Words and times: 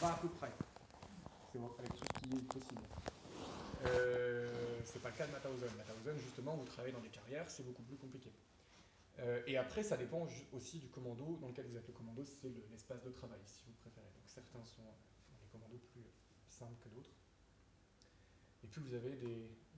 va 0.00 0.12
à 0.12 0.16
peu 0.18 0.28
près. 0.28 0.52
C'est 1.52 1.58
avec 1.58 1.94
tout 1.94 2.06
qui 2.20 2.36
est 2.36 2.52
possible. 2.52 2.82
Euh, 3.86 4.80
c'est 4.84 5.00
pas 5.00 5.10
le 5.10 5.16
cas 5.16 5.26
de 5.26 5.32
Mauthausen. 5.32 5.70
Mauthausen, 5.76 6.18
justement, 6.18 6.56
vous 6.56 6.64
travaillez 6.64 6.92
dans 6.92 7.00
des 7.00 7.08
carrières, 7.08 7.48
c'est 7.50 7.64
beaucoup 7.64 7.82
plus 7.82 7.96
compliqué. 7.96 8.30
Euh, 9.18 9.42
et 9.46 9.56
après, 9.56 9.82
ça 9.82 9.96
dépend 9.96 10.26
aussi 10.52 10.78
du 10.78 10.88
commando 10.88 11.38
dans 11.40 11.48
lequel 11.48 11.66
vous 11.66 11.76
êtes. 11.76 11.86
Le 11.86 11.94
commando, 11.94 12.24
c'est 12.24 12.52
l'espace 12.70 13.02
de 13.02 13.10
travail, 13.10 13.40
si 13.46 13.64
vous 13.66 13.72
préférez. 13.80 14.06
Donc 14.14 14.24
certains 14.26 14.62
sont 14.64 14.82
des 15.40 15.46
commandos 15.50 15.80
plus 15.92 16.04
simples 16.48 16.76
que 16.84 16.88
d'autres. 16.90 17.10
Et 18.64 18.66
puis 18.66 18.80
vous 18.80 18.94
avez 18.94 19.16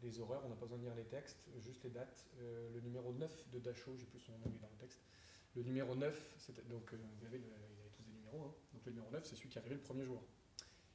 des, 0.01 0.21
horreurs, 0.21 0.43
on 0.45 0.49
n'a 0.49 0.57
pas 0.57 0.67
besoin 0.67 0.79
de 0.79 0.85
lire 0.85 0.95
les 0.95 1.05
textes, 1.05 1.39
juste 1.61 1.85
les 1.85 1.91
dates. 1.91 2.25
Euh, 2.41 2.71
le 2.73 2.81
numéro 2.81 3.13
9 3.13 3.51
de 3.53 3.59
Dachau, 3.59 3.97
j'ai 3.97 4.07
plus 4.07 4.21
son 4.21 4.33
nom 4.33 4.51
dans 4.61 4.71
le 4.71 4.79
texte. 4.79 5.01
Le 5.55 5.63
numéro 5.63 5.95
9, 5.95 6.15
donc 6.71 6.93
vous 6.95 7.27
avez, 7.27 7.39
ils 7.39 7.78
avaient. 8.37 8.55
Donc 8.73 8.85
le 8.87 8.93
numéro 8.93 9.11
9, 9.11 9.25
c'est 9.25 9.37
celui 9.37 9.49
qui 9.49 9.59
est 9.59 9.61
arrivé 9.61 9.75
le 9.75 9.81
premier 9.81 10.05
jour, 10.05 10.23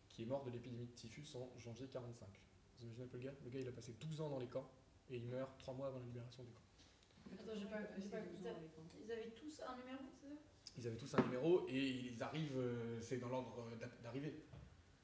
qui 0.09 0.23
est 0.23 0.25
mort 0.25 0.43
de 0.43 0.51
l'épidémie 0.51 0.85
de 0.85 0.91
typhus 0.91 1.35
en 1.35 1.49
janvier 1.59 1.87
45. 1.87 2.27
Vous 2.77 2.85
imaginez 2.85 3.05
un 3.05 3.07
peu 3.07 3.17
le 3.17 3.23
gars? 3.23 3.33
Le 3.43 3.49
gars, 3.49 3.59
il 3.59 3.67
a 3.67 3.71
passé 3.71 3.93
12 3.99 4.21
ans 4.21 4.29
dans 4.29 4.39
les 4.39 4.47
camps 4.47 4.69
et 5.09 5.17
il 5.17 5.25
meurt 5.27 5.57
3 5.59 5.73
mois 5.73 5.87
avant 5.87 5.99
la 5.99 6.05
libération 6.05 6.43
des 6.43 6.51
camps. 6.51 6.61
Attends, 7.39 7.55
j'ai 7.55 7.65
pas, 7.65 7.77
pas 7.77 8.17
ils, 9.01 9.11
avaient 9.11 9.31
tous 9.31 9.61
un 9.67 9.77
numéro, 9.77 9.99
c'est 10.21 10.27
ça? 10.27 10.35
Ils 10.77 10.87
avaient 10.87 10.97
tous 10.97 11.15
un 11.15 11.21
numéro 11.23 11.65
et 11.69 11.89
ils 11.89 12.23
arrivent, 12.23 12.57
euh, 12.57 12.99
c'est 13.01 13.17
dans 13.17 13.29
l'ordre 13.29 13.69
d'arrivée. 14.01 14.43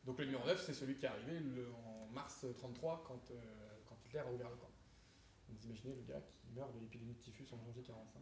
Donc 0.06 0.20
le 0.20 0.26
numéro 0.26 0.46
9, 0.46 0.62
c'est 0.66 0.74
celui 0.74 0.98
qui 0.98 1.06
est 1.06 1.10
arrivé 1.10 1.40
en 1.86 2.08
mars 2.08 2.46
33 2.58 3.04
quand, 3.06 3.32
euh, 3.32 3.36
quand 3.86 3.96
Hitler 4.06 4.20
a 4.20 4.32
ouvert 4.32 4.50
le 4.50 4.56
camp. 4.58 4.72
Vous 5.50 5.66
imaginez 5.66 5.96
le 5.96 6.02
gars 6.02 6.22
qui 6.22 6.48
meurt 6.54 6.74
de 6.74 6.80
l'épidémie 6.80 7.14
de 7.14 7.20
typhus 7.20 7.48
en 7.52 7.60
janvier 7.60 7.84
45. 7.84 8.22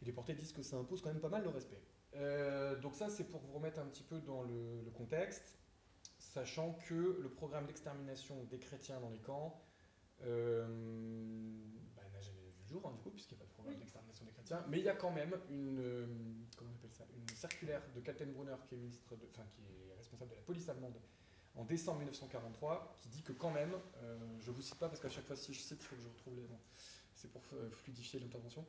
Les 0.00 0.06
déportés 0.06 0.34
disent 0.34 0.52
que 0.52 0.62
ça 0.62 0.76
impose 0.76 1.00
quand 1.00 1.12
même 1.12 1.20
pas 1.20 1.28
mal 1.28 1.42
de 1.42 1.48
respect. 1.48 1.80
Euh, 2.14 2.78
donc 2.80 2.94
ça, 2.94 3.08
c'est 3.08 3.24
pour 3.24 3.40
vous 3.40 3.52
remettre 3.52 3.78
un 3.80 3.86
petit 3.86 4.02
peu 4.02 4.20
dans 4.20 4.42
le 4.42 4.90
contexte 4.94 5.58
sachant 6.32 6.72
que 6.88 7.18
le 7.20 7.28
programme 7.28 7.66
d'extermination 7.66 8.42
des 8.44 8.58
chrétiens 8.58 9.00
dans 9.00 9.10
les 9.10 9.18
camps 9.18 9.60
euh, 10.24 10.66
bah, 11.96 12.02
n'a 12.12 12.20
jamais 12.20 12.40
vu 12.40 12.52
le 12.62 12.68
jour, 12.68 12.86
hein, 12.86 12.92
du 12.92 13.00
coup, 13.00 13.10
puisqu'il 13.10 13.36
n'y 13.36 13.42
a 13.42 13.44
pas 13.44 13.48
de 13.48 13.54
programme 13.54 13.78
d'extermination 13.78 14.24
des 14.24 14.32
chrétiens, 14.32 14.64
mais 14.68 14.78
il 14.78 14.84
y 14.84 14.88
a 14.88 14.94
quand 14.94 15.10
même 15.10 15.36
une, 15.50 15.80
euh, 15.80 16.06
comment 16.56 16.70
on 16.72 16.78
appelle 16.78 16.92
ça, 16.92 17.04
une 17.14 17.36
circulaire 17.36 17.82
de 17.94 18.00
Kaltenbrunner, 18.00 18.56
qui 18.66 18.74
est, 18.74 18.78
ministre 18.78 19.14
de, 19.16 19.26
enfin, 19.32 19.44
qui 19.50 19.62
est 19.62 19.94
responsable 19.96 20.30
de 20.30 20.36
la 20.36 20.42
police 20.42 20.68
allemande, 20.68 20.98
en 21.54 21.64
décembre 21.64 21.98
1943, 21.98 22.96
qui 23.02 23.08
dit 23.08 23.22
que 23.22 23.32
quand 23.32 23.50
même, 23.50 23.74
euh, 24.02 24.18
je 24.40 24.50
ne 24.50 24.56
vous 24.56 24.62
cite 24.62 24.78
pas 24.78 24.88
parce 24.88 25.00
qu'à 25.00 25.10
chaque 25.10 25.26
fois 25.26 25.36
si 25.36 25.52
je 25.52 25.60
cite, 25.60 25.82
il 25.82 25.86
faut 25.86 25.96
que 25.96 26.02
je 26.02 26.08
retrouve 26.08 26.36
les... 26.36 26.48
c'est 27.14 27.30
pour 27.30 27.42
fluidifier 27.72 28.20
l'intervention, 28.20 28.64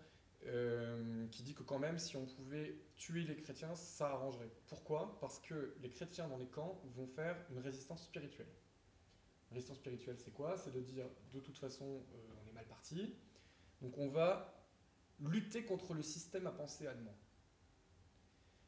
euh, 0.47 1.27
qui 1.27 1.43
dit 1.43 1.53
que 1.53 1.63
quand 1.63 1.79
même, 1.79 1.97
si 1.97 2.15
on 2.17 2.25
pouvait 2.25 2.75
tuer 2.95 3.23
les 3.23 3.35
chrétiens, 3.35 3.75
ça 3.75 4.09
arrangerait. 4.09 4.51
Pourquoi? 4.67 5.17
Parce 5.19 5.39
que 5.39 5.75
les 5.81 5.89
chrétiens 5.89 6.27
dans 6.27 6.37
les 6.37 6.47
camps 6.47 6.81
vont 6.95 7.07
faire 7.07 7.37
une 7.51 7.59
résistance 7.59 8.03
spirituelle. 8.03 8.51
Résistance 9.51 9.77
spirituelle, 9.77 10.17
c'est 10.19 10.33
quoi? 10.33 10.57
C'est 10.57 10.71
de 10.71 10.81
dire, 10.81 11.05
de 11.33 11.39
toute 11.39 11.57
façon, 11.57 11.85
euh, 11.85 12.17
on 12.43 12.49
est 12.49 12.53
mal 12.53 12.65
parti, 12.67 13.15
donc 13.81 13.97
on 13.97 14.09
va 14.09 14.53
lutter 15.19 15.63
contre 15.63 15.93
le 15.93 16.01
système 16.01 16.47
à 16.47 16.51
penser 16.51 16.87
allemand. 16.87 17.15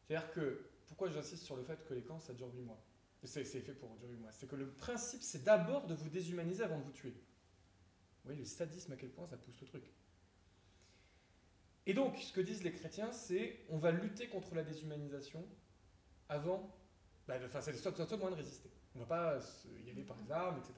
C'est-à-dire 0.07 0.31
que, 0.31 0.69
pourquoi 0.87 1.09
j'insiste 1.09 1.43
sur 1.43 1.55
le 1.55 1.63
fait 1.63 1.83
que 1.85 1.93
les 1.93 2.03
camps, 2.03 2.19
ça 2.19 2.33
dure 2.33 2.53
8 2.53 2.61
mois? 2.61 2.81
C'est 3.23 3.43
fait 3.43 3.73
pour 3.73 3.95
durer 3.97 4.13
8 4.13 4.19
mois. 4.19 4.31
C'est 4.31 4.47
que 4.47 4.55
le 4.55 4.69
principe, 4.69 5.23
c'est 5.23 5.43
d'abord 5.43 5.87
de 5.87 5.95
vous 5.95 6.09
déshumaniser 6.09 6.63
avant 6.63 6.77
de 6.77 6.83
vous 6.83 6.91
tuer. 6.91 7.09
Vous 7.09 8.29
voyez 8.29 8.41
le 8.41 8.45
sadisme 8.45 8.93
à 8.93 8.95
quel 8.95 9.09
point 9.09 9.25
ça 9.25 9.37
pousse 9.37 9.59
le 9.59 9.67
truc. 9.67 9.83
Et 11.87 11.93
donc, 11.93 12.17
ce 12.17 12.33
que 12.33 12.41
disent 12.41 12.63
les 12.63 12.71
chrétiens, 12.71 13.11
c'est 13.11 13.59
on 13.69 13.77
va 13.77 13.91
lutter 13.91 14.27
contre 14.27 14.55
la 14.55 14.63
déshumanisation 14.63 15.45
avant. 16.29 16.75
Bah, 17.27 17.35
enfin, 17.45 17.61
c'est 17.61 17.71
le 17.71 17.77
seul, 17.77 17.93
moyen 18.19 18.31
de 18.31 18.41
résister. 18.41 18.69
On 18.95 18.99
ne 18.99 19.03
va 19.03 19.07
pas 19.07 19.39
y 19.85 19.89
aller 19.89 20.03
par 20.03 20.17
les 20.17 20.31
armes, 20.31 20.57
etc. 20.59 20.73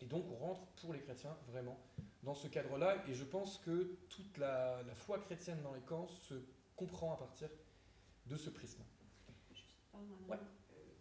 Et 0.00 0.06
donc, 0.06 0.26
on 0.30 0.36
rentre 0.36 0.66
pour 0.80 0.92
les 0.92 1.00
chrétiens 1.00 1.36
vraiment 1.48 1.78
dans 2.22 2.34
ce 2.34 2.48
cadre-là. 2.48 3.02
Et 3.08 3.14
je 3.14 3.24
pense 3.24 3.58
que 3.58 3.96
toute 4.08 4.36
la, 4.38 4.82
foi 4.94 5.18
chrétienne 5.18 5.62
dans 5.62 5.72
les 5.72 5.80
camps 5.80 6.08
se 6.08 6.34
comprend 6.76 7.14
à 7.14 7.16
partir 7.16 7.48
de 8.26 8.36
ce 8.36 8.50
prisme. 8.50 8.82
Juste, 9.50 9.76
pardon, 9.90 10.08
ouais. 10.28 10.36
Euh, 10.36 10.92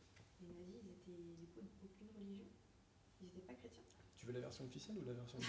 les 0.41 0.53
nazis, 0.53 0.81
ils 0.85 1.43
étaient 1.43 1.61
du 1.61 1.69
coup 1.69 1.87
d'aucune 1.87 2.07
religion? 2.17 2.45
Ils 3.21 3.27
n'étaient 3.27 3.41
pas 3.41 3.53
chrétiens? 3.55 3.83
Tu 4.15 4.25
veux 4.25 4.33
la 4.33 4.39
version 4.39 4.65
officielle 4.65 4.97
ou 4.99 5.05
la 5.05 5.13
version. 5.13 5.39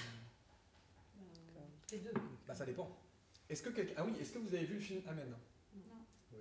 bah, 1.19 1.61
les 1.93 1.99
deux. 1.99 2.13
Bah, 2.47 2.55
ça 2.55 2.65
dépend. 2.65 2.99
Est-ce 3.53 3.63
que 3.63 3.69
Ah 3.99 4.05
oui, 4.07 4.15
est-ce 4.19 4.33
que 4.33 4.39
vous 4.39 4.55
avez 4.55 4.65
vu 4.65 4.77
le 4.77 4.81
film 4.81 5.03
Amen? 5.07 5.29
Non. 5.29 6.07
Oui. 6.33 6.39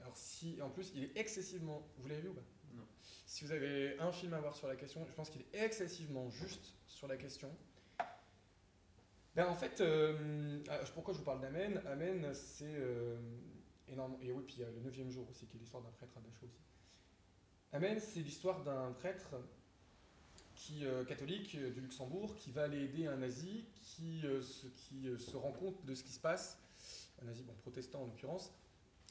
alors 0.00 0.16
si, 0.16 0.62
en 0.62 0.70
plus, 0.70 0.92
il 0.94 1.02
est 1.02 1.16
excessivement... 1.16 1.84
Vous 1.98 2.08
l'avez 2.08 2.20
vu 2.20 2.28
ou 2.28 2.34
pas? 2.34 2.44
Non. 2.72 2.86
Si 3.26 3.42
vous 3.42 3.50
avez 3.50 3.98
un 3.98 4.12
film 4.12 4.32
à 4.32 4.38
voir 4.38 4.54
sur 4.54 4.68
la 4.68 4.76
question, 4.76 5.04
je 5.04 5.12
pense 5.12 5.28
qu'il 5.28 5.40
est 5.40 5.64
excessivement 5.64 6.30
juste 6.30 6.72
sur 6.86 7.08
la 7.08 7.16
question. 7.16 7.50
Ben 9.34 9.46
en 9.48 9.56
fait, 9.56 9.80
euh, 9.80 10.62
ah, 10.68 10.78
pourquoi 10.94 11.12
je 11.14 11.18
vous 11.18 11.24
parle 11.24 11.40
d'Amen? 11.40 11.82
Amen, 11.86 12.32
c'est 12.32 12.76
euh, 12.76 13.16
énorme. 13.88 14.16
Et 14.22 14.30
oui, 14.30 14.44
puis 14.46 14.54
il 14.58 14.60
y 14.60 14.64
a 14.64 14.70
le 14.70 14.80
neuvième 14.82 15.10
jour 15.10 15.28
aussi, 15.28 15.48
qui 15.48 15.56
est 15.56 15.60
l'histoire 15.60 15.82
d'un 15.82 15.90
prêtre 15.90 16.16
à 16.16 16.20
Dachau 16.20 16.46
aussi. 16.46 16.62
Amen, 17.72 17.98
c'est 17.98 18.20
l'histoire 18.20 18.62
d'un 18.62 18.92
prêtre 18.92 19.34
qui, 20.56 20.84
euh, 20.84 21.04
catholique 21.04 21.54
euh, 21.56 21.70
du 21.70 21.80
Luxembourg 21.80 22.34
qui 22.36 22.50
va 22.50 22.64
aller 22.64 22.82
aider 22.82 23.06
un 23.06 23.16
nazi 23.16 23.64
qui, 23.82 24.20
euh, 24.24 24.42
se, 24.42 24.66
qui 24.66 25.08
se 25.18 25.36
rend 25.36 25.52
compte 25.52 25.84
de 25.84 25.94
ce 25.94 26.02
qui 26.02 26.12
se 26.12 26.20
passe, 26.20 26.58
un 27.22 27.26
nazi 27.26 27.44
protestant 27.62 28.02
en 28.02 28.06
l'occurrence, 28.06 28.52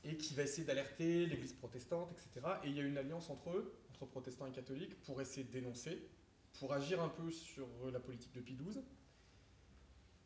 et 0.03 0.17
qui 0.17 0.33
va 0.33 0.43
essayer 0.43 0.65
d'alerter 0.65 1.25
l'église 1.25 1.53
protestante, 1.53 2.11
etc. 2.11 2.45
Et 2.63 2.69
il 2.69 2.75
y 2.75 2.79
a 2.79 2.83
une 2.83 2.97
alliance 2.97 3.29
entre 3.29 3.51
eux, 3.51 3.73
entre 3.89 4.05
protestants 4.05 4.45
et 4.47 4.51
catholiques, 4.51 4.99
pour 5.01 5.21
essayer 5.21 5.45
de 5.45 5.51
dénoncer, 5.51 6.05
pour 6.59 6.73
agir 6.73 7.01
un 7.01 7.09
peu 7.09 7.31
sur 7.31 7.67
la 7.91 7.99
politique 7.99 8.33
de 8.33 8.41
Pie 8.41 8.55
XII, 8.55 8.83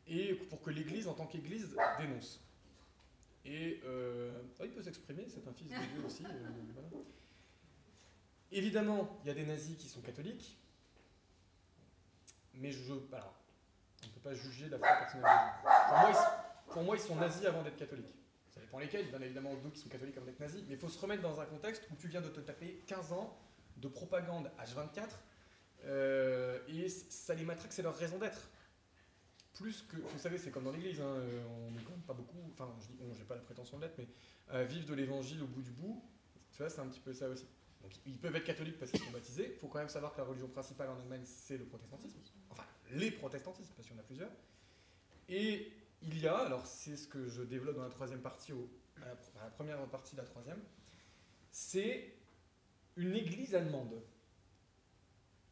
et 0.08 0.34
pour 0.34 0.60
que 0.62 0.70
l'église, 0.70 1.06
en 1.06 1.14
tant 1.14 1.26
qu'église, 1.26 1.68
dénonce. 1.98 2.40
Et 3.44 3.80
euh, 3.84 4.30
oh, 4.60 4.64
il 4.64 4.70
peut 4.70 4.82
s'exprimer, 4.82 5.26
c'est 5.28 5.46
un 5.46 5.52
fils 5.52 5.68
de 5.68 5.74
Dieu 5.74 6.04
aussi. 6.04 6.24
Évidemment, 8.50 9.18
il 9.22 9.28
y 9.28 9.30
a 9.30 9.34
des 9.34 9.44
nazis 9.44 9.76
qui 9.76 9.88
sont 9.88 10.00
catholiques, 10.00 10.58
mais 12.58 12.70
je. 12.70 12.92
Alors, 13.12 13.34
on 14.02 14.06
ne 14.06 14.12
peut 14.12 14.20
pas 14.20 14.34
juger 14.34 14.68
la 14.68 14.78
foi 14.78 14.88
personnelle 14.88 15.24
ils, 16.10 16.72
pour 16.72 16.82
moi, 16.82 16.96
ils 16.96 17.02
sont 17.02 17.16
nazis 17.16 17.46
avant 17.46 17.62
d'être 17.62 17.76
catholiques. 17.76 18.14
Ça 18.50 18.60
dépend 18.60 18.78
lesquels, 18.78 19.08
bien 19.08 19.20
évidemment 19.20 19.54
d'autres 19.54 19.74
qui 19.74 19.80
sont 19.80 19.88
catholiques 19.88 20.16
avant 20.16 20.26
d'être 20.26 20.40
nazis, 20.40 20.62
mais 20.68 20.74
il 20.74 20.80
faut 20.80 20.88
se 20.88 20.98
remettre 20.98 21.22
dans 21.22 21.40
un 21.40 21.46
contexte 21.46 21.88
où 21.90 21.96
tu 21.96 22.08
viens 22.08 22.20
de 22.20 22.28
te 22.28 22.40
taper 22.40 22.82
15 22.86 23.12
ans 23.12 23.36
de 23.76 23.88
propagande 23.88 24.50
H24, 24.58 25.06
euh, 25.84 26.58
et 26.68 26.88
ça 26.88 27.34
les 27.34 27.44
matraque, 27.44 27.72
c'est 27.72 27.82
leur 27.82 27.96
raison 27.96 28.18
d'être. 28.18 28.48
Plus 29.54 29.82
que, 29.82 29.96
vous 29.96 30.18
savez, 30.18 30.38
c'est 30.38 30.50
comme 30.50 30.64
dans 30.64 30.72
l'église, 30.72 31.00
hein, 31.00 31.04
euh, 31.04 31.42
on 31.66 31.70
n'est 31.72 31.82
quand 31.82 31.90
même 31.90 32.00
pas 32.02 32.14
beaucoup, 32.14 32.38
enfin, 32.52 32.72
je 32.80 33.14
j'ai 33.16 33.24
pas 33.24 33.34
la 33.34 33.40
prétention 33.42 33.76
de 33.78 33.82
l'être, 33.84 33.98
mais 33.98 34.08
euh, 34.52 34.64
vivre 34.64 34.86
de 34.86 34.94
l'évangile 34.94 35.42
au 35.42 35.46
bout 35.46 35.62
du 35.62 35.70
bout, 35.70 36.02
tu 36.52 36.58
vois, 36.58 36.70
c'est 36.70 36.80
un 36.80 36.86
petit 36.86 37.00
peu 37.00 37.12
ça 37.12 37.28
aussi. 37.28 37.46
Donc 37.82 37.92
ils 38.06 38.18
peuvent 38.18 38.34
être 38.36 38.44
catholiques 38.44 38.78
parce 38.78 38.90
qu'ils 38.90 39.00
sont 39.02 39.10
baptisés. 39.10 39.52
Il 39.54 39.58
faut 39.58 39.68
quand 39.68 39.78
même 39.78 39.88
savoir 39.88 40.12
que 40.12 40.18
la 40.18 40.24
religion 40.24 40.48
principale 40.48 40.90
en 40.90 40.98
Allemagne, 41.00 41.24
c'est 41.24 41.56
le 41.56 41.64
protestantisme. 41.64 42.18
Enfin, 42.50 42.64
les 42.92 43.10
protestantismes, 43.10 43.72
parce 43.76 43.86
qu'il 43.86 43.96
y 43.96 43.98
en 43.98 44.02
a 44.02 44.06
plusieurs. 44.06 44.30
Et 45.28 45.72
il 46.02 46.18
y 46.18 46.26
a, 46.26 46.36
alors 46.36 46.66
c'est 46.66 46.96
ce 46.96 47.06
que 47.06 47.28
je 47.28 47.42
développe 47.42 47.76
dans 47.76 47.82
la 47.82 47.90
troisième 47.90 48.20
partie, 48.20 48.52
au, 48.52 48.68
à, 49.02 49.44
la, 49.44 49.50
première 49.50 49.78
partie 49.86 50.14
de 50.16 50.20
la 50.20 50.26
troisième, 50.26 50.60
c'est 51.50 52.12
une 52.96 53.14
église 53.14 53.54
allemande 53.54 54.00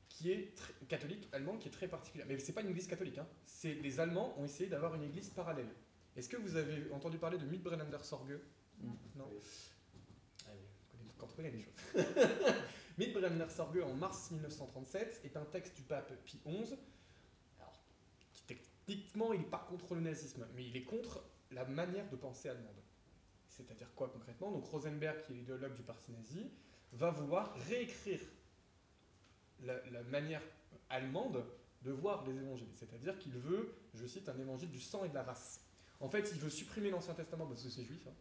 qui 0.08 0.30
est 0.30 0.54
catholique 0.88 1.28
allemande 1.32 1.58
qui 1.58 1.68
est 1.68 1.72
très 1.72 1.88
particulière. 1.88 2.26
Mais 2.28 2.38
ce 2.38 2.46
n'est 2.46 2.54
pas 2.54 2.62
une 2.62 2.70
église 2.70 2.86
catholique. 2.86 3.18
Hein. 3.18 3.26
C'est 3.44 3.74
les 3.74 4.00
Allemands 4.00 4.34
ont 4.38 4.44
essayé 4.44 4.68
d'avoir 4.68 4.94
une 4.94 5.04
église 5.04 5.28
parallèle. 5.30 5.68
Est-ce 6.16 6.28
que 6.28 6.36
vous 6.38 6.56
avez 6.56 6.90
entendu 6.92 7.18
parler 7.18 7.36
de 7.36 7.44
Mitbrennender 7.44 7.98
Sorge 8.02 8.38
Non. 8.80 8.96
non 9.16 9.30
on 11.38 11.42
des 11.42 11.60
choses. 11.62 12.04
En 13.82 13.94
mars 13.94 14.30
1937 14.30 15.20
est 15.24 15.36
un 15.36 15.44
texte 15.44 15.76
du 15.76 15.82
pape 15.82 16.12
Pie 16.24 16.40
XI, 16.46 16.74
alors, 17.58 17.80
qui 18.32 18.42
techniquement 18.44 19.32
il 19.32 19.40
n'est 19.40 19.46
pas 19.46 19.66
contre 19.68 19.94
le 19.94 20.00
nazisme, 20.00 20.46
mais 20.54 20.64
il 20.64 20.76
est 20.76 20.84
contre 20.84 21.22
la 21.50 21.64
manière 21.64 22.08
de 22.08 22.16
penser 22.16 22.48
allemande. 22.48 22.82
C'est-à-dire 23.48 23.88
quoi 23.94 24.08
concrètement? 24.08 24.50
Donc 24.50 24.64
Rosenberg, 24.66 25.22
qui 25.22 25.32
est 25.32 25.36
l'idéologue 25.36 25.74
du 25.74 25.82
parti 25.82 26.12
nazi, 26.12 26.50
va 26.92 27.10
vouloir 27.10 27.54
réécrire 27.68 28.20
la, 29.62 29.74
la 29.90 30.02
manière 30.04 30.42
allemande 30.88 31.44
de 31.82 31.92
voir 31.92 32.24
les 32.26 32.36
évangiles. 32.36 32.72
C'est-à-dire 32.74 33.18
qu'il 33.18 33.32
veut, 33.32 33.74
je 33.94 34.06
cite, 34.06 34.28
un 34.28 34.38
évangile 34.38 34.70
du 34.70 34.80
sang 34.80 35.04
et 35.04 35.08
de 35.08 35.14
la 35.14 35.22
race. 35.22 35.60
En 36.00 36.08
fait, 36.08 36.30
il 36.32 36.38
veut 36.38 36.50
supprimer 36.50 36.90
l'Ancien 36.90 37.14
Testament 37.14 37.46
parce 37.46 37.62
que 37.62 37.70
c'est 37.70 37.84
juif. 37.84 38.06
Hein. 38.06 38.14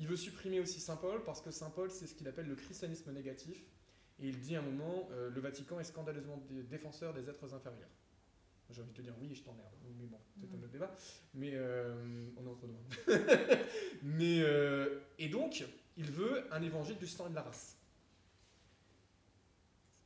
Il 0.00 0.06
veut 0.06 0.16
supprimer 0.16 0.60
aussi 0.60 0.80
Saint 0.80 0.96
Paul 0.96 1.22
parce 1.24 1.42
que 1.42 1.50
Saint 1.50 1.68
Paul, 1.68 1.90
c'est 1.90 2.06
ce 2.06 2.14
qu'il 2.14 2.26
appelle 2.26 2.46
le 2.46 2.56
christianisme 2.56 3.12
négatif. 3.12 3.62
Et 4.18 4.28
il 4.28 4.40
dit 4.40 4.56
à 4.56 4.60
un 4.60 4.62
moment, 4.62 5.06
euh, 5.12 5.28
le 5.28 5.40
Vatican 5.42 5.78
est 5.78 5.84
scandaleusement 5.84 6.42
défenseur 6.70 7.12
des 7.12 7.28
êtres 7.28 7.54
inférieurs. 7.54 7.88
J'ai 8.70 8.80
envie 8.80 8.92
de 8.92 8.96
te 8.96 9.02
dire 9.02 9.14
oui, 9.20 9.34
je 9.34 9.42
t'emmerde. 9.42 9.74
Mais 9.98 10.06
bon, 10.06 10.18
c'est 10.40 10.54
un 10.54 10.58
autre 10.58 10.72
débat. 10.72 10.96
Mais 11.34 11.50
euh, 11.54 12.24
on 12.38 12.46
est 12.46 12.48
entre 12.48 12.66
nous. 12.66 12.78
Mais, 14.02 14.40
euh, 14.40 15.00
et 15.18 15.28
donc, 15.28 15.64
Il 15.98 16.10
veut 16.10 16.50
un 16.50 16.62
évangile 16.62 16.96
du 16.96 17.06
sang 17.06 17.26
et 17.26 17.30
de 17.30 17.34
la 17.34 17.42
race. 17.42 17.76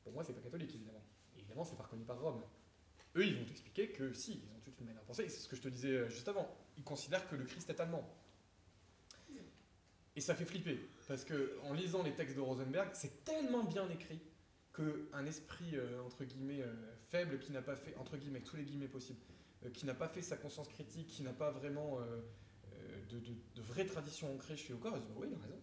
Pour 0.02 0.12
moi, 0.12 0.24
c'est 0.24 0.32
pas 0.32 0.40
catholique, 0.40 0.74
évidemment. 0.74 1.04
évidemment, 1.36 1.64
c'est 1.64 1.76
pas 1.76 1.84
reconnu 1.84 2.04
par 2.04 2.20
Rome. 2.20 2.42
Eux, 3.14 3.24
ils 3.24 3.36
vont 3.36 3.44
t'expliquer 3.44 3.90
que 3.90 4.12
si, 4.12 4.42
ils 4.42 4.56
ont 4.56 4.60
toute 4.64 4.80
une 4.80 4.86
manière 4.86 5.02
de 5.02 5.06
penser. 5.06 5.28
C'est 5.28 5.40
ce 5.40 5.48
que 5.48 5.54
je 5.54 5.62
te 5.62 5.68
disais 5.68 6.10
juste 6.10 6.26
avant. 6.26 6.52
Ils 6.78 6.84
considèrent 6.84 7.28
que 7.28 7.36
le 7.36 7.44
Christ 7.44 7.70
est 7.70 7.78
allemand. 7.78 8.04
Et 10.16 10.20
ça 10.20 10.34
fait 10.34 10.44
flipper. 10.44 10.78
Parce 11.08 11.24
que 11.24 11.58
en 11.64 11.72
lisant 11.72 12.02
les 12.02 12.12
textes 12.12 12.36
de 12.36 12.40
Rosenberg, 12.40 12.90
c'est 12.92 13.24
tellement 13.24 13.64
bien 13.64 13.88
écrit 13.90 14.20
qu'un 14.74 15.26
esprit, 15.26 15.76
euh, 15.76 16.02
entre 16.02 16.24
guillemets, 16.24 16.62
euh, 16.62 16.72
faible, 17.10 17.38
qui 17.38 17.52
n'a 17.52 17.62
pas 17.62 17.76
fait, 17.76 17.96
entre 17.96 18.16
guillemets, 18.16 18.40
tous 18.40 18.56
les 18.56 18.64
guillemets 18.64 18.88
possibles, 18.88 19.20
qui 19.72 19.86
n'a 19.86 19.94
pas 19.94 20.08
fait 20.08 20.22
sa 20.22 20.36
conscience 20.36 20.68
critique, 20.68 21.06
qui 21.06 21.22
n'a 21.22 21.32
pas 21.32 21.50
vraiment 21.50 21.98
de, 23.08 23.18
de, 23.18 23.34
de, 23.54 23.62
vraie 23.62 23.86
tradition 23.86 24.30
ancrée 24.34 24.56
chez 24.56 24.74
Okor, 24.74 24.94
ils 24.94 25.02
disent 25.02 25.16
oui, 25.16 25.28
il 25.30 25.34
a 25.34 25.38
raison. 25.38 25.60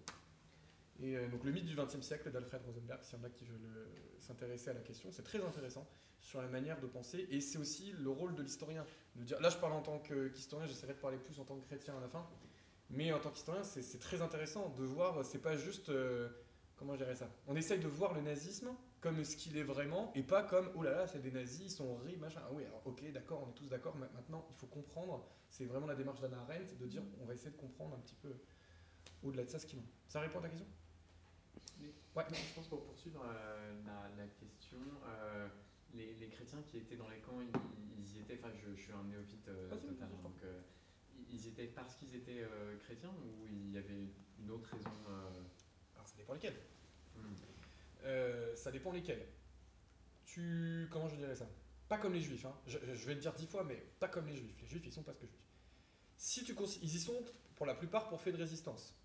Et 1.02 1.18
euh, 1.18 1.28
donc 1.28 1.44
le 1.44 1.52
mythe 1.52 1.66
du 1.66 1.76
XXe 1.76 2.02
siècle 2.02 2.32
d'Alfred 2.32 2.62
Rosenberg, 2.66 3.04
s'il 3.04 3.18
y 3.18 3.22
en 3.22 3.26
a 3.26 3.30
qui 3.30 3.46
veulent 3.46 3.88
s'intéresser 4.20 4.70
à 4.70 4.74
la 4.74 4.82
question, 4.82 5.12
c'est 5.12 5.24
très 5.24 5.44
intéressant 5.44 5.88
sur 6.20 6.42
la 6.42 6.48
manière 6.48 6.80
de 6.80 6.88
penser. 6.88 7.28
Et 7.32 7.42
c'est 7.42 7.58
aussi 7.58 7.92
le 8.00 8.10
rôle 8.10 8.36
de 8.36 8.44
l'historien. 8.44 8.86
Là, 9.40 9.50
je 9.50 9.58
parle 9.58 9.74
en 9.74 9.82
tant 9.82 10.00
qu'historien, 10.00 10.68
j'essaierai 10.68 10.94
de 10.94 11.00
parler 11.00 11.18
plus 11.18 11.40
en 11.40 11.44
tant 11.44 11.58
que 11.58 11.66
chrétien 11.66 11.98
à 11.98 12.02
la 12.02 12.08
fin. 12.08 12.28
Mais 12.92 13.12
en 13.14 13.20
tant 13.20 13.30
qu'historien, 13.30 13.64
c'est 13.64 14.00
très 14.00 14.22
intéressant 14.22 14.70
de 14.78 14.84
voir, 14.84 15.26
c'est 15.26 15.42
pas 15.42 15.56
juste. 15.56 15.90
Euh, 15.90 16.30
comment 16.76 16.94
je 16.94 16.98
dirais 17.00 17.16
ça? 17.16 17.30
On 17.48 17.56
essaye 17.56 17.80
de 17.80 17.88
voir 17.88 18.14
le 18.14 18.22
nazisme 18.22 18.70
comme 19.00 19.24
ce 19.24 19.36
qu'il 19.36 19.58
est 19.58 19.64
vraiment 19.64 20.12
et 20.14 20.24
pas 20.24 20.44
comme 20.44 20.70
oh 20.76 20.84
là 20.84 20.92
là, 20.92 21.08
c'est 21.08 21.22
des 21.22 21.32
nazis, 21.32 21.68
ils 21.68 21.72
sont 21.72 21.88
horribles, 21.88 22.20
machin. 22.20 22.42
Ah 22.44 22.50
oui, 22.52 22.66
alors 22.66 22.82
ok, 22.86 23.12
d'accord, 23.12 23.44
on 23.46 23.50
est 23.50 23.56
tous 23.56 23.70
d'accord. 23.70 23.96
Maintenant, 23.98 24.46
il 24.50 24.56
faut 24.56 24.68
comprendre. 24.68 25.26
C'est 25.50 25.66
vraiment 25.66 25.88
la 25.88 25.96
démarche 25.96 26.20
d'Anna 26.20 26.40
Arendt 26.42 26.76
de 26.80 26.86
dire 26.86 27.02
on 27.22 27.26
va 27.26 27.34
essayer 27.34 27.52
de 27.52 27.58
comprendre 27.58 27.96
un 27.96 28.00
petit 28.00 28.16
peu 28.16 28.34
au-delà 29.24 29.44
de 29.44 29.50
ça 29.50 29.60
ce 29.60 29.66
qu'ils 29.66 29.80
ont. 29.80 29.86
Ça 30.08 30.20
répond 30.20 30.40
à 30.40 30.44
ta 30.44 30.50
question? 30.50 30.68
Ouais. 32.16 32.26
Je 32.30 32.56
pense 32.56 32.68
pour 32.68 32.84
poursuivre 32.84 33.24
euh, 33.26 33.74
la, 34.18 34.28
question, 34.28 34.78
euh, 35.06 35.48
les, 35.94 36.14
les, 36.16 36.28
chrétiens 36.28 36.62
qui 36.62 36.78
étaient 36.78 36.98
dans 36.98 37.08
les 37.10 37.20
camps, 37.20 37.40
ils, 37.40 38.18
y 38.18 38.20
étaient, 38.20 38.38
enfin 38.38 38.54
je, 38.54 38.76
je, 38.76 38.82
suis 38.82 38.92
un 38.92 39.04
néophyte 39.06 39.48
euh, 39.48 39.70
total, 39.70 40.10
donc 40.22 40.36
ils 41.30 41.48
étaient 41.48 41.68
parce 41.68 41.96
qu'ils 41.96 42.16
étaient 42.16 42.46
chrétiens 42.82 43.14
ou 43.24 43.48
il 43.48 43.72
y 43.72 43.78
avait 43.78 44.08
une 44.40 44.52
autre 44.52 44.70
raison 44.70 44.92
Alors 45.96 46.08
ça 46.08 46.16
dépend 46.18 46.34
lesquels. 46.34 46.58
Hmm. 47.16 48.56
ça 48.56 48.72
dépend 48.72 48.92
lesquels. 48.92 49.26
Tu, 50.26 50.88
comment 50.92 51.10
je 51.10 51.16
dirais 51.16 51.36
ça? 51.36 51.50
Pas 51.90 51.98
comme 51.98 52.14
les 52.14 52.22
juifs, 52.22 52.46
hein. 52.46 52.56
je, 52.68 52.78
je, 52.94 53.06
vais 53.06 53.16
le 53.16 53.20
dire 53.20 53.34
dix 53.34 53.48
fois, 53.48 53.66
mais 53.66 53.76
pas 54.00 54.08
comme 54.08 54.28
les 54.28 54.36
juifs. 54.38 54.56
Les 54.62 54.68
juifs, 54.68 54.84
ils 54.86 54.94
sont 54.94 55.04
pas 55.04 55.14
que 55.14 55.26
juifs. 55.26 55.44
Si 56.16 56.44
tu, 56.46 56.56
ils 56.82 56.96
y 56.96 57.00
sont 57.00 57.22
pour 57.56 57.66
la 57.66 57.76
plupart 57.76 58.08
pour 58.08 58.22
fait 58.22 58.32
de 58.32 58.38
résistance. 58.38 58.96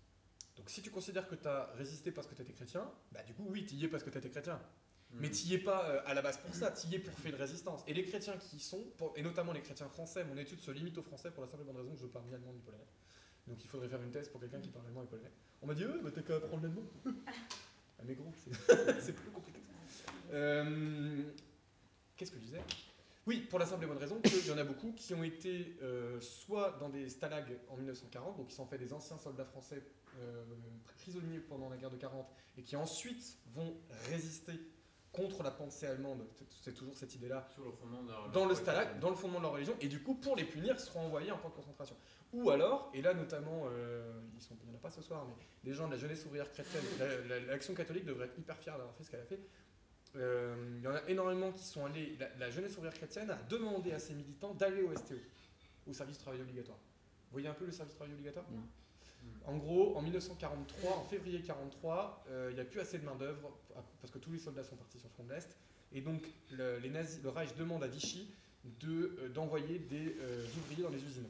Donc 0.55 0.69
si 0.69 0.81
tu 0.81 0.89
considères 0.89 1.27
que 1.27 1.35
tu 1.35 1.47
as 1.47 1.65
résisté 1.75 2.11
parce 2.11 2.27
que 2.27 2.35
tu 2.35 2.41
étais 2.41 2.53
chrétien, 2.53 2.89
bah 3.11 3.23
du 3.23 3.33
coup 3.33 3.45
oui, 3.49 3.65
tu 3.65 3.75
y 3.75 3.85
es 3.85 3.87
parce 3.87 4.03
que 4.03 4.09
tu 4.09 4.17
étais 4.17 4.29
chrétien. 4.29 4.59
Hmm. 5.11 5.19
Mais 5.21 5.31
tu 5.31 5.47
n'y 5.47 5.53
es 5.53 5.57
pas 5.59 5.89
euh, 5.89 6.01
à 6.05 6.13
la 6.13 6.21
base 6.21 6.37
pour 6.37 6.53
ça, 6.53 6.71
tu 6.71 6.87
y 6.87 6.95
es 6.95 6.99
pour 6.99 7.13
faire 7.19 7.31
de 7.31 7.37
résistance. 7.37 7.83
Et 7.87 7.93
les 7.93 8.03
chrétiens 8.03 8.37
qui 8.37 8.57
y 8.57 8.59
sont, 8.59 8.83
et 9.15 9.21
notamment 9.21 9.53
les 9.53 9.61
chrétiens 9.61 9.89
français, 9.89 10.23
mon 10.25 10.37
étude 10.37 10.59
se 10.59 10.71
limite 10.71 10.97
aux 10.97 11.03
français 11.03 11.31
pour 11.31 11.43
la 11.43 11.49
simple 11.49 11.63
et 11.63 11.65
bonne 11.65 11.77
raison 11.77 11.93
que 11.93 12.01
je 12.01 12.07
parle 12.07 12.25
ni 12.25 12.33
allemand 12.33 12.53
ni 12.53 12.59
polonais. 12.59 12.87
Donc 13.47 13.63
il 13.63 13.67
faudrait 13.67 13.87
faire 13.87 14.01
une 14.01 14.11
thèse 14.11 14.27
pour 14.29 14.41
quelqu'un 14.41 14.59
qui 14.59 14.69
parle 14.69 14.85
allemand 14.87 15.03
et 15.03 15.07
polonais. 15.07 15.31
On 15.61 15.67
m'a 15.67 15.73
dit, 15.73 15.83
euh, 15.83 16.01
bah, 16.03 16.11
t'as 16.13 16.21
qu'à 16.21 16.35
apprendre 16.35 16.63
l'allemand. 16.63 16.83
ah 17.05 18.03
mais 18.05 18.15
gros, 18.15 18.31
c'est 18.99 19.13
plus 19.13 19.31
compliqué. 19.31 19.61
Euh, 20.33 21.23
Qu'est-ce 22.17 22.31
que 22.31 22.39
je 22.39 22.43
disais? 22.43 22.61
Oui, 23.27 23.41
pour 23.49 23.59
la 23.59 23.65
simple 23.65 23.83
et 23.83 23.87
bonne 23.87 23.97
raison 23.97 24.19
qu'il 24.21 24.47
y 24.47 24.51
en 24.51 24.57
a 24.57 24.63
beaucoup 24.63 24.93
qui 24.93 25.13
ont 25.13 25.23
été 25.23 25.77
euh, 25.81 26.19
soit 26.21 26.77
dans 26.79 26.89
des 26.89 27.09
stalags 27.09 27.59
en 27.69 27.75
1940, 27.75 28.37
donc 28.37 28.47
qui 28.47 28.55
sont 28.55 28.65
fait 28.65 28.77
des 28.77 28.93
anciens 28.93 29.17
soldats 29.17 29.45
français 29.45 29.83
euh, 30.19 30.45
prisonniers 30.95 31.39
pendant 31.39 31.69
la 31.69 31.77
guerre 31.77 31.91
de 31.91 31.97
40, 31.97 32.25
et 32.57 32.63
qui 32.63 32.75
ensuite 32.75 33.37
vont 33.53 33.75
résister 34.09 34.53
contre 35.17 35.41
la 35.41 35.49
pensée 35.49 35.87
allemande, 35.87 36.23
c'est 36.61 36.73
toujours 36.73 36.95
cette 36.95 37.15
idée-là, 37.15 37.49
dans 38.31 38.45
le 38.45 38.53
stalag, 38.53 38.99
dans 38.99 39.09
le 39.09 39.15
fondement 39.15 39.39
de 39.39 39.43
leur 39.43 39.53
religion, 39.53 39.75
et 39.81 39.87
du 39.87 40.01
coup, 40.01 40.13
pour 40.13 40.35
les 40.35 40.43
punir, 40.43 40.79
seront 40.79 41.07
envoyés 41.07 41.31
en 41.31 41.37
camp 41.39 41.49
de 41.49 41.55
concentration. 41.55 41.95
Ou 42.33 42.51
alors, 42.51 42.91
et 42.93 43.01
là 43.01 43.15
notamment, 43.15 43.63
euh, 43.65 44.21
ils 44.35 44.41
sont, 44.41 44.55
il 44.61 44.69
n'y 44.69 44.75
en 44.75 44.77
a 44.77 44.81
pas 44.81 44.91
ce 44.91 45.01
soir, 45.01 45.25
mais 45.27 45.33
des 45.63 45.73
gens 45.75 45.87
de 45.87 45.93
la 45.93 45.97
jeunesse 45.97 46.23
ouvrière 46.25 46.51
chrétienne, 46.51 46.83
l'action 47.47 47.73
catholique 47.73 48.05
devrait 48.05 48.25
être 48.25 48.37
hyper 48.37 48.57
fière 48.57 48.77
d'avoir 48.77 48.95
fait 48.95 49.03
ce 49.03 49.11
qu'elle 49.11 49.21
a 49.21 49.25
fait, 49.25 49.39
euh, 50.15 50.55
il 50.77 50.83
y 50.83 50.87
en 50.87 50.95
a 50.95 51.01
énormément 51.07 51.51
qui 51.51 51.63
sont 51.63 51.85
allés. 51.85 52.17
La, 52.39 52.49
jeunesse 52.49 52.75
ouvrière 52.77 52.93
chrétienne 52.93 53.29
a 53.29 53.41
demandé 53.49 53.91
à 53.93 53.99
ses 53.99 54.13
militants 54.13 54.53
d'aller 54.53 54.83
au 54.83 54.95
STO, 54.95 55.15
au 55.87 55.93
service 55.93 56.17
de 56.17 56.21
travail 56.21 56.41
obligatoire. 56.41 56.77
Vous 56.77 57.33
voyez 57.33 57.47
un 57.47 57.53
peu 57.53 57.65
le 57.65 57.71
service 57.71 57.93
de 57.93 57.97
travail 57.97 58.13
obligatoire? 58.13 58.45
En 59.45 59.57
gros, 59.57 59.95
en 59.95 60.01
1943, 60.01 60.97
en 60.97 61.03
février 61.03 61.39
1943, 61.39 62.25
euh, 62.29 62.47
il 62.51 62.55
n'y 62.55 62.61
a 62.61 62.65
plus 62.65 62.79
assez 62.79 62.99
de 62.99 63.05
main-d'œuvre 63.05 63.51
parce 64.01 64.11
que 64.11 64.19
tous 64.19 64.31
les 64.31 64.39
soldats 64.39 64.63
sont 64.63 64.75
partis 64.75 64.99
sur 64.99 65.07
le 65.07 65.13
front 65.13 65.23
de 65.23 65.33
l'Est. 65.33 65.57
Et 65.93 66.01
donc, 66.01 66.21
le, 66.51 66.79
les 66.79 66.89
nazis, 66.89 67.21
Reich 67.25 67.55
demande 67.55 67.83
à 67.83 67.87
Vichy 67.87 68.29
euh, 68.85 69.29
d'envoyer 69.29 69.79
des 69.79 70.17
ouvriers 70.57 70.83
dans 70.83 70.89
les 70.89 71.03
usines. 71.03 71.29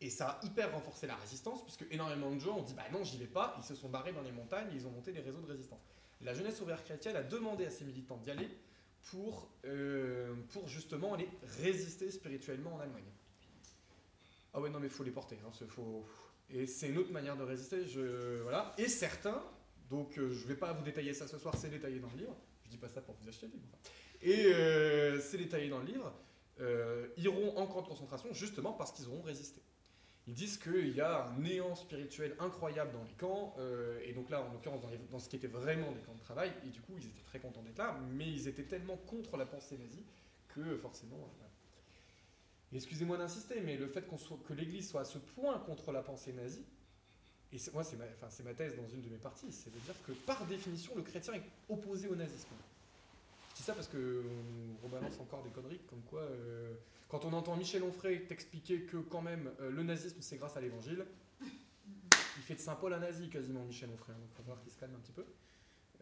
Et 0.00 0.10
ça 0.10 0.30
a 0.30 0.44
hyper 0.44 0.72
renforcé 0.72 1.06
la 1.06 1.14
résistance, 1.14 1.62
puisque 1.62 1.86
énormément 1.90 2.30
de 2.34 2.40
gens 2.40 2.58
ont 2.58 2.62
dit 2.62 2.74
Bah 2.74 2.82
non, 2.92 3.04
j'y 3.04 3.16
vais 3.16 3.26
pas. 3.26 3.54
Ils 3.58 3.64
se 3.64 3.74
sont 3.74 3.88
barrés 3.88 4.12
dans 4.12 4.22
les 4.22 4.32
montagnes, 4.32 4.68
ils 4.74 4.86
ont 4.86 4.90
monté 4.90 5.12
des 5.12 5.20
réseaux 5.20 5.40
de 5.40 5.46
résistance 5.46 5.80
la 6.24 6.34
jeunesse 6.34 6.60
ouvrière 6.60 6.82
chrétienne 6.82 7.16
a 7.16 7.22
demandé 7.22 7.66
à 7.66 7.70
ses 7.70 7.84
militants 7.84 8.16
d'y 8.16 8.30
aller 8.30 8.48
pour, 9.10 9.48
euh, 9.66 10.34
pour 10.50 10.66
justement 10.68 11.14
aller 11.14 11.28
résister 11.58 12.10
spirituellement 12.10 12.74
en 12.74 12.80
Allemagne. 12.80 13.04
Ah 14.54 14.60
ouais, 14.60 14.70
non, 14.70 14.80
mais 14.80 14.86
il 14.86 14.92
faut 14.92 15.04
les 15.04 15.10
porter. 15.10 15.38
Hein, 15.44 15.50
faut... 15.68 16.04
Et 16.50 16.66
c'est 16.66 16.88
une 16.88 16.98
autre 16.98 17.12
manière 17.12 17.36
de 17.36 17.42
résister. 17.42 17.84
Voilà. 18.42 18.74
Et 18.78 18.88
certains, 18.88 19.42
donc 19.90 20.18
euh, 20.18 20.30
je 20.30 20.44
ne 20.44 20.48
vais 20.48 20.56
pas 20.56 20.72
vous 20.72 20.84
détailler 20.84 21.14
ça 21.14 21.26
ce 21.26 21.38
soir, 21.38 21.54
c'est 21.56 21.70
détaillé 21.70 21.98
dans 21.98 22.10
le 22.10 22.18
livre. 22.18 22.36
Je 22.64 22.70
dis 22.70 22.78
pas 22.78 22.88
ça 22.88 23.00
pour 23.00 23.14
vous 23.20 23.28
acheter 23.28 23.46
le 23.46 23.52
livre. 23.52 23.78
Et 24.22 24.52
euh, 24.52 25.20
c'est 25.20 25.38
détaillé 25.38 25.68
dans 25.68 25.80
le 25.80 25.86
livre. 25.86 26.12
iront 27.16 27.56
en 27.56 27.66
camp 27.66 27.82
de 27.82 27.88
concentration 27.88 28.32
justement 28.32 28.72
parce 28.72 28.92
qu'ils 28.92 29.08
auront 29.08 29.22
résisté 29.22 29.60
ils 30.26 30.34
disent 30.34 30.56
qu'il 30.56 30.94
y 30.94 31.00
a 31.00 31.26
un 31.26 31.38
néant 31.38 31.74
spirituel 31.74 32.34
incroyable 32.38 32.92
dans 32.92 33.04
les 33.04 33.12
camps, 33.12 33.54
euh, 33.58 34.00
et 34.04 34.12
donc 34.12 34.30
là, 34.30 34.42
en 34.42 34.52
l'occurrence, 34.52 34.80
dans, 35.10 35.18
ce 35.18 35.28
qui 35.28 35.36
était 35.36 35.48
vraiment 35.48 35.92
des 35.92 36.00
camps 36.00 36.14
de 36.14 36.20
travail, 36.20 36.50
et 36.66 36.70
du 36.70 36.80
coup, 36.80 36.94
ils 36.98 37.06
étaient 37.06 37.24
très 37.26 37.40
contents 37.40 37.62
d'être 37.62 37.78
là, 37.78 37.98
mais 38.12 38.26
ils 38.26 38.48
étaient 38.48 38.64
tellement 38.64 38.96
contre 38.96 39.36
la 39.36 39.44
pensée 39.44 39.76
nazie 39.76 40.04
que 40.48 40.76
forcément. 40.76 41.30
Excusez-moi 42.74 43.16
d'insister, 43.16 43.60
mais 43.60 43.76
le 43.76 43.86
fait 43.86 44.04
que 44.46 44.52
l'Église 44.52 44.90
soit 44.90 45.02
à 45.02 45.04
ce 45.04 45.18
point 45.18 45.58
contre 45.60 45.92
la 45.92 46.02
pensée 46.02 46.32
nazie, 46.32 46.66
et 47.52 47.58
moi, 47.72 47.84
c'est 47.84 47.96
ma, 47.96 48.04
enfin, 48.06 48.42
ma 48.42 48.52
thèse 48.52 48.74
dans 48.74 48.88
une 48.88 49.00
de 49.00 49.08
mes 49.08 49.18
parties, 49.18 49.52
c'est 49.52 49.72
de 49.72 49.78
dire 49.78 49.94
que 50.04 50.12
par 50.26 50.44
définition, 50.46 50.92
le 50.96 51.02
chrétien 51.02 51.34
est 51.34 51.44
opposé 51.68 52.08
au 52.08 52.16
nazisme. 52.16 52.48
Je 53.50 53.56
dis 53.58 53.62
ça 53.62 53.74
parce 53.74 53.86
qu'on 53.86 54.82
rebalance 54.82 55.20
encore 55.20 55.44
des 55.44 55.50
conneries 55.50 55.78
comme 55.88 56.02
quoi. 56.02 56.22
Euh, 56.22 56.74
quand 57.08 57.24
on 57.24 57.32
entend 57.32 57.56
Michel 57.56 57.84
Onfray 57.84 58.26
t'expliquer 58.26 58.80
que 58.82 58.96
quand 58.96 59.22
même 59.22 59.52
euh, 59.60 59.70
le 59.70 59.84
nazisme 59.84 60.20
c'est 60.20 60.36
grâce 60.36 60.56
à 60.56 60.60
l'évangile, 60.60 61.06
il 62.36 62.42
fait 62.42 62.56
de 62.56 62.60
Saint 62.60 62.74
Paul 62.74 62.92
un 62.92 62.98
nazi 62.98 63.30
quasiment 63.30 63.64
Michel 63.64 63.90
Onfray, 63.90 64.16
donc 64.16 64.26
il 64.32 64.36
faut 64.36 64.42
voir 64.42 64.60
qu'il 64.60 64.72
se 64.72 64.76
calme 64.76 64.96
un 64.96 64.98
petit 64.98 65.12
peu. 65.12 65.24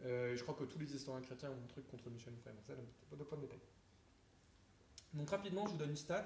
Euh, 0.03 0.35
je 0.35 0.41
crois 0.41 0.55
que 0.55 0.63
tous 0.63 0.79
les 0.79 0.95
historiens 0.95 1.21
chrétiens 1.21 1.51
ont 1.51 1.63
un 1.63 1.67
truc 1.67 1.87
contre 1.87 2.09
Michel 2.09 2.33
Onfray, 2.33 2.55
donc 2.55 2.65
ça, 3.07 3.15
de 3.15 3.23
point 3.23 3.37
de 3.37 3.43
détail. 3.43 3.59
Donc 5.13 5.29
rapidement, 5.29 5.67
je 5.67 5.73
vous 5.73 5.77
donne 5.77 5.91
une 5.91 5.95
stat 5.95 6.25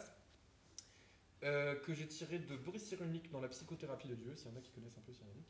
euh, 1.44 1.76
que 1.76 1.94
j'ai 1.94 2.08
tirée 2.08 2.40
de 2.40 2.56
Boris 2.58 2.84
Cyrulnik 2.84 3.30
dans 3.32 3.42
la 3.42 3.48
psychothérapie 3.50 4.08
de 4.08 4.16
Dieu, 4.16 4.36
s'il 4.36 4.52
y 4.52 4.54
en 4.54 4.58
a 4.58 4.62
qui 4.62 4.72
connaissent 4.72 4.98
un 4.98 5.02
peu 5.02 5.14
Cyrulnik, 5.14 5.46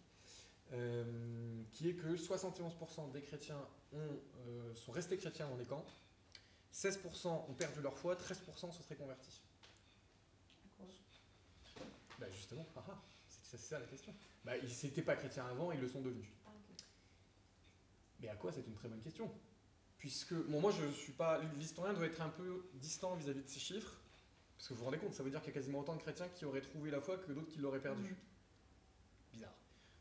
qui 1.72 1.90
est 1.90 1.94
que 1.94 2.16
71% 2.16 3.12
des 3.12 3.22
chrétiens 3.22 3.60
ont, 3.94 4.20
sont 4.76 4.92
restés 4.92 5.18
chrétiens 5.18 5.48
dans 5.48 5.56
les 5.56 5.66
camps, 5.66 5.86
16% 6.74 7.28
ont 7.50 7.54
perdu 7.54 7.82
leur 7.82 7.98
foi, 7.98 8.16
13% 8.16 8.72
se 8.72 8.84
seraient 8.84 8.96
convertis. 8.96 9.42
Bah 12.20 12.28
justement, 12.32 12.66
ah, 12.76 12.84
ah, 12.90 13.02
c'est 13.30 13.58
ça 13.58 13.80
la 13.80 13.86
question. 13.86 14.14
Bah, 14.44 14.58
ils 14.58 14.86
n'étaient 14.86 15.02
pas 15.02 15.16
chrétiens 15.16 15.46
avant, 15.46 15.72
ils 15.72 15.80
le 15.80 15.88
sont 15.88 16.02
devenus. 16.02 16.28
Ah, 16.46 16.52
Mais 18.20 18.30
à 18.30 18.36
quoi 18.36 18.52
C'est 18.52 18.66
une 18.66 18.74
très 18.74 18.90
bonne 18.90 19.02
question? 19.02 19.32
Puisque, 19.98 20.34
bon, 20.34 20.62
moi 20.62 20.72
je 20.72 20.90
suis 20.92 21.14
pas. 21.14 21.42
L'historien 21.58 21.94
doit 21.94 22.06
être 22.06 22.22
un 22.22 22.30
peu 22.30 22.70
distant 22.76 23.16
vis-à-vis 23.16 23.44
de 23.44 23.48
ces 23.50 23.60
chiffres. 23.60 24.00
Parce 24.58 24.70
que 24.70 24.74
vous 24.74 24.80
vous 24.80 24.86
rendez 24.86 24.98
compte, 24.98 25.14
ça 25.14 25.24
veut 25.24 25.30
dire 25.30 25.40
qu'il 25.42 25.50
y 25.50 25.52
a 25.52 25.60
quasiment 25.60 25.80
autant 25.80 25.96
de 25.96 26.02
chrétiens 26.02 26.28
qui 26.30 26.46
auraient 26.46 26.62
trouvé 26.62 26.90
la 26.90 27.00
foi 27.00 27.18
que 27.18 27.32
d'autres 27.32 27.48
qui 27.48 27.60
l'auraient 27.60 27.82
perdue. 27.82 28.12
Mm. 28.12 29.34
Bizarre. 29.34 29.56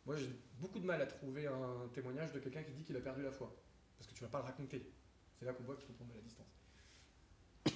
Moi 0.07 0.17
j'ai 0.17 0.31
beaucoup 0.59 0.79
de 0.79 0.87
mal 0.87 1.01
à 1.03 1.07
trouver 1.07 1.47
un 1.47 1.89
témoignage 1.93 2.33
de 2.33 2.39
quelqu'un 2.39 2.63
qui 2.63 2.73
dit 2.73 2.85
qu'il 2.85 2.97
a 2.97 3.01
perdu 3.01 3.23
la 3.23 3.33
foi. 3.33 3.55
Parce 3.99 4.09
que 4.09 4.15
tu 4.15 4.23
ne 4.23 4.29
vas 4.29 4.33
pas 4.33 4.39
le 4.39 4.45
raconter. 4.45 4.91
C'est 5.39 5.45
là 5.45 5.53
qu'on 5.53 5.65
voit 5.65 5.77
qu'il 5.77 5.85
faut 5.85 5.93
prendre 5.93 6.13
de 6.13 6.17
la 6.17 6.23
distance. 6.23 6.47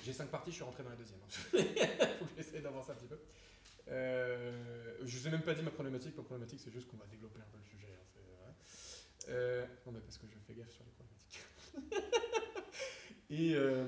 J'ai 0.04 0.12
cinq 0.12 0.30
parties, 0.30 0.50
je 0.50 0.56
suis 0.56 0.64
rentré 0.64 0.82
dans 0.82 0.90
la 0.90 0.96
deuxième. 0.96 1.20
Il 1.52 1.58
faut 2.18 2.24
que 2.24 2.30
j'essaie 2.36 2.60
d'avancer 2.60 2.92
un 2.92 2.94
petit 2.94 3.06
peu. 3.06 3.18
Euh, 3.88 4.96
je 5.04 5.16
ne 5.16 5.20
vous 5.20 5.28
ai 5.28 5.30
même 5.30 5.42
pas 5.42 5.54
dit 5.54 5.62
ma 5.62 5.70
problématique. 5.70 6.16
Ma 6.16 6.22
problématique, 6.22 6.60
c'est 6.62 6.72
juste 6.72 6.88
qu'on 6.88 6.96
va 6.96 7.06
développer 7.06 7.40
un 7.40 7.50
peu 7.50 7.58
le 7.58 7.64
sujet. 7.64 7.88
Hein, 7.92 8.52
euh, 9.28 9.66
non, 9.86 9.92
mais 9.92 10.00
parce 10.00 10.18
que 10.18 10.26
je 10.26 10.38
fais 10.46 10.54
gaffe 10.54 10.70
sur 10.70 10.84
les 10.84 10.92
problématiques. 10.92 11.40
et, 13.30 13.54
euh, 13.54 13.86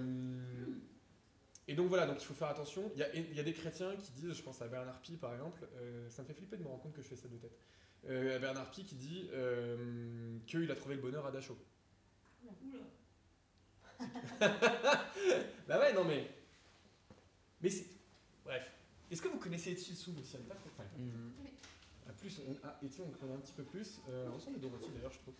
Et 1.72 1.74
donc 1.74 1.88
voilà, 1.88 2.06
donc 2.06 2.16
il 2.20 2.24
faut 2.26 2.34
faire 2.34 2.48
attention. 2.48 2.92
Il 2.94 3.00
y 3.00 3.02
a, 3.02 3.14
il 3.14 3.34
y 3.34 3.40
a 3.40 3.42
des 3.42 3.54
chrétiens 3.54 3.96
qui 3.96 4.12
disent, 4.12 4.34
je 4.34 4.42
pense 4.42 4.60
à 4.60 4.68
Bernard 4.68 5.00
Pie 5.00 5.16
par 5.16 5.32
exemple, 5.32 5.66
euh, 5.76 6.06
ça 6.10 6.20
me 6.20 6.26
fait 6.26 6.34
flipper 6.34 6.58
de 6.58 6.62
me 6.62 6.68
rendre 6.68 6.82
compte 6.82 6.92
que 6.92 7.00
je 7.00 7.08
fais 7.08 7.16
ça 7.16 7.28
de 7.28 7.36
tête. 7.38 7.56
Euh, 8.10 8.38
Bernard 8.38 8.70
Pie 8.70 8.84
qui 8.84 8.94
dit 8.94 9.30
euh, 9.32 10.36
qu'il 10.46 10.70
a 10.70 10.74
trouvé 10.74 10.96
le 10.96 11.00
bonheur 11.00 11.24
à 11.24 11.30
Dachau. 11.32 11.56
Oula. 12.62 12.78
bah 15.66 15.78
ouais, 15.80 15.94
non 15.94 16.04
mais. 16.04 16.28
Mais 17.62 17.70
c'est. 17.70 17.86
Bref. 18.44 18.70
Est-ce 19.10 19.22
que 19.22 19.28
vous 19.28 19.38
connaissez 19.38 19.74
Soum 19.76 20.18
aussi? 20.18 20.36
Pas. 20.36 20.54
Enfin, 20.76 20.84
Mhm. 20.98 21.32
à 22.06 22.12
plus, 22.12 22.38
on, 22.46 22.54
ah, 22.64 22.78
on 22.82 22.88
connaît 23.18 23.32
un 23.34 23.38
petit 23.38 23.52
peu 23.54 23.62
plus. 23.62 23.98
Euh, 24.10 24.28
on 24.30 24.34
ressemble 24.34 24.56
à 24.56 24.60
Dorothy 24.60 24.90
d'ailleurs, 24.94 25.12
je 25.12 25.18
trouve. 25.20 25.34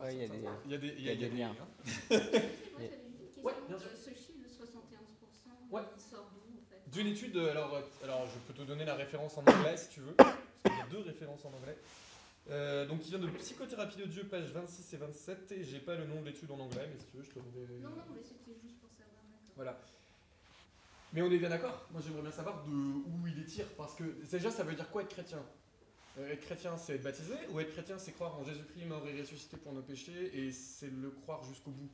Ouais, 0.00 0.14
il 0.14 0.20
y 0.20 0.24
a 0.24 0.28
des- 0.28 0.38
Il 0.64 0.70
y 0.70 0.74
a 0.74 0.78
des, 0.78 0.88
il 0.88 0.98
il 1.00 1.04
y 1.04 1.10
a 1.10 1.16
des 1.16 1.28
liens. 1.28 1.54
hein. 1.60 1.68
Moi, 2.10 2.20
j'avais 2.78 2.96
une 3.06 3.12
petite 3.18 3.44
Ouais, 3.44 3.52
question. 3.52 3.68
bien 3.68 3.78
sûr. 3.78 3.88
Euh, 3.88 3.96
ce 3.96 4.10
chiffre 4.10 4.14
de 4.14 4.22
71%, 4.22 4.23
Ouais. 5.74 5.82
il 5.96 6.02
sort 6.02 6.30
d'où 6.32 6.40
en 6.56 6.64
fait? 6.70 6.90
D'une 6.90 7.08
étude, 7.08 7.36
euh, 7.36 7.50
alors, 7.50 7.74
euh, 7.74 7.82
alors 8.04 8.26
je 8.26 8.38
peux 8.46 8.54
te 8.54 8.62
donner 8.62 8.84
la 8.84 8.94
référence 8.94 9.36
en 9.36 9.40
anglais 9.40 9.76
si 9.76 9.88
tu 9.88 10.00
veux, 10.00 10.14
parce 10.14 10.36
qu'il 10.64 10.76
y 10.78 10.80
a 10.80 10.86
deux 10.86 11.00
références 11.00 11.44
en 11.44 11.48
anglais. 11.48 11.76
Euh, 12.50 12.86
donc, 12.86 13.00
qui 13.00 13.08
vient 13.08 13.18
de 13.18 13.26
Psychothérapie 13.28 13.96
de 13.96 14.04
Dieu, 14.04 14.24
page 14.24 14.50
26 14.52 14.92
et 14.92 14.96
27, 14.98 15.52
et 15.52 15.64
j'ai 15.64 15.80
pas 15.80 15.96
le 15.96 16.06
nom 16.06 16.20
de 16.20 16.26
l'étude 16.26 16.50
en 16.50 16.60
anglais, 16.60 16.86
mais 16.92 17.00
si 17.00 17.06
tu 17.06 17.16
veux, 17.16 17.22
je 17.24 17.30
te 17.30 17.38
l'enverrai. 17.38 17.78
Non, 17.80 17.88
non, 17.88 18.04
mais 18.14 18.22
c'était 18.22 18.60
juste 18.62 18.78
pour 18.80 18.90
savoir. 18.90 19.22
Voilà. 19.56 19.80
Mais 21.14 21.22
on 21.22 21.30
est 21.30 21.38
bien 21.38 21.48
d'accord? 21.48 21.86
Moi, 21.90 22.02
j'aimerais 22.04 22.22
bien 22.22 22.30
savoir 22.30 22.62
de 22.64 22.70
où 22.70 23.26
il 23.26 23.34
les 23.34 23.46
tire, 23.46 23.66
parce 23.76 23.94
que 23.94 24.04
déjà, 24.30 24.50
ça 24.50 24.62
veut 24.62 24.74
dire 24.74 24.90
quoi 24.90 25.02
être 25.02 25.08
chrétien? 25.08 25.42
Euh, 26.18 26.30
Être 26.32 26.42
chrétien, 26.42 26.76
c'est 26.76 26.94
être 26.96 27.02
baptisé, 27.02 27.34
ou 27.50 27.58
être 27.60 27.72
chrétien, 27.72 27.98
c'est 27.98 28.12
croire 28.12 28.38
en 28.38 28.44
Jésus-Christ 28.44 28.84
mort 28.84 29.04
et 29.08 29.18
ressuscité 29.20 29.56
pour 29.56 29.72
nos 29.72 29.82
péchés, 29.82 30.30
et 30.38 30.52
c'est 30.52 30.90
le 30.90 31.10
croire 31.10 31.42
jusqu'au 31.44 31.70
bout? 31.70 31.90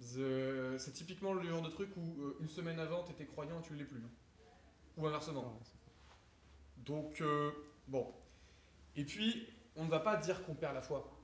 The- 0.00 0.78
C'est 0.78 0.92
typiquement 0.92 1.32
le 1.34 1.42
genre 1.42 1.62
de 1.62 1.68
truc 1.68 1.90
où 1.96 2.22
euh, 2.22 2.36
une 2.40 2.48
semaine 2.48 2.78
avant, 2.78 3.02
t'étais 3.04 3.26
croyant 3.26 3.60
et 3.60 3.62
tu 3.62 3.74
l'es 3.74 3.84
plus. 3.84 3.98
hein. 4.00 4.10
Ou 4.96 5.06
inversement. 5.06 5.58
Donc, 6.78 7.20
euh, 7.20 7.52
bon. 7.88 8.12
Et 8.96 9.04
puis, 9.04 9.46
on 9.76 9.84
ne 9.84 9.90
va 9.90 10.00
pas 10.00 10.16
dire 10.16 10.42
qu'on 10.44 10.54
perd 10.54 10.74
la 10.74 10.82
foi. 10.82 11.16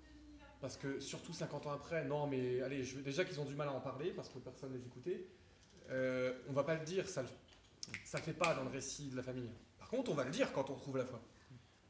Parce 0.60 0.76
que, 0.76 1.00
surtout 1.00 1.32
50 1.32 1.66
ans 1.66 1.72
après, 1.72 2.04
non, 2.04 2.26
mais 2.26 2.60
allez, 2.62 2.82
je, 2.82 2.98
déjà 3.00 3.24
qu'ils 3.24 3.40
ont 3.40 3.44
du 3.44 3.54
mal 3.54 3.68
à 3.68 3.72
en 3.72 3.80
parler, 3.80 4.10
parce 4.12 4.28
que 4.28 4.38
personne 4.38 4.72
ne 4.72 4.78
les 4.78 4.86
écoutait. 4.86 5.26
Euh, 5.90 6.32
on 6.48 6.52
va 6.52 6.64
pas 6.64 6.74
le 6.74 6.84
dire, 6.84 7.08
ça 7.08 7.22
le 7.22 7.28
fait 8.22 8.32
pas 8.32 8.54
dans 8.54 8.64
le 8.64 8.70
récit 8.70 9.08
de 9.08 9.16
la 9.16 9.22
famille. 9.22 9.50
Par 9.78 9.88
contre, 9.88 10.10
on 10.10 10.14
va 10.14 10.24
le 10.24 10.30
dire 10.30 10.52
quand 10.52 10.68
on 10.70 10.74
retrouve 10.74 10.96
la 10.96 11.04
foi. 11.04 11.20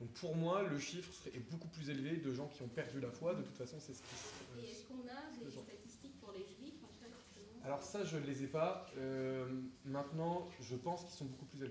Donc, 0.01 0.11
pour 0.11 0.37
moi, 0.37 0.63
le 0.63 0.79
chiffre 0.79 1.11
serait- 1.15 1.35
est 1.35 1.51
beaucoup 1.51 1.69
plus 1.69 1.89
élevé 1.89 2.17
de 2.19 2.33
gens 2.35 2.49
qui 2.49 2.61
ont 2.63 2.69
perdu 2.69 3.01
la 3.01 3.11
foi. 3.11 3.35
De 3.35 3.43
toute 3.43 3.57
façon, 3.57 3.79
c'est 3.81 3.95
ce 3.95 4.03
qui. 4.03 4.61
Et 4.61 4.71
est-ce 4.71 4.85
qu'on 4.85 5.01
a 5.09 5.31
des 5.33 5.45
c'est 5.51 5.51
ça. 5.57 5.63
statistiques 5.63 6.21
pour 6.21 6.33
les 6.33 6.45
juifs 6.45 6.83
en 6.85 6.93
fait 7.01 7.09
justement 7.35 7.56
Alors, 7.67 7.83
ça, 7.83 8.05
je 8.05 8.17
ne 8.17 8.25
les 8.25 8.45
ai 8.45 8.47
pas. 8.47 8.87
Euh, 8.97 9.45
maintenant, 9.85 10.49
je 10.61 10.77
pense 10.77 11.03
qu'ils 11.03 11.15
sont 11.15 11.25
beaucoup 11.25 11.47
plus 11.47 11.67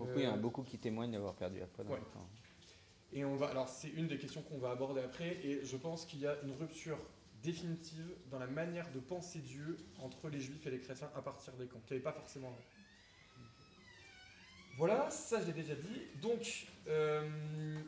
oui, 0.00 0.06
il 0.16 0.22
y 0.22 0.26
en 0.26 0.32
a 0.32 0.36
Euh, 0.36 0.40
beaucoup 0.40 0.62
qui 0.62 0.78
témoignent 0.78 1.12
d'avoir 1.12 1.34
perdu 1.34 1.60
la 1.60 1.66
foi 1.66 1.84
dans 1.84 1.92
Ouais. 1.92 1.98
le 2.00 2.04
temps. 2.06 2.28
Et 3.12 3.24
on 3.24 3.36
va, 3.36 3.48
alors 3.48 3.68
c'est 3.68 3.90
une 3.90 4.08
des 4.08 4.18
questions 4.18 4.42
qu'on 4.42 4.58
va 4.58 4.70
aborder 4.70 5.02
après, 5.02 5.36
et 5.44 5.64
je 5.64 5.76
pense 5.76 6.06
qu'il 6.06 6.20
y 6.20 6.26
a 6.26 6.36
une 6.42 6.52
rupture 6.52 6.98
définitive 7.42 8.14
dans 8.30 8.38
la 8.38 8.46
manière 8.46 8.90
de 8.92 8.98
penser 9.00 9.40
Dieu 9.40 9.76
entre 10.00 10.28
les 10.28 10.40
juifs 10.40 10.66
et 10.66 10.70
les 10.70 10.80
chrétiens 10.80 11.10
à 11.14 11.22
partir 11.22 11.52
des 11.54 11.66
camps, 11.66 11.80
qu'il 11.86 11.96
n'y 11.96 12.02
avait 12.02 12.12
pas 12.12 12.18
forcément 12.18 12.48
avant. 12.48 12.64
Voilà, 14.78 15.10
ça 15.10 15.40
je 15.40 15.46
l'ai 15.46 15.52
déjà 15.52 15.74
dit. 15.74 16.00
Donc, 16.22 16.66
euh, 16.88 17.78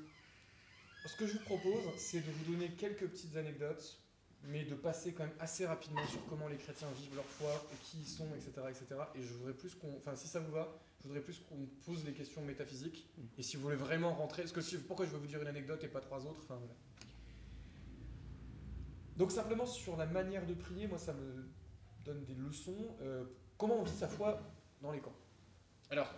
ce 1.07 1.17
que 1.17 1.27
je 1.27 1.33
vous 1.35 1.45
propose, 1.45 1.83
c'est 1.97 2.21
de 2.21 2.31
vous 2.31 2.53
donner 2.53 2.69
quelques 2.73 3.07
petites 3.09 3.37
anecdotes, 3.37 4.02
mais 4.45 4.65
de 4.65 4.75
passer 4.75 5.13
quand 5.13 5.25
même 5.25 5.37
assez 5.39 5.67
rapidement 5.67 6.07
sur 6.07 6.25
comment 6.27 6.49
les 6.49 6.57
chrétiens 6.57 6.89
vivent 6.97 7.15
leur 7.15 7.25
foi, 7.25 7.53
et 7.73 7.77
qui 7.85 7.99
ils 7.99 8.09
sont, 8.09 8.27
etc. 8.35 8.51
etc. 8.69 9.01
Et 9.15 9.23
je 9.23 9.33
voudrais 9.35 9.55
plus 9.55 9.75
qu'on, 9.75 9.97
enfin 9.97 10.17
si 10.17 10.27
ça 10.27 10.41
vous 10.41 10.53
va, 10.53 10.69
je 11.01 11.09
voudrais 11.09 11.23
plus 11.23 11.41
qu'on 11.41 11.67
pose 11.85 12.05
des 12.05 12.13
questions 12.13 12.43
métaphysiques. 12.43 13.09
Et 13.39 13.43
si 13.43 13.57
vous 13.57 13.63
voulez 13.63 13.77
vraiment 13.77 14.15
rentrer, 14.15 14.43
parce 14.43 14.53
que 14.53 14.61
si, 14.61 14.79
pourquoi 14.79 15.07
je 15.07 15.11
vais 15.11 15.19
vous 15.19 15.27
dire 15.27 15.41
une 15.41 15.49
anecdote 15.49 15.83
et 15.85 15.89
pas 15.89 16.01
trois 16.01 16.27
autres, 16.27 16.41
enfin 16.43 16.57
voilà. 16.57 16.75
Donc 19.17 19.31
simplement 19.31 19.67
sur 19.67 19.97
la 19.97 20.07
manière 20.07 20.47
de 20.47 20.55
prier, 20.55 20.87
moi 20.87 20.99
ça 20.99 21.13
me 21.13 21.45
donne 22.05 22.25
des 22.25 22.35
leçons. 22.35 22.97
Euh, 23.03 23.25
comment 23.59 23.79
on 23.79 23.83
vit 23.83 23.97
sa 23.97 24.09
foi 24.09 24.41
dans 24.81 24.91
les 24.91 25.01
camps? 25.01 25.15
Alors, 25.91 26.13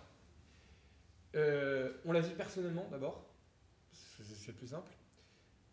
euh, 1.35 1.93
on 2.05 2.11
la 2.11 2.21
vit 2.21 2.33
personnellement 2.33 2.87
d'abord, 2.89 3.25
c'est 3.91 4.23
c'est 4.23 4.47
le 4.47 4.57
plus 4.57 4.67
simple, 4.67 4.91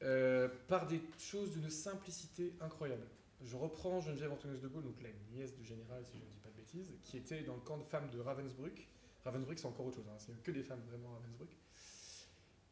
euh, 0.02 0.48
par 0.68 0.86
des 0.86 1.00
choses 1.18 1.52
d'une 1.52 1.70
simplicité 1.70 2.54
incroyable. 2.60 3.06
Je 3.44 3.56
reprends 3.56 4.00
Geneviève 4.00 4.32
Antoinette 4.32 4.60
de 4.60 4.68
Gaulle, 4.68 4.84
donc 4.84 5.02
la 5.02 5.08
nièce 5.34 5.54
du 5.54 5.64
général, 5.64 6.04
si 6.06 6.18
je 6.18 6.24
ne 6.24 6.28
dis 6.28 6.38
pas 6.38 6.50
de 6.50 6.56
bêtises, 6.56 6.92
qui 7.02 7.16
était 7.16 7.42
dans 7.42 7.54
le 7.54 7.60
camp 7.60 7.78
de 7.78 7.84
femmes 7.84 8.08
de 8.10 8.20
Ravensbrück. 8.20 8.88
Ravensbrück, 9.24 9.58
c'est 9.58 9.66
encore 9.66 9.86
autre 9.86 9.96
chose, 9.96 10.08
hein, 10.08 10.16
c'est 10.18 10.40
que 10.42 10.50
des 10.50 10.62
femmes 10.62 10.82
vraiment 10.88 11.10
à 11.10 11.14
Ravensbrück. 11.18 11.50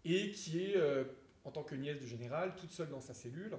Et 0.04 0.30
qui 0.30 0.64
est, 0.64 0.76
euh, 0.76 1.04
en 1.44 1.50
tant 1.50 1.62
que 1.62 1.74
nièce 1.74 1.98
du 1.98 2.06
général, 2.06 2.54
toute 2.56 2.70
seule 2.70 2.88
dans 2.88 3.00
sa 3.00 3.14
cellule. 3.14 3.56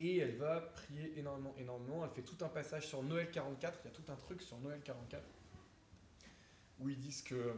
Et 0.00 0.18
elle 0.18 0.36
va 0.36 0.60
prier 0.60 1.18
énormément, 1.18 1.54
énormément. 1.58 2.04
Elle 2.04 2.10
fait 2.10 2.22
tout 2.22 2.44
un 2.44 2.48
passage 2.48 2.86
sur 2.86 3.02
Noël 3.02 3.30
44. 3.30 3.80
Il 3.84 3.88
y 3.88 3.90
a 3.90 3.94
tout 3.94 4.12
un 4.12 4.16
truc 4.16 4.42
sur 4.42 4.58
Noël 4.58 4.80
44 4.84 5.24
où 6.80 6.88
ils 6.88 6.98
disent 6.98 7.22
que 7.22 7.34
euh, 7.34 7.54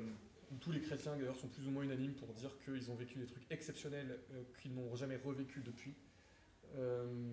tous 0.60 0.72
les 0.72 0.80
chrétiens 0.80 1.16
d'ailleurs 1.16 1.36
sont 1.36 1.48
plus 1.48 1.66
ou 1.66 1.70
moins 1.70 1.84
unanimes 1.84 2.14
pour 2.14 2.32
dire 2.34 2.50
qu'ils 2.64 2.90
ont 2.90 2.94
vécu 2.96 3.18
des 3.18 3.26
trucs 3.26 3.46
exceptionnels 3.50 4.18
euh, 4.32 4.42
qu'ils 4.60 4.74
n'ont 4.74 4.94
jamais 4.96 5.16
revécu 5.16 5.60
depuis. 5.60 5.94
Euh, 6.76 7.32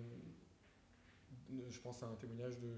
je 1.70 1.78
pense 1.80 2.02
à 2.02 2.06
un 2.06 2.14
témoignage 2.16 2.58
de, 2.58 2.68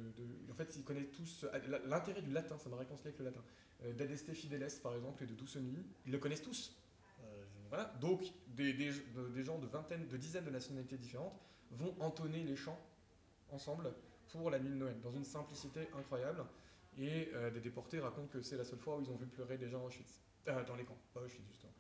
En 0.51 0.55
fait, 0.55 0.75
ils 0.77 0.85
connaissent 0.85 1.11
tous 1.13 1.45
l'intérêt 1.87 2.23
du 2.23 2.31
latin, 2.31 2.57
ça 2.59 2.69
m'a 2.69 2.77
réconcilié 2.77 3.09
avec 3.09 3.19
le 3.19 3.25
latin. 3.27 3.43
Euh, 3.85 3.93
D'Adeste 3.93 4.33
Fideles, 4.33 4.69
par 4.83 4.95
exemple, 4.95 5.23
et 5.25 5.27
de 5.27 5.35
Douceny, 5.35 5.77
ils 6.07 6.13
le 6.13 6.19
connaissent 6.19 6.43
tous. 6.43 6.77
Voilà. 7.69 7.85
Donc, 8.01 8.23
des, 8.49 8.73
des, 8.73 8.91
de- 9.15 9.29
des 9.29 9.45
gens 9.45 9.59
de 9.59 9.67
vingtaines, 9.67 10.07
de 10.09 10.17
dizaines 10.17 10.45
de 10.45 10.51
nationalités 10.51 10.97
différentes 10.99 11.39
vont 11.71 11.95
entonner 12.01 12.43
les 12.43 12.57
chants 12.57 12.79
ensemble 13.51 13.93
pour 14.33 14.51
la 14.51 14.59
nuit 14.59 14.71
de 14.71 14.75
Noël, 14.75 14.97
dans 15.01 15.13
une 15.13 15.25
simplicité 15.25 15.89
incroyable. 15.97 16.45
Et 16.99 17.31
des 17.55 17.61
déportés 17.61 18.01
racontent 18.01 18.27
que 18.27 18.41
c'est 18.43 18.57
la 18.57 18.65
seule 18.65 18.81
fois 18.81 18.97
où 18.99 19.03
ils 19.03 19.11
ont 19.11 19.15
vu 19.17 19.27
pleurer 19.27 19.57
des 19.57 19.69
gens 19.69 19.83
à 19.83 19.87
Auschwitz. 19.87 20.21
Euh, 20.49 20.65
dans 20.65 20.75
les 20.77 20.85
camps, 20.85 20.99
pas 21.15 21.21
Auschwitz 21.21 21.47
justement. 21.49 21.75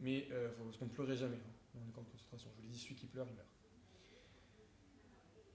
Mais 0.00 0.28
euh, 0.32 0.50
faut- 0.52 0.64
parce 0.64 0.78
qu'on 0.78 0.86
ne 0.86 0.90
pleurait 0.90 1.16
jamais 1.16 1.36
hein, 1.38 1.52
dans 1.74 1.84
les 1.84 1.92
camps 1.92 2.02
de 2.02 2.08
concentration. 2.10 2.50
Je 2.52 2.56
vous 2.56 2.62
l'ai 2.62 2.68
dit, 2.68 2.78
celui 2.78 2.94
qui 2.96 3.06
pleure, 3.06 3.28
il 3.28 3.34
meurt. 3.36 3.48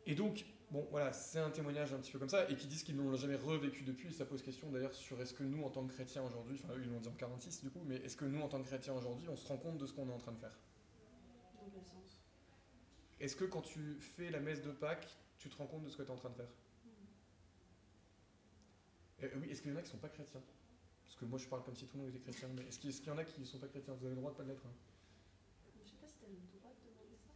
Et 0.05 0.13
donc, 0.15 0.45
bon, 0.71 0.87
voilà, 0.91 1.13
c'est 1.13 1.39
un 1.39 1.51
témoignage 1.51 1.93
un 1.93 1.99
petit 1.99 2.11
peu 2.11 2.19
comme 2.19 2.27
ça, 2.29 2.49
et 2.49 2.55
qui 2.57 2.67
disent 2.67 2.83
qu'ils 2.83 2.95
n'ont 2.97 3.15
jamais 3.15 3.35
revécu 3.35 3.83
depuis. 3.83 4.09
Et 4.09 4.11
ça 4.11 4.25
pose 4.25 4.41
question 4.41 4.69
d'ailleurs 4.71 4.93
sur 4.93 5.21
est-ce 5.21 5.33
que 5.33 5.43
nous, 5.43 5.63
en 5.63 5.69
tant 5.69 5.85
que 5.87 5.93
chrétiens 5.93 6.23
aujourd'hui, 6.23 6.59
enfin 6.61 6.73
eux 6.75 6.81
ils 6.83 6.89
l'ont 6.89 6.99
dit 6.99 7.07
en 7.09 7.13
46 7.13 7.61
du 7.61 7.69
coup, 7.69 7.83
mais 7.85 7.95
est-ce 7.97 8.17
que 8.17 8.25
nous, 8.25 8.41
en 8.41 8.49
tant 8.49 8.61
que 8.61 8.67
chrétiens 8.67 8.93
aujourd'hui, 8.93 9.27
on 9.29 9.37
se 9.37 9.47
rend 9.47 9.57
compte 9.57 9.77
de 9.77 9.85
ce 9.85 9.93
qu'on 9.93 10.09
est 10.09 10.13
en 10.13 10.17
train 10.17 10.33
de 10.33 10.39
faire? 10.39 10.59
Dans 11.53 11.69
quel 11.69 11.85
sens? 11.85 12.21
Est-ce 13.19 13.35
que 13.37 13.45
quand 13.45 13.61
tu 13.61 13.99
fais 14.01 14.29
la 14.31 14.39
messe 14.41 14.61
de 14.61 14.71
Pâques, 14.71 15.19
tu 15.37 15.49
te 15.49 15.55
rends 15.55 15.67
compte 15.67 15.83
de 15.83 15.89
ce 15.89 15.95
que 15.97 16.01
tu 16.03 16.09
es 16.09 16.11
en 16.11 16.17
train 16.17 16.31
de 16.31 16.35
faire? 16.35 16.51
Euh, 19.23 19.29
Oui, 19.39 19.49
est-ce 19.49 19.61
qu'il 19.61 19.71
y 19.71 19.73
en 19.73 19.77
a 19.77 19.81
qui 19.81 19.87
ne 19.87 19.91
sont 19.91 19.97
pas 19.99 20.09
chrétiens? 20.09 20.41
Parce 21.09 21.17
que 21.21 21.25
moi 21.25 21.39
je 21.39 21.47
parle 21.47 21.63
comme 21.63 21.75
si 21.75 21.85
tout 21.87 21.97
le 21.97 22.03
monde 22.03 22.15
était 22.15 22.19
chrétien, 22.19 22.47
mais 22.55 22.61
est-ce 22.67 22.77
qu'il 22.79 23.07
y 23.07 23.09
en 23.09 23.17
a 23.17 23.23
qui 23.23 23.39
ne 23.41 23.45
sont 23.45 23.57
pas 23.57 23.67
chrétiens? 23.67 23.95
Vous 23.95 24.05
avez 24.05 24.13
le 24.13 24.21
droit 24.21 24.31
de 24.31 24.37
pas 24.37 24.43
l'être. 24.43 24.61
hein. 24.63 24.71
Je 25.83 25.89
sais 25.89 25.95
pas 25.99 26.07
si 26.07 26.13
t'as 26.21 26.27
le 26.27 26.35
droit 26.59 26.71
de 26.71 26.87
demander 26.87 27.17
ça. 27.17 27.31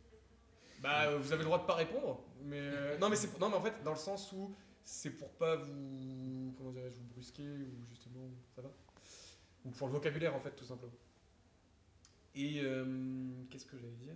Bah, 0.79 1.07
euh, 1.09 1.17
vous 1.17 1.31
avez 1.31 1.39
le 1.39 1.45
droit 1.45 1.57
de 1.59 1.65
pas 1.65 1.73
répondre, 1.75 2.23
mais 2.43 2.59
euh, 2.59 2.97
non, 2.99 3.09
mais 3.09 3.15
c'est 3.15 3.35
non, 3.39 3.49
mais 3.49 3.55
en 3.55 3.61
fait 3.61 3.83
dans 3.83 3.91
le 3.93 3.97
sens 3.97 4.31
où 4.31 4.53
c'est 4.83 5.09
pour 5.09 5.29
pas 5.31 5.55
vous 5.55 6.53
comment 6.57 6.71
dirais-je 6.71 6.97
vous 6.99 7.07
brusquer 7.15 7.47
ou 7.47 7.85
justement 7.89 8.29
ça 8.55 8.61
va? 8.61 8.69
Ou 9.65 9.71
pour 9.71 9.87
le 9.87 9.93
vocabulaire 9.93 10.35
en 10.35 10.39
fait 10.39 10.51
tout 10.55 10.65
simplement. 10.65 10.93
Et 12.35 12.61
euh, 12.61 12.85
qu'est-ce 13.49 13.65
que 13.65 13.77
j'allais 13.77 13.95
dire? 13.95 14.15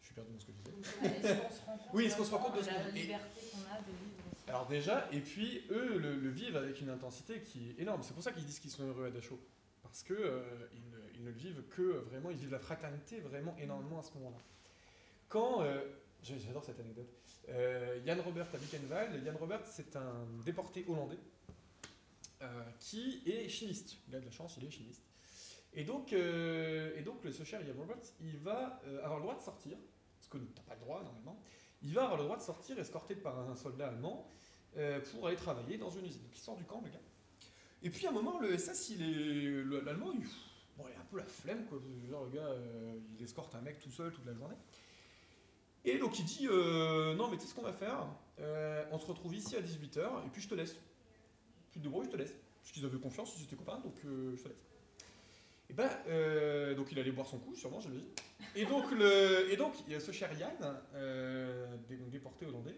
Je 0.00 0.06
suis 0.06 0.14
perdu 0.14 0.32
dans 0.32 0.38
ce 0.38 0.46
que 0.46 0.52
je 0.52 0.58
disais. 0.70 1.40
Oui, 1.92 2.04
est-ce 2.06 2.16
qu'on 2.16 2.24
se 2.24 2.30
rend 2.30 2.38
compte 2.38 2.56
de 2.56 2.62
ce 2.62 2.68
qu'on- 2.70 2.92
liberté 2.92 3.40
qu'on 3.52 3.58
a 3.72 3.78
de 3.80 3.86
vivre 3.90 4.22
Alors 4.48 4.66
déjà, 4.66 5.08
et 5.12 5.20
puis 5.20 5.62
eux 5.70 5.98
le, 5.98 6.28
vivent 6.28 6.56
avec 6.56 6.80
une 6.80 6.90
intensité 6.90 7.40
qui 7.42 7.70
est 7.70 7.82
énorme. 7.82 8.02
C'est 8.02 8.14
pour 8.14 8.22
ça 8.22 8.32
qu'ils 8.32 8.44
disent 8.44 8.58
qu'ils 8.58 8.70
sont 8.70 8.86
heureux 8.86 9.06
à 9.06 9.10
Dachau. 9.10 9.38
Parce 9.82 10.02
que 10.02 10.14
euh, 10.14 10.42
ne, 10.92 11.18
ils 11.18 11.24
le 11.24 11.30
vivent 11.30 11.62
que 11.70 11.82
euh, 11.82 12.00
vraiment, 12.10 12.30
ils 12.30 12.36
vivent 12.36 12.52
la 12.52 12.58
fraternité 12.58 13.20
vraiment 13.20 13.56
énormément 13.58 14.00
à 14.00 14.02
ce 14.02 14.12
moment-là. 14.14 14.38
Quand, 15.28 15.62
euh, 15.62 15.80
j'adore 16.22 16.64
cette 16.64 16.80
anecdote, 16.80 17.08
euh, 17.48 18.00
Jan 18.04 18.20
Robert 18.22 18.46
à 18.52 18.58
Buchenwald, 18.58 19.24
Jan 19.24 19.36
Robert 19.38 19.64
c'est 19.66 19.96
un 19.96 20.26
déporté 20.44 20.84
hollandais 20.88 21.18
qui 22.80 23.22
est 23.24 23.48
chimiste. 23.48 23.98
Il 24.08 24.16
a 24.16 24.20
de 24.20 24.24
la 24.24 24.32
chance, 24.32 24.56
il 24.56 24.64
est 24.64 24.70
chimiste. 24.70 25.04
Et 25.74 25.84
donc, 25.84 26.12
et 26.12 27.02
donc 27.04 27.20
ce 27.30 27.44
cher 27.44 27.64
Jan 27.64 27.74
Robert, 27.78 27.98
il 28.20 28.36
va 28.38 28.82
avoir 29.04 29.18
le 29.18 29.22
droit 29.22 29.36
de 29.36 29.42
sortir, 29.42 29.76
parce 30.18 30.28
que 30.28 30.38
t'as 30.52 30.62
pas 30.62 30.74
le 30.74 30.80
droit 30.80 31.04
normalement, 31.04 31.40
il 31.82 31.94
va 31.94 32.04
avoir 32.04 32.18
le 32.18 32.24
droit 32.24 32.36
de 32.36 32.42
sortir 32.42 32.78
escorté 32.78 33.14
par 33.14 33.38
un 33.38 33.56
soldat 33.56 33.88
allemand 33.88 34.28
euh, 34.76 35.00
pour 35.00 35.26
aller 35.26 35.36
travailler 35.36 35.78
dans 35.78 35.90
une 35.90 36.06
usine. 36.06 36.22
Donc 36.22 36.34
il 36.34 36.40
sort 36.40 36.56
du 36.56 36.64
camp, 36.64 36.80
le 36.84 36.90
gars. 36.90 37.00
Et 37.82 37.90
puis 37.90 38.06
à 38.06 38.10
un 38.10 38.12
moment, 38.12 38.38
le 38.38 38.56
SS, 38.56 38.92
L'allemand, 38.98 40.12
il, 40.12 40.24
bon, 40.76 40.84
il 40.88 40.96
a 40.96 41.00
un 41.00 41.04
peu 41.10 41.18
la 41.18 41.24
flemme, 41.24 41.66
quoi. 41.66 41.78
Genre, 42.08 42.24
le 42.24 42.30
gars, 42.30 42.46
euh, 42.46 42.98
il 43.18 43.24
escorte 43.24 43.54
un 43.54 43.60
mec 43.60 43.80
tout 43.80 43.90
seul 43.90 44.12
toute 44.12 44.24
la 44.26 44.34
journée. 44.34 44.56
Et 45.84 45.98
donc 45.98 46.18
il 46.18 46.24
dit 46.24 46.46
euh, 46.48 47.14
Non, 47.16 47.28
mais 47.28 47.36
tu 47.36 47.42
sais 47.42 47.48
ce 47.48 47.54
qu'on 47.54 47.62
va 47.62 47.72
faire 47.72 48.06
on 48.90 48.98
se 48.98 49.06
retrouve 49.06 49.36
ici 49.36 49.54
à 49.54 49.60
18h, 49.60 50.26
et 50.26 50.30
puis 50.32 50.42
je 50.42 50.48
te 50.48 50.54
laisse. 50.56 50.76
Tu 51.70 51.78
te 51.78 51.84
débrouilles, 51.84 52.06
je 52.06 52.10
te 52.10 52.16
laisse. 52.16 52.34
Parce 52.60 52.72
qu'ils 52.72 52.84
avaient 52.84 52.98
confiance, 52.98 53.32
ils 53.38 53.44
étaient 53.44 53.54
copains, 53.54 53.78
donc 53.78 53.94
je 54.02 54.42
te 54.42 54.48
laisse. 54.48 54.71
Et 55.72 55.74
ben, 55.74 55.88
euh, 56.08 56.74
donc 56.74 56.92
il 56.92 56.98
allait 56.98 57.12
boire 57.12 57.26
son 57.26 57.38
coup, 57.38 57.54
sûrement, 57.54 57.80
j'imagine. 57.80 58.10
Et 58.54 58.66
donc, 58.66 58.84
et 59.50 59.56
donc, 59.56 59.72
ce 59.88 60.12
cher 60.12 60.30
Yann, 60.38 60.52
euh, 60.94 61.66
déporté 62.10 62.44
hollandais, 62.44 62.76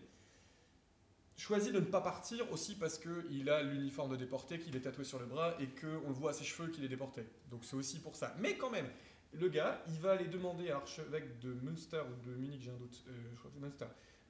choisit 1.36 1.72
de 1.72 1.80
ne 1.80 1.86
pas 1.86 2.00
partir 2.00 2.52
aussi 2.52 2.76
parce 2.76 3.00
qu'il 3.00 3.50
a 3.50 3.64
l'uniforme 3.64 4.12
de 4.12 4.16
déporté, 4.16 4.60
qu'il 4.60 4.76
est 4.76 4.82
tatoué 4.82 5.02
sur 5.02 5.18
le 5.18 5.26
bras 5.26 5.56
et 5.58 5.66
qu'on 5.66 6.06
le 6.06 6.14
voit 6.14 6.30
à 6.30 6.34
ses 6.34 6.44
cheveux 6.44 6.70
qu'il 6.70 6.84
est 6.84 6.88
déporté. 6.88 7.24
Donc 7.50 7.64
c'est 7.64 7.74
aussi 7.74 7.98
pour 7.98 8.14
ça. 8.14 8.32
Mais 8.38 8.56
quand 8.56 8.70
même, 8.70 8.88
le 9.32 9.48
gars, 9.48 9.82
il 9.88 9.98
va 9.98 10.12
aller 10.12 10.28
demander 10.28 10.70
à 10.70 10.74
l'archevêque 10.74 11.40
de 11.40 11.52
Münster 11.52 12.00
ou 12.00 12.28
de 12.28 12.36
Munich, 12.36 12.62
j'ai 12.62 12.70
un 12.70 12.76
doute, 12.76 13.04
euh, 13.08 13.70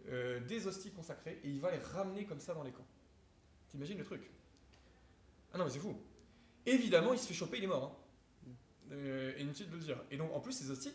euh, 0.09 0.41
des 0.41 0.67
hosties 0.67 0.91
consacrées 0.93 1.39
et 1.45 1.51
il 1.51 1.61
va 1.61 1.71
les 1.71 1.83
ramener 1.83 2.25
comme 2.25 2.41
ça 2.41 2.55
dans 2.55 2.63
les 2.63 2.73
camps. 2.73 2.87
T'imagines 3.69 3.99
le 3.99 4.05
truc? 4.05 4.23
Ah 5.53 5.59
non, 5.59 5.65
mais 5.65 5.71
c'est 5.71 5.81
fou. 5.81 6.01
Évidemment, 6.65 7.13
il 7.13 7.19
se 7.19 7.27
fait 7.27 7.35
choper, 7.35 7.59
il 7.59 7.65
est 7.65 7.67
mort. 7.67 7.85
Hein. 7.85 8.04
Euh, 8.93 9.33
inutile 9.39 9.71
de 9.71 9.77
le 9.77 9.83
dire. 9.83 10.05
Et 10.11 10.17
donc, 10.17 10.33
en 10.35 10.41
plus, 10.41 10.53
ces 10.53 10.71
hosties 10.71 10.93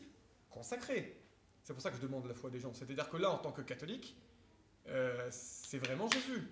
consacrées. 0.50 1.18
C'est 1.64 1.74
pour 1.74 1.82
ça 1.82 1.92
que 1.92 1.98
je 1.98 2.02
demande 2.02 2.26
la 2.28 2.34
foi 2.34 2.50
des 2.50 2.60
gens. 2.60 2.74
C'est-à-dire 2.74 3.10
que 3.10 3.18
là, 3.18 3.32
en 3.32 3.38
tant 3.38 3.52
que 3.52 3.62
catholique, 3.62 4.16
euh, 4.88 5.28
c'est 5.32 5.80
vraiment 5.80 6.10
Jésus. 6.10 6.50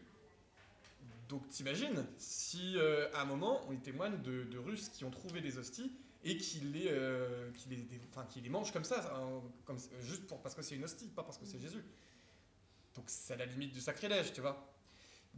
Donc 1.29 1.47
t'imagines 1.49 2.05
si 2.17 2.77
euh, 2.77 3.11
à 3.13 3.21
un 3.21 3.25
moment 3.25 3.61
on 3.67 3.73
y 3.73 3.79
témoigne 3.79 4.21
de, 4.21 4.43
de 4.45 4.57
Russes 4.57 4.89
qui 4.89 5.03
ont 5.03 5.11
trouvé 5.11 5.41
des 5.41 5.57
hosties 5.57 5.91
et 6.23 6.37
qui 6.37 6.59
les, 6.61 6.87
euh, 6.87 7.51
qui 7.53 7.69
les, 7.69 7.77
des- 7.77 7.99
qui 8.29 8.41
les 8.41 8.49
mangent 8.49 8.71
comme 8.71 8.83
ça, 8.85 9.13
hein, 9.15 9.41
comme, 9.65 9.77
juste 10.01 10.25
pour, 10.27 10.41
parce 10.41 10.55
que 10.55 10.61
c'est 10.61 10.75
une 10.75 10.83
hostie, 10.85 11.09
pas 11.09 11.23
parce 11.23 11.37
que 11.37 11.45
c'est 11.45 11.59
Jésus. 11.59 11.83
Donc 12.95 13.05
c'est 13.07 13.33
à 13.33 13.37
la 13.37 13.45
limite 13.45 13.71
du 13.73 13.79
sacrilège, 13.81 14.33
tu 14.33 14.41
vois. 14.41 14.76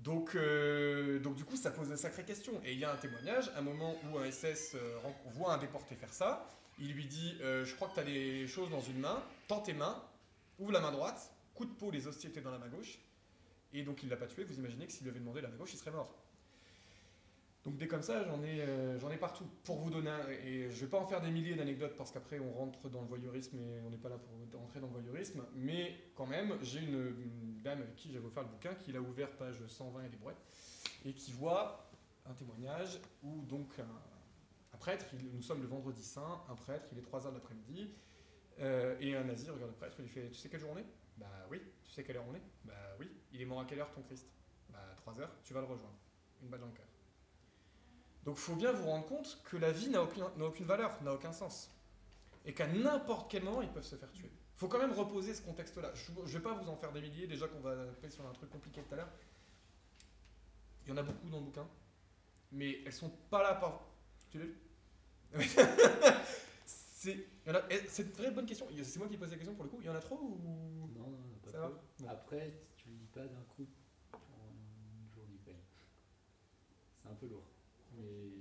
Donc, 0.04 0.36
euh, 0.36 1.20
donc 1.20 1.36
du 1.36 1.44
coup 1.44 1.58
ça 1.58 1.72
pose 1.72 1.90
de 1.90 1.96
sacrées 1.96 2.24
questions. 2.24 2.54
Et 2.64 2.74
il 2.74 2.80
y 2.80 2.86
a 2.86 2.94
un 2.94 2.98
témoignage, 2.98 3.52
un 3.56 3.62
moment 3.62 3.96
où 4.06 4.18
un 4.18 4.30
SS 4.30 4.76
euh, 4.76 4.98
voit 5.34 5.54
un 5.54 5.58
déporté 5.58 5.96
faire 5.96 6.14
ça, 6.14 6.50
il 6.80 6.94
lui 6.94 7.06
dit 7.06 7.38
euh, 7.42 7.66
Je 7.66 7.76
crois 7.76 7.90
que 7.90 7.96
tu 7.96 8.00
as 8.00 8.06
des 8.06 8.48
choses 8.48 8.70
dans 8.70 8.82
une 8.82 9.00
main, 9.00 9.22
tends 9.48 9.60
tes 9.60 9.74
mains, 9.74 10.02
ouvre 10.58 10.72
la 10.72 10.80
main 10.80 10.92
droite, 10.92 11.32
coup 11.54 11.66
de 11.66 11.72
peau, 11.72 11.92
les 11.92 12.08
hosties 12.08 12.28
étaient 12.28 12.42
dans 12.42 12.52
la 12.52 12.60
main 12.60 12.70
gauche. 12.70 13.00
Et 13.74 13.84
donc 13.84 14.02
il 14.02 14.10
l'a 14.10 14.18
pas 14.18 14.28
tué, 14.28 14.46
vous 14.46 14.58
imaginez 14.58 14.86
que 14.88 14.92
s'il 14.94 15.04
lui 15.04 15.10
avait 15.10 15.20
demandé 15.20 15.42
la 15.42 15.50
main 15.50 15.58
gauche, 15.58 15.74
il 15.74 15.78
serait 15.78 15.92
mort. 15.92 16.14
Donc 17.66 17.78
des 17.78 17.88
comme 17.88 18.02
ça, 18.02 18.24
j'en 18.24 18.42
ai, 18.42 18.62
euh, 18.62 18.98
j'en 19.00 19.12
ai 19.12 19.18
partout. 19.18 19.46
Pour 19.66 19.80
vous 19.80 19.90
donner 19.90 20.10
un- 20.10 20.30
et 20.30 20.70
je 20.70 20.86
vais 20.86 20.90
pas 20.90 20.98
en 20.98 21.06
faire 21.06 21.22
des 21.22 21.30
milliers 21.30 21.56
d'anecdotes 21.56 21.96
parce 21.98 22.12
qu'après 22.12 22.40
on 22.40 22.52
rentre 22.54 22.90
dans 22.90 23.02
le 23.02 23.08
voyeurisme 23.08 23.60
et 23.60 23.82
on 23.86 23.90
n'est 23.90 23.98
pas 23.98 24.10
là 24.10 24.18
pour 24.18 24.60
rentrer 24.60 24.80
dans 24.80 24.88
le 24.88 24.94
voyeurisme, 24.94 25.44
mais 25.56 25.94
quand 26.16 26.26
même, 26.26 26.58
j'ai 26.62 26.80
une, 26.80 27.60
dame 27.62 27.82
avec 27.82 27.96
qui 27.96 28.14
j'avais 28.14 28.26
offert 28.26 28.44
le 28.44 28.50
bouquin, 28.50 28.74
qui 28.76 28.94
l'a 28.94 29.02
ouvert 29.02 29.30
page 29.32 29.66
120 29.68 30.06
et 30.06 30.10
des 30.10 30.16
brouettes, 30.16 30.42
et 31.04 31.14
qui 31.14 31.34
voit 31.34 31.90
un 32.26 32.34
témoignage 32.34 33.00
où 33.24 33.42
donc 33.44 33.78
un, 33.80 34.78
prêtre, 34.78 35.06
nous 35.34 35.42
sommes 35.42 35.62
le 35.62 35.68
vendredi 35.68 36.02
saint, 36.02 36.42
un 36.50 36.56
prêtre, 36.56 36.88
il 36.94 36.98
est 36.98 37.02
3h 37.02 37.32
de 37.32 37.34
l'après-midi, 37.34 37.94
euh, 38.60 38.96
et 39.02 39.14
un 39.16 39.26
nazi 39.26 39.50
regarde 39.50 39.72
le 39.72 39.76
prêtre, 39.76 39.98
il 40.00 40.04
lui 40.04 40.10
fait 40.10 40.30
Tu 40.30 40.36
sais 40.40 40.48
quel 40.48 40.62
jour 40.62 40.70
on 40.74 40.78
est 40.78 40.86
Bah 41.18 41.28
oui. 41.52 41.62
Tu 41.84 41.92
sais 41.92 42.04
quelle 42.04 42.16
heure 42.16 42.26
on 42.30 42.36
est? 42.36 42.42
Bah 42.64 42.74
oui. 43.00 43.10
Il 43.34 43.42
est 43.42 43.46
mort 43.46 43.60
à 43.60 43.66
quelle 43.66 43.80
heure 43.80 43.92
ton 43.92 44.02
Christ? 44.04 44.26
Bah 44.70 44.80
3 44.98 45.20
heures, 45.20 45.36
tu 45.44 45.54
vas 45.54 45.60
le 45.60 45.68
rejoindre. 45.68 45.98
Une 46.42 46.48
balle 46.48 46.62
dans 46.62 46.68
le 46.68 46.74
cœur. 46.74 46.86
Donc 48.26 48.38
faut 48.38 48.56
bien 48.56 48.72
vous 48.72 48.86
rendre 48.86 49.06
compte 49.06 49.42
que 49.46 49.58
la 49.58 49.72
vie 49.72 49.90
n'a 49.90 50.04
aucune, 50.04 50.66
valeur, 50.66 51.02
n'a 51.04 51.14
aucun 51.14 51.32
sens. 51.32 51.72
Et 52.46 52.54
qu'à 52.54 52.68
n'importe 52.68 53.30
quel 53.32 53.44
moment, 53.44 53.62
ils 53.62 53.70
peuvent 53.70 53.84
se 53.86 53.96
faire 53.96 54.12
tuer. 54.12 54.32
faut 54.58 54.68
quand 54.68 54.80
même 54.80 54.94
reposer 54.94 55.34
ce 55.34 55.42
contexte-là. 55.42 55.92
Je 55.94 56.12
ne 56.12 56.26
vais 56.26 56.40
pas 56.40 56.54
vous 56.54 56.70
en 56.70 56.76
faire 56.76 56.92
des 56.92 57.02
milliers, 57.02 57.28
déjà 57.28 57.48
qu'on 57.48 57.60
va 57.60 57.76
taper 57.76 58.10
sur 58.10 58.28
un 58.28 58.34
truc 58.34 58.50
compliqué 58.50 58.82
tout 58.82 58.94
à 58.94 58.98
l'heure. 58.98 59.10
Il 60.86 60.90
y 60.90 60.94
en 60.94 60.98
a 60.98 61.04
beaucoup 61.04 61.30
dans 61.30 61.40
le 61.40 61.46
bouquin. 61.46 61.68
Mais 62.52 62.82
elles 62.86 62.94
sont 62.94 63.12
pas 63.30 63.44
là 63.44 63.56
par... 63.56 63.82
Tu 64.30 64.40
l'as 64.40 64.46
lu 64.46 64.56
C'est 66.66 67.28
il 67.46 67.64
eh, 67.70 67.88
c'est 67.88 68.04
une 68.04 68.12
vraie 68.12 68.32
bonne 68.32 68.46
question. 68.46 68.68
C'est 68.84 69.00
moi 69.00 69.08
qui 69.08 69.18
pose 69.18 69.32
la 69.32 69.38
question 69.38 69.56
pour 69.56 69.64
le 69.64 69.70
coup. 69.70 69.78
Il 69.80 69.86
y 69.86 69.90
en 69.90 69.96
a 69.96 70.02
trop 70.02 70.20
ou... 70.20 70.90
Non, 70.94 71.10
non, 71.10 71.18
pas 71.44 71.52
Ça 71.52 71.58
trop. 71.60 71.70
va. 72.00 72.12
Après, 72.12 72.54
tu 72.76 72.90
lis 72.90 73.08
pas 73.14 73.26
d'un 73.26 73.44
coup. 73.56 73.66
C'est 77.02 77.10
un 77.10 77.16
peu 77.16 77.28
lourd. 77.28 77.49
Mais 78.00 78.32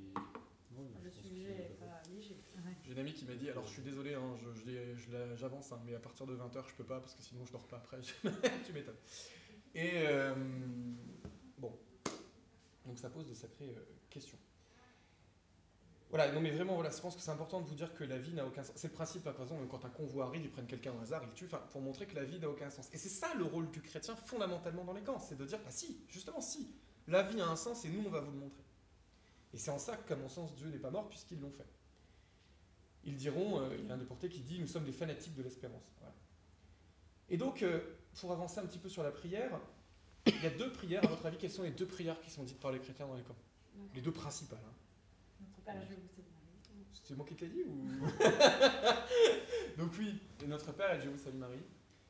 non, 0.77 0.88
Le 1.03 1.11
sujet 1.11 1.31
lis 1.31 1.44
est 1.47 1.77
pas 1.81 2.03
léger. 2.11 2.37
J'ai 2.85 2.92
une 2.92 2.99
amie 2.99 3.12
qui 3.14 3.25
m'a 3.25 3.35
dit, 3.35 3.51
alors 3.51 3.66
je 3.66 3.73
suis 3.73 3.83
désolé, 3.83 4.14
hein, 4.14 4.37
je- 4.37 4.61
je 4.61 4.66
l'ai- 4.66 4.97
je 4.97 5.11
la- 5.12 5.35
j'avance, 5.37 5.73
hein, 5.73 5.81
mais 5.85 5.94
à 5.94 5.99
partir 6.01 6.27
de 6.27 6.35
20h 6.35 6.68
je 6.68 6.75
peux 6.75 6.85
pas 6.85 7.01
parce 7.01 7.14
que 7.14 7.23
sinon 7.23 7.44
je 7.44 7.53
dors 7.53 7.66
pas 7.66 7.77
après. 7.77 7.99
tu 8.66 8.73
m'étonnes. 8.73 8.97
Et 9.75 9.90
euh, 10.07 10.35
bon, 11.59 11.73
donc 12.87 12.99
ça 12.99 13.11
pose 13.11 13.29
de 13.29 13.35
sacrées 13.35 13.75
euh, 13.77 13.85
questions. 14.11 14.38
Voilà, 16.11 16.33
non 16.33 16.40
mais 16.40 16.51
vraiment, 16.51 16.75
voilà, 16.75 16.88
je 16.90 16.99
pense 17.03 17.14
que 17.14 17.21
c'est 17.21 17.31
important 17.31 17.61
de 17.61 17.66
vous 17.66 17.75
dire 17.75 17.92
que 17.94 18.03
la 18.03 18.16
vie 18.16 18.33
n'a 18.33 18.47
aucun 18.47 18.64
sens. 18.64 18.75
C'est 18.77 18.88
le 18.88 18.94
principe, 18.94 19.25
par 19.25 19.35
exemple, 19.42 19.66
quand 19.68 19.85
un 19.85 19.90
convoi 19.90 20.25
arrive, 20.27 20.42
ils 20.42 20.51
prennent 20.51 20.66
quelqu'un 20.66 20.92
au 20.94 21.01
hasard, 21.03 21.23
ils 21.23 21.29
le 21.29 21.35
tuent, 21.35 21.49
pour 21.71 21.83
montrer 21.83 22.07
que 22.07 22.14
la 22.14 22.25
vie 22.25 22.38
n'a 22.38 22.49
aucun 22.49 22.71
sens. 22.71 22.88
Et 22.94 22.97
c'est 22.97 23.11
ça 23.11 23.35
le 23.35 23.44
rôle 23.44 23.71
du 23.71 23.83
chrétien 23.83 24.16
fondamentalement 24.16 24.85
dans 24.85 24.94
les 24.94 25.03
camps, 25.03 25.18
c'est 25.18 25.37
de 25.37 25.44
dire, 25.44 25.59
bah 25.59 25.71
si, 25.71 26.01
justement 26.09 26.40
si, 26.40 26.75
la 27.09 27.23
vie 27.25 27.38
a 27.42 27.47
un 27.49 27.57
sens 27.57 27.85
et 27.85 27.90
nous 27.90 28.03
on 28.07 28.11
va 28.11 28.21
vous 28.21 28.31
le 28.33 28.38
montrer. 28.38 28.62
Et 29.55 29.59
c'est 29.59 29.71
en 29.71 29.79
ça 29.79 29.97
qu'à 29.97 30.17
mon 30.17 30.29
sens 30.29 30.55
Dieu 30.55 30.69
n'est 30.69 30.79
pas 30.79 30.91
mort 30.91 31.09
puisqu'ils 31.09 31.41
l'ont 31.41 31.51
fait. 31.51 31.67
Ils 33.05 33.17
diront, 33.17 33.61
euh, 33.61 33.77
il 33.79 33.87
y 33.87 33.91
a 33.91 33.95
un 33.95 33.99
déporté 33.99 34.29
qui 34.29 34.41
dit, 34.41 34.59
nous 34.59 34.67
sommes 34.67 34.85
des 34.85 34.93
fanatiques 34.93 35.35
de 35.35 35.43
l'espérance. 35.43 35.95
Voilà. 35.99 36.15
Et 37.31 37.37
donc, 37.37 37.63
euh, 37.63 37.81
pour 38.21 38.33
avancer 38.33 38.59
un 38.59 38.67
petit 38.67 38.79
peu 38.79 38.89
sur 38.89 39.03
la 39.03 39.11
prière, 39.11 39.59
il 40.27 40.43
y 40.43 40.47
a 40.47 40.51
deux 40.51 40.71
prières, 40.73 41.05
à 41.05 41.09
votre 41.09 41.25
avis, 41.25 41.39
quelles 41.39 41.51
sont 41.51 41.63
les 41.63 41.71
deux 41.71 41.87
prières 41.87 42.21
qui 42.21 42.31
sont 42.31 42.43
dites 42.45 42.61
par 42.61 42.73
les 42.73 42.81
chrétiens 42.81 43.07
dans 43.07 43.15
les 43.15 43.23
camps 43.23 43.37
Les 43.95 44.03
deux 44.03 44.13
principales. 44.13 44.59
hein. 44.59 44.75
Notre 45.41 45.61
Père, 45.63 45.81
je 45.89 45.95
vous 45.95 46.09
salue 46.09 46.27
Marie. 46.35 46.85
C'est 47.05 47.17
moi 47.17 47.25
qui 47.25 47.35
te 47.37 47.45
l'ai 47.45 47.51
dit 47.51 47.63
ou 47.63 47.87
Donc 49.79 49.93
oui, 49.99 50.21
notre 50.47 50.73
Père 50.73 50.93
et 50.95 50.99
Dieu 50.99 51.11
vous 51.11 51.19
salue 51.19 51.37
Marie. 51.37 51.63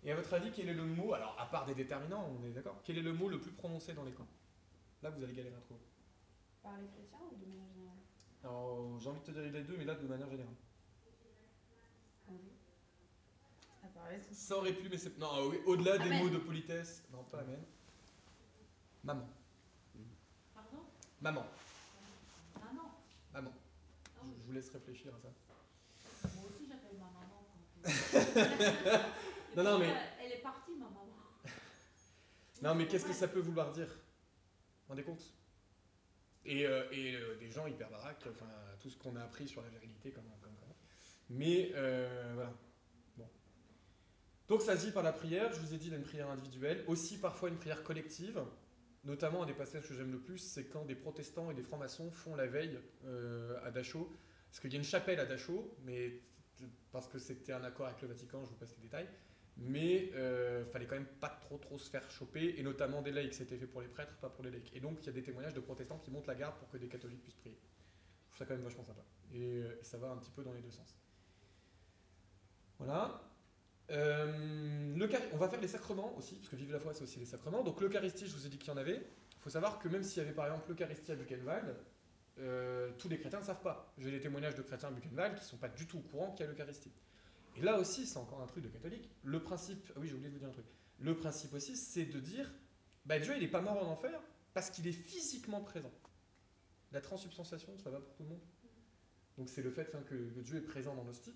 Et 0.02 0.10
à 0.10 0.16
votre 0.16 0.32
avis, 0.34 0.50
quel 0.52 0.68
est 0.68 0.74
le 0.74 0.84
mot, 0.84 1.12
alors 1.12 1.36
à 1.38 1.46
part 1.46 1.66
des 1.66 1.74
déterminants, 1.74 2.28
on 2.40 2.44
est 2.46 2.50
d'accord 2.52 2.80
Quel 2.84 2.98
est 2.98 3.02
le 3.02 3.12
mot 3.12 3.28
le 3.28 3.40
plus 3.40 3.52
prononcé 3.52 3.92
dans 3.94 4.04
les 4.04 4.12
camps 4.12 4.26
Là, 5.02 5.10
vous 5.10 5.22
allez 5.22 5.34
galérer 5.34 5.54
à 5.54 5.60
trouver. 5.60 5.80
Par 6.62 6.76
les 6.78 6.86
chrétiens 6.88 7.18
ou 7.30 7.36
de 7.36 7.46
manière 7.46 7.68
générale 7.74 7.98
Alors, 8.44 8.98
j'ai 9.00 9.08
envie 9.08 9.20
de 9.20 9.24
te 9.26 9.30
dire 9.30 9.42
les 9.52 9.62
deux, 9.64 9.76
mais 9.76 9.84
là, 9.84 9.94
de 9.94 10.06
manière 10.06 10.28
générale. 10.30 10.54
André 13.82 14.20
Ça 14.32 14.56
aurait 14.56 14.72
pu, 14.72 14.88
mais 14.88 14.98
c'est... 14.98 15.16
Non, 15.18 15.48
oui, 15.48 15.58
au-delà 15.66 15.98
des 15.98 16.04
Amen. 16.04 16.22
mots 16.24 16.30
de 16.30 16.38
politesse. 16.38 17.02
Non, 17.12 17.22
pas 17.24 17.40
amen. 17.40 17.60
Maman. 19.04 19.28
Pardon? 20.54 20.84
Maman. 21.20 21.46
Maman. 22.60 22.90
Maman. 23.32 23.52
Ah 24.16 24.20
Je, 24.22 24.28
oui. 24.28 24.34
je 24.40 24.46
vous 24.46 24.52
laisse 24.52 24.70
réfléchir 24.70 25.12
à 25.14 25.18
ça. 25.20 25.28
Moi 26.34 26.44
aussi 26.50 26.66
j'appelle 26.68 26.98
ma 26.98 27.06
maman 27.06 27.44
Non, 29.56 29.62
non, 29.64 29.78
mais- 29.78 29.94
Elle 30.20 30.32
est 30.32 30.42
partie 30.42 30.72
ma 30.76 30.86
maman. 30.86 31.06
Non, 32.62 32.74
mais 32.74 32.86
qu'est-ce 32.88 33.06
que 33.06 33.12
ça 33.12 33.28
peut 33.28 33.40
vouloir 33.40 33.72
dire? 33.72 33.86
Vous 33.86 33.92
vous 33.92 34.88
rendez 34.90 35.04
compte? 35.04 35.32
Et, 36.48 36.66
euh, 36.66 36.84
euh, 36.94 37.38
des 37.38 37.50
gens 37.50 37.66
hyper 37.66 37.90
baraques, 37.90 38.24
enfin, 38.30 38.48
tout 38.80 38.88
ce 38.88 38.96
qu'on 38.96 39.14
a 39.16 39.22
appris 39.22 39.46
sur 39.46 39.60
la 39.60 39.68
virilité 39.68 40.10
comme. 40.10 40.24
Mais 41.30 41.72
euh, 41.74 42.32
voilà. 42.34 42.54
Donc 44.48 44.62
ça 44.62 44.78
se 44.78 44.86
dit 44.86 44.92
par 44.92 45.02
la 45.02 45.12
prière, 45.12 45.52
je 45.52 45.60
vous 45.60 45.74
ai 45.74 45.76
dit, 45.76 45.90
il 45.92 46.02
prière 46.02 46.30
individuelle, 46.30 46.82
aussi 46.86 47.18
parfois 47.18 47.50
une 47.50 47.58
prière 47.58 47.82
collective. 47.82 48.42
Notamment, 49.04 49.42
un 49.42 49.46
des 49.46 49.52
passages 49.52 49.86
que 49.86 49.92
j'aime 49.92 50.10
le 50.10 50.20
plus, 50.20 50.38
c'est 50.38 50.68
quand 50.68 50.86
des 50.86 50.94
protestants 50.94 51.50
et 51.50 51.54
des 51.54 51.62
francs-maçons 51.62 52.10
font 52.10 52.34
la 52.34 52.46
veille 52.46 52.78
à 53.62 53.70
Dachau. 53.70 54.10
Parce 54.48 54.60
qu'il 54.60 54.72
y 54.72 54.76
a 54.76 54.78
une 54.78 54.84
chapelle 54.84 55.20
à 55.20 55.26
Dachau, 55.26 55.76
mais 55.84 56.22
parce 56.92 57.08
que 57.08 57.18
c'était 57.18 57.52
un 57.52 57.62
accord 57.62 57.86
avec 57.86 58.00
le 58.00 58.08
Vatican, 58.08 58.42
je 58.46 58.48
vous 58.48 58.56
passe 58.56 58.74
les 58.76 58.82
détails. 58.84 59.08
Mais 59.60 60.10
euh, 60.14 60.64
fallait 60.66 60.86
quand 60.86 60.94
même 60.94 61.06
pas 61.20 61.28
trop 61.28 61.58
trop 61.58 61.78
se 61.78 61.90
faire 61.90 62.08
choper, 62.10 62.54
et 62.58 62.62
notamment 62.62 63.02
des 63.02 63.10
laïcs, 63.10 63.34
c'était 63.34 63.56
fait 63.56 63.66
pour 63.66 63.80
les 63.80 63.88
prêtres, 63.88 64.16
pas 64.18 64.30
pour 64.30 64.44
les 64.44 64.50
laïcs. 64.50 64.70
Et 64.74 64.80
donc 64.80 64.98
il 65.00 65.06
y 65.06 65.08
a 65.08 65.12
des 65.12 65.22
témoignages 65.22 65.54
de 65.54 65.60
protestants 65.60 65.98
qui 65.98 66.10
montent 66.10 66.28
la 66.28 66.36
garde 66.36 66.56
pour 66.58 66.68
que 66.68 66.76
des 66.76 66.86
catholiques 66.86 67.22
puissent 67.22 67.34
prier. 67.34 67.58
Je 68.30 68.36
trouve 68.36 68.38
ça 68.38 68.44
quand 68.44 68.54
même 68.54 68.64
vachement 68.64 68.84
sympa. 68.84 69.02
Et, 69.34 69.62
euh, 69.62 69.78
ça 69.82 69.98
va 69.98 70.10
un 70.10 70.16
petit 70.16 70.30
peu 70.30 70.44
dans 70.44 70.52
les 70.52 70.60
deux 70.60 70.70
sens. 70.70 70.96
Voilà. 72.78 73.20
Euh, 73.90 74.94
on 75.32 75.36
va 75.36 75.48
faire 75.48 75.60
les 75.60 75.68
sacrements 75.68 76.16
aussi, 76.16 76.36
parce 76.36 76.48
que 76.48 76.56
Vive 76.56 76.72
la 76.72 76.78
foi, 76.78 76.94
c'est 76.94 77.02
aussi 77.02 77.18
les 77.18 77.26
sacrements. 77.26 77.62
Donc 77.64 77.80
l'Eucharistie, 77.80 78.26
je 78.26 78.34
vous 78.34 78.46
ai 78.46 78.48
dit 78.48 78.58
qu'il 78.58 78.68
y 78.68 78.72
en 78.72 78.76
avait. 78.76 78.96
Il 78.96 79.40
faut 79.40 79.50
savoir 79.50 79.78
que 79.78 79.88
même 79.88 80.02
s'il 80.02 80.22
y 80.22 80.26
avait 80.26 80.34
par 80.34 80.46
exemple 80.46 80.68
l'Eucharistie 80.68 81.12
à 81.12 81.16
Buchenwald, 81.16 81.74
euh, 82.38 82.90
tous 82.98 83.08
les 83.08 83.18
chrétiens 83.18 83.40
ne 83.40 83.44
savent 83.44 83.62
pas. 83.62 83.92
J'ai 83.98 84.10
des 84.10 84.20
témoignages 84.20 84.54
de 84.54 84.62
chrétiens 84.62 84.88
à 84.88 84.92
Buchenwald 84.92 85.34
qui 85.34 85.42
ne 85.42 85.46
sont 85.46 85.56
pas 85.56 85.68
du 85.68 85.86
tout 85.86 85.98
au 85.98 86.02
courant 86.02 86.32
qu'il 86.32 86.44
y 86.44 86.48
a 86.48 86.52
l'Eucharistie. 86.52 86.92
Et 87.58 87.62
là 87.62 87.78
aussi, 87.80 88.06
c'est 88.06 88.18
encore 88.18 88.40
un 88.40 88.46
truc 88.46 88.62
de 88.62 88.68
catholique. 88.68 89.10
Le 89.24 89.42
principe, 89.42 89.90
ah 89.96 89.98
oui, 89.98 90.06
j'ai 90.06 90.14
oublié 90.14 90.28
de 90.28 90.34
vous 90.34 90.38
dire 90.38 90.48
un 90.48 90.52
truc. 90.52 90.66
Le 91.00 91.16
principe 91.16 91.52
aussi, 91.54 91.76
c'est 91.76 92.04
de 92.04 92.20
dire, 92.20 92.52
bah, 93.04 93.18
Dieu, 93.18 93.34
il 93.34 93.40
n'est 93.40 93.48
pas 93.48 93.60
mort 93.60 93.84
en 93.84 93.90
enfer 93.90 94.20
parce 94.54 94.70
qu'il 94.70 94.86
est 94.86 94.92
physiquement 94.92 95.60
présent. 95.60 95.90
La 96.92 97.00
transsubstantiation, 97.00 97.76
ça 97.78 97.90
va 97.90 97.98
pour 97.98 98.14
tout 98.14 98.22
le 98.22 98.28
monde. 98.28 98.40
Donc 99.38 99.48
c'est 99.48 99.62
le 99.62 99.70
fait 99.70 99.92
hein, 99.94 100.02
que, 100.08 100.14
Dieu 100.40 100.58
est 100.58 100.62
présent 100.62 100.94
dans 100.94 101.02
l'hostie. 101.02 101.34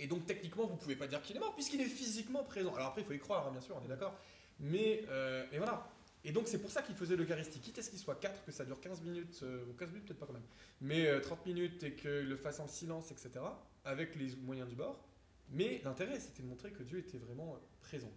Et 0.00 0.08
donc 0.08 0.26
techniquement, 0.26 0.66
vous 0.66 0.74
ne 0.74 0.78
pouvez 0.78 0.96
pas 0.96 1.06
dire 1.06 1.22
qu'il 1.22 1.36
est 1.36 1.40
mort 1.40 1.54
puisqu'il 1.54 1.80
est 1.80 1.84
physiquement 1.84 2.42
présent. 2.42 2.74
Alors 2.74 2.88
après, 2.88 3.02
il 3.02 3.06
faut 3.06 3.12
y 3.12 3.18
croire, 3.18 3.46
hein, 3.46 3.52
bien 3.52 3.60
sûr, 3.60 3.76
on 3.80 3.84
est 3.84 3.88
d'accord. 3.88 4.18
Mais, 4.58 5.04
euh, 5.08 5.46
et 5.52 5.58
voilà. 5.58 5.88
Et 6.24 6.32
donc 6.32 6.48
c'est 6.48 6.58
pour 6.58 6.70
ça 6.70 6.82
qu'il 6.82 6.96
faisait 6.96 7.16
l'Eucharistie. 7.16 7.60
Quitte 7.60 7.78
à 7.78 7.82
ce 7.82 7.90
qu'il 7.90 7.98
soit 7.98 8.16
4, 8.16 8.44
que 8.44 8.52
ça 8.52 8.64
dure 8.64 8.80
15 8.80 9.02
minutes, 9.02 9.40
euh, 9.42 9.64
ou 9.70 9.74
15 9.74 9.90
minutes 9.90 10.06
peut-être 10.06 10.18
pas 10.18 10.26
quand 10.26 10.32
même, 10.32 10.46
mais 10.80 11.06
euh, 11.06 11.20
30 11.20 11.46
minutes 11.46 11.82
et 11.84 11.94
qu'il 11.94 12.28
le 12.28 12.36
fasse 12.36 12.60
en 12.60 12.66
silence, 12.66 13.10
etc., 13.12 13.44
avec 13.84 14.16
les 14.16 14.34
moyens 14.36 14.68
du 14.68 14.74
bord. 14.74 15.06
Mais 15.50 15.80
l'intérêt, 15.84 16.18
c'était 16.18 16.42
de 16.42 16.48
montrer 16.48 16.72
que 16.72 16.82
Dieu 16.82 16.98
était 16.98 17.18
vraiment 17.18 17.54
euh, 17.54 17.58
présent. 17.80 18.12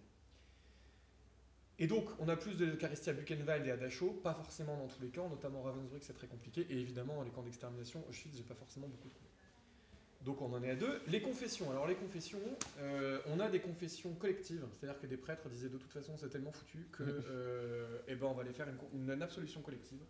Et 1.78 1.86
donc, 1.86 2.10
on 2.18 2.28
a 2.28 2.36
plus 2.36 2.56
de 2.56 2.66
l'Eucharistie 2.66 3.08
à 3.08 3.14
Buchenwald 3.14 3.66
et 3.66 3.70
à 3.70 3.76
Dachau, 3.76 4.10
pas 4.10 4.34
forcément 4.34 4.76
dans 4.76 4.88
tous 4.88 5.00
les 5.00 5.08
camps, 5.08 5.30
notamment 5.30 5.62
Ravensbrück, 5.62 6.02
c'est 6.04 6.12
très 6.12 6.26
compliqué, 6.26 6.66
et 6.68 6.78
évidemment, 6.78 7.22
les 7.22 7.30
camps 7.30 7.42
d'extermination, 7.42 8.04
Auschwitz, 8.08 8.36
j'ai 8.36 8.42
pas 8.42 8.54
forcément 8.54 8.86
beaucoup 8.88 9.08
trouvé. 9.08 9.29
Donc, 10.20 10.42
on 10.42 10.52
en 10.52 10.62
est 10.62 10.70
à 10.70 10.76
deux. 10.76 11.00
Les 11.06 11.22
confessions. 11.22 11.70
Alors, 11.70 11.86
les 11.86 11.96
confessions, 11.96 12.40
euh, 12.76 13.20
on 13.26 13.40
a 13.40 13.48
des 13.48 13.60
confessions 13.60 14.14
collectives, 14.14 14.66
c'est-à-dire 14.72 15.00
que 15.00 15.06
des 15.06 15.16
prêtres 15.16 15.48
disaient 15.48 15.70
de 15.70 15.78
toute 15.78 15.92
façon, 15.92 16.18
c'est 16.18 16.28
tellement 16.28 16.52
foutu 16.52 16.88
que, 16.92 17.02
euh, 17.02 18.02
eh 18.06 18.16
ben, 18.16 18.26
on 18.26 18.34
va 18.34 18.42
aller 18.42 18.52
faire 18.52 18.68
une, 18.68 18.76
co- 18.76 18.90
une, 18.92 19.10
une 19.10 19.22
absolution 19.22 19.62
collective, 19.62 20.04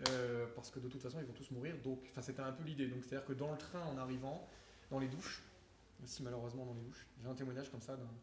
euh, 0.00 0.46
parce 0.54 0.70
que 0.70 0.80
de 0.80 0.88
toute 0.88 1.02
façon, 1.02 1.18
ils 1.20 1.26
vont 1.26 1.32
tous 1.34 1.50
mourir. 1.50 1.76
Donc, 1.82 2.06
enfin, 2.10 2.22
c'était 2.22 2.42
un 2.42 2.52
peu 2.52 2.64
l'idée. 2.64 2.88
Donc, 2.88 3.04
c'est-à-dire 3.04 3.26
que 3.26 3.32
dans 3.32 3.50
le 3.52 3.58
train, 3.58 3.82
en 3.86 3.98
arrivant, 3.98 4.48
dans 4.90 4.98
les 5.00 5.08
douches, 5.08 5.52
aussi 6.02 6.22
malheureusement 6.22 6.66
dans 6.66 6.74
les 6.74 6.82
douches, 6.82 7.08
j'ai 7.20 7.28
un 7.28 7.34
témoignage 7.34 7.70
comme 7.70 7.82
ça 7.82 7.96
d'un 7.96 8.22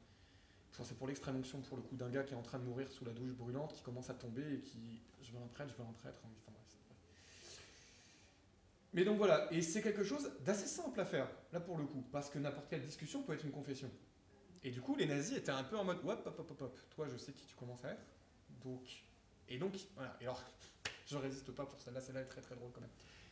Enfin, 0.71 0.83
c'est 0.83 0.97
pour 0.97 1.07
l'extrême 1.07 1.35
onction, 1.37 1.61
pour 1.61 1.77
le 1.77 1.83
coup, 1.83 1.95
d'un 1.97 2.09
gars 2.09 2.23
qui 2.23 2.33
est 2.33 2.37
en 2.37 2.41
train 2.43 2.59
de 2.59 2.63
mourir 2.65 2.91
sous 2.91 3.05
la 3.05 3.13
douche 3.13 3.33
brûlante, 3.33 3.73
qui 3.73 3.81
commence 3.83 4.09
à 4.09 4.13
tomber 4.15 4.55
et 4.55 4.61
qui. 4.61 5.01
Je 5.21 5.31
veux 5.31 5.39
un 5.39 5.47
prêtre, 5.47 5.71
je 5.71 5.77
veux 5.81 5.87
un 5.87 5.93
prêtre. 5.93 6.21
Enfin, 6.25 6.51
bref. 6.53 6.56
Mais 8.93 9.03
donc 9.03 9.17
voilà, 9.17 9.47
et 9.51 9.61
c'est 9.61 9.81
quelque 9.81 10.03
chose 10.03 10.31
d'assez 10.45 10.67
simple 10.67 10.99
à 10.99 11.05
faire, 11.05 11.27
là 11.51 11.59
pour 11.59 11.77
le 11.77 11.85
coup, 11.85 12.03
parce 12.11 12.29
que 12.29 12.39
n'importe 12.39 12.67
quelle 12.69 12.81
discussion 12.81 13.21
peut 13.23 13.33
être 13.33 13.43
une 13.43 13.51
confession. 13.51 13.91
Et 14.63 14.71
du 14.71 14.81
coup, 14.81 14.95
les 14.95 15.05
nazis 15.05 15.37
étaient 15.37 15.51
un 15.51 15.63
peu 15.63 15.77
en 15.77 15.83
mode 15.83 15.99
hop, 16.05 16.23
hop, 16.25 16.39
hop, 16.39 16.61
hop, 16.61 16.79
toi 16.95 17.07
je 17.11 17.17
sais 17.17 17.33
qui 17.33 17.45
tu 17.45 17.55
commences 17.55 17.83
à 17.85 17.91
être, 17.91 18.05
donc. 18.63 19.03
Et 19.49 19.57
donc, 19.57 19.75
voilà, 19.95 20.15
et 20.19 20.23
alors, 20.23 20.43
je 21.07 21.17
résiste 21.17 21.51
pas 21.51 21.65
pour 21.65 21.79
celle-là, 21.79 22.01
celle-là 22.01 22.21
est 22.21 22.25
très 22.25 22.41
très 22.41 22.55
drôle 22.55 22.71
quand 22.73 22.81
même. 22.81 22.89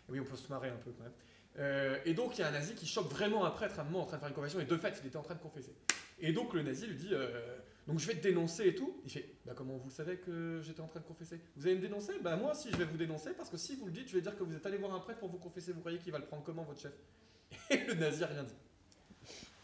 Et 0.08 0.12
oui, 0.12 0.20
on 0.20 0.26
peut 0.26 0.38
se 0.38 0.48
marrer 0.50 0.70
un 0.70 0.78
peu 0.78 0.92
quand 0.92 1.04
même. 1.04 1.14
Euh, 1.58 2.00
et 2.06 2.14
donc, 2.14 2.38
il 2.38 2.42
y 2.42 2.44
a 2.44 2.48
un 2.48 2.52
nazi 2.52 2.76
qui 2.76 2.86
chope 2.86 3.10
vraiment 3.12 3.46
un 3.46 3.52
prêtre 3.52 3.80
à 3.80 3.82
un 3.82 3.86
moment 3.86 4.02
en 4.02 4.06
train 4.06 4.18
de 4.18 4.22
faire 4.22 4.30
une 4.30 4.36
confession, 4.36 4.60
et 4.60 4.66
de 4.66 4.78
fait, 4.78 5.00
il 5.02 5.08
était 5.08 5.18
en 5.18 5.24
train 5.24 5.36
de 5.36 5.42
confesser. 5.42 5.74
Et 6.20 6.32
donc 6.32 6.54
le 6.54 6.64
nazi 6.64 6.88
lui 6.88 6.96
dit 6.96 7.10
euh, 7.12 7.58
Donc 7.88 8.00
je 8.00 8.08
vais 8.08 8.16
te 8.16 8.24
dénoncer 8.24 8.68
et 8.68 8.76
tout. 8.76 9.00
Il 9.04 9.12
fait 9.12 9.30
Bah 9.46 9.54
comment 9.56 9.78
vous 9.78 9.90
savez 9.90 10.18
que 10.18 10.62
j'étais 10.64 10.82
en 10.82 10.88
train 10.88 11.00
de 11.00 11.06
confesser? 11.06 11.40
Vous 11.56 11.68
allez 11.68 11.76
me 11.76 11.82
dénoncer? 11.82 12.14
Bah 12.22 12.36
moi 12.36 12.52
aussi 12.52 12.72
je 12.72 12.78
vais 12.78 12.86
vous 12.86 12.98
dénoncer 12.98 13.34
parce 13.34 13.50
que 13.50 13.58
si 13.58 13.76
vous 13.76 13.86
le 13.86 13.92
dites, 13.92 14.08
je 14.10 14.16
vais 14.16 14.22
dire 14.22 14.38
que 14.38 14.44
vous 14.44 14.56
êtes 14.56 14.66
allé 14.66 14.78
voir 14.78 14.94
un 14.94 15.00
prêtre 15.00 15.20
pour 15.20 15.30
vous 15.30 15.38
confesser. 15.38 15.72
Vous 15.72 15.82
croyez 15.82 16.00
qu'il 16.00 16.12
va 16.12 16.20
le 16.20 16.26
prendre 16.26 16.44
comment 16.44 16.64
votre 16.64 16.82
chef? 16.82 16.94
Et 17.70 17.78
le 17.78 17.94
nazi 17.94 18.24
a 18.24 18.28
rien 18.28 18.44
dit. 18.44 18.56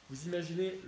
Vous 0.09 0.27
imaginez 0.27 0.79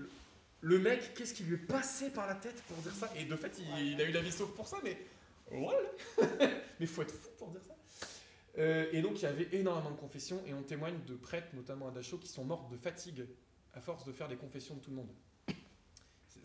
le, 0.62 0.80
mec, 0.80 1.13
qu'est-ce 1.15 1.34
qui 1.34 1.43
lui 1.43 1.56
est 1.56 1.58
passé 1.58 2.10
par 2.10 2.28
la 2.28 2.36
tête 2.36 2.62
pour 2.67 2.78
dire 2.78 2.93
ça? 2.93 3.10
Et 3.17 3.26
de 3.26 3.36
fait, 3.36 3.58
il, 3.60 3.93
il 3.93 4.02
a 4.02 4.06
eu 4.06 4.12
la 4.12 4.22
vie 4.22 4.32
sauve 4.32 4.54
pour 4.54 4.67
ça, 4.67 4.78
mais 4.84 4.98
voilà 5.52 5.80
Mais 6.80 6.86
faut 6.86 7.02
être 7.02 7.13
fou 7.13 7.30
pour 7.38 7.50
dire 7.50 7.62
ça. 7.67 7.76
Euh, 8.60 8.86
et 8.91 9.02
donc 9.02 9.19
il 9.19 9.24
y 9.24 9.26
avait 9.26 9.48
énormément 9.52 9.91
de 9.91 10.00
confessions 10.00 10.41
et 10.46 10.54
on 10.54 10.62
témoigne 10.62 11.00
de 11.08 11.15
prêtres, 11.15 11.48
notamment 11.54 11.88
à 11.88 11.91
Dachau, 11.91 12.17
qui 12.17 12.28
sont 12.28 12.43
morts 12.43 12.69
de 12.69 12.78
fatigue 12.78 13.26
à 13.74 13.82
force 13.82 14.06
de 14.06 14.12
faire 14.12 14.28
des 14.28 14.36
confessions 14.36 14.76
de 14.76 14.80
tout 14.80 14.91
le 14.91 14.98
monde. 14.98 15.10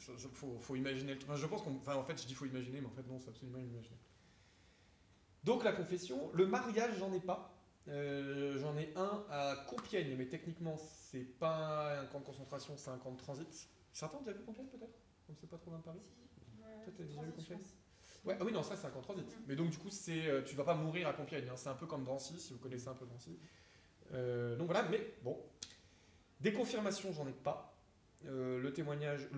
Il 0.09 0.29
faut, 0.31 0.59
faut, 0.61 0.77
imaginer 0.77 1.13
le 1.13 1.19
truc. 1.19 1.31
Enfin, 1.31 1.41
je 1.41 1.47
pense 1.47 1.63
qu'on. 1.63 1.77
Enfin, 1.77 1.97
en 1.97 2.05
fait, 2.05 2.21
je 2.21 2.27
dis 2.27 2.35
faut 2.35 2.47
imaginer, 2.47 2.81
mais 2.81 2.87
en 2.87 2.93
fait, 2.93 3.07
non, 3.07 3.19
c'est 3.21 3.29
absolument 3.29 3.59
inimaginable. 3.59 4.03
Donc, 5.45 5.65
la 5.65 5.73
confession. 5.73 6.31
Le 6.35 6.47
mariage, 6.47 6.97
j'en 6.99 7.13
ai 7.13 7.21
pas. 7.21 7.55
Euh, 7.89 8.59
j'en 8.59 8.77
ai 8.77 8.93
un 8.97 9.25
à 9.31 9.57
Compiègne, 9.67 10.15
mais 10.17 10.27
techniquement, 10.27 10.77
c'est 10.77 11.25
pas 11.25 12.01
un 12.01 12.07
camp 12.07 12.21
de 12.21 12.25
concentration, 12.25 12.77
c'est 12.77 12.91
un 12.91 12.99
camp 12.99 13.13
de 13.13 13.17
transit. 13.17 13.69
Certains 13.93 14.19
ont 14.19 14.21
déjà 14.21 14.37
vu 14.37 14.45
Compiègne, 14.45 14.67
peut-être? 14.67 14.99
Comme 15.27 15.37
c'est 15.41 15.49
pas 15.49 15.57
trop 15.57 15.71
loin 15.71 15.79
de 15.79 15.85
Paris 15.85 16.01
Toi, 16.85 16.93
t'as 16.97 17.05
déjà 17.05 17.23
vu 17.23 17.33
Compiègne? 17.33 17.61
Ouais, 18.25 18.37
ah 18.39 18.45
oui, 18.45 18.53
non, 18.53 18.63
ça, 18.63 18.77
c'est 18.77 18.87
un 18.87 18.91
camp 18.91 19.01
de 19.01 19.05
transit. 19.05 19.39
Mais 19.47 19.57
donc, 19.57 19.71
du 19.71 19.79
coup, 19.79 19.91
c'est, 19.91 20.27
euh, 20.27 20.43
tu 20.43 20.55
vas 20.55 20.65
pas 20.65 20.75
mourir 20.75 21.09
à 21.09 21.15
Compiègne. 21.15 21.49
Hein. 21.49 21.57
C'est 21.57 21.71
un 21.71 21.75
peu 21.75 21.87
comme 21.87 22.05
Drancy, 22.05 22.39
si 22.39 22.53
vous 22.53 22.59
connaissez 22.59 22.89
un 22.89 22.95
peu 22.95 23.07
Drancy. 23.07 23.39
Euh, 24.13 24.57
donc, 24.57 24.67
voilà, 24.67 24.87
mais 24.89 25.15
bon. 25.23 25.39
Des 26.41 26.53
confirmations, 26.53 27.13
j'en 27.13 27.27
ai 27.27 27.33
pas. 27.33 27.78
Euh, 28.27 28.61
le 28.61 28.73
témoignage, 28.73 29.29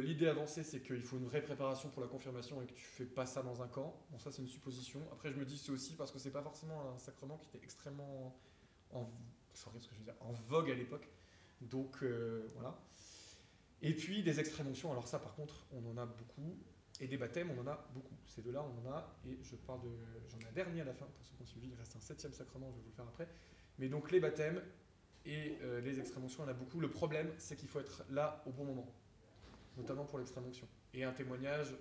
l'idée 0.00 0.28
avancée, 0.28 0.62
c'est 0.62 0.80
qu'il 0.80 1.02
faut 1.02 1.16
une 1.16 1.26
vraie 1.26 1.42
préparation 1.42 1.88
pour 1.88 2.00
la 2.00 2.08
confirmation 2.08 2.62
et 2.62 2.66
que 2.66 2.72
tu 2.72 2.84
fais 2.84 3.04
pas 3.04 3.26
ça 3.26 3.42
dans 3.42 3.62
un 3.62 3.68
camp. 3.68 4.00
Bon, 4.10 4.18
ça, 4.18 4.30
c'est 4.30 4.42
une 4.42 4.48
supposition. 4.48 5.00
Après, 5.12 5.30
je 5.32 5.36
me 5.36 5.44
dis, 5.44 5.58
c'est 5.58 5.72
aussi 5.72 5.96
parce 5.96 6.12
que 6.12 6.18
c'est 6.18 6.30
pas 6.30 6.42
forcément 6.42 6.92
un 6.94 6.98
sacrement 6.98 7.36
qui 7.38 7.48
était 7.48 7.64
extrêmement 7.64 8.38
en, 8.92 9.10
ce 9.54 9.64
que 9.64 9.94
je 9.94 10.04
veux 10.04 10.12
en 10.20 10.32
vogue 10.48 10.70
à 10.70 10.74
l'époque. 10.74 11.08
Donc, 11.60 12.02
euh, 12.02 12.48
voilà. 12.54 12.78
Et 13.82 13.94
puis, 13.94 14.22
des 14.22 14.38
extrêmes 14.38 14.68
onctions. 14.68 14.92
Alors, 14.92 15.08
ça, 15.08 15.18
par 15.18 15.34
contre, 15.34 15.66
on 15.72 15.84
en 15.90 15.98
a 15.98 16.06
beaucoup. 16.06 16.56
Et 17.00 17.08
des 17.08 17.16
baptêmes, 17.16 17.50
on 17.50 17.60
en 17.60 17.66
a 17.66 17.88
beaucoup. 17.92 18.14
Ces 18.26 18.42
deux-là, 18.42 18.62
on 18.62 18.86
en 18.86 18.92
a. 18.92 19.18
Et 19.26 19.36
je 19.42 19.56
parle 19.56 19.82
de. 19.82 19.90
J'en 20.28 20.38
ai 20.38 20.46
un 20.46 20.52
dernier 20.52 20.82
à 20.82 20.84
la 20.84 20.94
fin, 20.94 21.06
pour 21.06 21.24
ceux 21.24 21.34
qui 21.34 21.42
ont 21.42 21.46
suivi. 21.46 21.68
Il 21.68 21.74
reste 21.74 21.96
un 21.96 22.00
septième 22.00 22.32
sacrement, 22.32 22.70
je 22.70 22.76
vais 22.76 22.82
vous 22.82 22.90
le 22.90 22.94
faire 22.94 23.08
après. 23.08 23.28
Mais 23.78 23.88
donc, 23.88 24.12
les 24.12 24.20
baptêmes, 24.20 24.62
et 25.24 25.56
euh, 25.62 25.80
les 25.80 26.00
extrêmes 26.00 26.24
onctions, 26.24 26.42
on 26.44 26.48
a 26.48 26.52
beaucoup. 26.52 26.80
Le 26.80 26.90
problème, 26.90 27.30
c'est 27.38 27.56
qu'il 27.56 27.68
faut 27.68 27.80
être 27.80 28.04
là 28.10 28.42
au 28.46 28.50
bon 28.50 28.64
moment, 28.64 28.92
notamment 29.76 30.04
pour 30.04 30.18
l'extrême 30.18 30.44
onction. 30.46 30.66
Et 30.94 31.04
un 31.04 31.12
témoignage, 31.12 31.74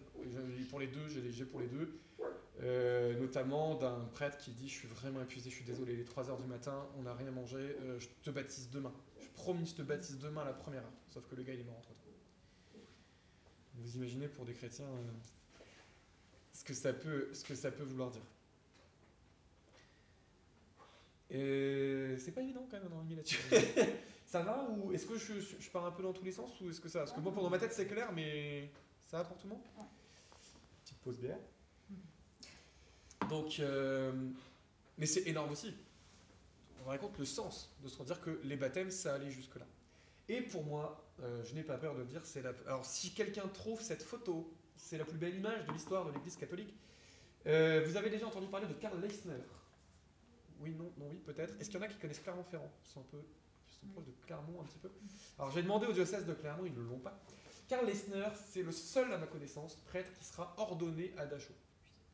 pour 0.69 0.79
les 0.79 0.87
deux, 0.87 1.07
j'ai 1.07 1.45
pour 1.45 1.59
les 1.59 1.67
deux, 1.67 1.99
euh, 2.61 3.19
notamment 3.19 3.75
d'un 3.75 4.05
prêtre 4.13 4.37
qui 4.37 4.51
dit 4.51 4.69
Je 4.69 4.73
suis 4.73 4.87
vraiment 4.87 5.21
épuisé, 5.21 5.49
je 5.49 5.55
suis 5.55 5.65
désolé, 5.65 5.93
il 5.93 5.99
est 5.99 6.09
3h 6.09 6.39
du 6.41 6.47
matin, 6.47 6.87
on 6.97 7.03
n'a 7.03 7.13
rien 7.13 7.31
mangé, 7.31 7.57
euh, 7.57 7.99
je 7.99 8.07
te 8.23 8.29
baptise 8.29 8.69
demain. 8.69 8.93
Je 9.19 9.27
promis, 9.29 9.65
je 9.65 9.75
te 9.75 9.81
baptise 9.81 10.19
demain 10.19 10.41
à 10.41 10.45
la 10.45 10.53
première 10.53 10.83
heure. 10.83 10.93
Sauf 11.09 11.27
que 11.27 11.35
le 11.35 11.43
gars, 11.43 11.53
il 11.53 11.61
est 11.61 11.65
mort 11.65 11.77
entre 11.77 11.89
temps. 11.89 11.95
Vous 13.75 13.95
imaginez 13.95 14.27
pour 14.27 14.45
des 14.45 14.53
chrétiens 14.53 14.85
ce, 16.53 16.63
que 16.63 16.73
ça 16.73 16.93
peut, 16.93 17.29
ce 17.33 17.43
que 17.43 17.55
ça 17.55 17.71
peut 17.71 17.83
vouloir 17.83 18.11
dire. 18.11 18.21
Et 21.31 22.15
c'est 22.17 22.31
pas 22.31 22.41
évident 22.41 22.67
quand 22.69 22.77
même 22.77 22.89
d'en 22.89 23.15
là-dessus. 23.15 23.39
ça 24.25 24.41
va 24.41 24.67
ou 24.69 24.91
est-ce 24.91 25.05
que 25.05 25.17
je, 25.17 25.33
je, 25.39 25.69
pars 25.69 25.85
un 25.85 25.91
peu 25.91 26.03
dans 26.03 26.13
tous 26.13 26.25
les 26.25 26.33
sens 26.33 26.59
ou 26.59 26.69
est-ce 26.69 26.81
que 26.81 26.89
ça 26.89 26.99
Parce 26.99 27.13
que 27.13 27.21
moi, 27.21 27.31
pour 27.31 27.41
dans 27.41 27.49
ma 27.49 27.57
tête, 27.57 27.73
c'est 27.73 27.87
clair, 27.87 28.11
mais 28.13 28.69
ça 29.07 29.17
va 29.17 29.23
pour 29.23 29.37
tout 29.37 29.47
le 29.47 29.53
monde? 29.53 29.63
Ouais. 29.77 29.85
Petite 30.83 30.97
pause 30.99 31.19
bière. 31.19 31.39
Donc, 33.29 33.59
euh, 33.59 34.11
mais 34.97 35.05
c'est 35.05 35.27
énorme 35.27 35.51
aussi. 35.51 35.73
On 36.85 36.89
raconte 36.89 37.17
le 37.17 37.25
sens 37.25 37.73
de 37.81 37.87
se 37.87 38.01
dire 38.03 38.19
que 38.19 38.41
les 38.43 38.57
baptêmes, 38.57 38.91
ça 38.91 39.13
allait 39.13 39.31
jusque-là. 39.31 39.65
Et 40.27 40.41
pour 40.41 40.65
moi, 40.65 41.05
euh, 41.21 41.43
je 41.43 41.53
n'ai 41.53 41.63
pas 41.63 41.77
peur 41.77 41.93
de 41.93 41.99
le 41.99 42.05
dire, 42.05 42.21
c'est 42.25 42.41
la. 42.41 42.53
Alors, 42.67 42.85
si 42.85 43.13
quelqu'un 43.13 43.47
trouve 43.47 43.81
cette 43.81 44.03
photo, 44.03 44.51
c'est 44.75 44.97
la 44.97 45.05
plus 45.05 45.17
belle 45.17 45.35
image 45.35 45.65
de 45.65 45.71
l'histoire 45.71 46.05
de 46.05 46.11
l'Église 46.11 46.35
catholique. 46.35 46.73
Euh, 47.47 47.83
vous 47.85 47.97
avez 47.97 48.09
déjà 48.09 48.27
entendu 48.27 48.47
parler 48.47 48.67
de 48.67 48.73
Karl 48.73 48.99
Leisner? 48.99 49.43
Oui, 50.61 50.71
non, 50.75 50.91
non, 50.97 51.07
oui, 51.09 51.17
peut-être. 51.25 51.53
Est-ce 51.59 51.69
qu'il 51.69 51.79
y 51.79 51.83
en 51.83 51.85
a 51.85 51.87
qui 51.87 51.97
connaissent 51.97 52.19
Clermont-Ferrand 52.19 52.71
Qui 52.83 52.89
sont 52.91 53.01
un 53.01 53.05
peu 53.11 53.21
sont 53.67 53.87
proches 53.87 54.05
de 54.05 54.11
Clermont 54.25 54.61
un 54.61 54.65
petit 54.65 54.77
peu 54.79 54.91
Alors 55.39 55.51
j'ai 55.51 55.61
demandé 55.63 55.87
au 55.87 55.93
diocèse 55.93 56.25
de 56.25 56.33
Clermont, 56.33 56.65
ils 56.65 56.73
ne 56.73 56.81
l'ont 56.81 56.99
pas. 56.99 57.19
Karl 57.67 57.85
Lesner, 57.85 58.27
c'est 58.51 58.63
le 58.63 58.71
seul 58.71 59.11
à 59.13 59.17
ma 59.17 59.27
connaissance 59.27 59.75
prêtre 59.87 60.11
qui 60.13 60.25
sera 60.25 60.53
ordonné 60.57 61.13
à 61.17 61.25
Dachau. 61.25 61.53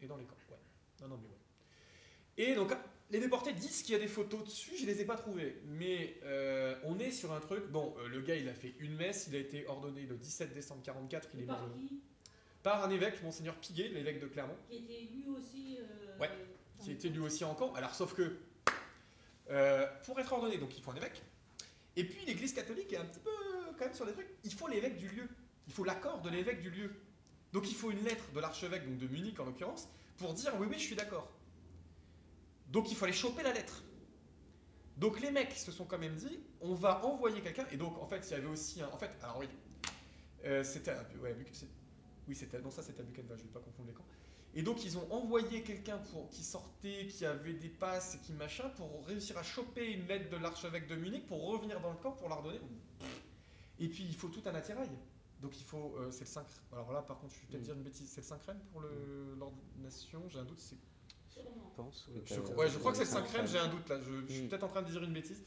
Et 0.02 0.08
dans 0.08 0.18
les 0.18 0.26
camps, 0.26 0.36
ouais. 0.52 0.58
Non, 1.02 1.08
non, 1.10 1.18
mais 1.18 1.28
ouais. 1.28 2.52
Et 2.52 2.56
donc, 2.56 2.72
les 3.10 3.20
déportés 3.20 3.54
disent 3.54 3.82
qu'il 3.82 3.94
y 3.94 3.96
a 3.96 4.00
des 4.00 4.08
photos 4.08 4.44
dessus, 4.44 4.78
je 4.78 4.84
ne 4.84 4.88
les 4.92 5.02
ai 5.02 5.06
pas 5.06 5.16
trouvées. 5.16 5.60
Mais 5.66 6.20
euh, 6.24 6.76
on 6.84 7.00
est 7.00 7.12
sur 7.12 7.34
un 7.34 7.40
truc. 7.40 7.66
Bon, 7.72 7.96
euh, 7.98 8.08
le 8.08 8.22
gars, 8.22 8.36
il 8.36 8.48
a 8.48 8.54
fait 8.54 8.76
une 8.80 8.96
messe, 8.96 9.26
il 9.28 9.36
a 9.36 9.40
été 9.40 9.66
ordonné 9.68 10.04
le 10.04 10.16
17 10.16 10.54
décembre 10.54 10.84
44. 10.84 11.30
Il 11.34 11.40
Et 11.40 11.44
est 11.44 11.46
par 11.48 11.60
mort 11.68 11.76
qui? 11.76 12.02
Par 12.62 12.84
un 12.84 12.90
évêque, 12.92 13.22
Monseigneur 13.24 13.56
Piguet, 13.56 13.88
l'évêque 13.90 14.20
de 14.20 14.28
Clermont. 14.28 14.56
Qui 14.70 14.78
était 14.78 15.08
lui 15.12 15.26
aussi. 15.30 15.78
euh, 15.80 16.18
Ouais. 16.20 16.30
Qui 16.88 16.94
était 16.94 17.10
lui 17.10 17.20
aussi 17.20 17.44
en 17.44 17.54
camp. 17.54 17.74
Alors, 17.74 17.94
sauf 17.94 18.14
que 18.14 18.38
euh, 19.50 19.86
pour 20.06 20.18
être 20.22 20.32
ordonné, 20.32 20.58
donc 20.58 20.78
il 20.78 20.82
faut 20.82 20.92
un 20.92 20.96
évêque. 20.96 21.22
Et 21.98 22.06
puis 22.06 22.26
l'Église 22.26 22.54
catholique 22.54 22.94
est 22.94 22.98
un 22.98 23.04
petit 23.04 23.20
peu 23.20 23.30
quand 23.78 23.86
même 23.86 23.94
sur 23.94 24.06
des 24.06 24.14
trucs. 24.14 24.30
Il 24.46 24.54
faut 24.54 24.68
l'évêque 24.70 24.98
du 24.98 25.10
lieu. 25.10 25.28
Il 25.68 25.74
faut 25.74 25.84
l'accord 25.84 26.22
de 26.22 26.30
l'évêque 26.30 26.62
du 26.62 26.70
lieu. 26.70 26.90
Donc 27.52 27.70
il 27.70 27.76
faut 27.76 27.92
une 27.92 28.04
lettre 28.04 28.32
de 28.34 28.40
l'archevêque, 28.40 28.86
donc 28.88 28.98
de 29.00 29.08
Munich 29.08 29.38
en 29.40 29.46
l'occurrence, 29.46 29.90
pour 30.18 30.34
dire 30.34 30.54
oui, 30.60 30.68
oui, 30.70 30.76
je 30.78 30.84
suis 30.84 30.96
d'accord. 30.96 31.30
Donc 32.70 32.90
il 32.90 32.96
faut 32.96 33.04
aller 33.04 33.14
choper 33.14 33.44
la 33.44 33.52
lettre. 33.52 33.84
Donc 34.96 35.20
les 35.20 35.32
mecs 35.32 35.52
se 35.52 35.74
sont 35.74 35.86
quand 35.86 36.00
même 36.00 36.16
dit, 36.16 36.40
on 36.62 36.74
va 36.74 37.04
envoyer 37.06 37.42
quelqu'un. 37.42 37.66
Et 37.72 37.78
donc 37.78 38.02
en 38.02 38.08
fait, 38.08 38.26
il 38.30 38.32
y 38.32 38.36
avait 38.36 38.48
aussi 38.48 38.82
un. 38.82 38.88
En 38.88 38.98
fait, 38.98 39.12
alors 39.22 39.40
oui, 39.40 39.50
euh, 40.46 40.64
c'était. 40.64 40.94
Ouais, 41.22 41.36
oui, 42.28 42.36
c'était. 42.36 42.60
Non, 42.60 42.72
ça 42.72 42.82
c'était 42.82 43.02
à 43.02 43.04
Buchenwald, 43.04 43.40
je 43.40 43.44
ne 43.44 43.50
vais 43.50 43.54
pas 43.54 43.60
confondre 43.60 43.90
les 43.90 43.94
camps. 43.94 44.08
Et 44.54 44.64
donc 44.64 44.84
ils 44.86 44.98
ont 44.98 45.12
envoyé 45.14 45.62
quelqu'un 45.62 45.98
pour 46.12 46.30
qui 46.30 46.44
sortait, 46.44 47.08
qui 47.08 47.26
avait 47.26 47.54
des 47.54 47.70
passes 47.70 48.16
et 48.16 48.18
qui 48.20 48.34
machin, 48.34 48.70
pour 48.70 49.06
réussir 49.06 49.38
à 49.38 49.44
choper 49.44 49.92
une 49.92 50.08
lettre 50.08 50.30
de 50.30 50.38
l'archevêque 50.38 50.88
de 50.88 50.96
Munich 50.96 51.28
pour 51.28 51.46
revenir 51.52 51.80
dans 51.82 51.92
le 51.92 51.98
camp 51.98 52.12
pour 52.14 52.30
la 52.30 52.36
redonner. 52.36 52.60
Et 53.80 53.88
puis 53.88 54.04
il 54.04 54.16
faut 54.16 54.30
tout 54.30 54.42
un 54.46 54.56
attirail. 54.56 54.90
Donc 55.42 55.56
il 55.60 55.64
faut, 55.66 55.96
euh, 56.00 56.10
c'est 56.10 56.22
le 56.22 56.30
5. 56.30 56.46
Alors 56.72 56.92
là, 56.92 57.04
par 57.04 57.20
contre, 57.20 57.36
je 57.36 57.42
vais 57.42 57.46
peut-être 57.48 57.62
Mm. 57.62 57.66
dire 57.66 57.74
une 57.76 57.84
bêtise. 57.84 58.10
C'est 58.10 58.22
le 58.22 58.26
5 58.26 58.42
reine 58.44 58.60
pour 58.72 58.82
le- 58.82 59.36
l'ordination. 59.38 60.24
J'ai 60.30 60.40
un 60.40 60.46
doute. 60.46 60.60
C'est. 60.60 60.76
Je 61.36 61.42
pense 61.76 62.08
que 62.08 62.12
je, 62.26 62.40
ouais, 62.56 62.68
je 62.68 62.80
crois 62.80 62.92
que 62.94 62.98
c'est 62.98 63.04
le 63.04 63.10
cinq 63.12 63.28
5 63.28 63.38
reine. 63.38 63.48
J'ai 63.48 63.60
un 63.60 63.68
doute 63.68 63.88
là. 63.88 64.00
Je, 64.02 64.26
je 64.28 64.34
suis 64.34 64.42
Mm. 64.46 64.50
peut-être 64.50 64.64
en 64.64 64.70
train 64.70 64.82
de 64.82 64.90
dire 64.90 65.04
une 65.04 65.14
bêtise. 65.14 65.40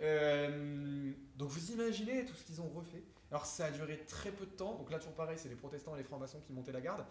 Euh, 0.00 1.12
donc 1.36 1.48
vous 1.50 1.70
imaginez 1.72 2.24
tout 2.24 2.34
ce 2.34 2.44
qu'ils 2.44 2.60
ont 2.60 2.68
refait. 2.68 3.02
Alors 3.30 3.46
ça 3.46 3.66
a 3.66 3.70
duré 3.70 3.98
très 4.08 4.30
peu 4.32 4.46
de 4.46 4.50
temps, 4.52 4.74
donc 4.76 4.90
là 4.90 4.98
toujours 4.98 5.14
pareil, 5.14 5.36
c'est 5.38 5.48
les 5.48 5.54
protestants 5.56 5.94
et 5.94 5.98
les 5.98 6.04
francs-maçons 6.04 6.40
qui 6.40 6.52
montaient 6.52 6.72
la 6.72 6.80
garde. 6.80 7.04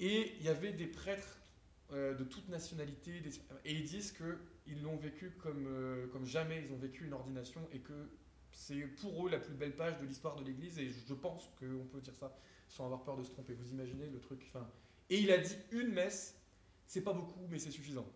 Et 0.00 0.34
il 0.38 0.44
y 0.44 0.48
avait 0.48 0.72
des 0.72 0.86
prêtres 0.86 1.40
euh, 1.92 2.14
de 2.14 2.24
toute 2.24 2.48
nationalité, 2.48 3.22
et 3.64 3.72
ils 3.72 3.84
disent 3.84 4.12
qu'ils 4.12 4.82
l'ont 4.82 4.96
vécu 4.96 5.30
comme, 5.42 5.66
euh, 5.66 6.06
comme 6.08 6.26
jamais 6.26 6.62
ils 6.64 6.72
ont 6.72 6.76
vécu 6.76 7.04
une 7.04 7.14
ordination, 7.14 7.66
et 7.72 7.78
que 7.78 8.10
c'est 8.52 8.80
pour 9.00 9.26
eux 9.26 9.30
la 9.30 9.38
plus 9.38 9.54
belle 9.54 9.74
page 9.74 9.98
de 9.98 10.06
l'histoire 10.06 10.36
de 10.36 10.44
l'Église, 10.44 10.78
et 10.78 10.90
je 10.90 11.14
pense 11.14 11.50
qu'on 11.58 11.86
peut 11.86 12.00
dire 12.00 12.14
ça 12.14 12.36
sans 12.68 12.84
avoir 12.84 13.02
peur 13.02 13.16
de 13.16 13.22
se 13.22 13.30
tromper. 13.30 13.54
Vous 13.54 13.70
imaginez 13.70 14.06
le 14.08 14.20
truc 14.20 14.40
enfin, 14.48 14.68
Et 15.10 15.18
il 15.18 15.30
a 15.32 15.38
dit 15.38 15.56
une 15.72 15.92
messe, 15.92 16.36
c'est 16.86 17.00
pas 17.00 17.12
beaucoup, 17.12 17.46
mais 17.48 17.58
c'est 17.58 17.70
suffisant. 17.70 18.06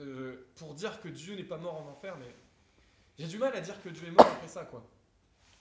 Euh, 0.00 0.46
pour 0.56 0.74
dire 0.74 1.00
que 1.00 1.08
Dieu 1.08 1.34
n'est 1.34 1.44
pas 1.44 1.56
mort 1.56 1.80
en 1.80 1.88
enfer, 1.90 2.16
mais 2.18 2.34
j'ai 3.18 3.26
du 3.26 3.38
mal 3.38 3.54
à 3.54 3.60
dire 3.60 3.80
que 3.82 3.88
Dieu 3.88 4.06
est 4.06 4.10
mort 4.10 4.26
après 4.26 4.48
ça, 4.48 4.64
quoi. 4.64 4.86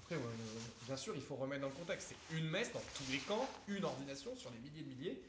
Après, 0.01 0.17
bien 0.85 0.97
sûr, 0.97 1.15
il 1.15 1.21
faut 1.21 1.35
remettre 1.35 1.61
dans 1.61 1.69
le 1.69 1.75
contexte. 1.75 2.09
C'est 2.09 2.37
une 2.37 2.49
messe 2.49 2.73
dans 2.73 2.81
tous 2.95 3.09
les 3.11 3.19
camps, 3.19 3.47
une 3.69 3.85
ordination 3.85 4.35
sur 4.35 4.51
des 4.51 4.59
milliers 4.59 4.81
de 4.81 4.89
milliers. 4.89 5.23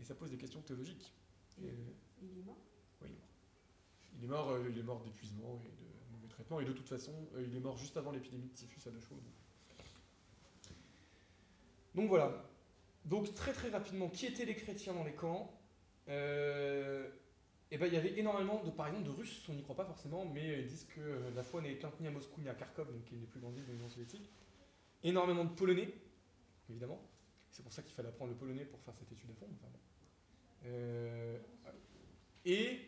Mais 0.00 0.06
ça 0.06 0.14
pose 0.14 0.30
des 0.30 0.38
questions 0.38 0.62
théologiques. 0.62 1.12
Et 1.62 1.66
Et, 1.66 1.70
il 2.22 2.38
est 2.38 2.42
mort? 2.42 2.56
Oui, 3.02 3.08
il 4.18 4.24
est 4.24 4.26
mort. 4.26 4.58
Il 4.62 4.78
est 4.78 4.82
mort, 4.82 5.00
euh, 5.00 5.04
d'épuisement 5.04 5.62
et 5.66 5.68
de 5.68 6.16
mauvais 6.16 6.28
traitements. 6.28 6.58
Et 6.60 6.64
de 6.64 6.72
toute 6.72 6.88
façon, 6.88 7.12
euh, 7.36 7.44
il 7.46 7.54
est 7.54 7.60
mort 7.60 7.76
juste 7.76 7.96
avant 7.98 8.10
l'épidémie 8.10 8.48
de 8.48 8.54
typhus 8.54 8.88
à 8.88 8.90
Dachau. 8.90 9.14
Donc. 9.14 9.22
donc 11.94 12.08
voilà. 12.08 12.50
Donc 13.04 13.32
très 13.34 13.52
très 13.52 13.68
rapidement, 13.68 14.08
qui 14.08 14.26
étaient 14.26 14.46
les 14.46 14.56
chrétiens 14.56 14.94
dans 14.94 15.04
les 15.04 15.14
camps? 15.14 15.54
Euh, 16.08 17.08
eh 17.70 17.78
ben, 17.78 17.86
il 17.86 17.94
y 17.94 17.96
avait 17.96 18.18
énormément 18.18 18.62
de, 18.64 18.70
par 18.70 18.88
exemple, 18.88 19.04
de 19.04 19.10
Russes, 19.10 19.46
on 19.48 19.52
n'y 19.52 19.62
croit 19.62 19.76
pas 19.76 19.84
forcément, 19.84 20.24
mais 20.24 20.60
ils 20.60 20.66
disent 20.66 20.86
que 20.86 21.00
euh, 21.00 21.30
la 21.36 21.44
foi 21.44 21.60
n'est 21.60 21.72
éteinte 21.72 22.00
ni 22.00 22.08
à 22.08 22.10
Moscou 22.10 22.40
ni 22.40 22.48
à 22.48 22.54
Kharkov, 22.54 22.90
donc 22.92 23.04
qui 23.04 23.12
est 23.12 23.16
une 23.16 23.20
des 23.20 23.26
plus 23.28 23.38
grandes 23.38 23.54
villes 23.54 23.66
de 23.66 23.72
l'Union 23.72 23.88
soviétique. 23.88 24.28
Énormément 25.04 25.44
de 25.44 25.50
Polonais, 25.50 25.94
évidemment. 26.68 27.00
C'est 27.50 27.62
pour 27.62 27.72
ça 27.72 27.82
qu'il 27.82 27.94
fallait 27.94 28.08
apprendre 28.08 28.30
le 28.30 28.36
polonais 28.36 28.64
pour 28.64 28.80
faire 28.80 28.94
cette 28.94 29.10
étude 29.12 29.30
à 29.30 29.34
fond. 29.34 29.46
enfin 29.52 29.68
bon. 29.72 29.78
Euh, 30.66 31.38
et 32.44 32.80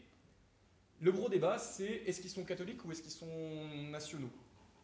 le 1.00 1.12
gros 1.12 1.28
débat, 1.28 1.58
c'est 1.58 1.84
est-ce 2.06 2.20
qu'ils 2.20 2.30
sont 2.30 2.44
catholiques 2.44 2.84
ou 2.84 2.92
est-ce 2.92 3.02
qu'ils 3.02 3.10
sont 3.12 3.68
nationaux 3.90 4.30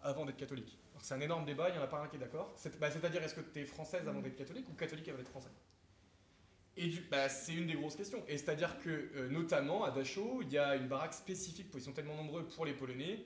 avant 0.03 0.25
d'être 0.25 0.37
catholiques? 0.37 0.79
C'est 1.01 1.15
un 1.15 1.21
énorme 1.21 1.45
débat, 1.45 1.69
il 1.69 1.73
n'y 1.73 1.79
en 1.79 1.83
a 1.83 1.87
pas 1.87 2.01
un 2.01 2.09
qui 2.09 2.17
est 2.17 2.19
d'accord. 2.19 2.55
Bah, 2.81 2.91
C'est-à-dire, 2.91 3.23
est-ce 3.23 3.35
que 3.35 3.41
tu 3.41 3.61
es 3.61 3.65
française 3.65 4.09
avant 4.09 4.21
d'être 4.21 4.37
catholique 4.37 4.69
ou 4.69 4.73
catholique 4.73 5.09
avant 5.09 5.19
d'être 5.19 5.29
français 5.29 5.51
et 6.81 6.93
bah, 7.11 7.29
c'est 7.29 7.55
une 7.55 7.67
des 7.67 7.75
grosses 7.75 7.97
questions. 7.97 8.23
Et 8.29 8.39
c'est-à-dire 8.39 8.79
que, 8.79 9.11
euh, 9.17 9.29
notamment, 9.29 9.83
à 9.83 9.91
Dachau, 9.91 10.43
il 10.43 10.53
y 10.53 10.59
a 10.59 10.77
une 10.77 10.87
baraque 10.87 11.13
spécifique, 11.13 11.67
ils 11.75 11.81
sont 11.83 11.93
tellement 11.93 12.15
nombreux 12.15 12.47
pour 12.47 12.65
les 12.65 12.73
Polonais, 12.73 13.25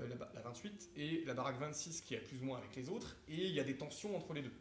euh, 0.00 0.08
la 0.34 0.40
28, 0.40 0.90
et 0.96 1.24
la 1.26 1.34
baraque 1.34 1.60
26 1.60 2.00
qui 2.00 2.14
est 2.14 2.18
plus 2.18 2.42
ou 2.42 2.44
moins 2.44 2.58
avec 2.58 2.74
les 2.74 2.88
autres, 2.88 3.16
et 3.28 3.46
il 3.46 3.52
y 3.52 3.60
a 3.60 3.64
des 3.64 3.76
tensions 3.76 4.16
entre 4.16 4.32
les 4.34 4.42
deux. 4.42 4.52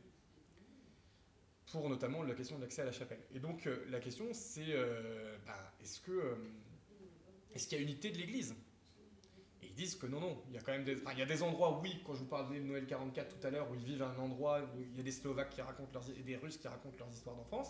Pour 1.72 1.90
notamment 1.90 2.24
la 2.24 2.36
question 2.36 2.58
de 2.58 2.62
l'accès 2.62 2.82
à 2.84 2.86
la 2.86 2.92
chapelle. 2.92 3.20
Et 3.34 3.40
donc, 3.40 3.66
euh, 3.68 3.84
la 3.90 4.00
question, 4.00 4.26
c'est 4.34 4.68
euh, 4.70 5.36
bah, 5.46 5.74
est-ce 5.82 6.00
que. 6.00 6.12
euh, 6.12 6.36
est-ce 7.54 7.68
qu'il 7.68 7.78
y 7.78 7.82
a 7.82 7.84
unité 7.84 8.12
de 8.12 8.18
l'Église? 8.18 8.56
Et 9.64 9.68
ils 9.68 9.74
disent 9.74 9.96
que 9.96 10.06
non, 10.06 10.20
non. 10.20 10.42
Il 10.48 10.54
y 10.54 10.58
a 10.58 10.62
quand 10.62 10.72
même 10.74 10.84
des, 10.84 10.98
il 11.12 11.18
y 11.20 11.22
a 11.22 11.26
des 11.26 11.42
endroits, 11.44 11.80
oui, 11.82 12.02
quand 12.06 12.14
je 12.14 12.20
vous 12.20 12.28
parlais 12.28 12.60
de 12.60 12.66
Noël 12.66 12.86
44 12.86 13.40
tout 13.40 13.48
à 13.48 13.50
l'heure, 13.50 13.70
où 13.72 13.76
ils 13.76 13.84
vivent 13.84 14.04
à 14.04 14.10
un 14.10 14.18
endroit 14.20 14.62
où 14.76 14.82
il 14.82 14.96
y 14.96 15.00
a 15.00 15.04
des 15.04 15.12
Slovaques 15.12 15.50
qui 15.50 15.62
racontent 15.62 15.92
leurs, 15.94 16.10
et 16.18 16.22
des 16.24 16.36
Russes 16.38 16.58
qui 16.58 16.68
racontent 16.68 16.98
leurs 17.00 17.12
histoires 17.12 17.36
d'enfance. 17.36 17.70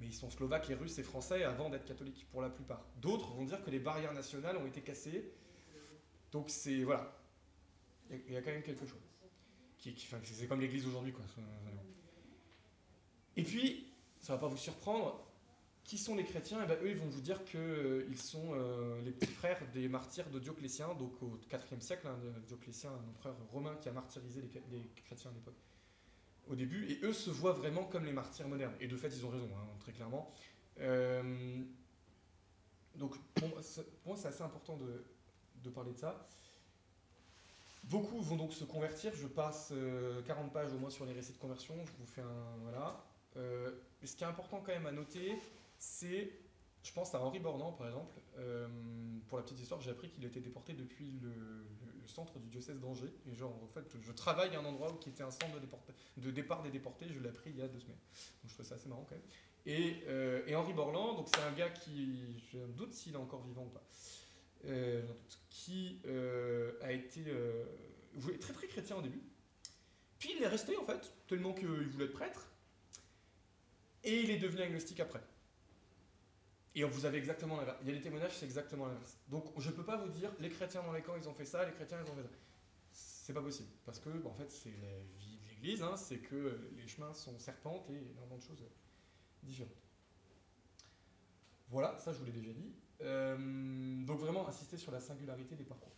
Mais 0.00 0.06
ils 0.06 0.14
sont 0.14 0.30
slovaques 0.30 0.70
et 0.70 0.74
russes 0.74 0.96
et 0.98 1.02
français 1.02 1.42
avant 1.42 1.70
d'être 1.70 1.84
catholiques, 1.84 2.26
pour 2.30 2.40
la 2.40 2.50
plupart. 2.50 2.86
D'autres 3.00 3.32
vont 3.34 3.44
dire 3.44 3.64
que 3.64 3.70
les 3.70 3.80
barrières 3.80 4.12
nationales 4.14 4.56
ont 4.56 4.66
été 4.66 4.80
cassées. 4.80 5.32
Donc 6.30 6.50
c'est. 6.50 6.84
Voilà. 6.84 7.16
Il 8.10 8.16
y, 8.16 8.18
a- 8.20 8.22
il 8.28 8.32
y 8.34 8.36
a 8.36 8.42
quand 8.42 8.52
même 8.52 8.62
quelque 8.62 8.86
chose. 8.86 9.00
Qui, 9.78 9.94
qui- 9.94 10.06
enfin, 10.06 10.20
c'est 10.24 10.46
comme 10.46 10.60
l'église 10.60 10.86
aujourd'hui, 10.86 11.12
quoi. 11.12 11.24
Et 13.38 13.44
puis, 13.44 13.86
ça 14.18 14.32
va 14.32 14.40
pas 14.40 14.48
vous 14.48 14.56
surprendre, 14.56 15.24
qui 15.84 15.96
sont 15.96 16.16
les 16.16 16.24
chrétiens? 16.24 16.58
Eh 16.64 16.66
ben, 16.66 16.76
Eux, 16.82 16.90
ils 16.90 16.96
vont 16.96 17.06
vous 17.08 17.20
dire 17.20 17.44
qu'ils 17.44 18.20
sont 18.20 18.50
euh, 18.52 19.00
les 19.02 19.12
petits 19.12 19.32
frères 19.32 19.62
des 19.72 19.88
martyrs 19.88 20.28
de 20.30 20.40
Dioclétien, 20.40 20.92
donc 20.94 21.22
au 21.22 21.38
IVe 21.52 21.80
siècle, 21.80 22.08
hein, 22.08 22.18
Dioclétien, 22.48 22.90
un 22.90 23.08
empereur 23.10 23.36
romain 23.52 23.76
qui 23.80 23.88
a 23.88 23.92
martyrisé 23.92 24.42
les, 24.42 24.82
chrétiens 25.06 25.30
à 25.30 25.34
l'époque 25.34 25.54
au 26.50 26.56
début, 26.56 26.90
et 26.90 26.98
eux 27.04 27.12
se 27.12 27.30
voient 27.30 27.52
vraiment 27.52 27.84
comme 27.84 28.04
les 28.06 28.12
martyrs 28.12 28.48
modernes. 28.48 28.74
Et 28.80 28.88
de 28.88 28.96
fait, 28.96 29.08
ils 29.08 29.24
ont 29.24 29.30
raison, 29.30 29.48
hein, 29.54 29.68
très 29.78 29.92
clairement. 29.92 30.32
Euh, 30.80 31.62
donc, 32.96 33.16
pour 33.34 33.48
moi, 33.50 33.62
c'est- 33.62 34.26
assez 34.26 34.42
important 34.42 34.76
de, 34.76 35.04
de 35.62 35.70
parler 35.70 35.92
de 35.92 35.98
ça. 35.98 36.26
Beaucoup 37.84 38.20
vont 38.20 38.36
donc 38.36 38.52
se 38.52 38.64
convertir. 38.64 39.14
Je 39.14 39.28
passe 39.28 39.68
euh, 39.70 40.22
40 40.22 40.52
pages 40.52 40.72
au 40.72 40.78
moins 40.78 40.90
sur 40.90 41.04
les 41.06 41.12
récits 41.12 41.34
de 41.34 41.38
conversion. 41.38 41.74
Je 41.86 41.92
vous 42.00 42.06
fais 42.06 42.22
un. 42.22 42.56
Voilà. 42.62 43.07
Euh, 43.36 43.70
ce 44.04 44.16
qui 44.16 44.24
est 44.24 44.26
important 44.26 44.60
quand 44.60 44.72
même 44.72 44.86
à 44.86 44.92
noter, 44.92 45.38
c'est. 45.78 46.30
Je 46.82 46.92
pense 46.92 47.14
à 47.14 47.20
Henri 47.20 47.40
Bornand, 47.40 47.72
par 47.72 47.88
exemple. 47.88 48.18
Euh, 48.38 48.68
pour 49.28 49.38
la 49.38 49.44
petite 49.44 49.60
histoire, 49.60 49.80
j'ai 49.80 49.90
appris 49.90 50.08
qu'il 50.10 50.24
était 50.24 50.40
déporté 50.40 50.72
depuis 50.72 51.20
le, 51.20 51.66
centre 52.06 52.38
du 52.38 52.48
diocèse 52.48 52.80
d'Angers. 52.80 53.12
Et 53.30 53.34
genre, 53.34 53.54
en 53.62 53.68
fait, 53.68 53.94
je 54.00 54.12
travaille 54.12 54.54
à 54.56 54.60
un 54.60 54.64
endroit 54.64 54.90
où 54.90 54.96
qui 54.96 55.10
était 55.10 55.22
un 55.22 55.30
centre 55.30 55.60
de, 56.16 56.30
départ 56.30 56.62
des 56.62 56.70
déportés. 56.70 57.06
Je 57.10 57.20
l'ai 57.20 57.28
appris 57.28 57.50
il 57.50 57.58
y 57.58 57.62
a 57.62 57.68
deux 57.68 57.80
semaines. 57.80 57.98
Donc 58.42 58.50
je 58.50 58.54
trouve 58.54 58.66
ça 58.66 58.76
assez 58.76 58.88
marrant 58.88 59.06
quand 59.08 59.16
même. 59.16 59.24
Et, 59.66 60.02
euh, 60.06 60.42
Henri 60.54 60.72
Borland, 60.72 61.16
donc 61.16 61.28
c'est 61.28 61.42
un 61.42 61.52
gars 61.52 61.68
qui, 61.68 62.40
j'ai 62.50 62.62
un 62.62 62.68
doute 62.68 62.94
s'il 62.94 63.12
est 63.12 63.18
encore 63.18 63.42
vivant 63.42 63.64
ou 63.64 63.68
pas, 63.68 63.84
euh, 64.64 65.02
qui 65.50 66.00
a 66.82 66.92
été 66.92 67.24
très 68.40 68.54
très 68.54 68.66
chrétien 68.66 68.96
au 68.96 69.02
début. 69.02 69.20
Puis 70.18 70.32
il 70.36 70.42
est 70.42 70.48
resté 70.48 70.76
en 70.78 70.84
fait, 70.84 71.12
tellement 71.26 71.52
qu'il 71.52 71.68
voulait 71.68 72.06
être 72.06 72.12
prêtre. 72.12 72.48
Et 74.08 74.22
il 74.22 74.30
est 74.30 74.38
devenu 74.38 74.62
agnostique 74.62 75.00
après. 75.00 75.20
Et 76.74 76.82
vous 76.82 77.04
avez 77.04 77.18
exactement 77.18 77.58
l'inverse. 77.58 77.76
Il 77.82 77.88
y 77.88 77.90
a 77.90 77.94
des 77.94 78.00
témoignages, 78.00 78.36
c'est 78.38 78.46
exactement 78.46 78.86
l'inverse. 78.86 79.18
Donc 79.28 79.44
je 79.58 79.70
peux 79.70 79.84
pas 79.84 79.98
vous 79.98 80.08
dire, 80.08 80.30
les 80.40 80.48
chrétiens 80.48 80.82
dans 80.82 80.92
les 80.92 81.02
camps, 81.02 81.16
ils 81.20 81.28
ont 81.28 81.34
fait 81.34 81.44
ça, 81.44 81.66
les 81.66 81.72
chrétiens, 81.72 81.98
ils 82.02 82.10
ont 82.10 82.14
fait 82.14 82.22
ça. 82.22 82.30
C'est 82.90 83.34
pas 83.34 83.42
possible. 83.42 83.68
Parce 83.84 83.98
que, 84.00 84.08
bah, 84.08 84.30
en 84.30 84.34
fait, 84.34 84.50
c'est 84.50 84.72
la 84.80 84.98
vie 85.18 85.38
de 85.44 85.48
l'église, 85.50 85.82
hein, 85.82 85.94
c'est 85.96 86.20
que 86.20 86.70
les 86.74 86.88
chemins 86.88 87.12
sont 87.12 87.38
serpentes 87.38 87.90
et 87.90 87.96
énormément 88.12 88.38
de 88.38 88.42
choses 88.42 88.64
différentes. 89.42 89.74
Voilà, 91.68 91.98
ça 91.98 92.12
je 92.14 92.18
vous 92.18 92.24
l'ai 92.24 92.32
déjà 92.32 92.52
dit. 92.52 92.72
Euh, 93.02 93.36
donc 94.06 94.18
vraiment 94.20 94.48
insister 94.48 94.78
sur 94.78 94.90
la 94.90 95.00
singularité 95.00 95.54
des 95.54 95.64
parcours. 95.64 95.92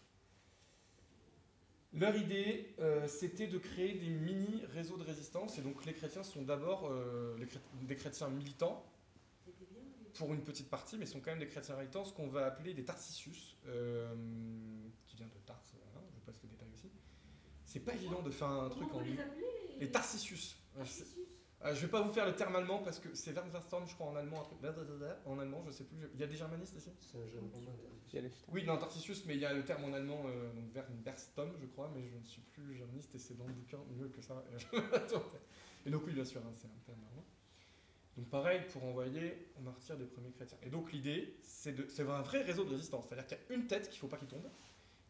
Leur 1.93 2.17
idée, 2.17 2.73
euh, 2.79 3.09
c'était 3.09 3.49
de 3.49 3.59
créer 3.59 3.95
des 3.95 4.11
mini 4.11 4.63
réseaux 4.75 4.97
de 4.97 5.03
résistance. 5.03 5.59
Et 5.59 5.63
donc 5.63 5.85
les 5.85 5.93
chrétiens 5.93 6.23
sont 6.23 6.43
d'abord 6.43 6.89
euh, 6.89 7.37
des 7.83 7.97
chrétiens 7.97 8.29
militants 8.29 8.85
pour 10.15 10.33
une 10.35 10.43
petite 10.43 10.69
partie, 10.69 10.99
mais 10.99 11.07
sont 11.07 11.21
quand 11.21 11.31
même 11.31 11.39
des 11.41 11.47
chrétiens 11.47 11.77
militants, 11.77 12.05
ce 12.05 12.13
qu'on 12.13 12.29
va 12.29 12.47
appeler 12.47 12.75
des 12.75 12.85
Tarsicius, 12.85 13.57
euh, 13.67 14.15
qui 15.07 15.17
vient 15.17 15.27
de 15.27 15.47
Tars. 15.47 15.63
Voilà, 15.93 16.07
je 16.15 16.21
passe 16.21 16.43
le 16.43 16.49
détail 16.49 16.69
aussi. 16.75 16.91
C'est 17.65 17.81
pas 17.81 17.95
évident 17.95 18.23
de 18.23 18.31
faire 18.31 18.49
un 18.49 18.69
truc 18.69 18.93
en 18.95 19.01
les 19.01 19.17
les 19.81 19.91
Tarsicius. 19.91 20.57
Euh, 20.77 20.81
Tarsicius 20.81 21.17
euh, 21.65 21.75
je 21.75 21.81
vais 21.83 21.89
pas 21.89 22.01
vous 22.03 22.13
faire 22.13 22.27
le 22.27 22.35
terme 22.35 22.57
allemand 22.57 22.79
parce 22.79 22.99
que 22.99 23.15
c'est 23.15 23.33
Wernstorm, 23.33 23.87
je 23.87 23.95
crois, 23.95 24.07
en 24.09 24.17
allemand. 24.17 24.43
En 25.27 25.39
allemand, 25.39 25.63
je 25.67 25.71
sais 25.73 25.85
plus. 25.85 25.99
Il 26.15 26.21
y 26.21 26.23
a 26.23 26.27
des 26.27 26.37
germanistes 26.37 26.75
ici. 26.77 26.91
Oui, 28.49 28.65
non, 28.65 28.79
Tarticius, 28.79 29.25
mais 29.27 29.35
il 29.35 29.41
y 29.41 29.45
a 29.45 29.53
le 29.53 29.65
terme 29.65 29.85
en 29.85 29.93
allemand, 29.93 30.23
euh, 30.27 30.53
donc 30.53 31.05
Wernstorm, 31.05 31.51
je 31.61 31.67
crois, 31.67 31.91
mais 31.95 32.09
je 32.09 32.17
ne 32.17 32.25
suis 32.25 32.43
plus 32.43 32.75
germaniste 32.77 33.15
et 33.15 33.19
c'est 33.19 33.37
dans 33.37 33.47
le 33.47 33.53
bouquin 33.53 33.79
mieux 33.97 34.09
que 34.09 34.23
ça. 34.23 34.43
et 35.87 35.91
donc, 35.91 36.03
oui, 36.07 36.13
bien 36.15 36.25
sûr, 36.25 36.41
hein, 36.41 36.53
c'est 36.57 36.67
un 36.67 36.81
terme 36.87 37.01
allemand. 37.11 37.25
Donc, 38.17 38.29
pareil, 38.29 38.63
pour 38.73 38.83
envoyer 38.85 39.49
au 39.59 39.63
martyr 39.63 39.97
des 39.97 40.05
premiers 40.07 40.33
chrétiens. 40.33 40.59
Et 40.63 40.71
donc, 40.71 40.93
l'idée, 40.93 41.37
c'est 41.43 41.73
de- 41.73 41.87
c'est 41.89 42.03
un 42.09 42.23
vrai 42.23 42.43
réseau 42.43 42.65
de 42.65 42.71
résistance. 42.71 43.07
C'est-à-dire 43.07 43.27
qu'il 43.27 43.37
y 43.39 43.53
a 43.53 43.55
une 43.55 43.67
tête 43.67 43.89
qu'il 43.89 43.97
ne 43.97 44.01
faut 44.01 44.09
pas 44.09 44.17
qu'il 44.17 44.29
tombe, 44.29 44.49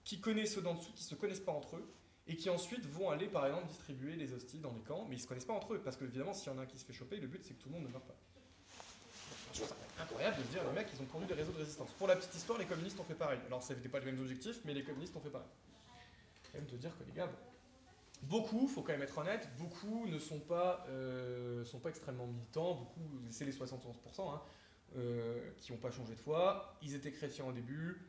qui 0.05 0.21
connaît 0.21 0.47
ceux 0.47 0.61
d'en 0.63 0.75
dessous 0.75 0.93
qui 0.93 1.03
ne 1.05 1.09
se 1.09 1.15
connaissent 1.15 1.41
pas 1.41 1.53
entre 1.53 1.77
eux, 1.77 1.89
et 2.27 2.37
qui 2.37 2.51
ensuite 2.51 2.87
vont 2.87 3.11
aller, 3.11 3.27
par 3.27 3.47
exemple, 3.47 3.67
distribuer 3.67 4.15
les 4.17 4.33
hosties 4.33 4.59
dans 4.59 4.73
les 4.73 4.81
camps, 4.81 5.05
mais 5.09 5.17
ils 5.17 5.19
ne 5.19 5.23
se 5.23 5.27
connaissent 5.27 5.45
pas 5.45 5.55
entre 5.55 5.75
eux, 5.75 5.81
parce 5.83 5.97
que 5.97 6.05
évidemment, 6.05 6.33
s'il 6.33 6.53
y 6.53 6.55
en 6.55 6.59
a 6.59 6.63
un 6.63 6.67
qui 6.67 6.79
se 6.79 6.85
fait 6.85 6.93
choper, 6.93 7.17
le 7.17 7.27
but 7.27 7.43
c'est 7.45 7.55
que 7.55 7.63
tout 7.63 7.69
le 7.69 7.75
monde 7.75 7.85
ne 7.85 7.93
meure 7.93 8.03
pas. 8.03 8.17
Je 9.53 9.59
trouve 9.59 9.69
ça 9.69 9.77
incroyable 10.01 10.37
de 10.39 10.43
se 10.43 10.49
dire, 10.49 10.63
les 10.65 10.73
mecs, 10.73 10.89
ils 10.95 11.03
ont 11.03 11.07
produit 11.07 11.27
des 11.27 11.35
réseaux 11.35 11.53
de 11.53 11.59
résistance. 11.59 11.91
Pour 11.99 12.07
la 12.07 12.17
petite 12.17 12.35
histoire, 12.35 12.59
les 12.59 12.67
communistes 12.67 12.99
ont 13.01 13.05
fait 13.05 13.15
pareil. 13.15 13.41
Alors, 13.47 13.63
ça 13.63 13.75
n'était 13.75 13.89
pas 13.89 13.99
les 13.99 14.07
mêmes 14.07 14.21
objectifs, 14.21 14.61
mais 14.65 14.75
les 14.75 14.85
communistes 14.85 15.17
ont 15.17 15.21
fait 15.21 15.31
pareil. 15.31 15.49
Quand 16.53 16.59
même 16.59 16.69
de 16.69 16.77
dire 16.77 16.97
que 16.97 17.05
les 17.05 17.13
gars, 17.13 17.29
beaucoup, 18.23 18.69
faut 18.69 18.83
quand 18.83 18.93
même 18.93 19.03
être 19.03 19.19
honnête, 19.19 19.49
beaucoup 19.59 20.07
ne 20.07 20.19
sont 20.19 20.41
pas, 20.41 20.87
euh, 20.89 21.65
sont 21.65 21.81
pas 21.81 21.89
extrêmement 21.89 22.27
militants, 22.27 22.75
beaucoup, 22.75 23.01
c'est 23.31 23.45
les 23.45 23.53
71%, 23.53 24.35
hein, 24.35 24.43
euh, 24.97 25.51
qui 25.59 25.73
n'ont 25.73 25.79
pas 25.79 25.91
changé 25.91 26.15
de 26.15 26.21
foi, 26.21 26.77
ils 26.83 26.95
étaient 26.95 27.13
chrétiens 27.13 27.47
au 27.47 27.53
début, 27.53 28.01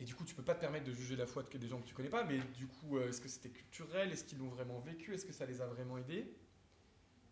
et 0.00 0.04
du 0.04 0.14
coup, 0.14 0.24
tu 0.24 0.34
peux 0.34 0.42
pas 0.42 0.54
te 0.54 0.60
permettre 0.60 0.86
de 0.86 0.92
juger 0.92 1.14
la 1.14 1.26
foi 1.26 1.42
de 1.42 1.58
des 1.58 1.68
gens 1.68 1.80
que 1.80 1.86
tu 1.86 1.94
connais 1.94 2.08
pas, 2.08 2.24
mais 2.24 2.38
du 2.56 2.66
coup, 2.66 2.96
euh, 2.96 3.08
est-ce 3.08 3.20
que 3.20 3.28
c'était 3.28 3.50
culturel? 3.50 4.10
Est-ce 4.10 4.24
qu'ils 4.24 4.38
l'ont 4.38 4.48
vraiment 4.48 4.80
vécu? 4.80 5.14
Est-ce 5.14 5.26
que 5.26 5.32
ça 5.32 5.44
les 5.44 5.60
a 5.60 5.66
vraiment 5.66 5.98
aidés? 5.98 6.34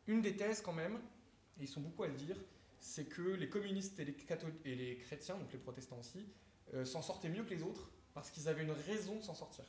Une 0.07 0.20
des 0.20 0.37
thèses, 0.37 0.61
quand 0.61 0.74
même, 0.74 0.96
et 1.59 1.62
ils 1.62 1.68
sont 1.68 1.81
beaucoup 1.81 2.02
à 2.02 2.09
le 2.09 2.14
dire, 2.14 2.37
c'est 2.78 3.07
que 3.07 3.22
les 3.22 3.48
communistes 3.48 3.98
et 3.98 4.04
les, 4.04 4.16
et 4.66 4.74
les 4.74 4.98
chrétiens, 4.98 5.37
donc 5.38 5.50
les 5.50 5.59
protestants 5.59 5.98
aussi, 5.98 6.26
euh, 6.74 6.85
s'en 6.85 7.00
sortaient 7.00 7.31
mieux 7.31 7.42
que 7.42 7.50
les 7.50 7.62
autres 7.62 7.90
parce 8.12 8.31
qu'ils 8.31 8.48
avaient 8.48 8.64
une 8.64 8.72
raison 8.72 9.16
de 9.16 9.22
s'en 9.22 9.35
sortir. 9.35 9.64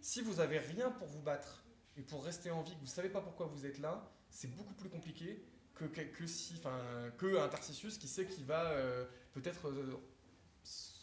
Si 0.00 0.22
vous 0.22 0.40
avez 0.40 0.58
rien 0.58 0.90
pour 0.90 1.06
vous 1.06 1.20
battre 1.20 1.64
et 1.98 2.02
pour 2.02 2.24
rester 2.24 2.50
en 2.50 2.62
vie, 2.62 2.74
que 2.74 2.80
vous 2.80 2.86
savez 2.86 3.10
pas 3.10 3.20
pourquoi 3.20 3.46
vous 3.46 3.66
êtes 3.66 3.78
là, 3.78 4.10
c'est 4.30 4.48
beaucoup 4.56 4.74
plus 4.74 4.88
compliqué 4.88 5.42
que, 5.74 5.84
que, 5.84 6.26
si, 6.26 6.54
enfin, 6.58 6.78
que 7.18 7.38
un 7.38 7.48
Tarcissus 7.48 7.98
qui 7.98 8.08
sait 8.08 8.26
qu'il 8.26 8.44
va 8.44 8.70
euh, 8.70 9.04
peut-être 9.32 9.70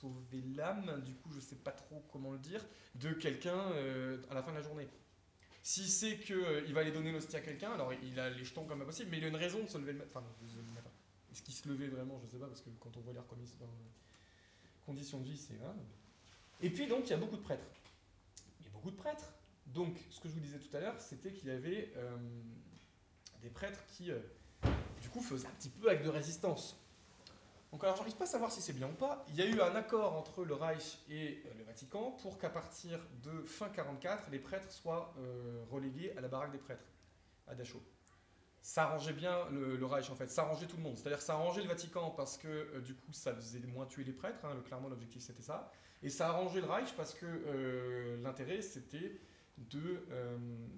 sauver 0.01 0.41
l'âme, 0.55 1.01
du 1.05 1.13
coup 1.13 1.31
je 1.33 1.39
sais 1.39 1.55
pas 1.55 1.71
trop 1.71 2.03
comment 2.11 2.31
le 2.31 2.39
dire, 2.39 2.65
de 2.95 3.11
quelqu'un 3.13 3.71
euh, 3.73 4.21
à 4.29 4.33
la 4.33 4.43
fin 4.43 4.51
de 4.51 4.57
la 4.57 4.63
journée. 4.63 4.87
S'il 5.63 5.87
sait 5.87 6.17
qu'il 6.19 6.73
va 6.73 6.79
aller 6.81 6.91
donner 6.91 7.11
l'hostie 7.11 7.35
à 7.35 7.41
quelqu'un, 7.41 7.71
alors 7.71 7.93
il 7.93 8.19
a 8.19 8.29
les 8.29 8.45
jetons 8.45 8.65
comme 8.65 8.85
possible, 8.85 9.09
mais 9.11 9.17
il 9.17 9.25
a 9.25 9.27
une 9.27 9.35
raison 9.35 9.61
de 9.63 9.67
se 9.67 9.77
lever 9.77 9.93
le 9.93 9.99
matin. 9.99 10.23
Enfin. 10.23 10.89
Est-ce 11.31 11.41
qu'il 11.41 11.53
se 11.53 11.67
levait 11.67 11.87
vraiment 11.87 12.19
Je 12.23 12.31
sais 12.31 12.37
pas, 12.37 12.47
parce 12.47 12.61
que 12.61 12.69
quand 12.79 12.95
on 12.97 13.01
voit 13.01 13.13
les 13.13 13.19
commissions 13.27 13.59
dans 13.59 14.87
conditions 14.87 15.19
de 15.19 15.25
vie, 15.25 15.37
c'est. 15.37 15.59
Et 16.61 16.69
puis 16.69 16.87
donc, 16.87 17.05
il 17.05 17.09
y 17.11 17.13
a 17.13 17.17
beaucoup 17.17 17.35
de 17.35 17.41
prêtres. 17.41 17.67
Il 18.59 18.65
y 18.65 18.69
a 18.69 18.71
beaucoup 18.71 18.89
de 18.89 18.95
prêtres. 18.95 19.33
Donc, 19.67 19.97
ce 20.09 20.19
que 20.19 20.29
je 20.29 20.33
vous 20.33 20.39
disais 20.39 20.57
tout 20.57 20.75
à 20.75 20.79
l'heure, 20.79 20.99
c'était 20.99 21.31
qu'il 21.31 21.49
y 21.49 21.51
avait 21.51 21.91
euh, 21.97 22.17
des 23.41 23.49
prêtres 23.49 23.85
qui, 23.89 24.09
euh, 24.09 24.19
du 25.01 25.09
coup, 25.09 25.21
faisaient 25.21 25.45
un 25.45 25.51
petit 25.51 25.69
peu 25.69 25.89
acte 25.89 26.05
de 26.05 26.09
résistance. 26.09 26.79
Donc 27.71 27.83
alors 27.83 27.97
j'arrive 27.97 28.15
pas 28.15 28.23
à 28.23 28.27
savoir 28.27 28.51
si 28.51 28.61
c'est 28.61 28.73
bien 28.73 28.87
ou 28.87 28.93
pas. 28.93 29.25
Il 29.29 29.35
y 29.35 29.41
a 29.41 29.45
eu 29.45 29.59
un 29.59 29.75
accord 29.75 30.15
entre 30.15 30.45
le 30.45 30.53
Reich 30.53 30.99
et 31.09 31.43
euh, 31.45 31.53
le 31.57 31.63
Vatican 31.65 32.11
pour 32.21 32.37
qu'à 32.37 32.49
partir 32.49 32.99
de 33.23 33.43
fin 33.43 33.67
44, 33.69 34.29
les 34.31 34.39
prêtres 34.39 34.71
soient 34.71 35.13
euh, 35.19 35.63
relégués 35.69 36.13
à 36.17 36.21
la 36.21 36.29
baraque 36.29 36.51
des 36.51 36.57
prêtres, 36.57 36.85
à 37.45 37.55
Dachau. 37.55 37.81
Ça 38.61 38.83
arrangeait 38.83 39.13
bien 39.13 39.49
le, 39.51 39.85
Reich 39.85 40.09
en 40.09 40.15
fait, 40.15 40.29
ça 40.29 40.43
arrangeait 40.43 40.65
tout 40.65 40.77
le 40.77 40.83
monde. 40.83 40.97
C'est-à-dire 40.97 41.21
ça 41.21 41.33
arrangeait 41.33 41.61
le 41.61 41.67
Vatican 41.67 42.11
parce 42.11 42.37
que 42.37 42.47
euh, 42.47 42.79
du 42.79 42.95
coup 42.95 43.11
ça 43.11 43.35
faisait 43.35 43.59
moins 43.59 43.85
tuer 43.85 44.05
les 44.05 44.13
prêtres, 44.13 44.45
hein, 44.45 44.55
clairement 44.65 44.87
l'objectif 44.87 45.21
c'était 45.21 45.43
ça. 45.43 45.69
Et 46.03 46.09
ça 46.09 46.29
arrangeait 46.29 46.61
le 46.61 46.67
Reich 46.67 46.93
parce 46.95 47.13
que 47.13 48.19
l'intérêt 48.23 48.61
c'était 48.61 49.19
de 49.57 50.05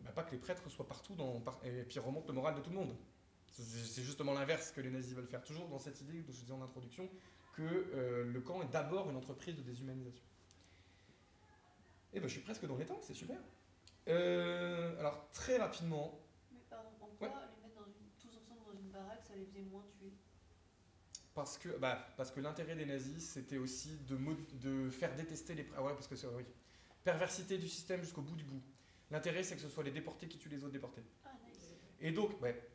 bah, 0.06 0.12
pas 0.16 0.24
que 0.24 0.32
les 0.32 0.38
prêtres 0.38 0.70
soient 0.70 0.88
partout 0.88 1.14
et 1.66 1.84
puis 1.84 2.00
remonte 2.00 2.26
le 2.28 2.34
moral 2.34 2.56
de 2.56 2.62
tout 2.62 2.70
le 2.70 2.78
monde. 2.78 2.96
C'est 3.52 4.04
justement 4.04 4.34
l'inverse 4.34 4.72
que 4.72 4.82
les 4.82 4.90
nazis 4.90 5.14
veulent 5.14 5.28
faire, 5.28 5.44
toujours 5.44 5.68
dans 5.68 5.80
cette 5.80 6.00
idée, 6.02 6.22
que 6.22 6.32
je 6.32 6.40
disais 6.40 6.54
en 6.54 6.62
introduction, 6.62 7.10
que 7.54 7.64
euh, 7.64 8.24
le 8.24 8.42
camp 8.42 8.62
est 8.62 8.72
d'abord 8.72 9.10
une 9.10 9.18
entreprise 9.18 9.56
de 9.56 9.62
déshumanisation. 9.62 10.24
Et 12.12 12.18
eh 12.18 12.20
ben 12.22 12.28
je 12.28 12.34
suis 12.34 12.42
presque 12.42 12.66
dans 12.66 12.78
les 12.78 12.86
temps, 12.86 13.00
c'est 13.02 13.14
super. 13.14 13.38
Euh, 14.08 14.98
alors 15.00 15.30
très 15.32 15.58
rapidement. 15.58 16.20
Mais 16.52 16.60
pardon, 16.70 16.90
en 17.02 17.08
quoi 17.08 17.28
ouais. 17.28 17.34
les 17.56 17.62
mettre 17.62 17.76
dans 17.76 17.86
une, 17.86 18.10
tous 18.20 18.36
ensemble 18.36 18.62
dans 18.66 18.80
une 18.80 18.90
baraque, 18.90 19.24
ça 19.28 19.36
les 19.36 19.46
faisait 19.46 19.62
moins 19.62 19.84
tuer? 20.00 20.12
Parce 21.36 21.58
que, 21.58 21.70
bah, 21.78 22.08
parce 22.18 22.32
que 22.32 22.40
l'intérêt 22.40 22.76
des 22.76 22.86
nazis, 22.86 23.24
c'était 23.24 23.58
aussi 23.58 23.98
de, 24.08 24.18
de 24.54 24.90
faire 24.90 25.16
détester 25.16 25.54
les... 25.54 25.68
Ah 25.76 25.84
ouais, 25.84 25.94
parce 25.94 26.08
que 26.08 26.16
c'est... 26.16 26.28
Oui. 26.28 26.44
Perversité 27.04 27.58
du 27.58 27.68
système 27.68 28.02
jusqu'au 28.02 28.22
bout 28.22 28.36
du 28.36 28.44
bout. 28.44 28.62
L'intérêt, 29.12 29.44
c'est 29.44 29.56
que 29.56 29.62
ce 29.62 29.70
soit 29.70 29.84
les 29.84 29.92
déportés 29.92 30.28
qui 30.28 30.38
tuent 30.38 30.50
les 30.50 30.64
autres 30.64 30.74
déportés. 30.74 31.04
Ah, 31.24 31.30
nice. 31.46 31.76
Et 32.02 32.12
donc, 32.12 32.42
ouais, 32.42 32.69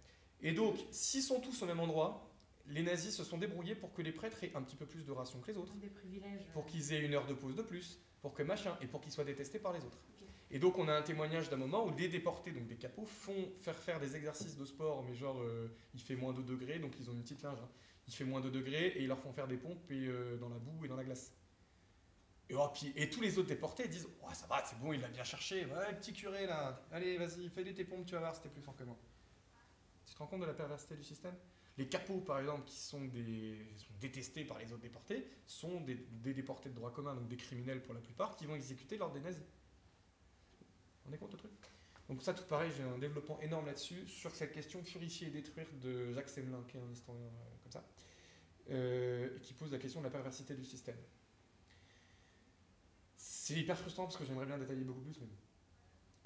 et 0.45 0.53
donc, 0.53 0.77
s'ils 0.91 1.23
sont 1.23 1.41
tous 1.41 1.63
au 1.63 1.67
même 1.67 1.81
endroit, 1.81 2.31
les 2.67 2.83
nazis 2.83 3.17
se 3.17 3.25
sont 3.25 3.39
débrouillés 3.39 3.75
pour 3.75 3.93
que 3.95 4.03
les 4.03 4.13
prêtres 4.13 4.45
aient 4.45 4.53
un 4.55 4.63
petit 4.63 4.77
peu 4.77 4.85
plus 4.85 5.05
de 5.05 5.11
rations 5.11 5.41
que 5.41 5.51
les 5.51 5.57
autres. 5.57 5.75
Des 5.77 5.89
privilèges. 5.89 6.47
Pour 6.53 6.67
qu'ils 6.67 6.93
aient 6.93 7.01
une 7.01 7.15
heure 7.15 7.27
de 7.27 7.33
pause 7.33 7.57
de 7.57 7.63
plus, 7.63 7.99
pour 8.21 8.35
que 8.35 8.43
machin, 8.43 8.77
et 8.83 8.87
pour 8.87 9.01
qu'ils 9.01 9.11
soient 9.11 9.25
détestés 9.25 9.59
par 9.59 9.73
les 9.73 9.81
autres. 9.81 9.99
Okay. 10.17 10.31
Et 10.51 10.59
donc, 10.59 10.79
on 10.79 10.87
a 10.87 10.95
un 10.95 11.01
témoignage 11.01 11.49
d'un 11.49 11.57
moment 11.57 11.87
où 11.87 11.93
des 11.93 12.09
déportés, 12.09 12.53
donc 12.53 12.67
des 12.67 12.77
capots, 12.77 13.07
font 13.07 13.53
faire 13.63 13.77
faire 13.77 14.01
des 14.01 14.17
exercices 14.17 14.57
de 14.59 14.67
sport, 14.67 15.03
mais 15.03 15.15
genre, 15.15 15.41
euh, 15.41 15.75
il 15.95 16.01
fait 16.01 16.15
moins 16.15 16.35
de 16.35 16.43
degrés, 16.43 16.79
donc 16.79 16.93
ils 17.01 17.09
ont 17.09 17.15
une 17.15 17.23
petite 17.23 17.43
linge, 17.43 17.59
hein. 17.63 17.69
il 18.07 18.15
fait 18.15 18.25
moins 18.25 18.43
de 18.43 18.51
degrés, 18.51 18.89
et 18.89 19.03
ils 19.03 19.09
leur 19.09 19.19
font 19.19 19.33
faire 19.33 19.49
des 19.49 19.57
pompes 19.57 19.91
et, 19.91 20.07
euh, 20.07 20.37
dans 20.37 20.51
la 20.51 20.59
boue 20.59 20.85
et 20.85 20.89
dans 20.89 20.97
la 20.97 21.05
glace. 21.05 21.33
Et, 22.51 22.55
oh, 22.55 22.69
puis, 22.75 22.93
et 22.97 23.09
tous 23.09 23.23
les 23.23 23.39
autres 23.39 23.49
déportés 23.49 23.89
disent 23.89 24.07
oh, 24.23 24.27
ça 24.35 24.47
va, 24.47 24.63
c'est 24.67 24.79
bon, 24.79 24.93
il 24.93 25.01
l'a 25.01 25.09
bien 25.09 25.25
cherché, 25.25 25.65
ouais, 25.65 25.95
petit 25.97 26.13
curé 26.13 26.47
là, 26.47 26.85
allez, 26.93 27.17
vas-y, 27.17 27.49
fais 27.49 27.65
tes 27.65 27.85
pompes, 27.85 28.05
tu 28.05 28.13
vas 28.13 28.21
voir, 28.21 28.35
c'était 28.37 28.51
plus 28.51 28.61
fort 28.61 28.77
que 28.77 28.85
moi. 28.85 28.99
Tu 30.07 30.15
te 30.15 30.19
rends 30.19 30.27
compte 30.27 30.41
de 30.41 30.47
la 30.47 30.55
perversité 30.55 30.97
du 30.97 31.05
système? 31.05 31.35
Les 31.77 31.89
capots, 31.89 32.21
par 32.21 32.39
exemple, 32.39 32.65
qui 32.67 32.77
sont, 32.77 33.05
des, 33.07 33.59
détestés 34.01 34.45
par 34.45 34.59
les 34.59 34.73
autres 34.73 34.83
déportés, 34.83 35.27
sont 35.47 35.81
des, 35.81 35.97
des, 36.23 36.33
déportés 36.33 36.69
de 36.69 36.75
droit 36.75 36.93
commun, 36.93 37.15
donc 37.15 37.27
des 37.29 37.37
criminels 37.37 37.83
pour 37.83 37.95
la 37.95 38.01
plupart, 38.01 38.37
qui 38.37 38.47
vont 38.47 38.55
exécuter 38.55 38.97
l'ordre 38.97 39.15
des 39.15 39.21
nazis. 39.21 39.43
On 41.09 41.13
est 41.13 41.19
compte 41.19 41.33
le 41.33 41.39
truc? 41.39 41.51
Donc 42.09 42.23
ça, 42.23 42.35
tout 42.35 42.45
pareil, 42.45 42.71
j'ai 42.77 42.83
un 42.83 42.99
développement 42.99 43.41
énorme 43.41 43.67
là-dessus, 43.67 44.07
sur 44.07 44.35
cette 44.35 44.53
question 44.53 44.83
purifier 44.83 45.29
et 45.29 45.31
détruire 45.31 45.67
de 45.83 46.13
Jacques 46.13 46.29
Semelin, 46.29 46.63
qui 46.69 46.77
est 46.77 46.81
un 46.81 46.91
historien 46.91 47.23
euh, 47.23 47.57
comme 47.63 47.73
ça, 47.73 47.85
euh, 48.71 49.37
et 49.37 49.41
qui 49.41 49.55
pose 49.55 49.73
la 49.73 49.79
question 49.79 50.01
de 50.01 50.05
la 50.05 50.11
perversité 50.11 50.55
du 50.55 50.65
système. 50.65 50.99
C'est 53.17 53.55
hyper 53.55 53.79
frustrant 53.79 54.05
parce 54.05 54.17
que 54.17 54.25
j'aimerais 54.25 54.47
bien 54.47 54.59
détailler 54.59 54.85
beaucoup 54.85 55.01
plus, 55.01 55.19
mais 55.21 55.29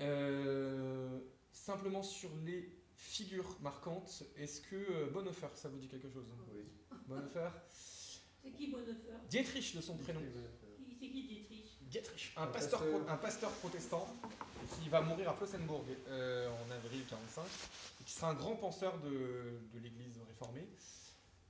euh, 0.01 1.21
simplement 1.53 2.03
sur 2.03 2.31
les 2.45 2.78
figure 2.99 3.57
marquante. 3.61 4.25
Est-ce 4.37 4.61
que 4.61 4.77
euh, 4.77 5.11
Bonhoeffer, 5.13 5.49
ça 5.55 5.69
vous 5.69 5.79
dit 5.79 5.89
quelque 5.89 6.11
chose? 6.11 6.27
Oui. 6.53 6.65
Bonhoeffer 7.07 7.49
C'est 8.43 8.51
qui 8.51 8.67
Bonhoeffer 8.69 9.17
Dietrich 9.31 9.77
de 9.77 9.81
son 9.81 9.97
prénom. 9.97 10.21
C'est 11.01 11.09
qui 11.09 11.23
Dietrich? 11.23 11.65
Dietrich, 11.83 12.33
un, 12.37 12.43
un, 12.43 12.47
pasteur, 12.49 12.81
pasteur. 12.81 13.11
un 13.11 13.17
pasteur 13.17 13.51
protestant 13.53 14.07
qui 14.83 14.89
va 14.91 15.01
mourir 15.01 15.31
à 15.31 15.35
Flossenburg 15.35 15.87
euh, 16.09 16.51
en 16.51 16.71
avril 16.71 17.03
45, 17.09 17.43
et 18.01 18.05
qui 18.05 18.13
sera 18.13 18.31
un 18.31 18.35
grand 18.35 18.57
penseur 18.57 18.99
de, 18.99 19.09
de 19.73 19.79
l'Église 19.79 20.19
réformée. 20.27 20.69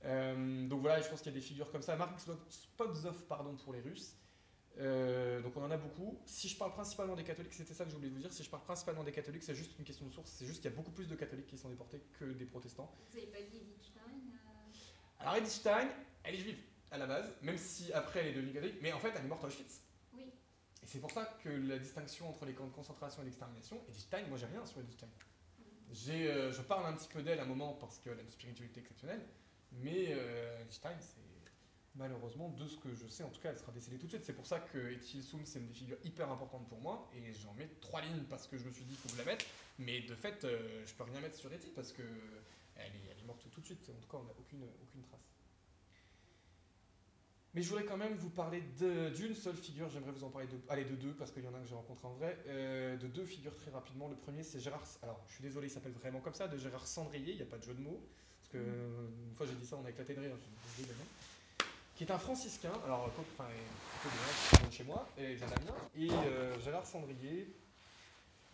Euh, 0.05 0.67
donc 0.67 0.79
voilà, 0.81 1.01
je 1.01 1.09
pense 1.09 1.21
qu'il 1.21 1.33
y 1.33 1.35
a 1.35 1.39
des 1.39 1.45
figures 1.45 1.69
comme 1.71 1.81
ça. 1.81 1.97
Mark 1.97 2.17
Spotzov, 2.49 3.23
pardon, 3.27 3.55
pour 3.57 3.73
les 3.73 3.81
Russes. 3.81 4.15
Euh, 4.77 5.41
donc 5.41 5.57
on 5.57 5.63
en 5.63 5.71
a 5.71 5.77
beaucoup. 5.77 6.19
Si 6.25 6.47
je 6.47 6.57
parle 6.57 6.71
principalement 6.73 7.15
des 7.15 7.23
catholiques, 7.23 7.53
c'était 7.53 7.73
ça 7.73 7.83
que 7.83 7.89
je 7.89 7.95
voulais 7.95 8.09
vous 8.09 8.19
dire, 8.19 8.31
si 8.31 8.43
je 8.43 8.49
parle 8.49 8.63
principalement 8.63 9.03
des 9.03 9.11
catholiques, 9.11 9.43
c'est 9.43 9.55
juste 9.55 9.77
une 9.77 9.85
question 9.85 10.05
de 10.05 10.11
source, 10.11 10.31
c'est 10.31 10.45
juste 10.45 10.61
qu'il 10.61 10.69
y 10.69 10.73
a 10.73 10.75
beaucoup 10.75 10.91
plus 10.91 11.07
de 11.07 11.15
catholiques 11.15 11.47
qui 11.47 11.57
sont 11.57 11.69
déportés 11.69 12.01
que 12.19 12.25
des 12.25 12.45
protestants. 12.45 12.91
Vous 13.11 13.19
n'avez 13.19 13.31
pas 13.31 13.41
dit 13.41 13.57
Edith 13.57 13.83
Stein 13.83 14.01
euh... 14.01 15.19
Alors 15.19 15.35
Edith 15.35 15.51
Stein, 15.51 15.89
elle 16.23 16.35
est 16.35 16.39
juive 16.39 16.59
à 16.91 16.97
la 16.97 17.07
base, 17.07 17.29
même 17.41 17.57
si 17.57 17.91
après 17.93 18.21
elle 18.21 18.27
est 18.27 18.33
devenue 18.33 18.53
catholique, 18.53 18.77
mais 18.81 18.93
en 18.93 18.99
fait 18.99 19.11
elle 19.15 19.25
est 19.25 19.27
morte 19.27 19.43
à 19.43 19.47
Auschwitz. 19.47 19.81
Oui. 20.13 20.23
Et 20.81 20.85
c'est 20.85 20.99
pour 20.99 21.11
ça 21.11 21.25
que 21.43 21.49
la 21.49 21.77
distinction 21.77 22.29
entre 22.29 22.45
les 22.45 22.53
camps 22.53 22.67
de 22.67 22.73
concentration 22.73 23.21
et 23.21 23.25
l'extermination, 23.25 23.81
Edith 23.89 24.01
Stein, 24.01 24.25
moi 24.27 24.37
j'ai 24.37 24.45
rien 24.45 24.65
sur 24.65 24.79
Edith 24.79 24.93
Stein. 24.93 25.07
Mmh. 25.07 26.09
Euh, 26.09 26.51
je 26.53 26.61
parle 26.61 26.85
un 26.85 26.93
petit 26.93 27.09
peu 27.09 27.21
d'elle 27.21 27.39
à 27.39 27.43
un 27.43 27.47
moment 27.47 27.73
parce 27.73 27.97
qu'elle 27.99 28.17
a 28.17 28.21
une 28.21 28.31
spiritualité 28.31 28.79
exceptionnelle, 28.79 29.25
mais 29.73 30.15
Edith 30.61 30.71
Stein 30.71 30.95
c'est 30.99 31.29
malheureusement, 31.99 32.49
de 32.49 32.65
ce 32.65 32.77
que 32.77 32.95
je 32.95 33.07
sais, 33.07 33.23
en 33.23 33.29
tout 33.29 33.41
cas, 33.41 33.51
elle 33.51 33.59
sera 33.59 33.71
décédée 33.71 33.97
tout 33.97 34.07
de 34.07 34.11
suite. 34.11 34.23
C'est 34.25 34.33
pour 34.33 34.47
ça 34.47 34.59
que 34.59 34.91
Ethel 34.91 35.21
Soum, 35.21 35.41
c'est 35.45 35.59
une 35.59 35.67
des 35.67 35.73
figures 35.73 35.97
hyper 36.03 36.31
importantes 36.31 36.67
pour 36.69 36.79
moi, 36.79 37.07
et 37.13 37.33
j'en 37.33 37.53
mets 37.53 37.69
trois 37.81 38.01
lignes 38.01 38.23
parce 38.29 38.47
que 38.47 38.57
je 38.57 38.65
me 38.65 38.71
suis 38.71 38.85
dit, 38.85 38.93
il 38.93 38.97
faut 38.97 39.09
que 39.09 39.15
je 39.15 39.19
la 39.19 39.25
mette, 39.25 39.45
mais 39.77 40.01
de 40.01 40.15
fait, 40.15 40.43
euh, 40.45 40.83
je 40.85 40.93
peux 40.93 41.03
rien 41.03 41.19
mettre 41.19 41.35
sur 41.35 41.53
Ethel 41.53 41.69
parce 41.75 41.91
que 41.91 42.01
elle 42.75 42.95
est, 42.95 43.11
elle 43.11 43.19
est, 43.19 43.27
morte 43.27 43.45
tout 43.51 43.59
de 43.59 43.65
suite. 43.65 43.89
En 43.89 44.01
tout 44.01 44.09
cas, 44.09 44.17
on 44.17 44.23
n'a 44.23 44.33
aucune, 44.39 44.63
aucune 44.81 45.01
trace. 45.03 45.29
Mais 47.53 47.63
je 47.63 47.69
voudrais 47.69 47.85
quand 47.85 47.97
même 47.97 48.13
vous 48.13 48.29
parler 48.29 48.61
d'une 48.61 49.33
seule 49.33 49.55
figure, 49.55 49.89
j'aimerais 49.89 50.11
vous 50.11 50.23
en 50.23 50.29
parler 50.29 50.47
de, 50.47 50.57
allez, 50.69 50.85
de 50.85 50.95
deux, 50.95 51.13
parce 51.13 51.31
qu'il 51.31 51.43
y 51.43 51.47
en 51.47 51.53
a 51.53 51.57
un 51.57 51.61
que 51.61 51.67
j'ai 51.67 51.75
rencontré 51.75 52.07
en 52.07 52.13
vrai, 52.13 52.37
euh, 52.47 52.95
de 52.97 53.07
deux 53.07 53.25
figures 53.25 53.55
très 53.55 53.71
rapidement. 53.71 54.07
Le 54.07 54.15
premier, 54.15 54.43
c'est 54.43 54.59
Gérard, 54.59 54.83
alors 55.01 55.19
je 55.27 55.33
suis 55.33 55.41
désolé, 55.41 55.67
il 55.67 55.71
s'appelle 55.71 55.93
vraiment 55.93 56.21
comme 56.21 56.35
ça, 56.35 56.47
de 56.47 56.57
Gérard 56.57 56.85
Sandrier, 56.87 57.31
il 57.31 57.37
n'y 57.37 57.41
a 57.41 57.45
pas 57.47 57.57
de 57.57 57.63
jeu 57.63 57.73
de 57.73 57.81
mots, 57.81 57.99
parce 58.39 58.49
que 58.49 58.57
mmh. 58.59 59.29
une 59.29 59.35
fois 59.35 59.47
j'ai 59.47 59.55
dit 59.55 59.65
ça, 59.65 59.77
on 59.81 59.85
a 59.85 59.89
éclaté 59.89 60.13
de 60.13 60.21
rire, 60.21 60.35
je 60.37 60.41
suis 60.43 60.83
désolé, 60.83 60.99
qui 61.99 62.05
est 62.05 62.11
un 62.11 62.17
franciscain, 62.17 62.71
alors 62.85 63.11
enfin, 63.19 63.43
plutôt 63.99 64.65
de 64.65 64.71
chez 64.71 64.85
moi, 64.85 65.05
et 65.17 65.35
Janamien, 65.35 65.75
et 65.97 66.09
euh, 66.09 66.57
Gérard 66.61 66.85
Sandrier. 66.85 67.53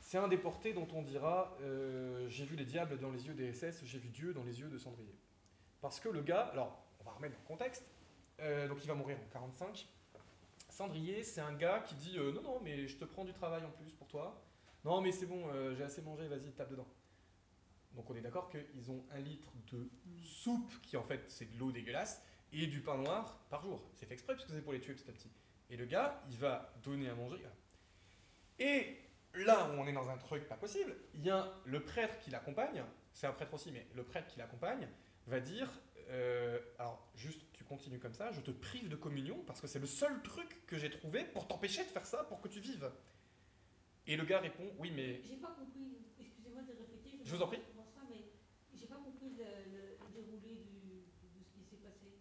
C'est 0.02 0.18
un 0.18 0.28
déporté 0.28 0.74
dont 0.74 0.88
on 0.96 1.04
dira 1.04 1.56
euh, 1.62 2.28
J'ai 2.28 2.44
vu 2.46 2.56
les 2.56 2.66
diables 2.66 2.98
dans 2.98 3.12
les 3.12 3.28
yeux 3.28 3.36
des 3.36 3.54
SS, 3.54 3.84
j'ai 3.86 4.00
vu 4.00 4.10
Dieu 4.10 4.34
dans 4.34 4.44
les 4.44 4.60
yeux 4.60 4.68
de 4.68 4.80
Sandrier. 4.80 5.14
Parce 5.80 6.00
que 6.00 6.10
le 6.10 6.24
gars, 6.24 6.50
alors 6.54 6.76
on 7.00 7.04
va 7.04 7.12
remettre 7.12 7.36
dans 7.36 7.42
le 7.44 7.48
contexte, 7.48 7.86
euh, 8.40 8.68
donc 8.68 8.80
il 8.82 8.88
va 8.88 8.96
mourir 8.96 9.16
en 9.24 9.32
45. 9.32 9.90
Sandrier, 10.72 11.22
c'est 11.22 11.42
un 11.42 11.54
gars 11.54 11.82
qui 11.82 11.94
dit 11.94 12.18
Non, 12.18 12.42
non, 12.42 12.60
mais 12.64 12.88
je 12.88 12.98
te 12.98 13.06
prends 13.06 13.26
du 13.26 13.34
travail 13.34 13.64
en 13.64 13.70
plus 13.70 13.92
pour 13.92 14.08
toi. 14.08 14.42
Non, 14.84 15.02
mais 15.02 15.12
c'est 15.12 15.28
bon, 15.28 15.44
j'ai 15.78 15.84
assez 15.84 16.02
mangé, 16.02 16.28
vas-y, 16.28 16.52
tape 16.54 16.72
dedans. 16.72 16.88
Donc 17.96 18.10
on 18.10 18.16
est 18.16 18.22
d'accord 18.22 18.50
qu'ils 18.50 18.90
ont 18.90 19.04
un 19.14 19.20
litre 19.20 19.50
de 19.72 19.88
soupe 20.24 20.74
qui 20.82 20.98
en 20.98 21.04
fait 21.04 21.24
c'est 21.28 21.46
de 21.54 21.60
l'eau 21.60 21.72
dégueulasse 21.72 22.24
et 22.64 22.68
du 22.68 22.82
pain 22.82 22.98
noir 22.98 23.40
par 23.50 23.62
jour. 23.62 23.82
C'est 23.96 24.06
fait 24.06 24.14
exprès 24.14 24.34
parce 24.34 24.46
que 24.46 24.54
c'est 24.54 24.62
pour 24.62 24.74
les 24.74 24.80
tuer 24.80 24.94
petit 24.94 25.10
à 25.10 25.14
petit. 25.14 25.30
Et 25.70 25.78
le 25.78 25.86
gars, 25.86 26.22
il 26.30 26.38
va 26.38 26.74
donner 26.84 27.10
à 27.10 27.16
manger. 27.16 27.42
Et 28.60 28.98
là 29.34 29.70
où 29.70 29.74
on 29.80 29.88
est 29.88 29.94
dans 29.94 30.10
un 30.10 30.18
truc 30.18 30.48
pas 30.48 30.56
possible, 30.56 30.96
il 31.14 31.24
y 31.26 31.30
a 31.30 31.52
le 31.66 31.84
prêtre 31.84 32.20
qui 32.20 32.32
l'accompagne, 32.32 32.84
c'est 33.14 33.28
un 33.28 33.34
prêtre 33.34 33.54
aussi, 33.54 33.72
mais 33.72 33.86
le 33.96 34.04
prêtre 34.04 34.28
qui 34.28 34.40
l'accompagne 34.40 34.88
va 35.28 35.40
dire 35.40 35.70
euh, 36.10 36.60
alors 36.78 37.10
juste 37.16 37.42
tu 37.54 37.64
continues 37.64 38.00
comme 38.00 38.14
ça, 38.14 38.32
je 38.32 38.42
te 38.42 38.52
prive 38.52 38.90
de 38.90 38.96
communion 38.96 39.44
parce 39.48 39.60
que 39.60 39.68
c'est 39.68 39.80
le 39.80 39.88
seul 39.88 40.22
truc 40.22 40.66
que 40.68 40.78
j'ai 40.78 40.90
trouvé 40.90 41.24
pour 41.26 41.48
t'empêcher 41.48 41.84
de 41.84 41.90
faire 41.90 42.06
ça, 42.06 42.24
pour 42.26 42.40
que 42.42 42.48
tu 42.48 42.60
vives. 42.60 42.92
Et 44.08 44.16
le 44.16 44.24
gars 44.24 44.40
répond 44.40 44.72
oui 44.78 44.92
mais. 44.96 45.20
J'ai 45.24 45.38
pas 45.38 45.56
compris, 45.60 45.98
excusez-moi 46.20 46.62
de 46.62 46.72
répéter. 46.74 47.20
Je, 47.24 47.30
je 47.30 47.36
vous 47.36 47.42
en 47.42 47.48
prie. 47.48 47.60
Ça, 47.76 48.02
mais 48.08 48.24
j'ai 48.76 48.86
pas 48.86 48.98
compris 48.98 49.32
le, 49.32 49.44
le, 49.72 49.98
le 49.98 50.22
déroulé 50.24 50.56
du, 50.56 51.06
de 51.34 51.44
ce 51.44 51.52
qui 51.58 51.64
s'est 51.64 51.78
passé. 51.78 52.14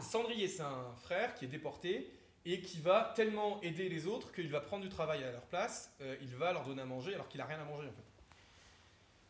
Cendrier, 0.00 0.48
c'est 0.48 0.62
un 0.62 0.94
frère 1.02 1.34
qui 1.34 1.44
est 1.44 1.48
déporté 1.48 2.10
et 2.44 2.60
qui 2.60 2.80
va 2.80 3.12
tellement 3.14 3.60
aider 3.62 3.88
les 3.88 4.06
autres 4.06 4.32
qu'il 4.32 4.50
va 4.50 4.60
prendre 4.60 4.82
du 4.82 4.88
travail 4.88 5.22
à 5.24 5.32
leur 5.32 5.46
place, 5.46 5.94
euh, 6.00 6.16
il 6.22 6.34
va 6.34 6.52
leur 6.52 6.64
donner 6.64 6.82
à 6.82 6.86
manger 6.86 7.14
alors 7.14 7.28
qu'il 7.28 7.38
n'a 7.38 7.46
rien 7.46 7.60
à 7.60 7.64
manger 7.64 7.88
en 7.88 7.92
fait. 7.92 8.08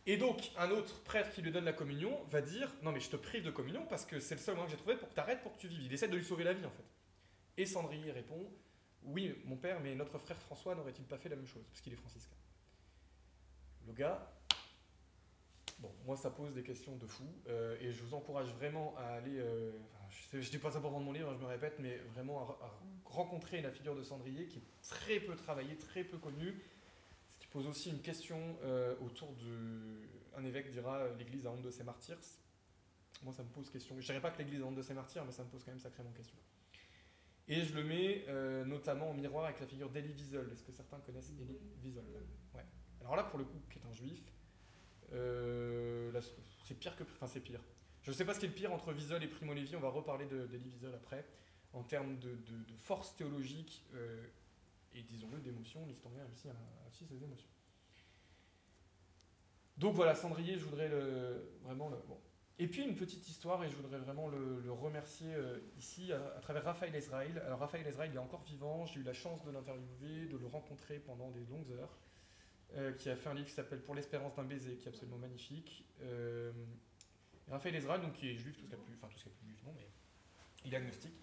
Et 0.07 0.17
donc, 0.17 0.53
un 0.57 0.71
autre 0.71 1.03
prêtre 1.03 1.31
qui 1.33 1.43
lui 1.43 1.51
donne 1.51 1.67
la 1.67 1.73
communion 1.73 2.19
va 2.31 2.41
dire 2.41 2.73
Non, 2.83 2.93
mais 2.93 3.01
je 3.01 3.11
te 3.11 3.17
prive 3.17 3.45
de 3.45 3.51
communion 3.51 3.85
parce 3.91 4.07
que 4.07 4.21
c'est 4.21 4.37
le 4.37 4.41
seul 4.41 4.55
moyen 4.55 4.67
que 4.67 4.71
j'ai 4.71 4.79
trouvé 4.79 4.97
pour 4.97 5.09
que 5.09 5.15
tu 5.15 5.21
arrêtes, 5.21 5.43
pour 5.43 5.53
que 5.53 5.59
tu 5.59 5.69
vives. 5.69 5.83
Il 5.83 5.93
essaie 5.93 6.09
de 6.09 6.17
lui 6.17 6.25
sauver 6.25 6.45
la 6.45 6.55
vie 6.55 6.65
en 6.65 6.71
fait. 6.71 6.85
Et 7.59 7.67
Cendrier 7.67 8.11
répond 8.13 8.51
Oui, 9.03 9.35
mon 9.45 9.57
père, 9.57 9.81
mais 9.81 9.95
notre 9.95 10.17
frère 10.19 10.39
François 10.39 10.75
n'aurait-il 10.75 11.05
pas 11.05 11.19
fait 11.19 11.29
la 11.29 11.37
même 11.37 11.47
chose 11.47 11.67
Parce 11.69 11.83
qu'il 11.83 11.93
est 11.93 11.97
franciscain. 11.97 12.37
Le 13.87 13.93
gars, 13.93 14.33
bon, 15.79 15.93
moi 16.05 16.17
ça 16.17 16.31
pose 16.31 16.53
des 16.55 16.63
questions 16.63 16.97
de 16.97 17.07
fou, 17.07 17.25
euh, 17.49 17.77
et 17.81 17.93
je 17.93 18.03
vous 18.03 18.15
encourage 18.15 18.53
vraiment 18.55 18.95
à 18.99 19.15
aller. 19.15 19.39
Euh, 19.39 19.73
je 20.33 20.39
ne 20.39 20.43
dis 20.43 20.59
pas 20.59 20.71
ça 20.71 20.81
pour 20.81 20.91
vendre 20.91 21.05
mon 21.05 21.13
livre, 21.13 21.33
je 21.35 21.39
me 21.39 21.47
répète, 21.47 21.79
mais 21.79 21.97
vraiment 22.15 22.41
à, 22.41 22.65
à, 22.65 22.79
rencontrer 23.05 23.63
la 23.63 23.71
figure 23.71 23.95
de 23.95 24.03
Cendrier 24.03 24.47
qui 24.47 24.59
est 24.59 24.83
très 24.83 25.21
peu 25.21 25.35
travaillée, 25.35 25.77
très 25.77 26.05
peu 26.05 26.19
connue, 26.19 26.63
ce 27.31 27.39
qui 27.39 27.47
pose 27.49 27.67
aussi 27.67 27.91
une 27.91 28.01
question 28.01 28.39
euh, 28.63 28.95
autour 29.01 29.33
de. 29.35 30.09
Un 30.37 30.45
évêque 30.45 30.71
dira 30.71 31.09
l'Église 31.19 31.47
a 31.47 31.51
honte 31.51 31.63
de 31.63 31.71
ses 31.71 31.83
martyrs. 31.83 32.19
Moi 33.25 33.33
ça 33.33 33.43
me 33.43 33.49
pose 33.49 33.71
question. 33.71 33.97
Je 33.97 34.01
ne 34.01 34.07
dirais 34.07 34.21
pas 34.21 34.31
que 34.31 34.39
l'Église 34.39 34.63
a 34.63 34.67
honte 34.67 34.77
de 34.77 34.83
ses 34.83 34.95
martyrs, 34.95 35.25
mais 35.25 35.33
ça 35.33 35.43
me 35.43 35.49
pose 35.49 35.65
quand 35.65 35.73
même 35.73 35.81
sacrément 35.81 36.13
question. 36.13 36.37
Et 37.49 37.63
je 37.63 37.75
le 37.75 37.83
mets 37.83 38.25
notamment 38.67 39.11
en 39.11 39.15
miroir 39.15 39.47
avec 39.47 39.59
la 39.59 39.67
figure 39.67 39.89
d'Elie 39.91 40.13
Wiesel. 40.13 40.49
Est-ce 40.53 40.63
que 40.63 40.71
certains 40.71 40.99
connaissent 41.01 41.31
Elie 41.31 41.59
Wiesel? 41.83 42.05
Ouais. 42.55 42.65
Alors 43.01 43.17
là, 43.17 43.25
pour 43.25 43.39
le 43.39 43.47
coup, 43.47 43.59
qui 43.71 43.79
est 43.79 43.87
un 43.91 43.93
juif, 43.95 44.23
euh, 45.13 46.21
c'est 46.65 46.75
pire 46.75 46.97
que. 46.97 47.05
Enfin, 47.05 47.27
c'est 47.27 47.41
pire. 47.41 47.61
Je 48.03 48.11
ne 48.11 48.17
sais 48.17 48.25
pas 48.25 48.35
ce 48.35 48.41
qui 48.41 48.47
est 48.47 48.49
le 48.49 48.55
pire 48.55 48.73
entre 48.73 48.93
Wiesel 48.93 49.23
et 49.23 49.29
Primo 49.29 49.55
Levi, 49.55 49.75
on 49.77 49.81
va 49.81 49.91
reparler 49.91 50.27
d'Elie 50.27 50.71
Wiesel 50.71 50.95
après. 50.95 51.25
En 51.75 51.83
termes 51.83 52.19
de, 52.19 52.31
de, 52.31 52.65
de 52.67 52.77
force 52.79 53.15
théologique 53.17 53.85
euh, 53.95 54.27
et, 54.95 55.03
disons-le, 55.03 55.39
d'émotion, 55.39 55.85
l'historien 55.87 56.23
a 56.23 56.33
aussi, 56.33 56.49
a 56.49 56.89
aussi 56.89 57.05
ses 57.05 57.23
émotions. 57.23 57.51
Donc 59.77 59.95
voilà, 59.95 60.15
Cendrier, 60.15 60.59
je 60.59 60.65
voudrais 60.65 60.91
vraiment 61.63 61.89
le. 61.89 61.97
Et 62.61 62.67
puis 62.67 62.83
une 62.83 62.97
petite 62.97 63.29
histoire, 63.29 63.63
et 63.63 63.71
je 63.71 63.77
voudrais 63.77 63.99
vraiment 63.99 64.29
le, 64.29 64.73
remercier 64.73 65.33
euh, 65.33 65.59
ici 65.79 66.13
à, 66.13 66.37
à, 66.37 66.41
travers 66.41 66.65
Raphaël 66.65 66.95
Ezraïl. 66.95 67.39
Alors 67.47 67.61
Raphaël 67.61 67.87
Ezraïl 67.87 68.13
est 68.13 68.19
encore 68.19 68.43
vivant, 68.43 68.85
j'ai 68.87 69.01
eu 69.01 69.05
la 69.05 69.13
chance 69.13 69.45
de 69.45 69.53
l'interviewer, 69.53 70.27
de 70.27 70.37
le 70.37 70.47
rencontrer 70.47 70.99
pendant 70.99 71.31
des 71.31 71.45
longues 71.45 71.71
heures, 71.73 71.97
euh, 72.77 72.93
qui 72.93 73.09
a 73.09 73.17
fait 73.17 73.31
un 73.31 73.35
livre 73.35 73.49
qui 73.49 73.55
s'appelle 73.55 73.81
Pour 73.81 73.95
l'espérance 73.95 74.35
d'un 74.37 74.45
baiser, 74.45 74.77
qui 74.77 74.87
est 74.87 74.89
absolument 74.89 75.17
magnifique. 75.17 75.87
Euh, 76.03 76.53
Raphaël 77.51 77.75
Ezraïl, 77.75 78.03
donc 78.03 78.13
qui 78.13 78.29
est 78.29 78.35
juif, 78.35 78.57
tout 78.57 78.63
ce 78.63 78.67
qu'il 78.67 78.75
a 78.75 78.79
plus, 78.79 78.95
enfin 78.95 79.09
tout 79.09 79.19
ce 79.19 79.23
qu'il 79.25 79.33
a 79.33 79.35
plus 79.37 79.47
juif, 79.47 79.63
non, 79.65 79.73
mais 79.75 79.89
il 80.67 80.75
est 80.75 80.77
agnostique. 80.77 81.15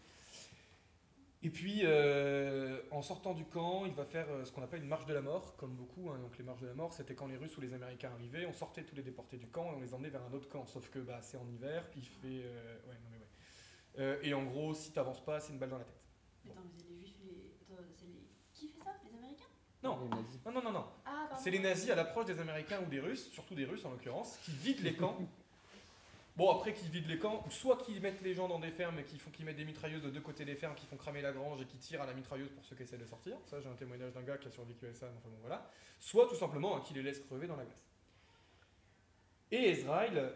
Et 1.43 1.51
puis, 1.51 1.81
euh, 1.83 2.81
en 2.89 3.03
sortant 3.03 3.35
du 3.35 3.45
camp, 3.45 3.85
il 3.85 3.93
va 3.93 4.05
faire 4.05 4.25
ce 4.43 4.51
qu'on 4.51 4.63
appelle 4.63 4.81
une 4.81 4.87
marche 4.87 5.05
de 5.05 5.13
la 5.13 5.21
mort, 5.21 5.55
comme 5.57 5.75
beaucoup. 5.75 6.09
Hein. 6.09 6.17
Donc, 6.17 6.35
les 6.39 6.43
marches 6.43 6.61
de 6.61 6.67
la 6.67 6.73
mort, 6.73 6.93
c'était 6.93 7.13
quand 7.13 7.27
les 7.27 7.37
Russes 7.37 7.55
ou 7.57 7.61
les 7.61 7.73
Américains 7.73 8.09
arrivaient, 8.11 8.47
on 8.47 8.53
sortait 8.53 8.83
tous 8.83 8.95
les 8.95 9.03
déportés 9.03 9.37
du 9.37 9.47
camp 9.47 9.71
et 9.71 9.75
on 9.75 9.81
les 9.81 9.93
emmenait 9.93 10.09
vers 10.09 10.23
un 10.23 10.33
autre 10.33 10.49
camp. 10.49 10.65
Sauf 10.65 10.89
que 10.89 10.97
bah, 10.97 11.19
c'est 11.21 11.37
en 11.37 11.47
hiver, 11.47 11.87
il 11.95 12.05
fait. 12.05 12.27
Ouais, 12.27 12.97
non, 13.03 13.09
mais 13.11 14.03
ouais. 14.03 14.27
Et 14.27 14.33
en 14.33 14.43
gros, 14.43 14.73
si 14.73 14.91
t'avances 14.91 15.23
pas, 15.23 15.39
c'est 15.39 15.53
une 15.53 15.59
balle 15.59 15.69
dans 15.69 15.77
la 15.77 15.85
tête. 15.85 16.01
Bon. 16.45 16.53
Attends, 16.53 16.63
mais 16.75 16.83
les 16.89 16.99
Juifs, 16.99 17.17
les... 17.23 17.53
Attends, 17.61 17.83
les... 17.83 18.25
qui 18.53 18.67
fait 18.69 18.83
ça 18.83 18.91
Les 19.03 19.15
Américains 19.15 19.45
non. 19.86 20.09
non, 20.45 20.51
non, 20.51 20.61
non, 20.61 20.71
non. 20.71 20.86
Ah, 21.05 21.29
c'est 21.38 21.51
les 21.51 21.59
nazis 21.59 21.89
à 21.89 21.95
l'approche 21.95 22.25
des 22.25 22.39
Américains 22.39 22.81
ou 22.81 22.89
des 22.89 22.99
Russes, 22.99 23.29
surtout 23.31 23.55
des 23.55 23.65
Russes 23.65 23.86
en 23.86 23.91
l'occurrence, 23.91 24.38
qui 24.43 24.51
vident 24.51 24.83
les 24.83 24.95
camps 24.95 25.17
Bon, 26.36 26.51
après 26.51 26.73
qu'ils 26.73 26.89
vident 26.89 27.07
les 27.07 27.17
camps, 27.17 27.45
soit 27.49 27.77
qu'ils 27.77 28.01
mettent 28.01 28.21
les 28.21 28.33
gens 28.33 28.49
dans 28.49 28.59
des 28.59 28.71
fermes 28.71 28.99
et 28.99 29.03
qu'ils 29.03 29.21
font 29.21 29.31
qu'ils 29.31 29.45
mettent 29.45 29.55
des 29.55 29.63
mitrailleuses 29.63 30.01
de 30.01 30.09
deux 30.09 30.19
côtés 30.19 30.43
des 30.43 30.55
fermes, 30.55 30.75
qui 30.75 30.86
font 30.86 30.97
cramer 30.97 31.21
la 31.21 31.31
grange 31.31 31.61
et 31.61 31.65
qui 31.65 31.77
tirent 31.77 32.01
à 32.01 32.05
la 32.05 32.13
mitrailleuse 32.13 32.49
pour 32.49 32.65
ceux 32.65 32.75
qui 32.75 32.83
essaient 32.83 32.97
de 32.97 33.05
sortir. 33.05 33.38
Ça, 33.45 33.61
j'ai 33.61 33.69
un 33.69 33.75
témoignage 33.75 34.11
d'un 34.11 34.21
gars 34.21 34.38
qui 34.38 34.49
a 34.49 34.51
survécu 34.51 34.86
à 34.86 34.93
ça, 34.93 35.05
enfin 35.17 35.29
bon, 35.29 35.38
voilà. 35.39 35.69
Soit 35.97 36.27
tout 36.27 36.36
simplement 36.36 36.75
hein, 36.75 36.81
qu'ils 36.81 36.97
les 36.97 37.03
laissent 37.03 37.21
crever 37.21 37.47
dans 37.47 37.55
la 37.55 37.63
glace. 37.63 37.88
Et 39.51 39.69
Ezraïl, 39.69 40.33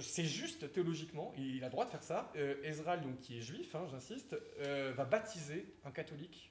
c'est 0.00 0.24
juste 0.24 0.72
théologiquement, 0.72 1.34
il 1.36 1.62
a 1.62 1.66
le 1.66 1.72
droit 1.72 1.84
de 1.84 1.90
faire 1.90 2.02
ça. 2.02 2.32
Euh, 2.36 2.54
Ezraïl, 2.62 3.02
donc 3.02 3.18
qui 3.18 3.36
est 3.36 3.42
juif, 3.42 3.74
hein, 3.74 3.86
j'insiste, 3.90 4.34
euh, 4.60 4.94
va 4.96 5.04
baptiser 5.04 5.74
un 5.84 5.90
catholique 5.90 6.50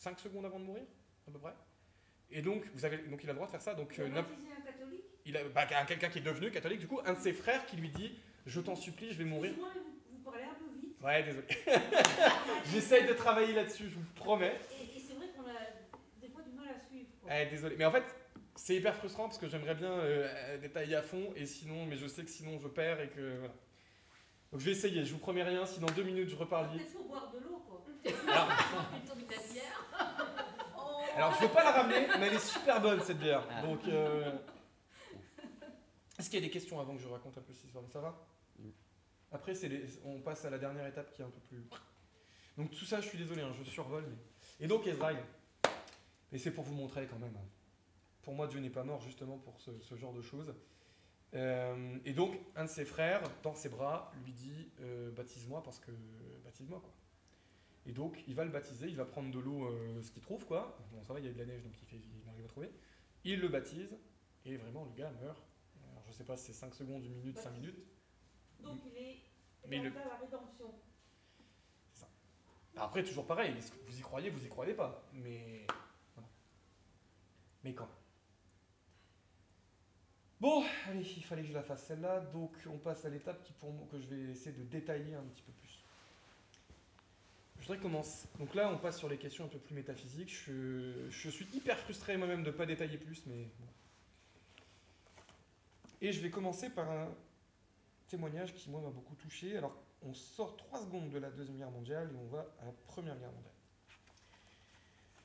5 0.00 0.18
secondes 0.18 0.46
avant 0.46 0.58
de 0.58 0.64
mourir, 0.64 0.82
à 1.28 1.30
peu 1.30 1.38
près. 1.38 1.54
Et 2.30 2.40
donc, 2.40 2.64
vous 2.74 2.84
avez, 2.84 2.98
donc 2.98 3.22
il 3.22 3.28
a 3.28 3.32
le 3.32 3.36
droit 3.36 3.46
de 3.46 3.52
faire 3.52 3.60
ça. 3.60 3.74
Donc, 3.74 3.94
il 3.96 4.02
a 4.02 4.06
euh, 4.06 4.10
baptisé 4.10 4.48
un 4.58 4.62
catholique? 4.62 5.04
Il 5.26 5.36
a 5.36 5.44
bah, 5.44 5.66
quelqu'un 5.86 6.08
qui 6.08 6.18
est 6.18 6.22
devenu 6.22 6.50
catholique, 6.50 6.80
du 6.80 6.86
coup, 6.86 7.00
un 7.04 7.12
de 7.12 7.20
ses 7.20 7.34
frères 7.34 7.66
qui 7.66 7.76
lui 7.76 7.90
dit 7.90 8.12
Je 8.46 8.60
t'en 8.60 8.76
supplie, 8.76 9.12
je 9.12 9.18
vais 9.18 9.24
mourir. 9.24 9.52
Moi, 9.58 9.68
vous, 9.74 10.16
vous, 10.16 10.22
parlez 10.24 10.44
un 10.44 10.54
peu 10.54 10.64
vite. 10.80 10.96
Ouais, 11.02 11.22
désolé. 11.22 11.46
J'essaye 12.72 13.06
de 13.06 13.12
travailler 13.12 13.52
là-dessus, 13.52 13.90
je 13.90 13.96
vous 13.96 14.04
promets. 14.14 14.58
Et, 14.80 14.96
et 14.96 15.00
c'est 15.00 15.12
vrai 15.14 15.26
qu'on 15.36 15.42
a 15.42 16.22
des 16.22 16.28
fois 16.28 16.42
du 16.42 16.52
mal 16.52 16.68
à 16.68 16.78
suivre. 16.78 17.08
Quoi. 17.20 17.30
Ouais, 17.30 17.46
désolé. 17.50 17.76
Mais 17.76 17.84
en 17.84 17.92
fait, 17.92 18.04
c'est 18.56 18.76
hyper 18.76 18.96
frustrant 18.96 19.24
parce 19.24 19.38
que 19.38 19.48
j'aimerais 19.48 19.74
bien 19.74 19.92
euh, 19.92 20.56
détailler 20.58 20.96
à 20.96 21.02
fond, 21.02 21.30
et 21.36 21.44
sinon, 21.44 21.84
mais 21.84 21.96
je 21.96 22.06
sais 22.06 22.22
que 22.22 22.30
sinon 22.30 22.58
je 22.58 22.68
perds 22.68 23.02
et 23.02 23.08
que. 23.08 23.36
Voilà. 23.38 23.54
Donc 24.50 24.60
je 24.60 24.64
vais 24.64 24.72
essayer, 24.72 25.04
je 25.04 25.12
vous 25.12 25.18
promets 25.18 25.44
rien, 25.44 25.66
si 25.66 25.78
dans 25.78 25.90
deux 25.90 26.02
minutes 26.02 26.30
je 26.30 26.36
reparle 26.36 26.70
vite. 26.72 26.82
Peut-être 26.82 26.92
faut 26.92 27.04
boire 27.04 27.30
de 27.32 27.38
l'eau, 27.38 27.62
quoi. 27.68 27.84
Alors, 28.28 28.48
alors 31.20 31.34
je 31.34 31.42
veux 31.42 31.52
pas 31.52 31.64
la 31.64 31.72
ramener, 31.72 32.06
mais 32.18 32.26
elle 32.26 32.34
est 32.34 32.38
super 32.38 32.80
bonne 32.80 33.00
cette 33.02 33.18
bière. 33.18 33.46
Donc. 33.62 33.86
Euh... 33.88 34.32
Est-ce 36.18 36.28
qu'il 36.28 36.38
y 36.38 36.42
a 36.42 36.46
des 36.46 36.52
questions 36.52 36.78
avant 36.80 36.94
que 36.94 37.00
je 37.02 37.08
raconte 37.08 37.36
un 37.38 37.40
peu 37.40 37.52
cette 37.52 37.64
histoire? 37.64 37.84
Ça 37.90 38.00
va? 38.00 38.26
Après, 39.32 39.52
les, 39.54 39.84
on 40.04 40.20
passe 40.20 40.44
à 40.44 40.50
la 40.50 40.58
dernière 40.58 40.86
étape 40.86 41.12
qui 41.12 41.22
est 41.22 41.24
un 41.24 41.30
peu 41.30 41.40
plus. 41.40 41.62
Donc 42.56 42.70
tout 42.72 42.84
ça, 42.84 43.00
je 43.00 43.08
suis 43.08 43.16
désolé, 43.16 43.42
hein, 43.42 43.52
je 43.58 43.64
survole. 43.70 44.04
Mais... 44.08 44.64
Et 44.64 44.68
donc 44.68 44.86
Ezraïl, 44.86 45.22
et 46.32 46.38
c'est 46.38 46.50
pour 46.50 46.64
vous 46.64 46.74
montrer 46.74 47.06
quand 47.06 47.18
même. 47.18 47.34
Hein. 47.36 47.48
Pour 48.22 48.34
moi, 48.34 48.46
Dieu 48.48 48.60
n'est 48.60 48.70
pas 48.70 48.84
mort 48.84 49.00
justement 49.00 49.38
pour 49.38 49.60
ce, 49.60 49.70
ce 49.80 49.94
genre 49.96 50.12
de 50.12 50.22
choses. 50.22 50.54
Euh, 51.34 51.96
et 52.04 52.12
donc, 52.12 52.36
un 52.56 52.64
de 52.64 52.70
ses 52.70 52.84
frères, 52.84 53.22
dans 53.42 53.54
ses 53.54 53.68
bras, 53.68 54.12
lui 54.24 54.32
dit 54.32 54.68
euh, 54.80 55.10
Baptise-moi 55.12 55.62
parce 55.62 55.78
que. 55.78 55.92
Baptise-moi, 56.44 56.80
quoi. 56.80 56.92
Et 57.86 57.92
donc, 57.92 58.22
il 58.26 58.34
va 58.34 58.44
le 58.44 58.50
baptiser, 58.50 58.86
il 58.88 58.96
va 58.96 59.04
prendre 59.04 59.30
de 59.30 59.38
l'eau, 59.38 59.66
euh, 59.66 60.02
ce 60.02 60.10
qu'il 60.10 60.22
trouve, 60.22 60.44
quoi. 60.44 60.76
Bon, 60.92 61.02
ça 61.02 61.12
va, 61.12 61.20
il 61.20 61.26
y 61.26 61.28
a 61.28 61.32
de 61.32 61.38
la 61.38 61.46
neige, 61.46 61.62
donc 61.62 61.72
il, 61.80 61.86
fait, 61.86 61.96
il 61.96 62.28
arrive 62.28 62.44
à 62.44 62.48
trouver. 62.48 62.70
Il 63.24 63.40
le 63.40 63.48
baptise, 63.48 63.96
et 64.44 64.56
vraiment, 64.56 64.84
le 64.84 64.92
gars 64.92 65.10
meurt 65.22 65.42
je 66.10 66.14
ne 66.14 66.18
sais 66.18 66.24
pas 66.24 66.36
si 66.36 66.46
c'est 66.46 66.52
5 66.54 66.74
secondes, 66.74 67.04
1 67.04 67.08
minute, 67.08 67.38
5 67.38 67.52
minutes. 67.52 67.86
Donc 68.58 68.80
il 68.84 68.96
est 68.96 69.22
mais 69.68 69.78
dans 69.78 69.84
le... 69.84 69.90
la 69.90 70.16
rédemption. 70.16 70.74
C'est 71.92 72.00
ça. 72.00 72.08
Après, 72.76 73.04
toujours 73.04 73.26
pareil, 73.26 73.54
vous 73.86 73.96
y 73.96 74.00
croyez, 74.02 74.28
vous 74.28 74.44
y 74.44 74.48
croyez 74.48 74.74
pas. 74.74 75.06
Mais. 75.12 75.66
Voilà. 76.14 76.28
Mais 77.62 77.74
quand? 77.74 77.88
Bon, 80.40 80.64
allez, 80.88 81.02
il 81.16 81.22
fallait 81.22 81.42
que 81.42 81.48
je 81.48 81.52
la 81.52 81.62
fasse 81.62 81.84
celle-là, 81.86 82.20
donc 82.20 82.52
on 82.66 82.78
passe 82.78 83.04
à 83.04 83.10
l'étape 83.10 83.42
qui 83.44 83.52
pour 83.52 83.72
moi, 83.72 83.86
que 83.88 84.00
je 84.00 84.06
vais 84.06 84.32
essayer 84.32 84.56
de 84.56 84.64
détailler 84.64 85.14
un 85.14 85.22
petit 85.24 85.42
peu 85.42 85.52
plus. 85.52 85.79
Je 87.60 87.66
voudrais 87.66 87.78
commencer. 87.78 88.26
Donc 88.38 88.54
là, 88.54 88.70
on 88.72 88.78
passe 88.78 88.98
sur 88.98 89.08
les 89.08 89.18
questions 89.18 89.44
un 89.44 89.48
peu 89.48 89.58
plus 89.58 89.74
métaphysiques. 89.74 90.34
Je, 90.46 91.10
suis 91.10 91.46
hyper 91.52 91.78
frustré 91.78 92.16
moi-même 92.16 92.42
de 92.42 92.50
ne 92.50 92.56
pas 92.56 92.64
détailler 92.64 92.96
plus, 92.96 93.26
mais 93.26 93.44
bon. 93.58 93.66
Et 96.00 96.12
je 96.12 96.20
vais 96.22 96.30
commencer 96.30 96.70
par 96.70 96.90
un 96.90 97.08
témoignage 98.08 98.54
qui, 98.54 98.70
moi, 98.70 98.80
m'a 98.80 98.88
beaucoup 98.88 99.14
touché. 99.14 99.58
Alors, 99.58 99.76
on 100.02 100.14
sort 100.14 100.56
trois 100.56 100.80
secondes 100.80 101.10
de 101.10 101.18
la 101.18 101.30
Deuxième 101.30 101.58
Guerre 101.58 101.70
mondiale 101.70 102.10
et 102.10 102.16
on 102.16 102.28
va 102.28 102.46
à 102.62 102.64
la 102.64 102.72
Première 102.86 103.18
Guerre 103.18 103.32
mondiale. 103.32 103.52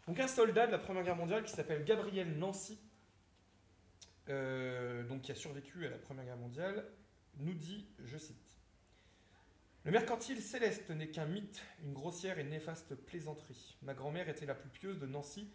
Donc, 0.07 0.19
un 0.19 0.27
soldat 0.27 0.67
de 0.67 0.73
la 0.73 0.79
Première 0.79 1.03
Guerre 1.03 1.15
mondiale 1.15 1.43
qui 1.45 1.53
s'appelle 1.53 1.85
Gabriel 1.85 2.37
Nancy, 2.37 2.77
euh, 4.27 5.07
donc 5.07 5.21
qui 5.21 5.31
a 5.31 5.35
survécu 5.35 5.85
à 5.85 5.89
la 5.89 5.97
Première 5.97 6.25
Guerre 6.25 6.37
mondiale, 6.37 6.85
nous 7.37 7.53
dit, 7.53 7.87
je 8.03 8.17
cite, 8.17 8.44
Le 9.85 9.91
mercantile 9.91 10.41
céleste 10.41 10.89
n'est 10.89 11.09
qu'un 11.09 11.27
mythe, 11.27 11.61
une 11.83 11.93
grossière 11.93 12.39
et 12.39 12.43
néfaste 12.43 12.95
plaisanterie. 12.95 13.77
Ma 13.83 13.93
grand-mère 13.93 14.27
était 14.27 14.47
la 14.47 14.55
plus 14.55 14.69
pieuse 14.69 14.99
de 14.99 15.05
Nancy 15.05 15.47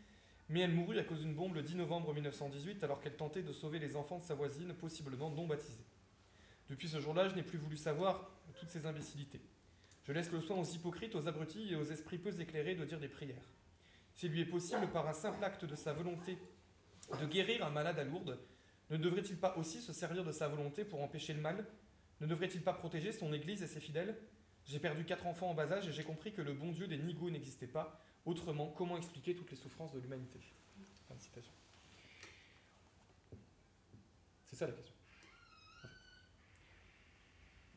mais 0.51 0.61
elle 0.61 0.73
mourut 0.73 0.99
à 0.99 1.05
cause 1.05 1.21
d'une 1.21 1.35
bombe 1.35 1.55
le 1.55 1.63
10 1.63 1.77
novembre 1.77 2.13
1918 2.13 2.83
alors 2.83 3.01
qu'elle 3.01 3.15
tentait 3.15 3.43
de 3.43 3.53
sauver 3.53 3.79
les 3.79 3.95
enfants 3.95 4.19
de 4.19 4.25
sa 4.25 4.35
voisine, 4.35 4.75
possiblement 4.75 5.31
non 5.31 5.47
baptisés. 5.47 5.87
Depuis 6.69 6.89
ce 6.89 7.01
jour-là, 7.01 7.29
je 7.29 7.37
n'ai 7.37 7.45
plus 7.45 7.57
voulu 7.57 7.77
savoir 7.77 8.29
toutes 8.59 8.69
ces 8.69 8.85
imbécilités. 8.85 9.41
Je 10.03 10.13
laisse 10.13 10.33
le 10.33 10.41
soin 10.41 10.57
aux 10.57 10.65
hypocrites, 10.65 11.15
aux 11.15 11.29
abrutis 11.29 11.73
et 11.73 11.77
aux 11.77 11.85
esprits 11.85 12.19
peu 12.19 12.31
éclairés 12.41 12.75
de 12.75 12.85
dire 12.85 12.99
des 12.99 13.09
prières. 13.09 13.37
S'il 14.15 14.33
lui 14.33 14.41
est 14.41 14.45
possible, 14.45 14.89
par 14.89 15.07
un 15.07 15.13
simple 15.13 15.43
acte 15.45 15.65
de 15.65 15.77
sa 15.77 15.93
volonté, 15.93 16.37
de 17.21 17.27
guérir 17.27 17.65
un 17.65 17.71
malade 17.71 18.01
à 18.01 18.05
Lourdes, 18.05 18.39
ne 18.91 18.97
devrait-il 18.97 19.37
pas 19.37 19.57
aussi 19.57 19.81
se 19.81 19.93
servir 19.93 20.25
de 20.25 20.33
sa 20.33 20.49
volonté 20.49 20.85
pour 20.85 21.01
empêcher 21.01 21.33
le 21.33 21.41
mal? 21.41 21.65
Ne 22.21 22.27
devrait-il 22.27 22.63
pas 22.63 22.73
protéger 22.73 23.13
son 23.13 23.33
Église 23.33 23.63
et 23.63 23.67
ses 23.67 23.81
fidèles? 23.81 24.17
J'ai 24.67 24.79
perdu 24.79 25.05
quatre 25.05 25.27
enfants 25.27 25.51
en 25.51 25.55
bas 25.55 25.71
âge 25.73 25.89
et 25.89 25.93
j'ai 25.93 26.05
compris 26.05 26.33
que 26.33 26.43
le 26.43 26.53
bon 26.53 26.73
Dieu 26.73 26.87
des 26.87 26.99
nigauds 26.99 27.31
n'existait 27.31 27.67
pas, 27.67 28.01
Autrement, 28.27 28.67
comment 28.69 28.97
expliquer 28.97 29.35
toutes 29.35 29.51
les 29.51 29.57
souffrances 29.57 29.93
de 29.93 29.99
l'humanité? 29.99 30.41
C'est 34.47 34.57
ça 34.57 34.67
la 34.67 34.73
question. 34.73 34.95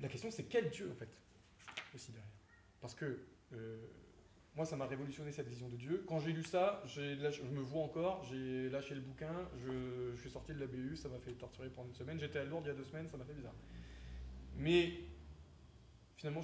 La 0.02 0.10
question 0.10 0.32
c'est 0.32 0.44
quel 0.44 0.70
Dieu 0.70 0.92
en 0.92 0.96
fait 0.96 1.10
aussi 1.96 2.12
derrière? 2.12 2.30
Parce 2.82 2.94
que 2.94 3.20
euh, 3.54 3.78
moi, 4.56 4.66
ça 4.66 4.76
m'a 4.76 4.86
révolutionné 4.86 5.32
cette 5.32 5.48
vision 5.48 5.70
de 5.70 5.78
Dieu. 5.78 6.04
Quand 6.08 6.20
j'ai 6.20 6.32
lu 6.34 6.44
ça, 6.44 6.84
je 6.86 7.02
me 7.02 7.62
vois 7.62 7.82
encore, 7.82 8.24
j'ai 8.26 8.70
lâché 8.70 8.94
le 8.94 9.02
bouquin, 9.02 9.34
je, 9.58 10.12
je 10.16 10.22
suis 10.22 10.30
sorti 10.30 10.54
de 10.54 10.60
la 10.60 10.68
BU, 10.68 10.96
ça 10.96 11.10
m'a 11.10 11.20
fait 11.20 11.32
torturer 11.32 11.70
pendant 11.70 11.88
une 11.88 11.96
semaine. 11.96 12.20
J'étais 12.20 12.40
à 12.40 12.44
Lourdes 12.44 12.66
il 12.66 12.68
y 12.68 12.72
a 12.72 12.76
deux 12.76 12.84
semaines, 12.84 13.08
ça 13.10 13.18
m'a 13.18 13.26
fait 13.26 13.34
bizarre. 13.34 13.56
Mais 14.58 14.94
finalement, 16.18 16.42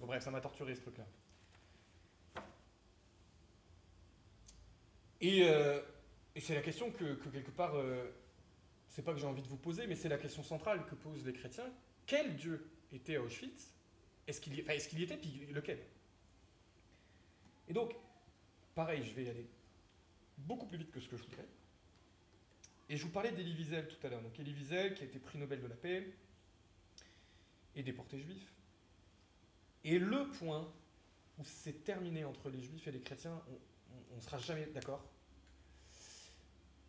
bref, 0.00 0.22
ça 0.22 0.30
m'a 0.30 0.40
torturé 0.40 0.74
ce 0.74 0.82
truc-là. 0.82 1.06
Et, 5.20 5.42
euh, 5.44 5.80
c'est 6.38 6.54
la 6.54 6.60
question 6.60 6.90
que, 6.90 7.14
que 7.14 7.28
quelque 7.30 7.50
part, 7.50 7.74
euh, 7.76 8.10
c'est 8.88 9.02
pas 9.02 9.12
que 9.12 9.18
j'ai 9.18 9.26
envie 9.26 9.42
de 9.42 9.48
vous 9.48 9.56
poser, 9.56 9.86
mais 9.86 9.96
c'est 9.96 10.08
la 10.08 10.18
question 10.18 10.42
centrale 10.42 10.84
que 10.86 10.94
posent 10.94 11.24
les 11.24 11.32
chrétiens. 11.32 11.72
Quel 12.06 12.36
Dieu 12.36 12.68
était 12.92 13.16
à 13.16 13.22
Auschwitz? 13.22 13.72
Est-ce 14.26 14.40
qu'il 14.40 14.54
y, 14.54 14.62
enfin, 14.62 14.74
est-ce 14.74 14.88
qu'il 14.88 15.00
y 15.00 15.04
était, 15.04 15.16
puis 15.16 15.46
lequel? 15.52 15.78
Et 17.68 17.72
donc, 17.72 17.94
pareil, 18.74 19.02
je 19.04 19.14
vais 19.14 19.24
y 19.24 19.30
aller 19.30 19.46
beaucoup 20.38 20.66
plus 20.66 20.78
vite 20.78 20.90
que 20.90 21.00
ce 21.00 21.08
que 21.08 21.16
je 21.16 21.22
voudrais. 21.22 21.46
Et 22.88 22.96
je 22.96 23.04
vous 23.04 23.10
parlais 23.10 23.32
d'Elie 23.32 23.54
Wiesel 23.54 23.88
tout 23.88 24.06
à 24.06 24.10
l'heure. 24.10 24.22
Donc 24.22 24.38
Elie 24.38 24.52
Wiesel, 24.52 24.94
qui 24.94 25.02
a 25.02 25.06
été 25.06 25.18
prix 25.18 25.38
Nobel 25.38 25.60
de 25.60 25.66
la 25.66 25.74
paix 25.74 26.06
et 27.76 27.82
déporté 27.82 28.18
juif. 28.18 28.52
Et 29.84 29.98
le 29.98 30.28
point 30.30 30.66
où 31.38 31.44
c'est 31.44 31.84
terminé 31.84 32.24
entre 32.24 32.48
les 32.50 32.60
juifs 32.60 32.88
et 32.88 32.92
les 32.92 33.00
chrétiens, 33.00 33.40
on 34.12 34.16
ne 34.16 34.20
sera 34.20 34.38
jamais 34.38 34.66
d'accord. 34.66 35.04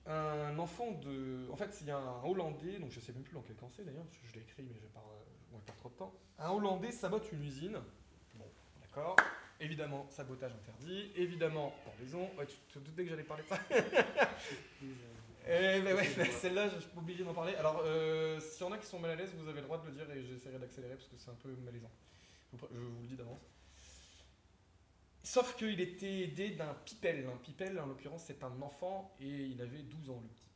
Un 0.08 0.58
enfant 0.58 0.92
de. 0.94 1.48
En 1.52 1.58
fait, 1.58 1.78
il 1.82 1.88
y 1.88 1.92
a 1.92 1.98
un 1.98 2.24
Hollandais, 2.24 2.80
donc 2.80 2.92
je 2.92 3.00
ne 3.00 3.06
sais 3.06 3.12
même 3.12 3.24
plus 3.24 3.34
dans 3.34 3.42
quel 3.42 3.58
camp 3.58 3.70
d'ailleurs, 3.78 4.06
je 4.24 4.34
l'ai 4.36 4.42
écrit, 4.42 4.64
mais 4.64 4.74
je 4.74 4.80
je 4.80 5.56
vais 5.56 5.62
pas 5.66 5.74
trop 5.74 5.90
de 5.90 5.96
temps. 5.96 6.14
Un 6.40 6.50
Hollandais 6.52 6.92
sabote 6.92 7.30
une 7.34 7.44
usine. 7.44 7.78
Bon, 8.36 8.46
d'accord. 8.82 9.18
Évidemment, 9.60 10.06
sabotage 10.10 10.54
interdit. 10.54 11.12
Évidemment, 11.16 11.74
pendaison. 11.84 12.30
Ouais, 12.38 12.46
tu 12.46 12.56
te 12.74 12.80
doutais 12.80 13.04
que 13.04 13.10
j'allais 13.10 13.24
parler 13.24 13.44
de 13.44 13.50
ça 13.50 13.60
Eh 15.50 15.82
ben 15.82 15.96
ouais, 15.96 16.04
celle-là, 16.42 16.68
je 16.68 16.80
suis 16.80 16.98
obligé 16.98 17.24
d'en 17.24 17.34
parler. 17.34 17.56
Alors, 17.56 17.82
euh, 17.86 18.38
s'il 18.42 18.66
y 18.66 18.70
en 18.70 18.74
a 18.74 18.78
qui 18.78 18.86
sont 18.86 19.00
mal 19.00 19.12
à 19.12 19.16
l'aise, 19.16 19.34
vous 19.38 19.48
avez 19.48 19.62
le 19.62 19.66
droit 19.66 19.82
de 19.82 19.88
le 19.88 19.94
dire 19.94 20.12
et 20.12 20.22
j'essaierai 20.22 20.60
d'accélérer 20.60 20.96
parce 20.96 21.08
que 21.08 21.16
c'est 21.18 21.32
un 21.32 21.36
peu 21.36 21.50
malaisant. 21.64 21.92
Je 22.52 22.58
vous, 22.58 23.02
le 23.02 23.08
dis 23.08 23.16
d'avance. 23.16 23.40
Sauf 25.24 25.56
qu'il 25.56 25.80
était 25.80 26.24
aidé 26.24 26.50
d'un 26.50 26.74
pipel. 26.84 27.26
Un 27.34 27.38
pipel, 27.38 27.80
en 27.80 27.86
l'occurrence, 27.86 28.26
c'est 28.28 28.44
un 28.44 28.62
enfant 28.62 29.16
et 29.22 29.46
il 29.46 29.62
avait 29.62 29.84
12 29.84 30.10
ans, 30.10 30.22
le 30.22 30.28
petit. 30.28 30.48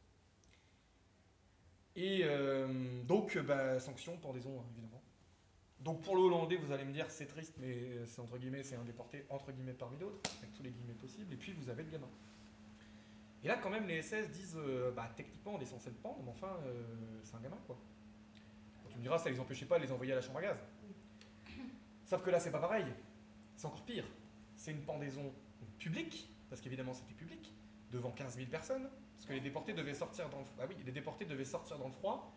Et 1.96 2.22
euh, 2.24 3.02
donc, 3.04 3.38
bah, 3.38 3.80
sanction, 3.80 4.18
pendaison, 4.18 4.60
hein, 4.60 4.66
évidemment. 4.74 5.02
Donc 5.80 6.02
pour 6.02 6.16
le 6.16 6.22
Hollandais, 6.22 6.58
vous 6.58 6.72
allez 6.74 6.86
me 6.86 6.94
dire 6.94 7.10
c'est 7.10 7.26
triste, 7.26 7.56
mais 7.58 8.06
c'est 8.06 8.22
entre 8.22 8.38
guillemets, 8.38 8.62
c'est 8.62 8.76
un 8.76 8.84
déporté 8.84 9.26
entre 9.30 9.52
guillemets 9.52 9.74
parmi 9.74 9.98
d'autres, 9.98 10.20
avec 10.38 10.54
tous 10.54 10.62
les 10.62 10.70
guillemets 10.70 10.94
possibles. 10.94 11.34
Et 11.34 11.38
puis 11.38 11.54
vous 11.54 11.70
avez 11.70 11.82
le 11.82 11.90
gamin. 11.90 12.10
Et 13.44 13.48
là, 13.48 13.58
quand 13.58 13.70
même, 13.70 13.88
les 13.88 14.02
SS 14.02 14.30
disent 14.30 14.58
euh, 14.58 14.92
bah 14.92 15.10
techniquement, 15.16 15.56
on 15.56 15.60
est 15.62 15.66
censé 15.66 15.90
le 15.90 15.96
pendre, 15.96 16.22
mais 16.24 16.32
enfin, 16.32 16.56
euh, 16.66 17.20
c'est 17.24 17.36
un 17.36 17.42
gamin 17.42 17.58
quoi. 17.66 17.78
Tu 18.90 18.98
me 18.98 19.02
diras, 19.02 19.18
ça 19.18 19.30
les 19.30 19.40
empêchait 19.40 19.66
pas 19.66 19.78
de 19.80 19.84
les 19.84 19.92
envoyer 19.92 20.12
à 20.12 20.16
la 20.16 20.22
chambre 20.22 20.40
à 20.40 20.42
gaz. 20.44 20.58
Sauf 22.06 22.22
que 22.24 22.30
là, 22.30 22.40
c'est 22.40 22.52
pas 22.52 22.60
pareil. 22.60 22.86
C'est 23.56 23.66
encore 23.66 23.84
pire. 23.84 24.06
C'est 24.56 24.72
une 24.72 24.82
pendaison 24.82 25.34
publique, 25.80 26.30
parce 26.50 26.62
qu'évidemment 26.62 26.94
c'était 26.94 27.14
public, 27.14 27.54
devant 27.92 28.12
15 28.12 28.36
000 28.36 28.48
personnes, 28.50 28.88
parce 29.16 29.26
que 29.26 29.34
les 29.34 29.40
déportés 29.40 29.74
devaient 29.74 29.94
sortir 29.94 30.30
dans 30.30 30.40
le, 30.40 30.46
bah 30.58 30.66
oui, 30.70 30.76
les 30.86 30.92
déportés 30.92 31.26
devaient 31.26 31.46
sortir 31.46 31.80
dans 31.80 31.88
le 31.88 31.94
froid. 31.94 32.36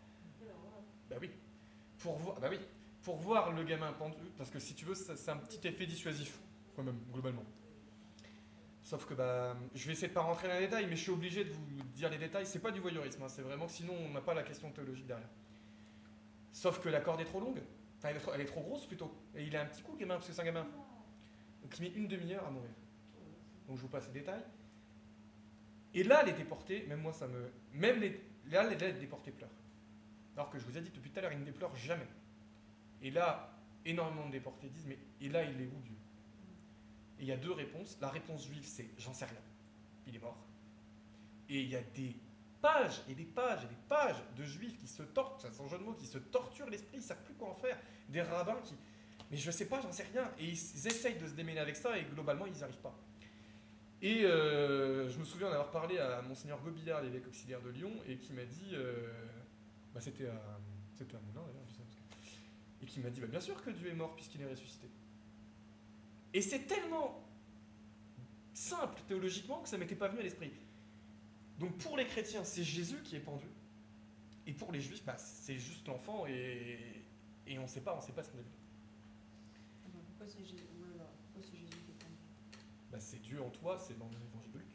Bah 1.09 1.17
oui. 1.21 1.29
Pour 1.99 2.17
voir, 2.17 2.39
bah 2.39 2.47
oui, 2.49 2.59
pour 3.03 3.17
voir 3.17 3.51
le 3.51 3.63
gamin 3.63 3.93
pendu, 3.93 4.17
parce 4.37 4.49
que 4.49 4.59
si 4.59 4.73
tu 4.73 4.85
veux, 4.85 4.95
c'est 4.95 5.29
un 5.29 5.37
petit 5.37 5.67
effet 5.67 5.85
dissuasif, 5.85 6.39
quand 6.75 6.83
même, 6.83 6.99
globalement. 7.13 7.43
Sauf 8.85 9.07
que 9.07 9.15
bah, 9.15 9.57
je 9.73 9.87
vais 9.87 9.93
essayer 9.93 10.09
de 10.09 10.13
pas 10.13 10.21
rentrer 10.21 10.47
dans 10.47 10.53
les 10.53 10.59
détails, 10.67 10.85
mais 10.85 10.95
je 10.95 11.01
suis 11.01 11.11
obligé 11.11 11.43
de 11.43 11.49
vous 11.49 11.65
dire 11.95 12.07
les 12.11 12.19
détails. 12.19 12.45
C'est 12.45 12.59
pas 12.59 12.69
du 12.69 12.79
voyeurisme, 12.79 13.23
hein, 13.23 13.27
c'est 13.27 13.41
vraiment 13.41 13.67
sinon 13.67 13.95
on 14.05 14.09
n'a 14.11 14.21
pas 14.21 14.35
la 14.35 14.43
question 14.43 14.71
théologique 14.71 15.07
derrière. 15.07 15.27
Sauf 16.51 16.79
que 16.79 16.89
la 16.89 17.01
corde 17.01 17.19
est 17.19 17.25
trop 17.25 17.39
longue, 17.39 17.63
elle 18.03 18.41
est 18.41 18.45
trop, 18.45 18.61
grosse 18.61 18.85
plutôt, 18.85 19.11
et 19.35 19.43
il 19.43 19.55
a 19.57 19.63
un 19.63 19.65
petit 19.65 19.81
coup, 19.81 19.95
gamin, 19.97 20.13
parce 20.13 20.27
que 20.27 20.33
c'est 20.33 20.41
un 20.41 20.45
gamin. 20.45 20.67
Donc 21.63 21.79
il 21.79 21.81
met 21.81 21.93
une 21.95 22.07
demi-heure 22.07 22.45
à 22.45 22.51
mourir. 22.51 22.69
Donc 23.67 23.77
je 23.77 23.81
vous 23.81 23.87
passe 23.87 24.05
les 24.05 24.19
détails. 24.19 24.43
Et 25.95 26.03
là, 26.03 26.21
les 26.21 26.33
déportés, 26.33 26.85
même 26.87 27.01
moi 27.01 27.11
ça 27.11 27.27
me. 27.27 27.51
Même 27.73 27.99
les. 27.99 28.21
Là, 28.51 28.69
les, 28.69 28.75
déportés 28.75 29.31
pleurent. 29.31 29.49
Alors 30.35 30.51
que 30.51 30.59
je 30.59 30.65
vous 30.65 30.77
ai 30.77 30.81
dit 30.81 30.91
depuis 30.91 31.09
tout 31.09 31.17
à 31.17 31.23
l'heure, 31.23 31.33
ils 31.33 31.43
ne 31.43 31.51
pleurent 31.51 31.75
jamais. 31.75 32.07
Et 33.01 33.09
là, 33.09 33.57
énormément 33.83 34.27
de 34.27 34.33
déportés 34.33 34.69
disent 34.69 34.85
Mais 34.85 34.99
et 35.21 35.29
là, 35.29 35.43
il 35.43 35.59
est 35.59 35.65
où 35.65 35.81
Dieu 35.81 35.94
Et 37.19 37.23
il 37.23 37.27
y 37.27 37.31
a 37.31 37.37
deux 37.37 37.51
réponses. 37.51 37.97
La 38.01 38.09
réponse 38.09 38.45
juive, 38.45 38.65
c'est 38.65 38.89
J'en 38.97 39.13
sais 39.13 39.25
rien. 39.25 39.41
Il 40.07 40.15
est 40.15 40.19
mort. 40.19 40.37
Et 41.49 41.61
il 41.61 41.69
y 41.69 41.75
a 41.75 41.81
des 41.95 42.15
pages 42.61 43.01
et 43.07 43.13
des 43.13 43.25
pages 43.25 43.63
et 43.63 43.67
des 43.67 43.81
pages 43.87 44.21
de 44.37 44.43
juifs 44.43 44.77
qui 44.79 44.87
se 44.87 45.03
torturent, 45.03 45.53
sans 45.53 45.67
jeu 45.67 45.77
de 45.77 45.83
mots, 45.83 45.93
qui 45.93 46.07
se 46.07 46.17
torturent 46.17 46.69
l'esprit, 46.69 46.97
ils 46.97 47.01
ne 47.01 47.03
savent 47.03 47.23
plus 47.23 47.35
quoi 47.35 47.49
en 47.49 47.55
faire. 47.55 47.77
Des 48.09 48.21
rabbins 48.21 48.59
qui, 48.63 48.73
mais 49.31 49.37
je 49.37 49.51
sais 49.51 49.65
pas, 49.65 49.81
j'en 49.81 49.91
sais 49.91 50.07
rien. 50.11 50.31
Et 50.39 50.45
ils 50.45 50.87
essayent 50.87 51.17
de 51.17 51.27
se 51.27 51.33
démêler 51.33 51.59
avec 51.59 51.75
ça 51.75 51.97
et 51.97 52.03
globalement, 52.03 52.45
ils 52.45 52.53
n'y 52.53 52.63
arrivent 52.63 52.75
pas. 52.77 52.97
Et 54.01 54.23
euh, 54.23 55.09
je 55.09 55.17
me 55.17 55.23
souviens 55.23 55.49
d'avoir 55.49 55.71
parlé 55.71 55.97
à 55.97 56.21
Monseigneur 56.21 56.61
Gobillard, 56.61 57.01
l'évêque 57.01 57.27
auxiliaire 57.27 57.61
de 57.61 57.69
Lyon, 57.69 57.91
et 58.07 58.17
qui 58.17 58.33
m'a 58.33 58.45
dit. 58.45 58.71
Euh, 58.73 59.07
bah 59.93 60.01
c'était 60.01 60.27
à, 60.27 60.59
c'était 60.93 61.13
Moulin 61.13 61.45
d'ailleurs, 61.47 61.63
Et 62.81 62.85
qui 62.85 62.99
m'a 62.99 63.09
dit 63.09 63.21
bah, 63.21 63.27
bien 63.27 63.39
sûr 63.39 63.61
que 63.63 63.69
Dieu 63.69 63.89
est 63.89 63.95
mort 63.95 64.13
puisqu'il 64.15 64.41
est 64.41 64.49
ressuscité. 64.49 64.89
Et 66.35 66.41
c'est 66.41 66.67
tellement 66.67 67.23
simple 68.53 69.01
théologiquement 69.07 69.61
que 69.61 69.69
ça 69.69 69.77
m'était 69.77 69.95
pas 69.95 70.09
venu 70.09 70.19
à 70.19 70.23
l'esprit. 70.23 70.51
Donc 71.59 71.77
pour 71.77 71.95
les 71.95 72.05
chrétiens, 72.05 72.43
c'est 72.43 72.63
Jésus 72.63 73.01
qui 73.03 73.15
est 73.15 73.21
pendu. 73.21 73.47
Et 74.45 74.51
pour 74.51 74.73
les 74.73 74.81
juifs, 74.81 75.03
bah, 75.05 75.15
c'est 75.17 75.57
juste 75.57 75.87
l'enfant 75.87 76.25
et, 76.27 77.05
et 77.47 77.57
on 77.57 77.63
ne 77.63 77.67
sait 77.67 77.79
pas, 77.79 77.95
on 77.97 78.01
sait 78.01 78.11
pas 78.11 78.21
ce 78.21 78.31
qu'on 78.31 78.39
a 78.39 78.41
vu. 78.41 78.51
Pourquoi 79.93 80.27
c'est 80.27 81.57
Jésus, 81.57 81.77
qui 81.79 81.91
est 81.91 81.95
pendu? 81.95 82.17
Bah, 82.91 82.99
C'est 82.99 83.21
Dieu 83.21 83.41
en 83.41 83.49
toi, 83.49 83.79
c'est 83.79 83.97
dans 83.97 84.09
l'évangile 84.09 84.51
de 84.51 84.59
Luc. 84.59 84.67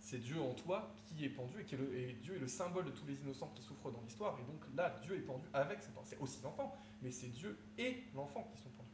C'est 0.00 0.18
Dieu 0.18 0.40
en 0.40 0.54
toi 0.54 0.94
qui 1.06 1.24
est 1.24 1.28
pendu 1.28 1.60
et, 1.60 1.64
qui 1.64 1.74
est 1.74 1.78
le, 1.78 1.94
et 1.96 2.12
Dieu 2.14 2.36
est 2.36 2.38
le 2.38 2.48
symbole 2.48 2.86
de 2.86 2.90
tous 2.90 3.06
les 3.06 3.20
innocents 3.20 3.52
qui 3.54 3.62
souffrent 3.62 3.90
dans 3.90 4.00
l'histoire. 4.00 4.38
Et 4.40 4.44
donc 4.44 4.62
là, 4.74 4.98
Dieu 5.02 5.16
est 5.16 5.20
pendu 5.20 5.46
avec 5.52 5.82
cet 5.82 5.90
enfant. 5.98 6.04
C'est 6.06 6.18
aussi 6.18 6.40
l'enfant, 6.42 6.74
mais 7.02 7.10
c'est 7.12 7.28
Dieu 7.28 7.58
et 7.76 8.04
l'enfant 8.14 8.48
qui 8.50 8.58
sont 8.58 8.70
pendus. 8.70 8.88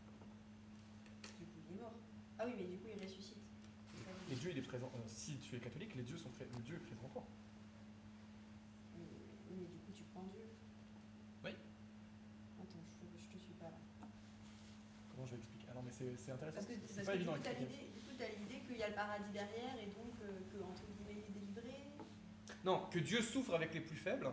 Du 1.39 1.47
coup, 1.47 1.61
il 1.69 1.77
est 1.77 1.81
mort. 1.81 1.93
Ah 2.39 2.45
oui, 2.47 2.53
mais 2.59 2.65
du 2.65 2.77
coup, 2.79 2.89
il 2.95 3.03
ressuscite. 3.03 3.39
Et 4.31 4.35
Dieu, 4.35 4.51
il 4.51 4.59
est 4.59 4.63
présent. 4.63 4.91
Euh, 4.95 4.99
si 5.07 5.37
tu 5.37 5.57
es 5.57 5.61
catholique, 5.61 5.95
les 5.95 6.03
dieux 6.03 6.17
sont 6.17 6.31
le 6.39 6.63
Dieu 6.63 6.77
est 6.77 6.79
présent 6.79 7.05
en 7.05 7.09
toi. 7.09 7.25
Oui, 9.51 9.57
mais 9.61 9.67
du 9.69 9.79
coup, 9.79 9.93
tu 9.95 10.03
prends 10.13 10.25
Dieu. 10.33 10.47
Oui. 11.45 11.51
Attends, 12.59 12.83
je, 13.03 13.07
je 13.23 13.29
te 13.29 13.39
suis 13.39 13.55
pas 13.55 13.71
là. 13.71 13.79
Comment 15.11 15.27
je 15.27 15.33
vais 15.33 15.39
expliquer? 15.39 15.67
Ah 15.71 15.75
non, 15.75 15.83
mais 15.83 15.93
c'est 15.93 16.33
intéressant. 16.33 16.55
Parce 16.55 16.67
que, 16.67 16.73
parce 16.73 17.07
pas 17.07 17.13
que 17.13 17.17
évident 17.17 17.33
du 17.35 17.39
coup, 17.39 17.45
tu 18.17 18.23
as 18.23 18.29
l'idée 18.29 18.61
qu'il 18.67 18.79
y 18.79 18.83
a 18.83 18.89
le 18.89 18.95
paradis 18.95 19.33
derrière 19.33 19.77
et 19.79 19.87
donc 19.87 20.15
euh, 20.23 20.41
que, 20.51 20.63
entre 20.65 20.83
guillemets, 20.87 21.23
il 21.29 21.37
est 21.37 21.41
délivré. 21.41 21.85
Non, 22.65 22.87
que 22.91 22.99
Dieu 22.99 23.21
souffre 23.21 23.55
avec 23.55 23.75
les 23.75 23.81
plus 23.81 23.97
faibles. 23.97 24.29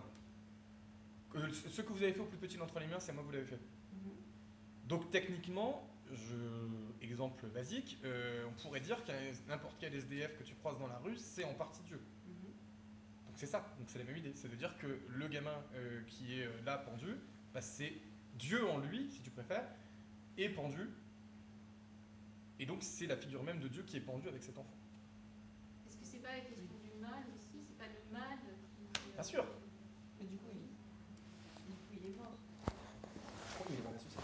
Que 1.31 1.49
ce 1.49 1.81
que 1.81 1.93
vous 1.93 2.01
avez 2.03 2.13
fait 2.13 2.19
au 2.19 2.25
plus 2.25 2.37
petit 2.37 2.57
d'entre 2.57 2.79
les 2.79 2.87
miens, 2.87 2.99
c'est 2.99 3.13
moi 3.13 3.23
que 3.23 3.27
vous 3.27 3.33
l'avez 3.33 3.45
fait. 3.45 3.55
Mm 3.57 3.97
-hmm. 3.97 4.87
Donc 4.89 5.11
techniquement, 5.11 5.87
je, 6.13 7.05
exemple 7.05 7.47
basique, 7.47 7.97
euh, 8.03 8.45
on 8.47 8.61
pourrait 8.61 8.79
dire 8.79 9.03
que 9.05 9.11
n'importe 9.47 9.75
quel 9.79 9.93
SDF 9.93 10.37
que 10.37 10.43
tu 10.43 10.55
croises 10.55 10.77
dans 10.77 10.87
la 10.87 10.97
rue, 10.99 11.17
c'est 11.17 11.43
en 11.43 11.53
partie 11.53 11.81
Dieu. 11.83 11.97
Mm 11.97 12.31
-hmm. 12.31 13.27
Donc 13.27 13.35
c'est 13.35 13.47
ça, 13.47 13.59
donc 13.77 13.89
c'est 13.89 13.99
la 13.99 14.05
même 14.05 14.17
idée. 14.17 14.33
C'est 14.35 14.49
de 14.49 14.55
dire 14.55 14.77
que 14.77 14.99
le 15.07 15.27
gamin 15.27 15.63
euh, 15.75 16.01
qui 16.07 16.39
est 16.39 16.45
euh, 16.45 16.63
là 16.65 16.77
pendu, 16.77 17.15
bah, 17.53 17.61
c'est 17.61 17.93
Dieu 18.35 18.67
en 18.69 18.77
lui, 18.79 19.09
si 19.09 19.21
tu 19.21 19.29
préfères, 19.29 19.67
est 20.37 20.49
pendu. 20.49 20.89
Et 22.59 22.65
donc 22.65 22.83
c'est 22.83 23.07
la 23.07 23.17
figure 23.17 23.43
même 23.43 23.59
de 23.59 23.67
Dieu 23.67 23.83
qui 23.83 23.97
est 23.97 24.05
pendue 24.05 24.27
avec 24.27 24.43
cet 24.43 24.57
enfant. 24.57 24.77
Est-ce 25.87 25.97
que 25.97 26.05
c'est 26.05 26.19
pas 26.19 26.35
la 26.35 26.41
question 26.41 26.77
du 26.85 26.93
mal 27.01 27.23
aussi? 27.35 27.57
C'est 27.67 27.77
pas 27.77 27.87
le 27.87 28.01
mal 28.11 28.37
qui. 28.75 29.11
Bien 29.13 29.23
sûr. 29.23 29.45
Mais 30.19 30.27
du 30.27 30.37
coup, 30.37 30.51
il, 30.53 30.67
du 31.67 31.73
coup, 31.73 31.93
il 31.93 32.05
est 32.09 32.15
mort. 32.17 32.37
Je 33.49 33.53
crois 33.53 33.65
qu'il 33.67 33.75
est 33.79 33.83
mort 33.83 33.93
ressuscité. 33.93 34.21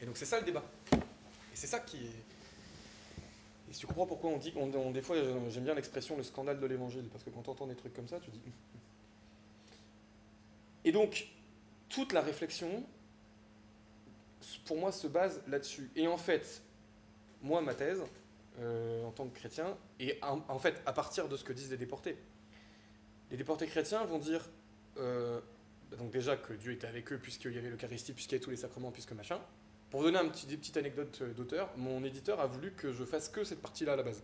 Et 0.00 0.06
donc 0.06 0.16
c'est 0.16 0.24
ça 0.24 0.38
le 0.38 0.44
débat. 0.44 0.64
Et 0.92 1.54
c'est 1.54 1.66
ça 1.66 1.80
qui 1.80 1.96
est. 1.96 2.22
Et 3.70 3.74
tu 3.74 3.86
comprends 3.86 4.06
pourquoi 4.06 4.30
on 4.30 4.38
dit. 4.38 4.52
On, 4.56 4.90
des 4.90 5.02
fois, 5.02 5.16
j'aime 5.50 5.64
bien 5.64 5.74
l'expression 5.74 6.16
le 6.16 6.22
scandale 6.22 6.58
de 6.58 6.66
l'évangile, 6.66 7.06
parce 7.12 7.22
que 7.22 7.30
quand 7.30 7.42
tu 7.42 7.50
entends 7.50 7.66
des 7.66 7.74
trucs 7.74 7.92
comme 7.92 8.08
ça, 8.08 8.18
tu 8.20 8.30
dis. 8.30 8.40
Et 10.84 10.92
donc, 10.92 11.28
toute 11.90 12.12
la 12.14 12.22
réflexion, 12.22 12.82
pour 14.64 14.78
moi, 14.78 14.90
se 14.90 15.06
base 15.06 15.42
là-dessus. 15.48 15.90
Et 15.96 16.08
en 16.08 16.16
fait, 16.16 16.62
moi, 17.42 17.60
ma 17.60 17.74
thèse, 17.74 18.02
euh, 18.60 19.04
en 19.04 19.10
tant 19.10 19.26
que 19.28 19.36
chrétien, 19.36 19.76
et 20.00 20.18
en, 20.22 20.58
fait, 20.58 20.80
à 20.86 20.94
partir 20.94 21.28
de 21.28 21.36
ce 21.36 21.44
que 21.44 21.52
disent 21.52 21.70
les 21.70 21.76
déportés, 21.76 22.16
les 23.30 23.36
déportés 23.36 23.66
chrétiens 23.66 24.04
vont 24.04 24.18
dire. 24.18 24.48
Euh, 24.96 25.40
donc 25.96 26.10
déjà 26.10 26.36
que 26.36 26.52
Dieu 26.52 26.72
était 26.72 26.86
avec 26.86 27.10
eux 27.12 27.18
puisqu'il 27.18 27.52
y 27.52 27.58
avait 27.58 27.70
l'Eucharistie, 27.70 28.12
puisqu'il 28.12 28.32
y 28.32 28.36
avait 28.36 28.44
tous 28.44 28.50
les 28.50 28.56
sacrements, 28.56 28.90
puisque 28.90 29.12
machin. 29.12 29.40
Pour 29.90 30.02
donner 30.02 30.18
des 30.46 30.56
petites 30.56 30.76
anecdotes 30.76 31.20
euh, 31.22 31.32
d'auteur, 31.32 31.70
mon 31.76 32.04
éditeur 32.04 32.40
a 32.40 32.46
voulu 32.46 32.72
que 32.72 32.92
je 32.92 33.04
fasse 33.04 33.28
que 33.28 33.42
cette 33.44 33.62
partie-là 33.62 33.94
à 33.94 33.96
la 33.96 34.02
base. 34.02 34.22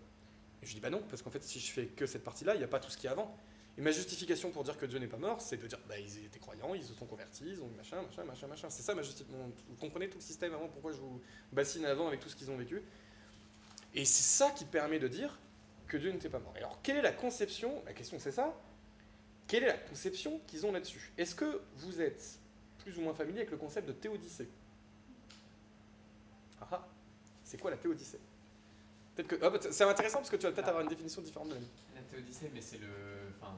Et 0.63 0.67
je 0.67 0.75
dis 0.75 0.81
bah 0.81 0.91
non, 0.91 1.03
parce 1.09 1.23
qu'en 1.23 1.31
fait, 1.31 1.43
si 1.43 1.59
je 1.59 1.73
fais 1.73 1.87
que 1.87 2.07
cette 2.07 2.23
partie-là, 2.23 2.55
il 2.55 2.59
n'y 2.59 2.65
a 2.65 2.69
pas 2.69 2.81
tout 2.81 2.91
ce 2.91 2.99
qui 2.99 3.07
est 3.07 3.11
avant. 3.11 3.35
Et 3.77 3.81
ma 3.81 3.91
justification 3.91 4.51
pour 4.51 4.63
dire 4.63 4.79
que 4.79 4.87
Dieu 4.87 4.99
n'est 4.99 5.09
pas 5.09 5.17
mort, 5.17 5.41
c'est 5.41 5.57
de 5.57 5.67
dire 5.67 5.81
bah 5.89 5.99
ils 5.99 6.25
étaient 6.25 6.39
croyants, 6.39 6.75
ils 6.75 6.85
se 6.85 6.95
sont 6.95 7.07
convertis, 7.07 7.45
ils 7.47 7.61
ont 7.61 7.69
machin, 7.77 8.03
machin, 8.03 8.25
machin, 8.25 8.47
machin. 8.47 8.71
C'est 8.71 8.83
ça 8.83 8.95
ma 8.95 9.03
justification. 9.03 9.53
Vous 9.69 9.77
comprenez 9.77 10.09
tout 10.09 10.19
le 10.19 10.23
système 10.23 10.55
avant, 10.55 10.69
pourquoi 10.69 10.93
je 10.93 10.99
vous 10.99 11.21
bassine 11.53 11.85
avant 11.87 12.07
avec 12.07 12.21
tout 12.21 12.29
ce 12.29 12.37
qu'ils 12.37 12.51
ont 12.51 12.57
vécu. 12.57 12.83
Et 13.95 14.05
c'est 14.05 14.23
ça 14.23 14.51
qui 14.51 14.65
permet 14.65 14.99
de 14.99 15.09
dire 15.09 15.39
que 15.89 15.97
Dieu 15.97 16.13
n'était 16.13 16.29
pas 16.29 16.39
mort. 16.41 16.53
Et 16.57 16.59
alors, 16.59 16.81
quelle 16.83 16.97
est 16.97 17.03
la 17.03 17.13
conception 17.13 17.83
La 17.87 17.95
question 17.95 18.19
c'est 18.19 18.33
ça. 18.33 18.55
Quelle 19.49 19.65
est 19.65 19.69
la 19.69 19.79
conception 19.79 20.41
qu'ils 20.47 20.67
ont 20.67 20.73
là-dessus? 20.73 21.13
Est-ce 21.19 21.35
que 21.35 21.61
vous 21.77 22.01
êtes 22.01 22.39
plus 22.79 22.97
ou 22.99 23.03
moins 23.03 23.15
familier 23.15 23.39
avec 23.41 23.51
le 23.51 23.57
concept 23.57 23.89
de 23.89 23.93
théodicée? 23.93 24.49
Ah 26.73 26.87
C'est 27.45 27.59
quoi 27.61 27.71
la 27.71 27.77
théodicée? 27.77 28.21
Peut-être 29.15 29.29
que. 29.29 29.37
ah, 29.43 29.51
bah, 29.51 29.59
c'est 29.71 29.85
intéressant 29.85 30.19
parce 30.19 30.31
que 30.31 30.37
tu 30.37 30.47
vas 30.47 30.53
peut-être 30.53 30.69
avoir 30.69 30.83
une 30.83 30.89
définition 30.89 31.23
différente 31.23 31.49
de 31.51 31.55
la. 31.55 31.61
La 31.95 32.03
théodicée, 32.11 32.51
mais 32.55 32.61
c'est 32.61 32.79
le. 32.79 32.89
Enfin. 33.41 33.55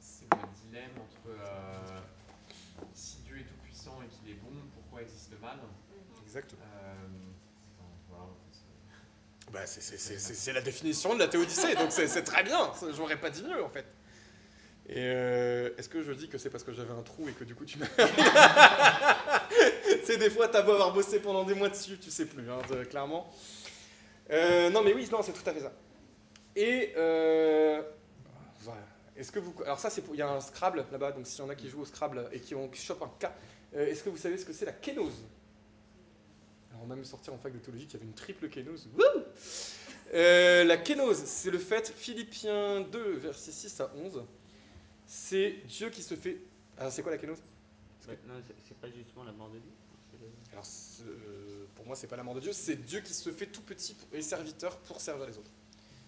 C'est 0.00 0.24
le 0.24 0.68
dilemme 0.70 0.90
entre. 0.98 1.28
euh, 1.38 2.00
si 2.94 3.18
Dieu 3.26 3.38
est 3.38 3.44
tout-puissant 3.44 3.98
et 4.02 4.06
qu'il 4.08 4.30
est 4.32 4.36
bon, 4.40 4.50
pourquoi 4.74 5.02
existe 5.02 5.30
le 5.32 5.38
mal? 5.38 5.58
Exactement. 6.24 6.62
Euh, 6.62 6.94
voilà, 8.08 8.24
Bah, 9.52 9.66
c'est- 9.66 9.80
c'est- 9.82 9.98
c'est 9.98 10.18
c'est- 10.18 10.34
c'est 10.34 10.52
la 10.52 10.62
définition 10.62 11.14
de 11.14 11.18
la 11.18 11.28
théodicée, 11.28 11.74
donc 11.74 11.92
c'est 11.92 12.22
très 12.24 12.42
bien. 12.42 12.72
J'aurais 12.96 13.18
pas 13.20 13.30
dit 13.30 13.42
mieux 13.42 13.62
en 13.62 13.68
fait. 13.68 13.86
Et 14.86 14.94
euh, 14.98 15.70
est-ce 15.78 15.88
que 15.88 16.02
je 16.02 16.12
dis 16.12 16.28
que 16.28 16.36
c'est 16.38 16.50
parce 16.50 16.62
que 16.64 16.72
j'avais 16.72 16.92
un 16.92 17.02
trou 17.02 17.26
et 17.28 17.32
que 17.32 17.44
du 17.44 17.54
coup 17.54 17.64
tu 17.64 17.78
m'as. 17.78 17.86
c'est 20.04 20.18
des 20.18 20.30
fois, 20.30 20.48
t'as 20.48 20.62
beau 20.62 20.72
avoir 20.72 20.92
bossé 20.92 21.20
pendant 21.20 21.44
des 21.44 21.54
mois 21.54 21.68
dessus, 21.68 21.98
tu 21.98 22.10
sais 22.10 22.26
plus, 22.26 22.50
hein, 22.50 22.60
clairement. 22.88 23.30
Euh, 24.30 24.70
non, 24.70 24.82
mais 24.82 24.94
oui, 24.94 25.08
non, 25.10 25.22
c'est 25.22 25.32
tout 25.32 25.48
à 25.48 25.52
fait 25.52 25.60
ça. 25.60 25.72
Et 26.56 26.92
euh, 26.96 27.82
voilà. 28.60 28.80
Est-ce 29.16 29.30
que 29.30 29.38
vous. 29.38 29.54
Alors, 29.64 29.78
ça, 29.78 29.90
c'est. 29.90 30.02
Il 30.12 30.18
y 30.18 30.22
a 30.22 30.28
un 30.30 30.40
Scrabble 30.40 30.84
là-bas, 30.90 31.12
donc 31.12 31.26
s'il 31.26 31.40
y 31.40 31.42
en 31.42 31.50
a 31.50 31.54
qui 31.54 31.68
jouent 31.68 31.82
au 31.82 31.84
Scrabble 31.84 32.28
et 32.32 32.40
qui, 32.40 32.54
ont, 32.54 32.70
chopent 32.72 33.02
un 33.02 33.12
K, 33.20 33.30
euh, 33.74 33.86
est-ce 33.86 34.02
que 34.02 34.10
vous 34.10 34.16
savez 34.16 34.38
ce 34.38 34.44
que 34.44 34.52
c'est 34.52 34.64
la 34.64 34.72
kénose 34.72 35.24
Alors, 36.70 36.82
on 36.84 36.86
m'a 36.86 36.94
même 36.96 37.04
sorti 37.04 37.30
en 37.30 37.38
fac 37.38 37.52
de 37.52 37.58
théologie 37.58 37.86
qu'il 37.86 37.94
y 37.94 37.96
avait 38.02 38.06
une 38.06 38.14
triple 38.14 38.48
kénose. 38.48 38.88
Euh, 40.12 40.64
la 40.64 40.76
kénose, 40.76 41.22
c'est 41.24 41.50
le 41.50 41.58
fait, 41.58 41.92
Philippiens 41.96 42.82
2, 42.82 43.12
versets 43.16 43.52
6 43.52 43.80
à 43.80 43.92
11. 43.96 44.24
C'est 45.06 45.56
Dieu 45.66 45.90
qui 45.90 46.02
se 46.02 46.14
fait. 46.14 46.38
Ah, 46.78 46.90
c'est 46.90 47.02
quoi 47.02 47.12
la 47.12 47.18
kénose 47.18 47.42
c'est- 48.00 48.18
c'est 48.68 48.76
pas 48.78 48.88
justement 48.88 49.24
la 49.24 49.32
mort 49.32 49.48
de 49.48 49.58
Dieu. 49.58 49.70
Alors, 50.52 50.66
pour 51.74 51.86
moi, 51.86 51.96
c'est 51.96 52.06
pas 52.06 52.16
la 52.16 52.22
mort 52.22 52.34
de 52.34 52.40
Dieu, 52.40 52.52
c'est 52.52 52.76
Dieu 52.76 53.00
qui 53.00 53.14
se 53.14 53.30
fait 53.30 53.46
tout 53.46 53.62
petit 53.62 53.96
et 54.12 54.22
serviteur 54.22 54.76
pour 54.78 55.00
servir 55.00 55.26
les 55.26 55.36
autres. 55.36 55.50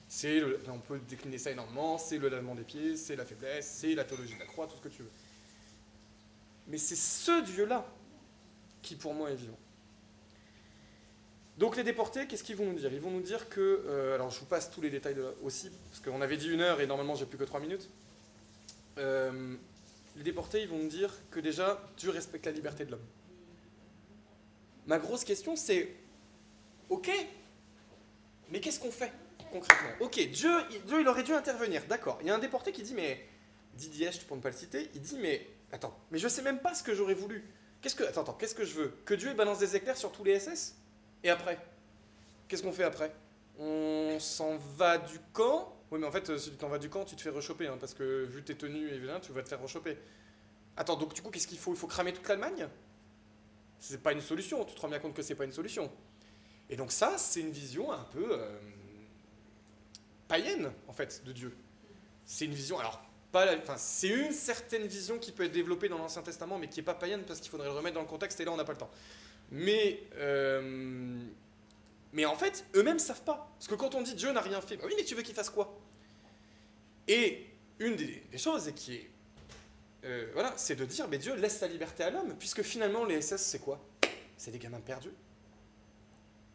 C'est 0.09 0.41
on 0.69 0.79
peut 0.79 1.01
décliner 1.09 1.39
ça 1.39 1.51
énormément, 1.51 1.99
c'est 1.99 2.19
le 2.19 2.29
lavement 2.29 2.55
des 2.55 2.63
pieds, 2.63 2.97
c'est 2.97 3.17
la 3.17 3.25
faiblesse, 3.25 3.67
c'est 3.81 3.95
la 3.95 4.05
théologie 4.05 4.35
de 4.35 4.39
la 4.39 4.47
croix, 4.47 4.67
tout 4.67 4.77
ce 4.77 4.83
que 4.83 4.89
tu 4.89 5.03
veux. 5.03 5.11
Mais 6.69 6.79
c'est 6.79 6.97
ce 6.97 7.45
Dieu-là 7.45 7.85
qui, 8.83 8.95
pour 8.95 9.15
moi, 9.15 9.31
est 9.31 9.37
vivant. 9.37 9.59
Donc 11.59 11.77
les 11.77 11.83
déportés, 11.85 12.27
qu'est-ce 12.27 12.45
qu'ils 12.45 12.57
vont 12.57 12.67
nous 12.67 12.79
dire? 12.79 12.93
Ils 12.93 13.01
vont 13.01 13.11
nous 13.11 13.23
dire 13.23 13.49
que, 13.49 13.83
euh, 13.87 14.15
alors 14.15 14.31
je 14.31 14.39
vous 14.41 14.47
passe 14.47 14.71
tous 14.71 14.83
les 14.83 14.91
détails 14.91 15.17
aussi, 15.43 15.71
parce 15.91 16.01
qu'on 16.01 16.21
avait 16.21 16.37
dit 16.37 16.51
une 16.51 16.61
heure 16.61 16.81
et 16.81 16.87
normalement 16.87 17.15
j'ai 17.15 17.25
plus 17.25 17.39
que 17.39 17.45
trois 17.45 17.61
minutes. 17.61 17.89
Euh, 18.99 19.57
les 20.17 20.23
déportés, 20.23 20.63
ils 20.63 20.69
vont 20.69 20.79
nous 20.79 20.89
dire 20.89 21.13
que 21.31 21.41
déjà, 21.41 21.83
Dieu 21.97 22.11
respecte 22.11 22.47
la 22.47 22.53
liberté 22.53 22.85
de 22.85 22.93
l'homme. 22.93 23.07
Ma 24.87 24.99
grosse 24.99 25.25
question, 25.25 25.57
c'est, 25.57 25.93
ok, 26.89 27.11
mais 28.51 28.61
qu'est-ce 28.61 28.79
qu'on 28.79 28.91
fait 28.93 29.13
concrètement? 29.51 29.91
Ok, 30.01 30.21
Dieu, 30.31 30.51
il- 30.71 30.83
Dieu, 30.85 31.01
il 31.01 31.09
aurait 31.09 31.25
dû 31.25 31.33
intervenir, 31.33 31.83
d'accord. 31.89 32.19
Il 32.21 32.29
y 32.29 32.31
a 32.31 32.35
un 32.35 32.39
déporté 32.39 32.73
qui 32.73 32.83
dit, 32.83 32.95
mais, 32.95 33.21
Didier 33.75 34.11
pour 34.27 34.37
ne 34.37 34.43
pas 34.43 34.51
le 34.51 34.57
citer, 34.57 34.89
il 34.95 35.01
dit, 35.03 35.19
mais, 35.21 35.47
attends, 35.73 35.99
mais 36.11 36.19
je 36.19 36.29
sais 36.29 36.43
même 36.43 36.61
pas 36.61 36.75
ce 36.75 36.83
que 36.83 36.95
j'aurais 36.95 37.15
voulu. 37.15 37.45
Qu'est-ce 37.83 37.95
que, 37.95 38.05
attends, 38.05 38.23
attends, 38.23 38.33
qu'est-ce 38.35 38.55
que 38.55 38.65
je 38.65 38.75
veux? 38.75 38.95
Que 39.05 39.15
Dieu 39.15 39.35
balance 39.35 39.59
des 39.59 39.77
éclairs 39.77 39.97
sur 39.97 40.13
tous 40.13 40.25
les 40.25 40.39
SS 40.39 40.77
Et 41.25 41.31
après? 41.31 41.59
Qu'est-ce 42.49 42.63
qu'on 42.63 42.73
fait 42.73 42.85
après? 42.85 43.13
On 43.59 44.19
s'en 44.21 44.57
va 44.77 44.99
du 44.99 45.19
camp? 45.33 45.73
Oui, 45.91 45.99
mais 46.01 46.07
en 46.07 46.13
fait, 46.13 46.31
euh, 46.31 46.39
si 46.39 46.51
tu 46.51 46.57
t'en 46.57 46.69
vas 46.69 46.79
du 46.79 46.89
camp, 46.89 47.05
tu 47.05 47.17
te 47.17 47.23
fais 47.23 47.31
rechoper, 47.31 47.67
hein, 47.67 47.77
parce 47.79 47.95
que 47.95 48.25
vu 48.25 48.43
tes 48.43 48.57
tenues 48.57 48.89
et 48.93 48.99
bien, 48.99 49.21
tu 49.21 49.33
vas 49.33 49.43
te 49.43 49.49
faire 49.49 49.61
rechoper. 49.61 49.99
Attends, 50.77 50.97
donc 50.97 51.15
du 51.15 51.23
coup, 51.23 51.31
qu'est-ce 51.31 51.47
qu'il 51.47 51.59
faut? 51.59 51.73
Il 51.73 51.77
faut 51.79 51.87
cramer 51.87 52.13
toute 52.13 52.27
l'Allemagne? 52.29 52.69
C'est 53.79 54.03
pas 54.03 54.13
une 54.13 54.21
solution, 54.21 54.65
tu 54.65 54.75
te 54.75 54.81
rends 54.81 54.89
bien 54.89 54.99
compte 54.99 55.15
que 55.15 55.23
c'est 55.23 55.35
pas 55.35 55.45
une 55.45 55.53
solution. 55.53 55.91
Et 56.69 56.77
donc 56.77 56.93
ça, 56.93 57.19
c'est 57.19 57.41
une 57.41 57.51
vision 57.51 57.93
un 57.93 58.05
peu 58.05 58.29
euh, 58.33 58.59
païenne, 60.29 60.73
en 60.89 60.93
fait, 60.93 61.23
de 61.25 61.33
Dieu. 61.33 61.55
C'est 62.25 62.47
une 62.47 62.55
vision, 62.55 62.79
alors, 62.79 63.01
pas 63.33 63.57
enfin, 63.57 63.77
c'est 63.77 64.09
une 64.09 64.33
certaine 64.33 64.87
vision 64.87 65.19
qui 65.19 65.31
peut 65.33 65.45
être 65.45 65.53
développée 65.53 65.89
dans 65.89 65.99
l'Ancien 65.99 66.23
Testament, 66.23 66.59
mais 66.59 66.69
qui 66.69 66.81
n'est 66.81 66.85
pas 66.85 66.95
païenne, 66.95 67.23
parce 67.25 67.41
qu'il 67.41 67.51
faudrait 67.51 67.69
le 67.69 67.75
remettre 67.75 67.95
dans 67.95 68.03
le 68.03 68.09
contexte, 68.09 68.41
et 68.41 68.45
là, 68.45 68.53
on 68.53 68.57
n'a 68.57 68.65
pas 68.65 68.73
le 68.73 68.79
temps. 68.79 68.91
Mais, 69.51 70.03
euh, 70.17 71.23
mais 72.13 72.25
en 72.25 72.35
fait, 72.35 72.65
eux-mêmes 72.75 72.99
savent 72.99 73.23
pas. 73.23 73.49
Parce 73.59 73.69
que 73.69 73.75
quand 73.75 73.95
on 73.95 74.03
dit 74.03 74.15
Dieu 74.15 74.33
n'a 74.33 74.41
rien 74.41 74.61
fait, 74.61 74.77
bah 74.77 74.85
oui, 74.87 74.95
mais 74.97 75.05
tu 75.05 75.15
veux 75.15 75.23
qu'il 75.23 75.35
fasse 75.35 75.51
quoi? 75.51 75.79
Et 77.09 77.47
une 77.79 77.97
des, 77.97 78.23
choses, 78.37 78.73
qui 78.75 78.95
est 78.95 79.11
euh, 80.07 80.31
voilà, 80.33 80.53
c'est 80.57 80.77
de 80.77 80.85
dire, 80.85 81.09
mais 81.09 81.19
Dieu 81.19 81.35
laisse 81.35 81.59
sa 81.59 81.69
liberté 81.69 82.03
à 82.05 82.11
l'homme, 82.11 82.35
puisque 82.39 82.63
finalement 82.63 83.05
les 83.05 83.21
SS, 83.21 83.43
c'est 83.43 83.59
quoi? 83.59 83.79
C'est 84.37 84.51
des 84.51 84.59
gamins 84.59 84.81
perdus. 84.81 85.11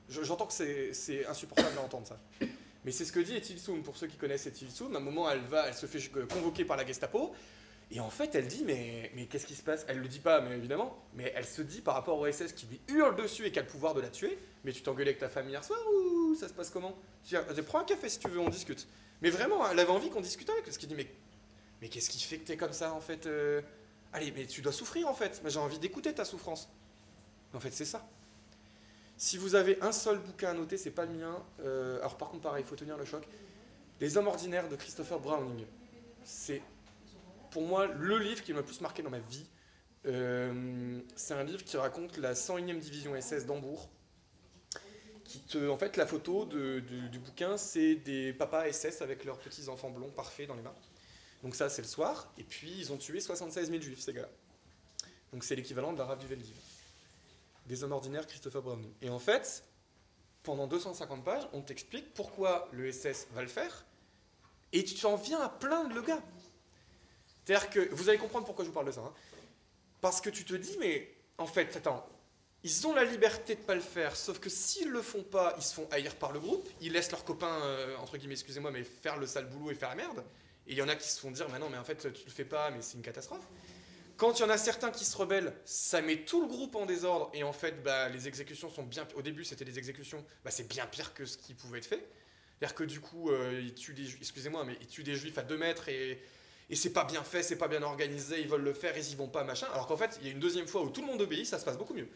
Je- 0.09 0.23
J'entends 0.23 0.47
que 0.47 0.53
c'est- 0.53 1.25
insupportable 1.25 1.77
à 1.77 1.81
entendre 1.81 2.07
ça. 2.07 2.19
Mais 2.83 2.91
c'est 2.91 3.05
ce 3.05 3.11
que 3.11 3.19
dit 3.19 3.35
Etilsoum, 3.35 3.83
pour 3.83 3.95
ceux 3.95 4.07
qui 4.07 4.17
connaissent 4.17 4.47
Etilsoum. 4.47 4.95
À 4.95 4.99
un 4.99 5.01
moment, 5.01 5.29
elle 5.29 5.41
va, 5.41 5.67
elle 5.67 5.73
se 5.75 5.85
fait 5.85 5.99
convoquer 6.27 6.65
par 6.65 6.77
la 6.77 6.85
Gestapo, 6.85 7.33
et 7.91 7.99
en 7.99 8.09
fait, 8.09 8.33
elle 8.35 8.47
dit, 8.47 8.63
mais, 8.65 9.11
mais 9.15 9.25
qu'est-ce 9.27 9.45
qui 9.45 9.55
se 9.55 9.61
passe? 9.61 9.85
Elle 9.87 9.99
le 9.99 10.07
dit 10.07 10.19
pas, 10.19 10.41
mais 10.41 10.55
évidemment, 10.57 10.97
mais 11.13 11.31
elle 11.35 11.45
se 11.45 11.61
dit 11.61 11.81
par 11.81 11.93
rapport 11.93 12.17
au 12.19 12.25
SS 12.25 12.53
qui 12.53 12.65
lui 12.67 12.79
hurle 12.87 13.15
dessus 13.15 13.45
et 13.45 13.51
qui 13.51 13.59
a 13.59 13.61
le 13.61 13.67
pouvoir 13.67 13.93
de 13.93 14.01
la 14.01 14.09
tuer, 14.09 14.37
mais 14.63 14.71
tu 14.71 14.81
t'engueulais 14.81 15.09
avec 15.11 15.19
ta 15.19 15.29
famille 15.29 15.51
hier 15.51 15.63
soir 15.63 15.79
ou 15.93 16.33
ça 16.35 16.47
se 16.47 16.53
passe 16.53 16.69
comment? 16.69 16.97
Dis, 17.25 17.35
ah, 17.35 17.43
Prends 17.65 17.79
un 17.79 17.83
café 17.83 18.07
si 18.09 18.19
tu 18.19 18.29
veux, 18.29 18.39
on 18.39 18.49
discute. 18.49 18.87
Mais 19.21 19.29
vraiment, 19.29 19.69
elle 19.69 19.77
avait 19.79 19.91
envie 19.91 20.09
qu'on 20.09 20.21
discute 20.21 20.49
avec, 20.49 20.63
parce 20.63 20.77
qu'il 20.77 20.89
dit, 20.89 20.95
mais 20.95 21.07
mais 21.81 21.89
qu'est-ce 21.89 22.09
qui 22.09 22.19
fait 22.19 22.37
que 22.37 22.45
t'es 22.45 22.57
comme 22.57 22.73
ça 22.73 22.93
en 22.93 23.01
fait 23.01 23.25
euh 23.25 23.61
Allez, 24.13 24.31
mais 24.31 24.45
tu 24.45 24.61
dois 24.61 24.73
souffrir 24.73 25.07
en 25.07 25.13
fait. 25.13 25.41
J'ai 25.45 25.59
envie 25.59 25.79
d'écouter 25.79 26.13
ta 26.13 26.25
souffrance. 26.25 26.69
En 27.53 27.59
fait, 27.59 27.71
c'est 27.71 27.85
ça. 27.85 28.07
Si 29.17 29.37
vous 29.37 29.55
avez 29.55 29.81
un 29.81 29.91
seul 29.91 30.19
bouquin 30.19 30.49
à 30.49 30.53
noter, 30.53 30.77
c'est 30.77 30.91
pas 30.91 31.05
le 31.05 31.13
mien. 31.13 31.43
Euh, 31.61 31.99
alors 31.99 32.17
par 32.17 32.29
contre, 32.29 32.43
pareil, 32.43 32.63
il 32.65 32.67
faut 32.67 32.75
tenir 32.75 32.97
le 32.97 33.05
choc. 33.05 33.23
Les 33.99 34.17
hommes 34.17 34.27
ordinaires 34.27 34.67
de 34.67 34.75
Christopher 34.75 35.19
Browning. 35.19 35.65
C'est 36.23 36.61
pour 37.51 37.63
moi 37.63 37.87
le 37.87 38.17
livre 38.17 38.43
qui 38.43 38.51
m'a 38.51 38.59
le 38.59 38.65
plus 38.65 38.81
marqué 38.81 39.03
dans 39.03 39.09
ma 39.09 39.19
vie. 39.19 39.45
Euh, 40.07 40.99
c'est 41.15 41.35
un 41.35 41.43
livre 41.43 41.63
qui 41.63 41.77
raconte 41.77 42.17
la 42.17 42.33
101e 42.33 42.79
division 42.79 43.19
SS 43.19 43.45
d'Hambourg. 43.45 43.89
Qui 45.23 45.39
te, 45.39 45.69
en 45.69 45.77
fait, 45.77 45.95
la 45.95 46.05
photo 46.05 46.45
du 46.45 47.19
bouquin, 47.19 47.55
c'est 47.55 47.95
des 47.95 48.33
papas 48.33 48.69
SS 48.69 49.01
avec 49.01 49.23
leurs 49.23 49.37
petits 49.37 49.69
enfants 49.69 49.89
blonds 49.89 50.09
parfaits 50.09 50.47
dans 50.47 50.55
les 50.55 50.61
mains. 50.61 50.75
Donc 51.43 51.55
ça, 51.55 51.69
c'est 51.69 51.81
le 51.81 51.87
soir. 51.87 52.31
Et 52.37 52.43
puis, 52.43 52.71
ils 52.77 52.91
ont 52.91 52.97
tué 52.97 53.19
76 53.19 53.69
000 53.69 53.81
juifs, 53.81 53.99
ces 54.01 54.13
gars-là. 54.13 54.29
Donc 55.33 55.43
c'est 55.43 55.55
l'équivalent 55.55 55.93
de 55.93 55.97
la 55.97 56.05
rave 56.05 56.19
du 56.19 56.27
Veldiv. 56.27 56.55
Des 57.67 57.83
hommes 57.83 57.93
ordinaires, 57.93 58.27
Christopher 58.27 58.61
Browning. 58.61 58.91
Et 59.01 59.09
en 59.09 59.19
fait, 59.19 59.63
pendant 60.43 60.67
250 60.67 61.23
pages, 61.23 61.47
on 61.53 61.61
t'explique 61.61 62.13
pourquoi 62.13 62.67
le 62.73 62.91
SS 62.91 63.27
va 63.33 63.41
le 63.41 63.47
faire. 63.47 63.85
Et 64.73 64.83
tu 64.83 65.05
en 65.05 65.15
viens 65.15 65.39
à 65.41 65.49
plaindre 65.49 65.93
le 65.93 66.01
gars. 66.01 66.21
C'est-à-dire 67.45 67.69
que, 67.69 67.93
vous 67.93 68.09
allez 68.09 68.17
comprendre 68.17 68.45
pourquoi 68.45 68.63
je 68.65 68.69
vous 68.69 68.73
parle 68.73 68.87
de 68.87 68.91
ça. 68.91 69.01
hein. 69.01 69.13
Parce 70.01 70.21
que 70.21 70.29
tu 70.29 70.45
te 70.45 70.53
dis, 70.53 70.77
mais 70.79 71.11
en 71.37 71.47
fait, 71.47 71.75
attends, 71.75 72.07
ils 72.63 72.87
ont 72.87 72.93
la 72.93 73.03
liberté 73.03 73.55
de 73.55 73.61
pas 73.61 73.75
le 73.75 73.81
faire, 73.81 74.15
sauf 74.15 74.39
que 74.39 74.49
s'ils 74.49 74.89
le 74.89 75.01
font 75.01 75.23
pas, 75.23 75.55
ils 75.57 75.63
se 75.63 75.73
font 75.73 75.87
haïr 75.91 76.15
par 76.15 76.31
le 76.31 76.39
groupe, 76.39 76.67
ils 76.79 76.91
laissent 76.91 77.11
leurs 77.11 77.25
copains, 77.25 77.59
euh, 77.63 77.95
entre 77.97 78.17
guillemets, 78.17 78.33
excusez-moi, 78.33 78.71
mais 78.71 78.83
faire 78.83 79.17
le 79.17 79.25
sale 79.25 79.47
boulot 79.47 79.71
et 79.71 79.75
faire 79.75 79.89
la 79.89 79.95
merde. 79.95 80.23
Et 80.67 80.73
il 80.73 80.77
y 80.77 80.81
en 80.81 80.89
a 80.89 80.95
qui 80.95 81.07
se 81.07 81.19
font 81.19 81.31
dire, 81.31 81.47
mais 81.49 81.59
non, 81.59 81.69
mais 81.69 81.77
en 81.77 81.83
fait, 81.83 82.13
tu 82.13 82.25
le 82.25 82.31
fais 82.31 82.45
pas, 82.45 82.71
mais 82.71 82.81
c'est 82.81 82.97
une 82.97 83.03
catastrophe. 83.03 83.45
Quand 84.17 84.37
il 84.37 84.43
y 84.43 84.45
en 84.45 84.49
a 84.49 84.57
certains 84.57 84.91
qui 84.91 85.03
se 85.03 85.17
rebellent, 85.17 85.53
ça 85.65 86.01
met 86.01 86.17
tout 86.17 86.41
le 86.41 86.47
groupe 86.47 86.75
en 86.75 86.85
désordre, 86.85 87.31
et 87.33 87.43
en 87.43 87.53
fait, 87.53 87.81
bah, 87.83 88.07
les 88.09 88.27
exécutions 88.27 88.69
sont 88.69 88.83
bien. 88.83 89.07
Au 89.15 89.21
début, 89.21 89.43
c'était 89.43 89.65
des 89.65 89.79
exécutions, 89.79 90.23
bah, 90.45 90.51
c'est 90.51 90.67
bien 90.67 90.85
pire 90.85 91.13
que 91.13 91.25
ce 91.25 91.37
qui 91.37 91.55
pouvait 91.55 91.79
être 91.79 91.87
fait. 91.87 92.07
C'est-à-dire 92.59 92.75
que 92.75 92.83
du 92.83 92.99
coup, 92.99 93.31
euh, 93.31 93.59
ils 93.63 93.73
tuent 93.73 93.95
des, 93.95 94.15
excusez-moi, 94.17 94.63
mais 94.63 94.77
juifs 95.15 95.37
à 95.39 95.41
2 95.41 95.57
mètres 95.57 95.89
et, 95.89 96.21
et 96.69 96.75
c'est 96.75 96.93
pas 96.93 97.03
bien 97.03 97.23
fait, 97.23 97.41
c'est 97.41 97.57
pas 97.57 97.67
bien 97.67 97.81
organisé, 97.81 98.39
ils 98.39 98.47
veulent 98.47 98.61
le 98.61 98.73
faire, 98.73 98.95
ils 98.95 99.11
y 99.11 99.15
vont 99.15 99.27
pas, 99.27 99.43
machin. 99.43 99.67
Alors 99.73 99.87
qu'en 99.87 99.97
fait, 99.97 100.19
il 100.21 100.27
y 100.27 100.29
a 100.29 100.31
une 100.33 100.39
deuxième 100.39 100.67
fois 100.67 100.83
où 100.83 100.91
tout 100.91 101.01
le 101.01 101.07
monde 101.07 101.21
obéit, 101.21 101.47
ça 101.47 101.57
se 101.57 101.65
passe 101.65 101.77
beaucoup 101.77 101.95
mieux. 101.95 102.07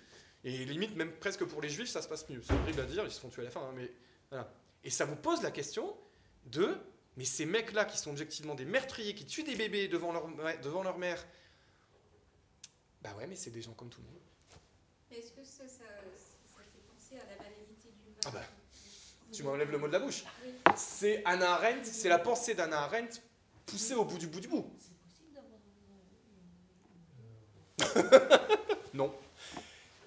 Et 0.43 0.63
limite, 0.65 0.95
même 0.95 1.11
presque 1.13 1.43
pour 1.43 1.61
les 1.61 1.69
juifs, 1.69 1.89
ça 1.89 2.03
se 2.03 2.07
passe 2.07 2.29
mieux. 2.29 2.41
C'est 2.43 2.53
horrible 2.53 2.79
à 2.79 2.85
dire, 2.85 3.03
ils 3.03 3.11
se 3.11 3.19
font 3.19 3.29
tuer 3.29 3.41
à 3.41 3.45
la 3.45 3.51
fin, 3.51 3.61
hein, 3.61 3.73
mais 3.75 3.91
voilà. 4.29 4.53
Et 4.83 4.91
ça 4.91 5.05
vous 5.05 5.15
pose 5.15 5.41
la 5.41 5.49
question 5.49 5.97
de, 6.45 6.77
mais 7.17 7.25
ces 7.25 7.45
mecs-là 7.45 7.85
qui 7.85 7.97
sont 7.97 8.11
objectivement 8.11 8.55
des 8.55 8.65
meurtriers, 8.65 9.15
qui 9.15 9.25
tuent 9.25 9.43
des 9.43 9.55
bébés 9.55 9.87
devant 9.87 10.11
leur, 10.11 10.27
devant 10.61 10.83
leur 10.83 10.97
mère, 10.97 11.25
bah 13.01 13.13
ouais, 13.17 13.27
mais 13.27 13.35
c'est 13.35 13.51
des 13.51 13.61
gens 13.61 13.73
comme 13.73 13.89
tout 13.89 14.01
le 14.01 14.07
monde. 14.07 14.21
Est-ce 15.11 15.31
que 15.31 15.43
ça, 15.45 15.63
ça, 15.67 15.85
ça 15.85 16.63
fait 16.63 16.81
penser 16.91 17.15
à 17.15 17.29
la 17.29 17.37
banalité 17.37 17.89
du 17.89 18.09
mal 18.09 18.19
Ah 18.25 18.31
bah, 18.31 18.43
Tu 19.31 19.43
m'enlèves 19.43 19.71
le 19.71 19.77
mot 19.77 19.87
de 19.87 19.93
la 19.93 19.99
bouche. 19.99 20.23
Oui. 20.43 20.51
C'est 20.75 21.23
Anna 21.23 21.53
Arendt, 21.53 21.85
c'est 21.85 22.09
la 22.09 22.19
pensée 22.19 22.53
d'Anna 22.53 22.79
Arendt 22.81 23.21
poussée 23.65 23.93
au 23.93 24.03
bout 24.03 24.17
du 24.17 24.27
bout 24.27 24.41
du 24.41 24.47
bout. 24.47 24.69
C'est 24.79 24.93
possible 24.97 25.33
d'avoir 27.77 28.41
Non. 28.93 29.13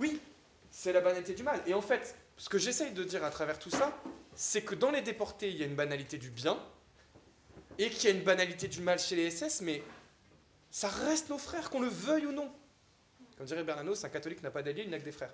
Oui, 0.00 0.20
c'est 0.70 0.92
la 0.92 1.00
banalité 1.00 1.34
du 1.34 1.42
mal. 1.42 1.62
Et 1.66 1.74
en 1.74 1.80
fait, 1.82 2.16
ce 2.36 2.48
que 2.48 2.58
j'essaye 2.58 2.92
de 2.92 3.04
dire 3.04 3.24
à 3.24 3.30
travers 3.30 3.58
tout 3.58 3.70
ça, 3.70 3.96
c'est 4.34 4.62
que 4.62 4.74
dans 4.74 4.90
les 4.90 5.02
déportés, 5.02 5.50
il 5.50 5.56
y 5.56 5.62
a 5.62 5.66
une 5.66 5.74
banalité 5.74 6.18
du 6.18 6.30
bien 6.30 6.58
et 7.78 7.90
qu'il 7.90 8.10
y 8.10 8.12
a 8.12 8.16
une 8.16 8.24
banalité 8.24 8.68
du 8.68 8.80
mal 8.80 8.98
chez 8.98 9.16
les 9.16 9.30
SS, 9.30 9.60
mais 9.62 9.82
ça 10.70 10.88
reste 10.88 11.28
nos 11.30 11.38
frères, 11.38 11.70
qu'on 11.70 11.80
le 11.80 11.88
veuille 11.88 12.26
ou 12.26 12.32
non. 12.32 12.50
Comme 13.36 13.46
dirait 13.46 13.62
Bernanos, 13.64 14.04
un 14.04 14.08
catholique 14.08 14.42
n'a 14.42 14.50
pas 14.50 14.62
d'alliés, 14.62 14.82
il 14.84 14.90
n'a 14.90 14.98
que 14.98 15.04
des 15.04 15.12
frères. 15.12 15.32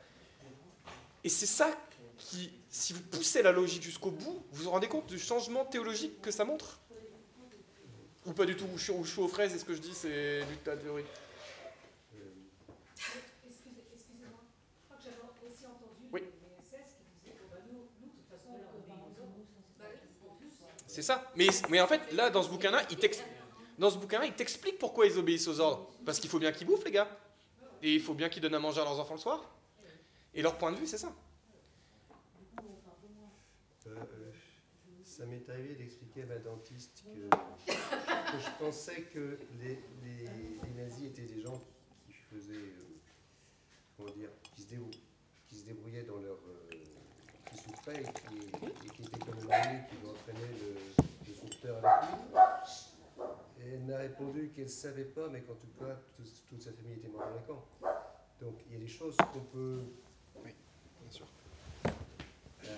Et 1.25 1.29
c'est 1.31 1.47
ça 1.47 1.71
qui, 2.19 2.53
si 2.69 2.93
vous 2.93 3.01
poussez 3.01 3.43
la 3.43 3.51
logique 3.51 3.83
jusqu'au 3.83 4.11
bout, 4.11 4.45
vous 4.53 4.65
vous 4.65 4.71
rendez 4.71 4.89
compte 4.89 5.07
du 5.07 5.19
changement 5.19 5.65
théologique 5.65 6.21
que 6.21 6.31
ça 6.31 6.45
montre? 6.45 6.81
Ou 8.27 8.33
pas 8.33 8.45
du 8.47 8.57
tout, 8.57 8.65
ou 8.73 8.79
je, 8.79 8.85
suis- 9.05 9.21
aux 9.21 9.29
fraises 9.29 9.55
et 9.55 9.59
ce 9.59 9.65
que 9.65 9.75
je 9.75 9.81
dis 9.81 9.93
c'est 9.95 10.45
du 10.45 10.55
de 10.57 10.75
théorie. 10.77 11.05
Euh, 12.15 12.19
Excusez- 12.97 13.85
Excusez-moi, 13.93 14.41
je 14.41 14.85
crois 14.89 14.97
que 14.97 15.03
j'avais 15.05 15.53
aussi 15.53 15.67
entendu 15.67 16.09
Oui. 16.13 16.21
les, 16.21 16.29
les 16.29 16.57
SS 16.65 16.97
qui 16.97 17.05
disaient 17.21 17.37
oh 17.43 17.49
bah 17.53 17.59
nous, 17.69 17.85
nous, 18.01 18.09
de 18.09 18.17
toute 18.17 18.29
façon, 18.33 18.49
on 18.49 18.81
obéit 18.81 18.97
aux 18.97 19.21
ordres. 19.21 19.45
Bah 19.79 19.85
oui. 19.93 19.97
C'est 20.95 21.03
ça. 21.03 21.29
Mais, 21.35 21.81
en 21.81 21.89
fait, 21.89 22.13
là, 22.13 22.31
dans 22.31 22.45
ce 22.45 22.49
bouquin-là, 22.49 22.83
il 22.89 22.97
dans 23.79 23.91
pourquoi 24.79 25.07
ils 25.07 25.19
obéissent 25.19 25.49
aux 25.49 25.59
ordres. 25.59 25.91
Parce 26.07 26.21
qu'il 26.21 26.31
faut 26.31 26.39
bien 26.39 26.53
qu'ils 26.53 26.69
bouffent, 26.69 26.85
les 26.85 26.93
gars. 26.93 27.09
Et 27.83 27.95
il 27.95 28.01
faut 28.01 28.15
bien 28.15 28.29
qu'ils 28.29 28.41
donnent 28.41 28.55
à 28.55 28.61
manger 28.61 28.81
à 28.81 28.85
leurs 28.85 29.01
enfants 29.01 29.15
le 29.15 29.21
soir. 29.21 29.45
Et 30.35 30.41
leur 30.41 30.57
point 30.57 30.71
de 30.71 30.77
vue, 30.77 30.87
c'est 30.87 30.99
ça. 30.99 31.13
Euh, 33.89 33.91
euh, 33.91 34.33
ça 35.03 35.27
m'est 35.27 35.49
arrivé 35.51 35.75
d'expliquer 35.75 36.23
à 36.23 36.27
ma 36.27 36.37
dentiste 36.37 37.03
que, 37.13 37.29
je 37.67 38.65
pensais 38.65 39.03
que 39.13 39.37
les, 39.61 39.81
nazis 40.77 41.07
étaient 41.07 41.23
des 41.23 41.41
gens 41.41 41.61
qui 42.07 42.13
faisaient, 42.31 42.55
euh, 42.55 43.01
comment 43.97 44.11
dire, 44.13 44.31
qui 44.55 44.63
se 44.63 45.65
débrouillaient 45.65 46.05
dans 46.05 46.19
leur, 46.19 46.39
euh, 47.89 47.93
qui 48.97 49.03
étaient 49.03 49.25
comme 49.25 49.39
ami 49.51 49.79
qui 49.89 49.97
doit 49.97 50.13
entraîner 50.13 50.49
le, 50.61 50.75
le 51.29 51.35
sauveteur 51.35 51.85
avec 51.85 52.09
lui. 52.11 53.65
Et 53.65 53.69
elle 53.75 53.85
m'a 53.85 53.97
répondu 53.99 54.51
qu'elle 54.55 54.65
ne 54.65 54.69
savait 54.71 55.05
pas, 55.05 55.29
mais 55.29 55.43
qu'en 55.43 55.55
tout 55.55 55.69
cas, 55.79 55.99
tout- 56.17 56.23
toute 56.49 56.63
sa 56.63 56.73
famille 56.73 56.95
était 56.95 57.09
morte 57.09 57.29
dans 57.29 57.37
les 57.39 57.47
camps. 57.47 57.65
Donc 58.41 58.55
il 58.67 58.73
y 58.73 58.77
a 58.77 58.79
des 58.81 58.89
choses 58.89 59.17
qu'on 59.33 59.41
peut 59.45 59.83
Bien 60.45 61.11
sûr. 61.11 61.27
euh, 62.65 62.69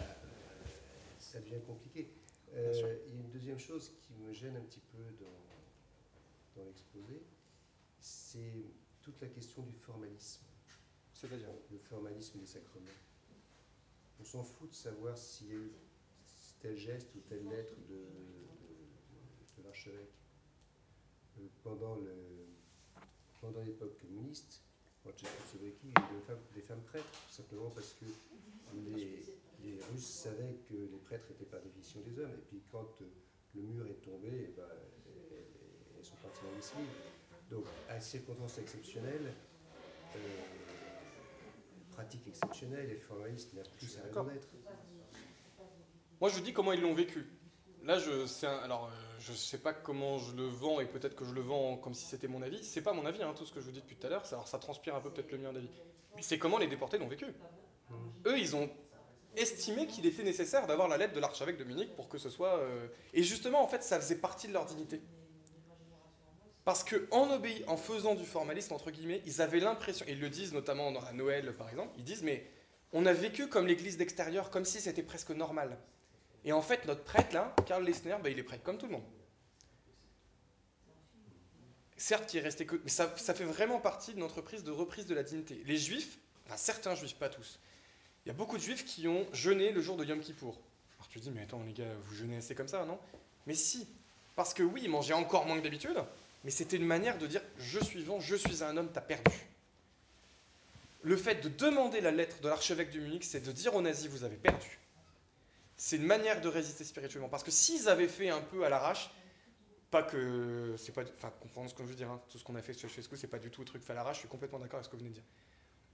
ça 1.19 1.41
devient 1.41 1.61
compliqué. 1.67 2.11
Euh, 2.55 2.99
il 3.07 3.15
y 3.15 3.19
a 3.19 3.21
une 3.21 3.31
deuxième 3.31 3.59
chose 3.59 3.91
qui 4.03 4.13
me 4.15 4.33
gêne 4.33 4.57
un 4.57 4.61
petit 4.61 4.81
peu 4.81 4.99
dans, 5.21 6.61
dans 6.61 6.67
l'exposé, 6.67 7.23
c'est 8.01 8.65
toute 9.03 9.21
la 9.21 9.29
question 9.29 9.63
du 9.63 9.73
formalisme, 9.75 10.43
C'est-à-dire? 11.15 11.49
Le 11.71 11.79
formalisme 11.79 12.39
des 12.41 12.47
sacrements. 12.47 12.85
On 14.21 14.25
s'en 14.25 14.43
fout 14.43 14.71
de 14.71 14.75
savoir 14.75 15.17
s'il 15.17 15.49
y 15.49 15.53
a 15.53 15.55
eu 15.55 15.73
tel 16.61 16.77
geste 16.77 17.15
ou 17.15 17.21
telle 17.29 17.47
lettre 17.49 17.75
de, 17.89 18.03
l'archevêque. 19.65 20.13
Euh, 21.39 21.47
pendant 21.63 21.97
l'époque 23.63 23.99
communiste, 24.01 24.63
en 25.07 25.11
Tchécoslovaquie, 25.13 25.77
il 25.85 25.91
y 25.91 26.03
avait 26.03 26.41
des 26.55 26.63
femmes, 26.63 26.83
prêtres, 26.83 27.05
tout 27.29 27.35
simplement 27.35 27.71
parce 27.71 27.95
que 27.95 28.07
les, 28.75 29.23
Russes 29.93 30.07
savaient 30.07 30.59
que 30.69 30.75
les 30.75 30.99
prêtres 31.05 31.31
étaient 31.31 31.45
par 31.45 31.61
définition 31.61 32.01
des 32.01 32.19
hommes. 32.19 32.33
Et 32.33 32.45
puis 32.49 32.63
quand 32.71 32.89
euh, 33.01 33.05
le 33.55 33.63
mur 33.63 33.87
est 33.87 34.03
tombé, 34.05 34.29
eh 34.49 34.55
ben, 34.57 34.69
elles, 35.97 36.05
sont 36.05 36.17
parties 36.17 36.41
dans 36.43 36.53
les 36.53 37.57
Donc, 37.57 37.65
à 37.89 38.01
circonstances 38.01 38.59
exceptionnelles, 38.59 39.33
euh, 40.15 40.19
pratique 41.97 42.27
exceptionnelle, 42.29 42.91
et 42.91 42.99
formaliste 42.99 43.55
n'a 43.55 43.63
plus 43.63 43.89
sa 43.89 44.03
raison 44.03 44.25
d'être. 44.25 44.49
Moi, 46.21 46.29
je 46.31 46.35
vous 46.37 46.41
dis 46.43 46.53
comment 46.53 46.73
ils 46.73 46.81
l'ont 46.81 46.95
vécu. 46.95 47.27
Là, 47.85 47.99
je 47.99 48.27
sais, 48.27 48.47
alors, 48.47 48.87
euh, 48.87 48.91
je 49.21 49.33
sais 49.33 49.59
pas 49.59 49.73
comment 49.73 50.19
je 50.19 50.35
le 50.35 50.45
vends 50.45 50.81
et 50.81 50.87
peut-être 50.87 51.15
que 51.15 51.25
je 51.25 51.33
le 51.33 51.41
vends 51.41 51.77
comme 51.77 51.95
si 51.95 52.05
c'était 52.07 52.29
mon 52.29 52.43
avis. 52.43 52.63
C'est 52.65 52.83
pas 52.83 52.93
mon 52.93 53.07
avis, 53.07 53.23
hein, 53.23 53.33
tout 53.37 53.45
ce 53.47 53.53
que 53.53 53.61
je 53.61 53.67
vous 53.67 53.71
dis 53.73 53.81
depuis 53.81 53.97
tout 53.97 54.07
à 54.07 54.11
l'heure. 54.11 54.27
ça- 54.27 54.37
Alors, 54.37 54.49
ça 54.49 54.59
transpire 54.59 54.95
un 54.97 55.01
peu 55.01 55.11
peut-être 55.11 55.31
le 55.33 55.39
mien 55.39 55.53
d'avis. 55.53 55.71
Mais 56.17 56.23
c'est 56.23 56.39
comment 56.39 56.59
les 56.59 56.67
déportés 56.67 56.99
l'ont 56.99 57.09
vécu. 57.09 57.27
Eux, 58.27 58.39
ils 58.39 58.57
ont 58.57 58.69
estimé 59.37 59.87
qu'il 59.87 60.05
était 60.07 60.23
nécessaire 60.25 60.67
d'avoir 60.67 60.89
la 60.89 60.97
lettre 60.97 61.13
de 61.15 61.21
l'archevêque 61.21 61.59
de 61.59 61.65
Munich 61.65 61.95
pour 61.95 62.09
que 62.09 62.19
ce 62.19 62.29
soit. 62.31 62.59
euh, 62.59 62.89
Et 63.15 63.23
justement, 63.23 63.63
en 63.63 63.69
fait, 63.69 63.83
ça 63.83 64.01
faisait 64.01 64.17
partie 64.17 64.49
de 64.49 64.53
leur 64.53 64.65
dignité. 64.67 65.01
Parce 66.67 66.83
que 66.83 67.07
en, 67.13 67.77
faisant 67.77 68.17
du 68.17 68.27
formalisme, 68.27 68.75
entre 68.75 68.91
guillemets, 68.91 69.23
ils 69.25 69.41
avaient 69.41 69.61
l'impression, 69.61 70.05
ils 70.09 70.19
le 70.19 70.29
disent 70.29 70.53
notamment 70.53 70.91
la 70.91 71.13
Noël 71.13 71.55
par 71.57 71.71
exemple, 71.71 71.95
ils 71.97 72.03
disent 72.03 72.25
mais 72.25 72.45
on 72.93 73.07
a 73.07 73.13
vécu 73.13 73.47
comme 73.49 73.69
l'église 73.69 73.97
d'extérieur, 73.97 74.51
comme 74.51 74.65
si 74.65 74.81
c'était 74.81 75.05
presque 75.05 75.31
normal. 75.31 75.79
Et 76.45 76.53
en 76.53 76.63
fait, 76.63 76.85
notre 76.85 77.05
prêtre 77.05 77.33
là, 77.33 77.55
Karl 77.67 77.85
Lessner, 77.85 78.17
bah, 78.21 78.31
il 78.31 78.39
est 78.41 78.43
prêtre 78.43 78.65
comme 78.65 78.79
tout 78.79 78.87
le 78.87 78.93
monde. 78.93 79.05
Certes, 81.97 82.35
est 82.35 82.41
resté 82.41 82.67
que. 82.67 82.81
Mais 82.83 82.91
ça, 82.91 83.07
fait 83.07 83.45
vraiment 83.45 83.79
partie 83.79 84.13
d'une 84.15 84.25
entreprise 84.25 84.65
de 84.65 84.73
reprise 84.73 85.07
de 85.07 85.15
la 85.15 85.23
dignité. 85.23 85.63
Les 85.67 85.77
juifs, 85.77 86.19
enfin 86.47 86.57
certains 86.57 86.97
juifs, 86.97 87.15
pas 87.15 87.29
tous, 87.29 87.61
il 88.25 88.29
y 88.29 88.33
a 88.33 88.35
beaucoup 88.35 88.57
de 88.57 88.63
juifs 88.63 88.85
qui 88.85 89.07
ont 89.07 89.25
jeûné 89.33 89.71
le 89.71 89.81
jour 89.81 89.97
de 89.97 90.05
Yom 90.05 90.19
Kippour. 90.19 90.61
Alors 90.99 91.09
tu 91.11 91.21
dis, 91.21 91.31
mais 91.31 91.43
attends 91.43 91.63
les 91.63 91.75
gars, 91.75 91.95
vous 92.07 92.15
jeûnez 92.17 92.39
assez 92.39 92.57
comme 92.57 92.67
ça, 92.67 92.85
non? 92.85 92.99
Mais 93.47 93.55
si. 93.55 93.87
Parce 94.35 94.53
que 94.53 94.65
oui, 94.65 94.83
ils 94.83 94.91
mangeaient 94.91 95.15
encore 95.15 95.47
moins 95.47 95.57
que 95.57 95.63
d'habitude, 95.63 95.97
mais 96.45 96.51
c'était 96.51 96.77
une 96.77 96.87
manière 96.87 97.19
de 97.19 97.27
dire 97.27 97.43
je 97.59 97.79
suis 97.81 97.99
vivant, 97.99 98.21
je 98.21 98.37
suis 98.37 98.63
un 98.63 98.77
homme, 98.77 98.91
t'as 98.93 99.01
perdu. 99.01 99.37
Le 101.03 101.17
fait 101.17 101.37
de 101.37 101.49
demander 101.49 102.01
la 102.01 102.11
lettre 102.11 102.41
de 102.41 102.49
l'archevêque 102.49 102.91
de 102.91 102.99
Munich, 102.99 103.25
c'est 103.25 103.41
de 103.41 103.53
dire 103.53 103.75
aux 103.75 103.83
nazis 103.83 104.09
vous 104.09 104.25
avez 104.25 104.37
perdu. 104.37 104.79
C'est 105.77 105.97
une 105.97 106.07
manière 106.07 106.41
de 106.41 106.49
résister 106.49 106.85
spirituellement. 106.85 107.29
Parce 107.29 107.43
que 107.43 107.51
s'ils 107.51 107.89
avaient 107.89 108.09
fait 108.09 108.31
un 108.31 108.41
peu 108.41 108.65
à 108.65 108.69
l'arrache, 108.69 109.11
pas 109.91 110.03
que. 110.03 110.75
c'est 110.79 110.93
pas, 110.93 111.03
Enfin, 111.17 111.33
comprendre 111.41 111.71
ce 111.71 111.75
que 111.75 111.83
je 111.83 111.89
veux 111.89 111.95
dire, 111.95 112.11
hein, 112.11 112.21
tout 112.29 112.39
ce 112.39 112.45
qu'on 112.45 112.55
a 112.55 112.63
fait 112.63 112.73
sur 112.73 112.91
Facebook, 112.91 113.19
c'est 113.19 113.27
pas 113.27 113.39
du 113.39 113.51
tout 113.51 113.61
le 113.61 113.67
truc 113.67 113.83
fait 113.83 113.93
à 113.93 113.97
l'arrache, 113.97 114.17
je 114.17 114.21
suis 114.21 114.29
complètement 114.29 114.59
d'accord 114.59 114.79
avec 114.79 114.87
ce 114.87 114.91
que 114.91 114.97
vous 114.97 115.01
venez 115.01 115.11
de 115.11 115.15
dire. 115.15 115.25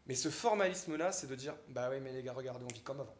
Mais 0.07 0.15
ce 0.15 0.31
formalisme-là, 0.31 1.13
c'est 1.13 1.27
de 1.27 1.35
dire 1.35 1.55
bah 1.69 1.89
oui, 1.91 2.01
mais 2.01 2.13
les 2.13 2.23
gars, 2.23 2.33
regardez, 2.33 2.65
on 2.65 2.73
vit 2.73 2.81
comme 2.81 3.01
avant. 3.01 3.17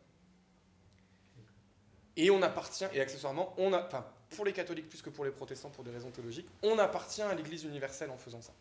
Et 2.17 2.31
on 2.31 2.43
appartient, 2.43 2.87
et 2.93 3.01
accessoirement, 3.01 3.55
on 3.59 3.73
a, 3.73 3.85
enfin, 3.85 4.07
pour 4.35 4.45
les 4.45 4.53
catholiques 4.53 4.89
plus 4.89 5.03
que 5.03 5.11
pour 5.11 5.25
les 5.25 5.31
protestants, 5.31 5.71
pour 5.71 5.85
des 5.85 5.91
raisons 5.91 6.11
théologiques, 6.11 6.49
on 6.63 6.79
appartient 6.79 7.23
à 7.23 7.35
l'Église 7.35 7.65
universelle 7.65 8.11
en 8.11 8.19
faisant 8.19 8.41
ça. 8.41 8.53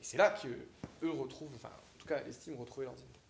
Et 0.00 0.04
c'est 0.04 0.16
là 0.16 0.30
qu'eux 0.30 1.10
retrouvent, 1.10 1.54
enfin, 1.54 1.70
en 1.70 1.98
tout 1.98 2.06
cas, 2.06 2.24
estiment 2.24 2.56
retrouver 2.56 2.86
leur 2.86 2.94
dignité. 2.94 3.20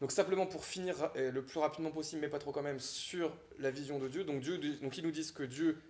Donc 0.00 0.10
simplement 0.10 0.46
pour 0.46 0.64
finir 0.64 1.12
euh, 1.14 1.30
le 1.30 1.44
plus 1.44 1.60
rapidement 1.60 1.92
possible, 1.92 2.22
mais 2.22 2.28
pas 2.28 2.40
trop 2.40 2.50
quand 2.50 2.62
même, 2.62 2.80
sur 2.80 3.36
la 3.58 3.70
vision 3.70 3.98
de 3.98 4.08
Dieu. 4.08 4.24
Donc, 4.24 4.40
Dieu, 4.40 4.58
donc 4.58 4.98
ils 4.98 5.04
nous 5.04 5.12
disent 5.12 5.30
que 5.30 5.44
Dieu 5.44 5.80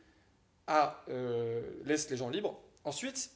euh, 0.69 1.63
laisse 1.85 2.11
les 2.11 2.17
gens 2.17 2.29
libres. 2.29 2.63
Ensuite, 2.85 3.31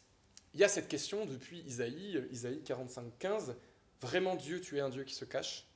il 0.54 0.60
y 0.60 0.64
a 0.64 0.68
cette 0.68 0.88
question 0.88 1.26
depuis 1.26 1.60
Isaïe, 1.60 2.22
Isaïe 2.30 2.62
45-15, 2.64 3.54
vraiment 4.00 4.36
Dieu, 4.36 4.60
tu 4.60 4.76
es 4.76 4.80
un 4.80 4.90
Dieu 4.90 5.04
qui 5.04 5.14
se 5.14 5.24
cache. 5.24 5.66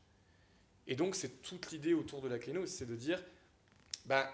Et 0.86 0.96
donc 0.96 1.14
c'est 1.14 1.42
toute 1.42 1.70
l'idée 1.70 1.94
autour 1.94 2.20
de 2.20 2.28
la 2.28 2.38
kénose, 2.38 2.70
c'est 2.70 2.86
de 2.86 2.96
dire, 2.96 3.22
ben 4.06 4.26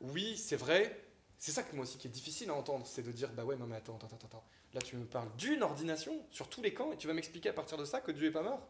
oui, 0.00 0.36
c'est 0.36 0.56
vrai, 0.56 0.98
c'est 1.38 1.52
ça 1.52 1.62
que 1.62 1.74
moi 1.74 1.84
aussi 1.84 1.98
qui 1.98 2.06
est 2.08 2.10
difficile 2.10 2.50
à 2.50 2.54
entendre, 2.54 2.86
c'est 2.86 3.02
de 3.02 3.12
dire, 3.12 3.32
bah 3.32 3.44
ouais, 3.44 3.56
non 3.56 3.66
mais 3.66 3.76
attends, 3.76 3.96
attends, 3.96 4.06
attends, 4.06 4.26
attends, 4.26 4.44
là 4.74 4.80
tu 4.80 4.96
me 4.96 5.04
parles 5.04 5.30
d'une 5.36 5.62
ordination 5.62 6.24
sur 6.30 6.48
tous 6.48 6.62
les 6.62 6.72
camps 6.74 6.92
et 6.92 6.96
tu 6.96 7.06
vas 7.06 7.14
m'expliquer 7.14 7.48
à 7.50 7.52
partir 7.52 7.76
de 7.78 7.84
ça 7.84 8.00
que 8.00 8.12
Dieu 8.12 8.28
est 8.28 8.32
pas 8.32 8.42
mort. 8.42 8.66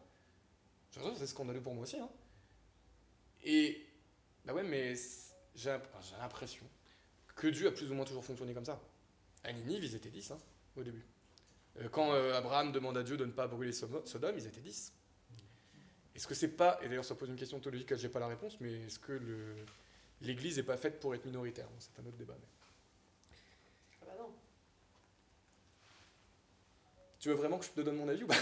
C'est 1.16 1.26
scandaleux 1.26 1.60
pour 1.62 1.74
moi 1.74 1.84
aussi. 1.84 1.98
Hein. 1.98 2.08
Et, 3.44 3.86
bah 4.44 4.52
ouais, 4.54 4.62
mais 4.62 4.94
j'ai 5.54 5.70
l'impression 6.20 6.66
que 7.36 7.46
Dieu 7.48 7.68
a 7.68 7.72
plus 7.72 7.90
ou 7.90 7.94
moins 7.94 8.04
toujours 8.04 8.24
fonctionné 8.24 8.54
comme 8.54 8.64
ça. 8.64 8.80
À 9.44 9.52
Ninive, 9.52 9.84
ils 9.84 9.94
étaient 9.94 10.10
10 10.10 10.30
hein, 10.32 10.40
au 10.76 10.82
début. 10.82 11.06
Euh, 11.80 11.88
Quand 11.90 12.12
euh, 12.12 12.34
Abraham 12.34 12.72
demande 12.72 12.98
à 12.98 13.02
Dieu 13.02 13.16
de 13.16 13.24
ne 13.24 13.32
pas 13.32 13.46
brûler 13.48 13.72
Sodome, 13.72 14.36
ils 14.38 14.46
étaient 14.46 14.60
10. 14.60 14.92
Est-ce 16.14 16.26
que 16.26 16.34
c'est 16.34 16.48
pas, 16.48 16.78
et 16.82 16.88
d'ailleurs 16.88 17.04
ça 17.04 17.14
pose 17.14 17.28
une 17.30 17.36
question 17.36 17.60
théologique 17.60 17.88
à 17.88 17.94
laquelle 17.94 18.02
j'ai 18.02 18.08
pas 18.12 18.20
la 18.20 18.26
réponse, 18.28 18.60
mais 18.60 18.72
est-ce 18.82 18.98
que 18.98 19.12
le- 19.12 19.64
l'Église 20.22 20.56
n'est 20.58 20.62
pas 20.62 20.76
faite 20.76 21.00
pour 21.00 21.14
être 21.14 21.24
minoritaire 21.24 21.66
Bon, 21.68 21.76
C'est 21.78 22.00
un 22.02 22.06
autre 22.06 22.16
débat. 22.16 22.34
mais- 22.38 22.48
Ah 24.02 24.04
bah 24.06 24.12
non. 24.18 24.32
Tu 27.18 27.28
veux 27.28 27.34
vraiment 27.34 27.58
que 27.58 27.66
je 27.66 27.70
te 27.70 27.80
donne 27.82 27.96
mon 27.96 28.08
avis 28.08 28.22
ou 28.22 28.26
pas? 28.26 28.34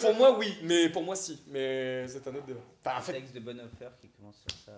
Pour 0.00 0.14
moi, 0.14 0.36
oui, 0.38 0.56
mais 0.62 0.88
pour 0.88 1.02
moi, 1.02 1.16
si. 1.16 1.42
Mais 1.48 2.06
c'est 2.08 2.26
un 2.28 2.34
autre 2.36 2.46
débat. 2.46 2.60
Enfin, 2.84 2.94
en 2.96 2.98
Un 2.98 3.02
fait, 3.02 3.12
texte 3.14 3.34
de 3.34 3.40
Bonhoeffer 3.40 3.88
qui 4.00 4.08
commence 4.10 4.36
sur 4.36 4.50
ça. 4.64 4.72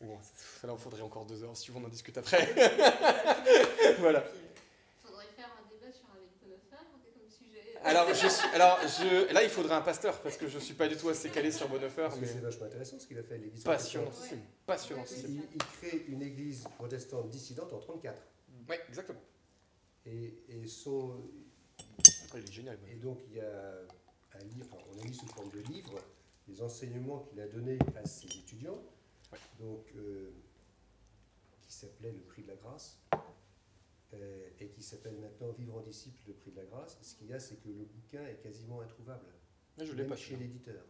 Bon, 0.00 0.18
ça- 0.60 0.66
là, 0.66 0.74
il 0.76 0.80
faudrait 0.80 1.02
encore 1.02 1.24
deux 1.26 1.42
heures. 1.44 1.56
Si 1.56 1.64
tu 1.64 1.72
veux, 1.72 1.78
on 1.78 1.84
en 1.84 1.88
discute 1.88 2.16
après. 2.18 2.38
voilà. 3.98 4.24
Faudrait 5.02 5.26
faire 5.36 5.50
un 5.58 5.68
débat 5.70 5.92
sur 5.92 6.06
avec 6.14 6.30
Bonhoeffer, 6.42 6.84
comme 6.90 7.00
Alors, 7.84 8.08
je 8.12 8.26
suis, 8.28 8.48
alors 8.54 8.78
je, 8.82 9.32
là, 9.32 9.42
il 9.42 9.50
faudrait 9.50 9.74
un 9.74 9.80
pasteur 9.80 10.20
parce 10.20 10.36
que 10.36 10.48
je 10.48 10.58
suis 10.58 10.74
pas 10.74 10.88
du 10.88 10.96
tout 10.96 11.08
assez 11.08 11.30
calé 11.30 11.50
sur 11.52 11.68
Bonhoeffer, 11.68 12.08
mais 12.20 12.26
c'est 12.26 12.38
vachement 12.40 12.66
intéressant 12.66 12.98
ce 12.98 13.06
qu'il 13.06 13.18
a 13.18 13.22
fait, 13.22 13.38
l'église 13.38 13.62
passionnantissime, 13.64 14.40
passionnantissime. 14.66 15.26
Il, 15.30 15.42
il 15.54 15.58
crée 15.90 16.04
une 16.08 16.22
église 16.22 16.64
protestante 16.76 17.28
dissidente 17.30 17.72
en 17.72 17.78
34. 17.78 18.20
Ouais, 18.68 18.80
exactement. 18.88 19.20
Et, 20.06 20.34
et 20.48 20.66
son, 20.66 21.20
Après, 22.24 22.40
il 22.40 22.48
est 22.48 22.52
génial. 22.52 22.78
Et 22.90 22.96
donc 22.96 23.18
il 23.30 23.36
y 23.36 23.40
a 23.40 23.46
un 24.34 24.44
livre, 24.44 24.66
enfin, 24.72 24.82
on 24.96 25.00
a 25.00 25.04
mis 25.04 25.14
sous 25.14 25.26
forme 25.28 25.50
de 25.50 25.60
livre 25.72 25.98
les 26.48 26.62
enseignements 26.62 27.20
qu'il 27.20 27.40
a 27.40 27.46
donnés 27.46 27.78
à 28.02 28.06
ses 28.06 28.26
étudiants, 28.26 28.80
Ouais. 29.30 29.38
donc 29.60 29.84
euh, 29.96 30.30
qui 31.60 31.70
s'appelait 31.70 32.12
le 32.12 32.20
prix 32.20 32.40
de 32.42 32.48
la 32.48 32.54
grâce, 32.54 32.96
euh, 34.14 34.48
et 34.60 34.68
qui 34.68 34.82
s'appelle 34.82 35.16
maintenant 35.18 35.50
Vivre 35.52 35.76
en 35.76 35.80
disciple, 35.82 36.18
le 36.28 36.34
prix 36.34 36.50
de 36.50 36.56
la 36.56 36.64
grâce. 36.64 36.98
Ce 37.02 37.14
qu'il 37.14 37.28
y 37.28 37.32
a, 37.34 37.40
c'est 37.40 37.56
que 37.56 37.68
le 37.68 37.84
bouquin 37.84 38.26
est 38.26 38.40
quasiment 38.42 38.80
introuvable, 38.80 39.26
Mais 39.76 39.84
je 39.86 39.92
l'ai 39.92 40.02
même 40.02 40.10
pas 40.10 40.16
chez 40.16 40.36
l'éditeur. 40.36 40.82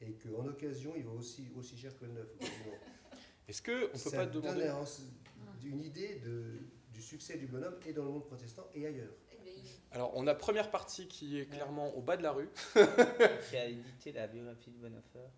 Et 0.00 0.12
qu'en 0.14 0.46
occasion, 0.46 0.92
il 0.96 1.04
va 1.04 1.12
aussi, 1.12 1.48
aussi 1.56 1.76
cher 1.76 1.96
que 1.98 2.04
le 2.04 2.12
neuf. 2.12 2.28
Est-ce 3.48 3.62
que 3.62 3.86
on 3.88 3.92
peut 3.92 3.98
Ça 3.98 4.10
pas 4.18 4.26
donne 4.26 4.46
un- 4.46 4.84
une 5.64 5.80
idée 5.82 6.16
de, 6.16 6.58
du 6.92 7.00
succès 7.02 7.38
du 7.38 7.46
bonhomme 7.46 7.76
et 7.86 7.92
dans 7.92 8.04
le 8.04 8.10
monde 8.10 8.24
protestant 8.26 8.66
et 8.74 8.86
ailleurs. 8.86 9.12
Eh 9.32 9.36
ben, 9.44 9.52
Alors, 9.92 10.12
on 10.14 10.26
a 10.26 10.34
première 10.34 10.70
partie 10.70 11.08
qui 11.08 11.38
est 11.40 11.46
clairement 11.46 11.94
au 11.96 12.02
bas 12.02 12.16
de 12.16 12.22
la 12.22 12.32
rue. 12.32 12.48
Qui 13.50 13.56
a 13.56 13.66
édité 13.66 14.12
la 14.12 14.26
biographie 14.26 14.70
de 14.70 14.78
Bonhoeffer. 14.78 15.28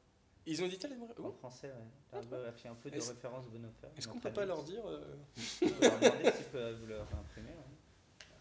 Ils 0.49 0.63
ont 0.63 0.67
édité 0.67 0.87
les 0.89 0.97
En 1.25 1.33
français, 1.33 1.67
ouais. 1.69 1.75
La 2.13 2.21
biographie 2.23 2.69
un 2.69 2.75
peu 2.77 2.89
de 2.91 2.97
Est-ce- 2.97 3.11
référence 3.11 3.47
Bonhoeffer. 3.49 3.89
Est-ce 3.99 4.09
on 4.09 4.13
qu'on 4.13 4.21
peut 4.21 4.31
pas 4.33 4.45
leur 4.47 4.63
dire 4.63 4.87
euh, 4.87 5.01
Je 5.37 5.67
peux 5.67 5.81
leur 5.81 5.99
demander 5.99 6.31
s'ils 6.37 6.45
peuvent 6.47 6.79
vous 6.81 6.87
leur 6.87 7.03
imprimer. 7.03 7.49
Ouais, 7.51 7.55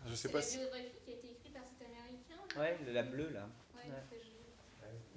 Je 0.08 0.14
sais 0.16 0.28
C'est 0.28 0.30
pas 0.32 0.38
la 0.40 0.44
si. 0.44 0.58
biographie 0.60 0.84
qui 1.04 1.12
a 1.12 1.14
été 1.16 1.32
écrite 1.32 1.54
par 1.54 1.64
cet 1.78 1.88
américain. 1.88 2.60
ouais 2.60 2.94
la 2.94 3.04
bleue 3.04 3.30
là. 3.32 3.50
Ouais. 3.76 3.82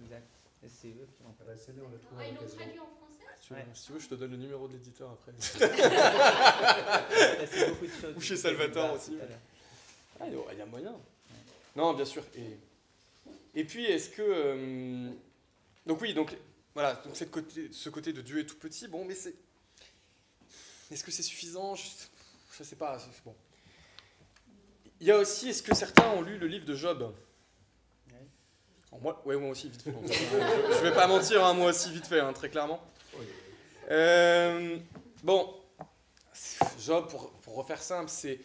Exact. 0.02 0.26
Et 0.64 0.68
c'est 0.68 0.88
eux 0.88 1.06
qui 1.16 1.22
l'ont 1.22 1.34
Ah 1.40 1.44
bah, 1.46 1.52
on 1.52 1.90
l'a 1.90 1.98
trouvée 1.98 2.24
Ah, 2.24 2.28
ils 2.28 2.34
l'ont 2.34 2.48
traduit 2.56 2.80
en 2.80 2.86
français 2.86 3.24
Tu, 3.46 3.52
Ouais. 3.52 3.66
Si 3.74 3.86
tu 3.86 3.92
veux, 3.92 4.00
je 4.00 4.08
te 4.08 4.14
donne 4.14 4.30
le 4.32 4.36
numéro 4.38 4.66
de 4.66 4.72
l'éditeur 4.72 5.10
après. 5.10 5.32
fait. 5.38 5.68
C'est 7.46 7.68
beaucoup 7.70 7.86
de 7.86 7.90
choses. 7.92 8.16
Ou 8.16 8.20
chez 8.20 8.36
Salvatore 8.36 8.94
aussi. 8.94 9.16
Ah, 10.20 10.26
il 10.26 10.32
y 10.32 10.36
a- 10.36 10.52
il 10.52 10.58
y 10.58 10.62
a 10.62 10.66
moyen. 10.66 10.96
Non, 11.76 11.92
bien 11.94 12.04
sûr. 12.04 12.24
Et, 12.34 12.58
et 13.54 13.64
puis, 13.64 13.84
est-ce 13.84 14.10
que. 14.10 14.22
euh, 14.22 15.10
donc, 15.86 16.00
oui, 16.00 16.12
donc, 16.14 16.36
voilà, 16.78 16.94
donc 17.04 17.16
cette 17.16 17.32
côté, 17.32 17.70
ce 17.72 17.90
côté 17.90 18.12
de 18.12 18.22
Dieu 18.22 18.38
est 18.38 18.44
tout 18.44 18.54
petit, 18.54 18.86
bon, 18.86 19.04
mais 19.04 19.16
c'est. 19.16 19.34
Est-ce 20.92 21.02
que 21.02 21.10
c'est 21.10 21.24
suffisant? 21.24 21.74
Je 21.74 21.82
ne 22.60 22.64
sais 22.64 22.76
pas. 22.76 22.96
Bon. 23.24 23.34
Il 25.00 25.08
y 25.08 25.10
a 25.10 25.18
aussi, 25.18 25.48
est-ce 25.48 25.60
que 25.60 25.74
certains 25.74 26.08
ont 26.10 26.22
lu 26.22 26.38
le 26.38 26.46
livre 26.46 26.64
de 26.64 26.76
Job? 26.76 27.12
Ouais. 28.12 28.26
Alors, 28.92 29.02
moi, 29.02 29.22
ouais, 29.26 29.36
moi 29.36 29.50
aussi, 29.50 29.70
vite 29.70 29.82
fait. 29.82 29.92
je, 30.06 30.74
je 30.76 30.82
vais 30.84 30.94
pas 30.94 31.08
mentir, 31.08 31.44
hein, 31.44 31.52
moi 31.52 31.70
aussi, 31.70 31.90
vite 31.90 32.06
fait, 32.06 32.20
hein, 32.20 32.32
très 32.32 32.48
clairement. 32.48 32.80
Euh, 33.90 34.78
bon, 35.24 35.52
Job, 36.78 37.10
pour, 37.10 37.32
pour 37.40 37.56
refaire 37.56 37.82
simple, 37.82 38.08
c'est 38.08 38.38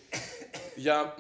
il 0.78 0.82
y 0.82 0.90
a 0.90 1.16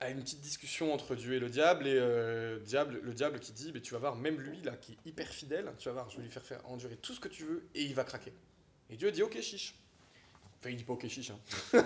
un- 0.00 0.10
une 0.10 0.20
petite 0.22 0.40
discussion 0.40 0.92
entre 0.94 1.14
Dieu 1.14 1.34
et 1.34 1.38
le 1.38 1.48
diable 1.48 1.86
et 1.86 1.94
euh, 1.96 2.58
diable, 2.60 3.00
le 3.02 3.12
diable 3.14 3.38
qui 3.40 3.52
dit, 3.52 3.72
mais 3.74 3.80
tu 3.80 3.92
vas 3.92 3.98
voir, 4.00 4.16
même 4.16 4.40
lui 4.40 4.60
là, 4.62 4.72
qui 4.76 4.92
est 4.92 5.08
hyper 5.08 5.28
fidèle, 5.28 5.70
tu 5.78 5.88
vas 5.88 5.92
voir, 5.94 6.10
je 6.10 6.16
vais 6.18 6.22
lui 6.22 6.30
faire 6.30 6.44
faire 6.44 6.60
endurer 6.70 6.96
tout 6.96 7.12
ce 7.14 7.20
que 7.20 7.28
tu 7.28 7.44
veux 7.44 7.62
et 7.74 7.82
il 7.82 7.94
va 7.94 8.04
craquer. 8.04 8.32
Et 8.90 8.96
Dieu 8.96 9.10
dit, 9.12 9.22
ok 9.22 9.40
chiche. 9.40 9.74
Enfin, 10.60 10.70
il 10.70 10.76
dit 10.76 10.84
pas 10.84 10.94
ok 10.94 11.06
chiche. 11.08 11.30
hein. 11.30 11.38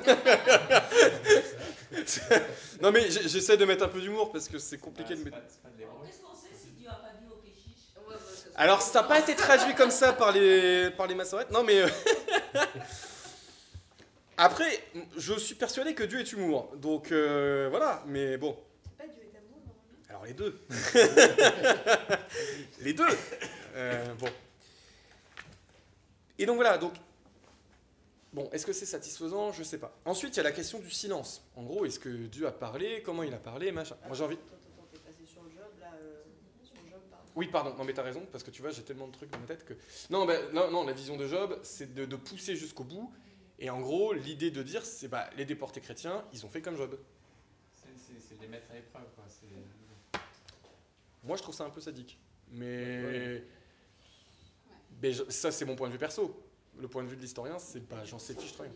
non 2.81 2.93
mais 2.93 3.11
j'essaie 3.11 3.57
de 3.57 3.65
mettre 3.65 3.85
un 3.85 3.89
peu 3.89 4.01
d'humour 4.01 4.31
parce 4.33 4.49
que 4.49 4.59
c'est 4.59 4.79
compliqué 4.79 5.15
de 5.17 5.25
mettre. 5.25 5.37
Alors 8.57 8.83
ça 8.83 9.03
n'a 9.03 9.09
pas 9.09 9.19
été 9.19 9.35
traduit 9.35 9.75
comme 9.75 9.91
ça 9.91 10.13
par 10.13 10.33
les, 10.33 10.91
par 10.93 11.07
les 11.07 11.15
maçonnettes. 11.15 11.51
Non 11.51 11.65
mais... 11.65 11.83
Après, 14.43 14.83
je 15.19 15.35
suis 15.35 15.55
persuadé 15.55 15.95
que 15.95 16.03
Dieu 16.03 16.19
est 16.19 16.33
humour. 16.33 16.73
Donc 16.77 17.13
euh, 17.13 17.67
voilà, 17.69 18.03
mais 18.07 18.39
bon. 18.39 18.57
C'est 18.83 18.97
pas 18.97 19.13
Dieu 19.13 19.21
est 19.23 19.37
amour 19.37 19.61
normalement 19.67 20.09
Alors 20.09 20.25
les 20.25 20.33
deux. 20.33 20.59
les 22.81 22.95
deux. 22.95 23.05
Euh, 23.75 24.15
bon. 24.15 24.31
Et 26.39 26.47
donc 26.47 26.57
voilà, 26.57 26.79
donc. 26.79 26.95
Bon, 28.33 28.49
est-ce 28.51 28.65
que 28.65 28.73
c'est 28.73 28.87
satisfaisant? 28.87 29.53
Je 29.53 29.63
sais 29.63 29.77
pas. 29.77 29.95
Ensuite, 30.07 30.35
il 30.35 30.39
y 30.39 30.41
a 30.41 30.45
la 30.45 30.53
question 30.53 30.79
du 30.79 30.91
silence. 30.91 31.43
En 31.55 31.63
gros, 31.65 31.85
est-ce 31.85 31.99
que 31.99 32.09
Dieu 32.09 32.47
a 32.47 32.53
parlé? 32.53 33.03
Comment 33.05 33.25
il 33.25 33.35
a 33.35 33.39
parlé? 33.39 33.73
Machin. 33.73 33.97
Moi 34.07 34.17
j'ai 34.17 34.25
envie. 34.25 34.37
Euh, 34.37 35.11
sur 35.29 35.43
le 35.43 35.51
job, 35.51 36.99
pardon. 37.11 37.25
Oui, 37.37 37.47
pardon, 37.49 37.75
non 37.77 37.85
mais 37.85 37.93
t'as 37.93 38.05
raison, 38.05 38.23
parce 38.33 38.43
que 38.43 38.51
tu 38.51 38.63
vois, 38.63 38.71
j'ai 38.71 38.85
tellement 38.85 39.09
de 39.09 39.13
trucs 39.13 39.31
dans 39.31 39.39
ma 39.39 39.47
tête 39.47 39.67
que... 39.67 39.75
Non, 40.09 40.25
ben, 40.25 40.41
non, 40.55 40.71
non, 40.71 40.87
la 40.87 40.95
vision 40.95 41.19
de 41.19 41.27
Job, 41.27 41.59
c'est 41.63 41.93
de, 41.93 42.07
de 42.07 42.17
pousser 42.17 42.57
jusqu'au 42.57 42.85
bout, 42.85 43.13
et 43.61 43.71
en 43.71 43.81
gros, 43.81 44.13
l'idée 44.13 44.51
de 44.51 44.63
dire, 44.63 44.85
c'est 44.85 45.09
bah, 45.09 45.29
les 45.37 45.45
déportés 45.45 45.81
chrétiens, 45.81 46.25
ils 46.33 46.45
ont 46.45 46.49
fait 46.49 46.63
comme 46.63 46.77
Job. 46.77 46.99
C'est- 47.75 48.41
les 48.41 48.49
mettre 48.49 48.71
à 48.71 48.75
l'épreuve, 48.75 49.03
Moi, 51.25 51.37
je 51.37 51.43
trouve 51.43 51.55
ça 51.55 51.65
un 51.65 51.71
peu 51.71 51.81
sadique. 51.83 52.19
Mais... 52.53 53.05
Ouais. 53.05 53.45
mais 55.03 55.13
je- 55.13 55.29
ça, 55.31 55.53
c'est 55.53 55.67
mon 55.67 55.77
point 55.77 55.89
de 55.89 55.93
vue 55.93 55.99
perso. 55.99 56.43
Le 56.79 56.89
point 56.89 57.03
de 57.05 57.09
vue 57.09 57.17
de 57.17 57.21
l'historien, 57.21 57.59
c'est 57.59 57.81
pas 57.87 58.03
j'en 58.05 58.19
sais 58.19 58.35
fiche 58.35 58.55
rien. 58.59 58.71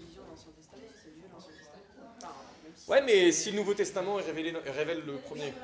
Ouais, 2.88 3.00
mais 3.02 3.32
si 3.32 3.50
le 3.52 3.56
Nouveau 3.56 3.72
Testament 3.72 4.18
est 4.18 4.24
révélé, 4.24 4.50
révèle 4.66 5.00
le 5.06 5.16
premier, 5.16 5.54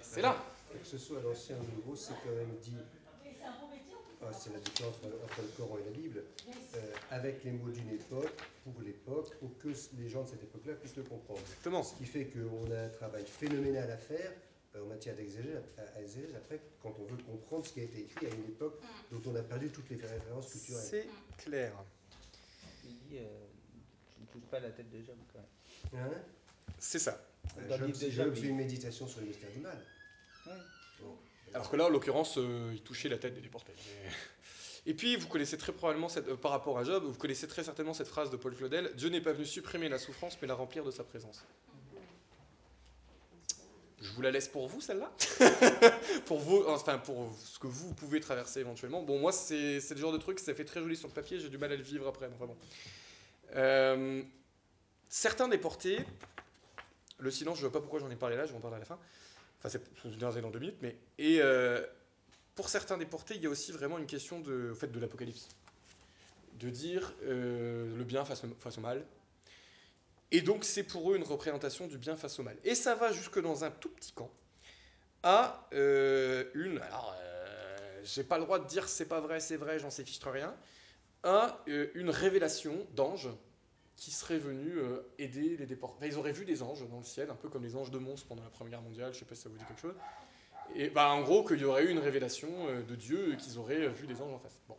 c'est 0.00 0.22
là. 0.22 0.36
Que 0.72 0.86
ce 0.86 0.96
soit 0.96 1.20
l'Ancien 1.20 1.56
ou 1.56 1.62
le 1.62 1.76
Nouveau, 1.76 1.96
c'est 1.96 2.14
quand 2.24 2.30
même 2.34 2.56
dit, 2.62 2.72
Mais 3.22 3.36
c'est 3.38 3.44
un 3.44 3.52
beau 3.60 3.66
métier 3.66 3.94
en 3.94 3.98
plus. 4.02 4.07
Ah, 4.22 4.32
c'est 4.32 4.52
la 4.52 4.58
différence 4.60 4.94
entre, 4.96 5.14
entre 5.24 5.42
le 5.42 5.48
Coran 5.56 5.78
et 5.78 5.84
la 5.84 5.90
Bible, 5.90 6.22
euh, 6.74 6.92
avec 7.10 7.44
les 7.44 7.52
mots 7.52 7.70
d'une 7.70 7.90
époque, 7.90 8.32
pour 8.64 8.80
l'époque, 8.82 9.34
pour 9.38 9.56
que 9.58 9.68
les 9.98 10.08
gens 10.08 10.24
de 10.24 10.28
cette 10.30 10.42
époque-là 10.42 10.74
puissent 10.74 10.96
le 10.96 11.02
comprendre. 11.04 11.40
Exactement. 11.40 11.82
Ce 11.82 11.94
qui 11.94 12.04
fait 12.04 12.26
qu'on 12.26 12.70
a 12.72 12.80
un 12.84 12.88
travail 12.90 13.24
phénoménal 13.24 13.90
à 13.90 13.96
faire 13.96 14.32
euh, 14.76 14.82
en 14.82 14.86
matière 14.86 15.14
d'exégèse 15.16 15.62
après, 16.36 16.60
quand 16.82 16.94
on 17.00 17.04
veut 17.04 17.22
comprendre 17.22 17.64
ce 17.66 17.72
qui 17.72 17.80
a 17.80 17.84
été 17.84 18.00
écrit 18.00 18.26
à 18.26 18.30
une 18.30 18.44
époque 18.44 18.80
dont 19.12 19.22
on 19.30 19.34
a 19.36 19.42
perdu 19.42 19.68
toutes 19.70 19.88
les 19.90 19.96
références 19.96 20.50
culturelles. 20.50 20.84
C'est 20.88 21.06
clair. 21.38 21.72
Il 22.84 22.90
dit 23.08 23.18
euh, 23.18 23.46
Tu 24.14 24.20
ne 24.22 24.26
touches 24.26 24.50
pas 24.50 24.60
la 24.60 24.70
tête 24.70 24.90
de 24.90 24.98
Job 24.98 25.16
quand 25.32 25.38
même. 26.00 26.04
Hein? 26.10 26.14
C'est 26.78 26.98
ça. 26.98 27.24
Euh, 27.58 27.78
Job, 27.78 27.90
c'est- 27.94 28.10
Job, 28.10 28.26
Job 28.26 28.34
il- 28.36 28.42
fait 28.42 28.48
une 28.48 28.56
méditation 28.56 29.06
sur 29.08 29.20
le 29.20 29.26
mystère 29.28 29.50
du 29.50 29.60
mal. 29.60 29.78
Ouais. 30.46 30.52
Bon. 31.00 31.16
Alors 31.54 31.70
que 31.70 31.76
là, 31.76 31.86
en 31.86 31.88
l'occurrence, 31.88 32.38
euh, 32.38 32.70
il 32.74 32.82
touchait 32.82 33.08
la 33.08 33.18
tête 33.18 33.34
des 33.34 33.40
déportés. 33.40 33.72
Et 34.86 34.94
puis, 34.94 35.16
vous 35.16 35.28
connaissez 35.28 35.58
très 35.58 35.72
probablement, 35.72 36.08
cette- 36.08 36.28
euh, 36.28 36.36
par 36.36 36.50
rapport 36.50 36.78
à 36.78 36.84
Job, 36.84 37.04
vous 37.04 37.14
connaissez 37.14 37.46
très 37.48 37.64
certainement 37.64 37.94
cette 37.94 38.08
phrase 38.08 38.30
de 38.30 38.36
Paul 38.36 38.54
Claudel 38.54 38.92
Dieu 38.96 39.08
n'est 39.08 39.20
pas 39.20 39.32
venu 39.32 39.44
supprimer 39.44 39.88
la 39.88 39.98
souffrance, 39.98 40.38
mais 40.40 40.48
la 40.48 40.54
remplir 40.54 40.84
de 40.84 40.90
sa 40.90 41.04
présence. 41.04 41.44
Je 44.00 44.12
vous 44.12 44.22
la 44.22 44.30
laisse 44.30 44.46
pour 44.48 44.68
vous, 44.68 44.80
celle-là 44.80 45.10
Pour 46.26 46.38
vous, 46.38 46.62
enfin, 46.68 46.98
pour 46.98 47.34
ce 47.36 47.58
que 47.58 47.66
vous 47.66 47.92
pouvez 47.94 48.20
traverser 48.20 48.60
éventuellement. 48.60 49.02
Bon, 49.02 49.18
moi, 49.18 49.32
c'est 49.32 49.80
le 49.90 49.96
genre 49.96 50.12
de 50.12 50.18
truc, 50.18 50.38
ça 50.38 50.54
fait 50.54 50.64
très 50.64 50.80
joli 50.80 50.96
sur 50.96 51.08
le 51.08 51.14
papier, 51.14 51.40
j'ai 51.40 51.48
du 51.48 51.58
mal 51.58 51.72
à 51.72 51.76
le 51.76 51.82
vivre 51.82 52.06
après. 52.06 52.30
Enfin 52.32 52.46
bon. 52.46 52.56
Euh, 53.56 54.22
certains 55.08 55.48
déportés, 55.48 55.98
le 57.18 57.30
silence, 57.32 57.58
je 57.58 57.64
ne 57.64 57.68
vois 57.70 57.80
pas 57.80 57.82
pourquoi 57.82 57.98
j'en 57.98 58.10
ai 58.10 58.16
parlé 58.16 58.36
là, 58.36 58.46
je 58.46 58.52
vais 58.52 58.58
en 58.58 58.60
parler 58.60 58.76
à 58.76 58.80
la 58.80 58.84
fin. 58.84 58.98
Enfin, 59.58 59.68
c'est 59.68 60.40
dans 60.40 60.50
deux 60.50 60.58
minutes, 60.58 60.78
mais. 60.82 60.96
Et 61.18 61.38
euh, 61.40 61.84
pour 62.54 62.68
certains 62.68 62.96
déportés, 62.96 63.34
il 63.34 63.42
y 63.42 63.46
a 63.46 63.50
aussi 63.50 63.72
vraiment 63.72 63.98
une 63.98 64.06
question 64.06 64.40
de, 64.40 64.72
fait, 64.74 64.88
de 64.88 65.00
l'apocalypse. 65.00 65.48
De 66.54 66.70
dire 66.70 67.12
euh, 67.24 67.96
le 67.96 68.04
bien 68.04 68.24
face 68.24 68.44
au, 68.44 68.80
mal. 68.80 69.04
Et 70.30 70.42
donc, 70.42 70.64
c'est 70.64 70.82
pour 70.82 71.12
eux 71.12 71.16
une 71.16 71.22
représentation 71.24 71.86
du 71.86 71.98
bien 71.98 72.16
face 72.16 72.38
au 72.38 72.42
mal. 72.42 72.56
Et 72.64 72.74
ça 72.74 72.94
va 72.94 73.12
jusque 73.12 73.40
dans 73.40 73.64
un 73.64 73.70
tout 73.70 73.88
petit 73.88 74.12
camp 74.12 74.30
à 75.22 75.68
euh, 75.72 76.44
une. 76.54 76.78
Alors, 76.78 77.16
j'ai 78.04 78.22
pas 78.24 78.38
le 78.38 78.44
droit 78.44 78.58
de 78.58 78.66
dire 78.66 78.88
c'est 78.88 79.06
pas 79.06 79.20
vrai, 79.20 79.40
c'est 79.40 79.56
vrai, 79.56 79.78
j'en 79.78 79.90
sais 79.90 80.04
fiche 80.04 80.20
rien. 80.24 80.54
À 81.24 81.64
une 81.66 82.10
révélation 82.10 82.86
d'ange 82.94 83.28
qui 83.98 84.12
serait 84.12 84.38
venu 84.38 84.78
euh, 84.78 85.02
aider 85.18 85.56
les 85.56 85.66
déportés. 85.66 86.06
Ils 86.06 86.16
auraient 86.16 86.32
vu 86.32 86.44
des 86.44 86.62
anges 86.62 86.88
dans 86.88 86.98
le 86.98 87.04
ciel, 87.04 87.30
un 87.30 87.34
peu 87.34 87.48
comme 87.48 87.64
les 87.64 87.74
anges 87.74 87.90
de 87.90 87.98
Mons 87.98 88.22
pendant 88.28 88.44
la 88.44 88.48
Première 88.48 88.70
Guerre 88.70 88.82
mondiale, 88.82 89.12
je 89.12 89.18
sais 89.18 89.24
pas 89.24 89.34
si 89.34 89.42
ça 89.42 89.48
vous 89.48 89.58
dit 89.58 89.64
quelque 89.64 89.80
chose. 89.80 89.96
Et 90.76 90.88
bah, 90.88 91.10
en 91.10 91.22
gros, 91.22 91.44
qu'il 91.44 91.58
y 91.58 91.64
aurait 91.64 91.84
eu 91.84 91.90
une 91.90 91.98
révélation 91.98 92.48
euh, 92.68 92.82
de 92.82 92.94
Dieu 92.94 93.34
et 93.34 93.36
qu'ils 93.36 93.58
auraient 93.58 93.86
euh, 93.86 93.88
vu 93.88 94.06
des 94.06 94.22
anges 94.22 94.32
en 94.32 94.38
face. 94.38 94.60
Bon. 94.68 94.76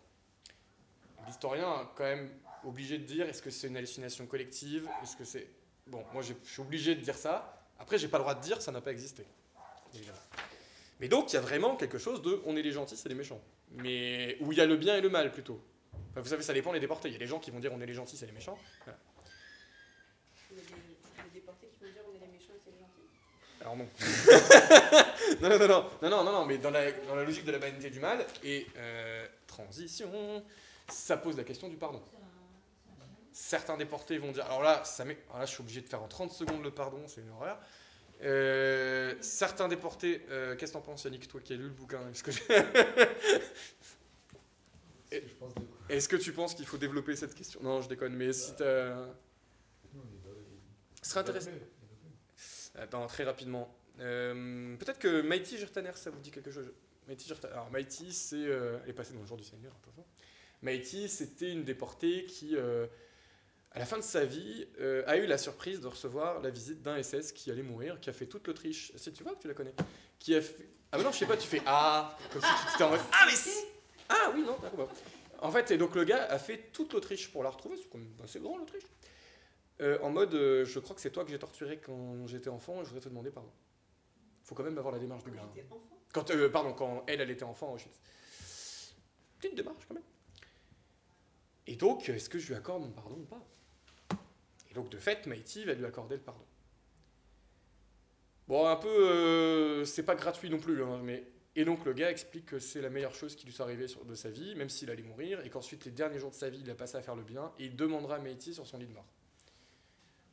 L'historien 1.27 1.69
a 1.69 1.93
quand 1.97 2.05
même 2.05 2.31
obligé 2.63 2.97
de 2.97 3.03
dire 3.03 3.27
est-ce 3.27 3.41
que 3.41 3.49
c'est 3.49 3.67
une 3.67 3.75
hallucination 3.75 4.25
collective? 4.25 4.89
Est-ce 5.03 5.17
que 5.17 5.25
c'est. 5.25 5.49
Bon, 5.87 6.03
moi 6.13 6.21
je 6.21 6.33
suis 6.43 6.61
obligé 6.61 6.95
de 6.95 7.01
dire 7.01 7.15
ça. 7.15 7.67
Après, 7.77 7.97
j'ai 7.97 8.07
pas 8.07 8.19
le 8.19 8.23
droit 8.23 8.35
de 8.35 8.41
dire 8.41 8.61
ça 8.61 8.71
n'a 8.71 8.81
pas 8.81 8.91
existé. 8.91 9.25
Mais 10.99 11.07
donc, 11.07 11.31
il 11.31 11.35
y 11.35 11.37
a 11.37 11.41
vraiment 11.41 11.75
quelque 11.75 11.97
chose 11.97 12.21
de 12.21 12.41
on 12.45 12.55
est 12.55 12.61
les 12.61 12.71
gentils, 12.71 12.95
c'est 12.95 13.09
les 13.09 13.15
méchants. 13.15 13.41
Mais 13.71 14.37
où 14.39 14.51
il 14.51 14.57
y 14.57 14.61
a 14.61 14.65
le 14.65 14.77
bien 14.77 14.95
et 14.95 15.01
le 15.01 15.09
mal 15.09 15.31
plutôt. 15.31 15.61
Enfin, 16.11 16.21
vous 16.21 16.27
savez, 16.27 16.43
ça 16.43 16.53
dépend 16.53 16.73
des 16.73 16.79
déportés. 16.79 17.09
Il 17.09 17.13
y 17.13 17.15
a 17.15 17.19
des 17.19 17.27
gens 17.27 17.39
qui 17.39 17.51
vont 17.51 17.59
dire 17.59 17.71
on 17.73 17.81
est 17.81 17.85
les 17.85 17.93
gentils, 17.93 18.17
c'est 18.17 18.25
les 18.25 18.31
méchants. 18.31 18.57
Il 20.51 20.57
y 20.57 20.59
a 20.59 20.63
des, 20.63 21.23
des 21.23 21.39
déportés 21.39 21.67
qui 21.67 21.85
vont 21.85 21.91
dire 21.91 22.01
on 22.09 22.15
est 22.15 22.19
les 22.19 22.27
méchants 22.27 22.53
et 22.55 22.59
c'est 22.63 22.71
les 22.71 22.79
gentils. 22.79 23.07
Alors 23.61 23.75
non. 23.75 23.87
non, 25.41 25.49
non, 25.49 25.59
non, 25.59 25.67
non, 25.67 26.09
non, 26.09 26.23
non, 26.23 26.31
non, 26.31 26.45
mais 26.45 26.57
dans 26.57 26.71
la, 26.71 26.91
dans 26.91 27.15
la 27.15 27.23
logique 27.23 27.45
de 27.45 27.51
la 27.51 27.59
banalité 27.59 27.89
du 27.89 27.99
mal, 27.99 28.25
et 28.43 28.67
euh, 28.77 29.27
transition, 29.47 30.43
ça 30.87 31.17
pose 31.17 31.35
la 31.37 31.43
question 31.43 31.67
du 31.67 31.75
pardon. 31.75 32.01
Certains 33.33 33.77
déportés 33.77 34.17
vont 34.17 34.31
dire, 34.31 34.45
alors 34.45 34.63
là, 34.63 34.83
ça 34.85 35.05
met, 35.05 35.17
alors 35.29 35.39
là 35.39 35.45
je 35.45 35.51
suis 35.51 35.61
obligé 35.61 35.81
de 35.81 35.87
faire 35.87 36.01
en 36.01 36.07
30 36.07 36.31
secondes 36.31 36.63
le 36.63 36.71
pardon, 36.71 37.01
c'est 37.07 37.21
une 37.21 37.29
horreur. 37.31 37.59
Euh, 38.21 39.15
certains 39.21 39.69
déportés, 39.69 40.25
euh, 40.29 40.55
qu'est-ce 40.55 40.73
que 40.73 40.77
t'en 40.77 40.83
penses 40.83 41.05
Yannick, 41.05 41.27
toi 41.27 41.39
qui 41.41 41.53
as 41.53 41.55
lu 41.55 41.63
le 41.63 41.69
bouquin 41.69 42.01
Est-ce 42.11 42.23
que, 42.23 42.31
C'est 42.31 42.41
ce 45.99 46.07
que 46.09 46.17
que 46.17 46.21
tu 46.21 46.33
penses 46.33 46.53
qu'il 46.53 46.65
faut 46.65 46.77
développer 46.77 47.15
cette 47.15 47.33
question? 47.33 47.61
Non, 47.63 47.81
je 47.81 47.87
déconne, 47.87 48.13
mais 48.13 48.33
si 48.33 48.53
t'as... 48.55 49.05
Ce 51.01 51.11
serait 51.11 51.21
intéressant. 51.21 51.51
Attends, 52.79 53.05
très 53.07 53.23
rapidement. 53.23 53.73
Euh, 53.99 54.75
Peut-être 54.77 54.99
que 54.99 55.21
Mighty 55.21 55.57
Jirtaner, 55.57 55.91
ça 55.95 56.09
vous 56.09 56.19
dit 56.19 56.31
quelque 56.31 56.51
chose? 56.51 56.71
Mighty. 57.07 57.31
Alors, 57.51 57.69
Mighty, 57.71 58.13
c'est. 58.13 58.35
euh, 58.37 58.77
elle 58.83 58.91
est 58.91 58.93
passée 58.93 59.13
dans 59.13 59.21
le 59.21 59.25
jour 59.27 59.37
du 59.37 59.43
Seigneur, 59.43 59.71
un 59.73 59.79
peu 59.85 59.91
fort. 59.91 60.05
Mighty, 60.61 61.09
c'était 61.09 61.51
une 61.51 61.63
déportée 61.63 62.25
qui, 62.25 62.55
euh, 62.55 62.85
à 63.71 63.79
la 63.79 63.85
fin 63.85 63.97
de 63.97 64.03
sa 64.03 64.25
vie, 64.25 64.67
euh, 64.79 65.03
a 65.07 65.17
eu 65.17 65.25
la 65.25 65.37
surprise 65.37 65.79
de 65.81 65.87
recevoir 65.87 66.41
la 66.41 66.49
visite 66.49 66.81
d'un 66.81 67.01
SS 67.01 67.31
qui 67.31 67.49
allait 67.51 67.63
mourir, 67.63 67.99
qui 67.99 68.09
a 68.09 68.13
fait 68.13 68.25
toute 68.27 68.45
l'Autriche. 68.47 68.91
Si 68.95 69.11
tu 69.11 69.23
vois 69.23 69.33
que 69.35 69.41
tu 69.41 69.47
la 69.47 69.53
connais. 69.53 69.73
Qui 70.19 70.35
a 70.35 70.41
fait. 70.41 70.67
Ah, 70.91 70.97
mais 70.97 71.03
non, 71.03 71.11
je 71.11 71.17
sais 71.19 71.25
pas, 71.27 71.37
tu 71.37 71.47
fais 71.47 71.61
Ah 71.65 72.17
Comme 72.33 72.41
si 72.41 72.47
tu 72.47 72.75
étais 72.75 72.83
en 72.83 72.89
mode 72.89 72.99
Ah, 73.11 73.25
mais 73.27 73.35
si 73.35 73.49
Ah, 74.09 74.31
oui, 74.33 74.41
non, 74.41 74.57
d'accord. 74.61 74.87
bah. 74.87 74.93
En 75.41 75.51
fait, 75.51 75.71
et 75.71 75.77
donc 75.77 75.95
le 75.95 76.03
gars 76.03 76.25
a 76.25 76.37
fait 76.37 76.69
toute 76.73 76.91
l'Autriche 76.93 77.31
pour 77.31 77.43
la 77.43 77.49
retrouver, 77.49 77.77
c'est 77.77 77.87
quand 77.89 77.97
même 77.99 78.11
assez 78.23 78.39
grand 78.41 78.57
l'Autriche. 78.57 78.83
Euh, 79.81 79.97
en 80.01 80.09
mode, 80.09 80.33
euh, 80.33 80.65
je 80.65 80.79
crois 80.79 80.95
que 80.95 81.01
c'est 81.01 81.11
toi 81.11 81.23
que 81.23 81.31
j'ai 81.31 81.39
torturé 81.39 81.77
quand 81.79 82.27
j'étais 82.27 82.49
enfant 82.49 82.81
et 82.81 82.83
je 82.83 82.89
voudrais 82.89 83.01
te 83.01 83.09
demander 83.09 83.31
pardon. 83.31 83.51
Faut 84.43 84.55
quand 84.55 84.63
même 84.63 84.77
avoir 84.77 84.93
la 84.93 84.99
démarche 84.99 85.23
du 85.23 85.31
gars. 85.31 85.43
hein. 85.43 85.75
Quand, 86.11 86.29
euh, 86.31 86.49
pardon, 86.49 86.73
quand 86.73 87.03
elle, 87.07 87.21
elle 87.21 87.29
était 87.29 87.43
enfant, 87.43 87.73
Auschwitz. 87.73 88.95
Petite 89.39 89.55
démarche 89.55 89.85
quand 89.87 89.93
même. 89.93 90.03
Et 91.67 91.75
donc, 91.75 92.09
est-ce 92.09 92.29
que 92.29 92.39
je 92.39 92.47
lui 92.47 92.55
accorde 92.55 92.81
mon 92.81 92.91
pardon 92.91 93.15
ou 93.15 93.25
pas? 93.25 93.45
Et 94.69 94.73
donc, 94.73 94.89
de 94.89 94.97
fait, 94.97 95.27
Maïti 95.27 95.63
va 95.65 95.73
lui 95.75 95.85
accorder 95.85 96.15
le 96.15 96.21
pardon. 96.21 96.43
Bon, 98.47 98.65
un 98.65 98.75
peu, 98.75 98.87
euh, 98.87 99.85
c'est 99.85 100.03
pas 100.03 100.15
gratuit 100.15 100.49
non 100.49 100.59
plus, 100.59 100.83
hein, 100.83 100.99
mais. 101.03 101.25
Et 101.55 101.65
donc, 101.65 101.85
le 101.85 101.93
gars 101.93 102.09
explique 102.09 102.47
que 102.47 102.59
c'est 102.59 102.81
la 102.81 102.89
meilleure 102.89 103.13
chose 103.13 103.35
qui 103.35 103.45
lui 103.45 103.53
soit 103.53 103.65
arrivée 103.65 103.87
sur- 103.87 104.05
de 104.05 104.15
sa 104.15 104.29
vie, 104.29 104.55
même 104.55 104.69
s'il 104.69 104.89
allait 104.89 105.03
mourir, 105.03 105.45
et 105.45 105.49
qu'ensuite, 105.49 105.85
les 105.85 105.91
derniers 105.91 106.19
jours 106.19 106.31
de 106.31 106.35
sa 106.35 106.49
vie, 106.49 106.59
il 106.61 106.69
a 106.69 106.75
passé 106.75 106.97
à 106.97 107.01
faire 107.01 107.15
le 107.15 107.23
bien, 107.23 107.51
et 107.59 107.65
il 107.65 107.75
demandera 107.75 108.15
à 108.15 108.19
Maïti 108.19 108.53
sur 108.53 108.65
son 108.65 108.77
lit 108.77 108.87
de 108.87 108.93
mort. 108.93 109.05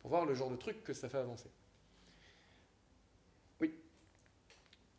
Pour 0.06 0.12
voir 0.12 0.24
le 0.24 0.34
genre 0.34 0.50
de 0.50 0.56
truc 0.56 0.84
que 0.84 0.92
ça 0.92 1.08
fait 1.08 1.18
avancer. 1.18 1.50
Oui. 3.60 3.74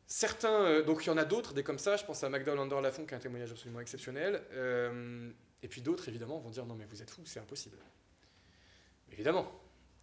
Certains, 0.05 0.65
euh, 0.65 0.83
donc 0.83 1.05
il 1.05 1.07
y 1.07 1.09
en 1.11 1.15
a 1.15 1.23
d'autres, 1.23 1.53
des 1.53 1.63
comme 1.63 1.79
ça, 1.79 1.95
je 1.95 2.03
pense 2.03 2.25
à 2.25 2.27
Hollander 2.27 2.81
Lafont 2.81 3.05
qui 3.05 3.13
a 3.13 3.17
un 3.17 3.21
témoignage 3.21 3.51
absolument 3.51 3.79
exceptionnel, 3.79 4.43
euh, 4.51 5.31
et 5.63 5.69
puis 5.69 5.81
d'autres 5.81 6.09
évidemment 6.09 6.39
vont 6.39 6.49
dire 6.49 6.65
non 6.65 6.75
mais 6.75 6.83
vous 6.83 7.01
êtes 7.01 7.09
fous, 7.09 7.25
c'est 7.25 7.39
impossible. 7.39 7.77
Évidemment. 9.13 9.49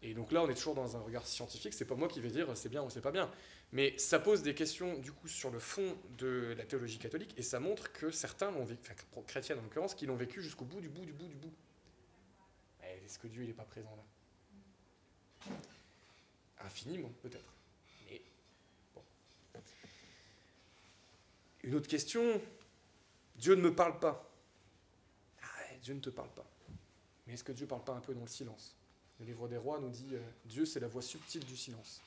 Et 0.01 0.15
donc 0.15 0.33
là 0.33 0.43
on 0.43 0.49
est 0.49 0.55
toujours 0.55 0.75
dans 0.75 0.97
un 0.97 1.01
regard 1.01 1.27
scientifique, 1.27 1.75
c'est 1.75 1.85
pas 1.85 1.97
moi 1.97 2.09
qui 2.09 2.23
vais 2.23 2.31
dire 2.31 2.57
c'est 2.57 2.71
bien 2.71 2.83
ou 2.83 2.89
c'est 2.89 3.03
pas 3.03 3.13
bien, 3.13 3.31
mais 3.73 3.99
ça 3.99 4.19
pose 4.19 4.43
des 4.43 4.55
questions 4.55 4.97
du 5.01 5.13
coup 5.13 5.29
sur 5.29 5.51
le 5.51 5.59
fond 5.59 5.99
de 6.17 6.55
la 6.57 6.65
théologie 6.65 6.99
catholique, 6.99 7.35
et 7.37 7.43
ça 7.43 7.61
montre 7.61 7.93
que 7.93 8.11
certains 8.11 8.51
l'ont 8.53 8.65
vécu, 8.65 8.81
enfin 8.91 9.23
chrétiens 9.27 9.59
en 9.59 9.63
l'occurrence, 9.63 9.95
qui 9.95 10.07
l'ont 10.07 10.17
vécu 10.17 10.41
jusqu'au 10.41 10.65
bout 10.65 10.81
du 10.81 10.89
bout 10.89 11.05
du 11.05 11.13
bout 11.13 11.29
du 11.29 11.37
bout. 11.37 11.53
Est-ce 13.05 13.19
que 13.19 13.27
Dieu 13.27 13.45
n'est 13.45 13.53
pas 13.53 13.65
présent 13.65 13.95
là? 13.97 14.14
Infiniment 16.61 17.11
peut-être. 17.23 17.53
Mais 18.09 18.23
bon. 18.95 19.03
Une 21.63 21.75
autre 21.75 21.89
question. 21.89 22.41
Dieu 23.37 23.55
ne 23.55 23.63
me 23.63 23.75
parle 23.75 23.99
pas. 23.99 24.31
Ah 25.43 25.47
Dieu 25.83 25.95
ne 25.95 26.01
te 26.01 26.11
parle 26.11 26.31
pas. 26.31 26.47
Mais 27.27 27.35
est-ce 27.35 27.45
que 27.45 27.53
Dieu 27.53 27.67
parle 27.67 27.85
pas 27.85 27.95
un 27.95 28.01
peu 28.01 28.15
dans 28.15 28.21
le 28.23 28.29
silence? 28.29 28.75
Le 29.21 29.27
livre 29.27 29.49
des 29.49 29.57
rois 29.57 29.79
nous 29.79 29.91
dit 29.91 30.15
euh, 30.15 30.21
Dieu 30.45 30.65
c'est 30.67 30.81
la 30.81 30.89
voix 30.89 31.03
subtile 31.03 31.45
du 31.45 31.57
silence. 31.57 32.01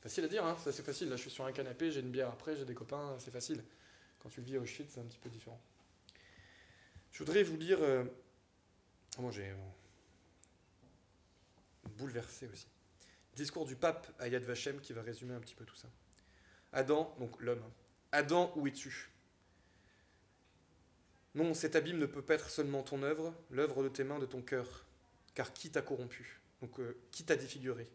Facile 0.00 0.24
à 0.24 0.28
dire, 0.28 0.44
hein 0.44 0.56
ça 0.62 0.72
c'est 0.72 0.82
facile. 0.84 1.08
Là 1.08 1.16
je 1.16 1.22
suis 1.22 1.30
sur 1.30 1.44
un 1.44 1.52
canapé, 1.52 1.90
j'ai 1.90 2.00
une 2.00 2.10
bière 2.10 2.28
après, 2.28 2.56
j'ai 2.56 2.64
des 2.64 2.74
copains, 2.74 3.16
c'est 3.18 3.30
facile. 3.30 3.62
Quand 4.20 4.28
tu 4.28 4.40
le 4.40 4.46
vis 4.46 4.58
au 4.58 4.66
shit, 4.66 4.90
c'est 4.90 5.00
un 5.00 5.04
petit 5.04 5.18
peu 5.18 5.28
différent. 5.28 5.60
Je 7.12 7.18
voudrais 7.24 7.42
vous 7.42 7.56
lire. 7.56 7.78
euh, 7.82 8.04
Comment 9.16 9.30
j'ai. 9.30 9.52
Bouleversé 11.88 12.48
aussi. 12.52 12.68
Discours 13.34 13.66
du 13.66 13.76
pape 13.76 14.08
à 14.18 14.28
Yad 14.28 14.42
Vashem 14.42 14.80
qui 14.80 14.92
va 14.92 15.02
résumer 15.02 15.34
un 15.34 15.40
petit 15.40 15.54
peu 15.54 15.64
tout 15.64 15.76
ça. 15.76 15.88
Adam, 16.72 17.14
donc 17.18 17.40
l'homme. 17.40 17.62
Adam, 18.12 18.52
où 18.56 18.66
es-tu? 18.66 19.10
Non, 21.34 21.54
cet 21.54 21.76
abîme 21.76 21.98
ne 21.98 22.06
peut 22.06 22.22
pas 22.22 22.34
être 22.34 22.50
seulement 22.50 22.82
ton 22.82 23.02
œuvre, 23.02 23.34
l'œuvre 23.50 23.82
de 23.82 23.88
tes 23.88 24.02
mains, 24.02 24.18
de 24.18 24.26
ton 24.26 24.42
cœur. 24.42 24.84
Car 25.34 25.52
qui 25.52 25.70
t'a 25.70 25.82
corrompu? 25.82 26.40
Donc, 26.60 26.80
euh, 26.80 26.98
qui 27.12 27.24
t'a 27.24 27.36
défiguré? 27.36 27.86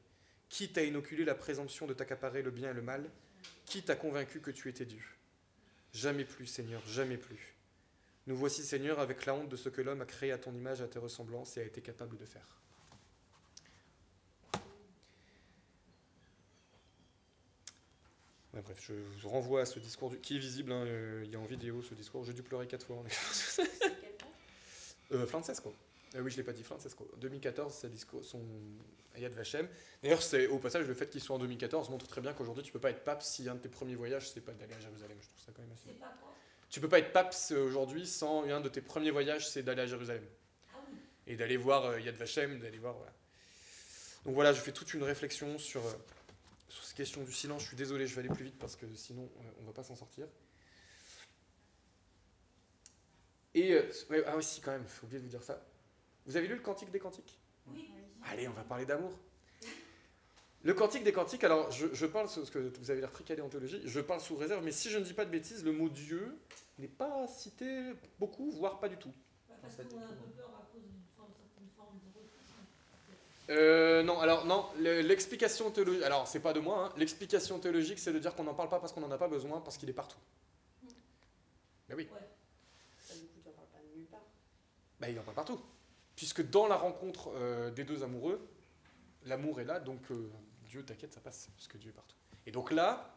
Qui 0.50 0.72
t'a 0.72 0.84
inoculé 0.84 1.26
la 1.26 1.36
présomption 1.36 1.88
de 1.88 1.94
t'accaparer 1.94 2.42
le 2.42 2.52
bien 2.52 2.72
et 2.72 2.74
le 2.74 2.82
mal? 2.82 3.10
Qui 3.66 3.84
t'a 3.84 3.96
convaincu 3.96 4.40
que 4.40 4.52
tu 4.52 4.70
étais 4.70 4.86
Dieu? 4.86 5.04
Jamais 5.92 6.26
plus, 6.26 6.48
Seigneur, 6.48 6.82
jamais 6.88 7.18
plus. 7.18 7.56
Nous 8.28 8.38
voici, 8.38 8.64
Seigneur, 8.64 9.00
avec 9.00 9.26
la 9.26 9.34
honte 9.36 9.50
de 9.50 9.58
ce 9.58 9.68
que 9.68 9.82
l'homme 9.82 10.02
a 10.02 10.06
créé 10.06 10.32
à 10.32 10.38
ton 10.38 10.54
image, 10.54 10.82
à 10.82 10.88
tes 10.88 11.00
ressemblances 11.00 11.58
et 11.58 11.62
a 11.62 11.66
été 11.66 11.82
capable 11.82 12.16
de 12.18 12.26
faire. 12.26 12.62
Ouais, 18.54 18.62
bref, 18.62 18.78
je 18.88 18.94
vous 19.22 19.30
renvoie 19.30 19.62
à 19.62 19.66
ce 19.66 19.80
discours 19.80 20.12
du- 20.12 20.20
qui 20.20 20.36
est 20.36 20.40
visible, 20.40 20.72
hein, 20.72 20.86
euh, 20.86 21.24
il 21.26 21.32
y 21.32 21.36
a 21.36 21.40
en 21.40 21.46
vidéo 21.46 21.82
ce 21.82 21.96
discours. 21.96 22.24
J'ai 22.24 22.34
dû 22.34 22.44
pleurer 22.44 22.68
quatre 22.68 22.86
fois. 22.86 23.04
C'est 23.10 23.64
Euh, 25.12 25.26
Francesco. 25.26 25.74
Euh, 26.16 26.22
oui, 26.22 26.30
je 26.32 26.38
l'ai 26.38 26.44
pas 26.44 26.54
dit, 26.54 26.64
Francesco. 26.64 27.10
2014, 27.18 27.74
c'est 27.74 27.90
discours, 27.90 28.24
son 28.24 28.42
Yad 29.18 29.34
Vashem. 29.34 29.68
D'ailleurs, 30.02 30.22
c'est 30.22 30.48
au 30.48 30.60
passage 30.60 30.88
le 30.88 30.94
fait 30.94 31.10
qu'il 31.10 31.22
soit 31.22 31.36
en 31.36 31.40
2014 31.40 31.90
montre 31.90 32.08
très 32.08 32.22
bien 32.22 32.34
qu'aujourd'hui 32.34 32.64
tu 32.64 32.72
peux 32.72 32.80
pas 32.80 32.90
être 32.92 33.04
pape 33.04 33.22
si 33.22 33.48
un 33.50 33.56
de 33.56 33.60
tes 33.60 33.70
premiers 33.70 33.96
voyages 33.96 34.30
c'est 34.32 34.42
pas 34.42 34.54
d'aller 34.54 34.74
à 34.74 34.80
Jérusalem. 34.80 35.18
Je 35.22 35.28
trouve 35.28 35.42
ça 35.46 35.52
quand 35.56 35.62
même 35.62 35.72
assez. 35.72 35.90
Pas 36.00 36.14
quoi? 36.22 36.34
Tu 36.70 36.80
peux 36.80 36.90
pas 36.90 36.98
être 37.00 37.12
pape 37.12 37.36
aujourd'hui 37.52 38.08
sans 38.08 38.44
un 38.50 38.60
de 38.62 38.70
tes 38.70 38.82
premiers 38.82 39.12
voyages 39.12 39.48
c'est 39.48 39.62
d'aller 39.62 39.84
à 39.84 39.86
Jérusalem 39.88 40.24
Ah 40.74 40.78
oui. 40.92 40.98
et 41.28 41.36
d'aller 41.36 41.58
voir 41.58 41.86
euh, 41.86 42.00
Yad 42.00 42.16
Vashem, 42.16 42.60
d'aller 42.60 42.80
voir 42.80 42.96
voilà. 42.96 43.14
Donc 44.26 44.34
voilà, 44.34 44.52
je 44.54 44.62
fais 44.62 44.72
toute 44.72 44.94
une 44.96 45.04
réflexion 45.04 45.60
sur 45.60 45.86
euh, 45.86 45.92
sur 46.74 46.84
cette 46.84 46.98
question 46.98 47.24
du 47.24 47.32
silence. 47.32 47.62
Je 47.62 47.68
suis 47.68 47.78
désolé, 47.78 48.08
je 48.08 48.16
vais 48.16 48.22
aller 48.22 48.34
plus 48.34 48.46
vite 48.46 48.58
parce 48.58 48.76
que 48.76 48.86
sinon 48.96 49.24
euh, 49.24 49.62
on 49.62 49.66
va 49.66 49.74
pas 49.74 49.84
s'en 49.84 49.96
sortir. 49.96 50.28
Et 53.54 53.74
euh, 53.74 53.92
ouais, 54.10 54.24
ah 54.26 54.36
oui, 54.36 54.44
si 54.44 54.60
quand 54.60 54.72
même, 54.72 54.86
faut 54.86 55.06
oublier 55.06 55.20
de 55.20 55.26
vous 55.26 55.30
dire 55.30 55.44
ça. 55.44 55.64
Vous 56.26 56.36
avez 56.36 56.48
lu 56.48 56.56
le 56.56 56.62
Cantique 56.62 56.90
des 56.90 57.00
Cantiques? 57.00 57.40
Oui. 57.68 57.92
Allez, 58.24 58.48
on 58.48 58.54
va 58.54 58.64
parler 58.64 58.86
d'amour. 58.86 59.12
Le 60.64 60.74
Cantique 60.74 61.04
des 61.04 61.12
Cantiques, 61.12 61.44
alors 61.44 61.70
je, 61.72 61.94
je 61.94 62.06
parle, 62.06 62.28
parce 62.34 62.50
que 62.50 62.58
vous 62.80 62.90
avez 62.90 63.02
l'air 63.02 63.12
très 63.12 63.26
calé 63.26 63.42
en 63.42 63.50
théologie, 63.50 63.82
je 63.86 64.00
parle 64.00 64.22
sous 64.22 64.36
réserve, 64.38 64.64
mais 64.64 64.72
si 64.72 64.90
je 64.90 64.98
ne 64.98 65.04
dis 65.04 65.14
pas 65.14 65.26
de 65.26 65.30
bêtises, 65.30 65.64
le 65.64 65.74
mot 65.74 65.90
Dieu 65.90 66.40
n'est 66.80 66.88
pas 66.88 67.28
cité 67.28 67.94
beaucoup, 68.18 68.50
voire 68.52 68.80
pas 68.80 68.90
du 68.90 68.98
tout. 68.98 69.14
Parce 69.62 69.76
qu'on 69.76 70.00
a 70.00 70.06
un 70.06 70.16
peu 70.16 70.30
peur 70.36 70.50
à 70.56 70.66
cause 70.72 70.82
d'une 70.82 71.04
forme, 71.16 71.32
certaine 71.38 71.70
forme 71.78 72.00
d'érotisme. 72.00 72.64
Euh, 73.50 74.04
non, 74.04 74.20
alors 74.22 74.46
non, 74.46 74.66
le- 74.80 75.02
l'explication 75.02 75.70
théologique, 75.70 76.04
alors 76.04 76.28
c'est 76.28 76.40
pas 76.40 76.54
de 76.54 76.60
moi, 76.62 76.86
hein, 76.86 76.94
l'explication 76.98 77.60
théologique 77.60 78.00
c'est 78.00 78.14
de 78.14 78.20
dire 78.20 78.36
qu'on 78.36 78.46
n'en 78.46 78.54
parle 78.54 78.70
pas 78.70 78.80
parce 78.80 78.94
qu'on 78.94 79.02
n'en 79.02 79.12
a 79.12 79.18
pas 79.18 79.28
besoin, 79.28 79.60
parce 79.60 79.78
qu'il 79.78 79.90
est 79.90 79.94
partout. 79.94 80.18
Ben 81.90 81.96
oui, 81.98 82.08
Bah, 82.12 82.20
Du 83.16 83.26
coup, 83.28 83.40
tu 83.44 83.50
en 83.50 83.52
parles 83.52 83.68
pas 83.68 83.80
de 83.80 83.98
nulle 83.98 84.08
part. 84.08 84.22
ben 85.02 85.10
il 85.10 85.20
en 85.20 85.24
parle 85.24 85.36
partout. 85.36 85.60
Puisque 86.16 86.48
dans 86.50 86.68
la 86.68 86.76
rencontre 86.78 87.32
euh, 87.36 87.70
des 87.72 87.84
deux 87.84 88.04
amoureux, 88.04 88.40
l'amour 89.26 89.60
est 89.60 89.66
là, 89.66 89.80
donc 89.80 90.10
euh, 90.12 90.30
Dieu, 90.70 90.84
t'inquiète, 90.84 91.14
ça 91.14 91.20
passe, 91.20 91.50
parce 91.56 91.68
que 91.68 91.78
Dieu 91.78 91.90
est 91.90 91.94
partout. 91.94 92.16
Et 92.46 92.52
donc 92.52 92.72
là, 92.72 93.14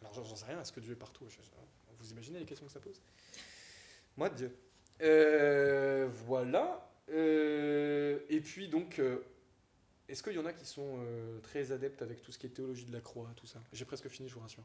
alors 0.00 0.14
j'en 0.14 0.24
j'en 0.24 0.36
sais 0.36 0.46
rien, 0.46 0.60
est-ce 0.62 0.72
que 0.72 0.80
Dieu 0.80 0.92
est 0.92 0.96
partout? 0.96 1.26
Je- 1.28 1.36
je- 1.42 1.50
Vous 1.98 2.10
imaginez 2.10 2.38
les 2.40 2.46
questions 2.46 2.66
que 2.66 2.72
ça 2.72 2.80
pose? 2.80 3.00
Moi, 4.16 4.28
Dieu. 4.30 4.56
Euh, 5.02 6.08
voilà. 6.26 6.88
Euh, 7.10 8.18
et 8.28 8.40
puis 8.40 8.68
donc, 8.68 8.98
euh, 8.98 9.18
est-ce 10.12 10.22
qu'il 10.22 10.34
y 10.34 10.38
en 10.38 10.44
a 10.44 10.52
qui 10.52 10.66
sont 10.66 10.98
euh, 10.98 11.40
très 11.40 11.72
adeptes 11.72 12.02
avec 12.02 12.20
tout 12.20 12.32
ce 12.32 12.38
qui 12.38 12.44
est 12.44 12.50
théologie 12.50 12.84
de 12.84 12.92
la 12.92 13.00
croix, 13.00 13.30
tout 13.34 13.46
ça? 13.46 13.58
J'ai 13.72 13.86
presque 13.86 14.08
fini, 14.08 14.28
je 14.28 14.34
vous 14.34 14.40
rassure. 14.40 14.62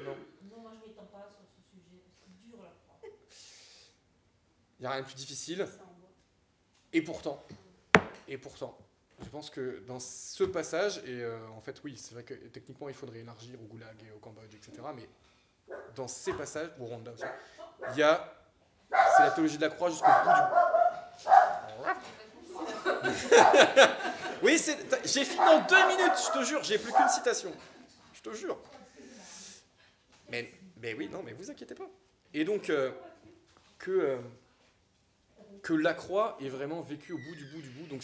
Non. 0.00 0.16
Non, 0.50 0.60
moi 0.60 0.72
je 0.74 0.88
m'étends 0.88 1.04
pas 1.04 1.28
sur 1.30 1.46
ce 1.46 1.62
sujet. 1.70 2.02
C'est 2.18 2.48
dur 2.48 2.58
la 2.60 2.70
croix. 2.70 2.98
Il 4.78 4.82
n'y 4.82 4.86
a 4.86 4.90
rien 4.90 5.02
de 5.02 5.06
plus 5.06 5.14
difficile. 5.14 5.68
Et 6.92 7.00
pourtant, 7.00 7.44
et 8.26 8.38
pourtant, 8.38 8.76
je 9.22 9.28
pense 9.28 9.50
que 9.50 9.78
dans 9.86 10.00
ce 10.00 10.42
passage, 10.42 10.98
et 11.06 11.22
euh, 11.22 11.48
en 11.50 11.60
fait 11.60 11.80
oui, 11.84 11.96
c'est 11.96 12.14
vrai 12.14 12.24
que 12.24 12.34
techniquement 12.34 12.88
il 12.88 12.94
faudrait 12.94 13.20
élargir 13.20 13.60
au 13.62 13.66
Goulag 13.66 14.02
et 14.04 14.10
au 14.10 14.18
Cambodge, 14.18 14.52
etc. 14.52 14.82
Mais 14.96 15.08
dans 15.94 16.08
ces 16.08 16.32
passages, 16.32 16.70
au 16.80 16.86
Rwanda 16.86 17.12
aussi, 17.12 17.24
il 17.92 17.98
y 17.98 18.02
a, 18.02 18.34
c'est 18.90 19.22
la 19.22 19.30
théologie 19.30 19.58
de 19.58 19.62
la 19.62 19.70
croix 19.70 19.90
jusqu'au 19.90 20.06
bout 20.06 20.30
du... 20.30 22.23
Oui, 24.42 24.60
j'ai 25.04 25.24
fini 25.24 25.40
en 25.40 25.66
deux 25.66 25.88
minutes, 25.88 26.12
je 26.26 26.38
te 26.38 26.44
jure, 26.44 26.62
j'ai 26.62 26.78
plus 26.78 26.92
qu'une 26.92 27.08
citation. 27.08 27.50
Je 28.12 28.20
te 28.20 28.34
jure. 28.34 28.58
Mais, 30.28 30.52
mais 30.82 30.92
oui, 30.92 31.08
non, 31.08 31.22
mais 31.22 31.32
vous 31.32 31.50
inquiétez 31.50 31.74
pas. 31.74 31.88
Et 32.34 32.44
donc, 32.44 32.68
euh, 32.68 32.90
que, 33.78 33.90
euh, 33.90 34.18
que 35.62 35.72
la 35.72 35.94
croix 35.94 36.36
est 36.42 36.48
vraiment 36.48 36.82
vécue 36.82 37.12
au 37.12 37.18
bout 37.18 37.34
du 37.34 37.44
bout 37.46 37.62
du 37.62 37.70
bout. 37.70 37.86
Donc, 37.86 38.02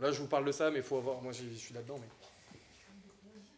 là, 0.00 0.10
je 0.10 0.20
vous 0.20 0.26
parle 0.26 0.44
de 0.44 0.52
ça, 0.52 0.70
mais 0.70 0.78
il 0.78 0.84
faut 0.84 0.96
avoir. 0.96 1.22
Moi, 1.22 1.32
je 1.32 1.44
suis 1.54 1.74
là-dedans, 1.74 1.98
mais. 2.00 2.08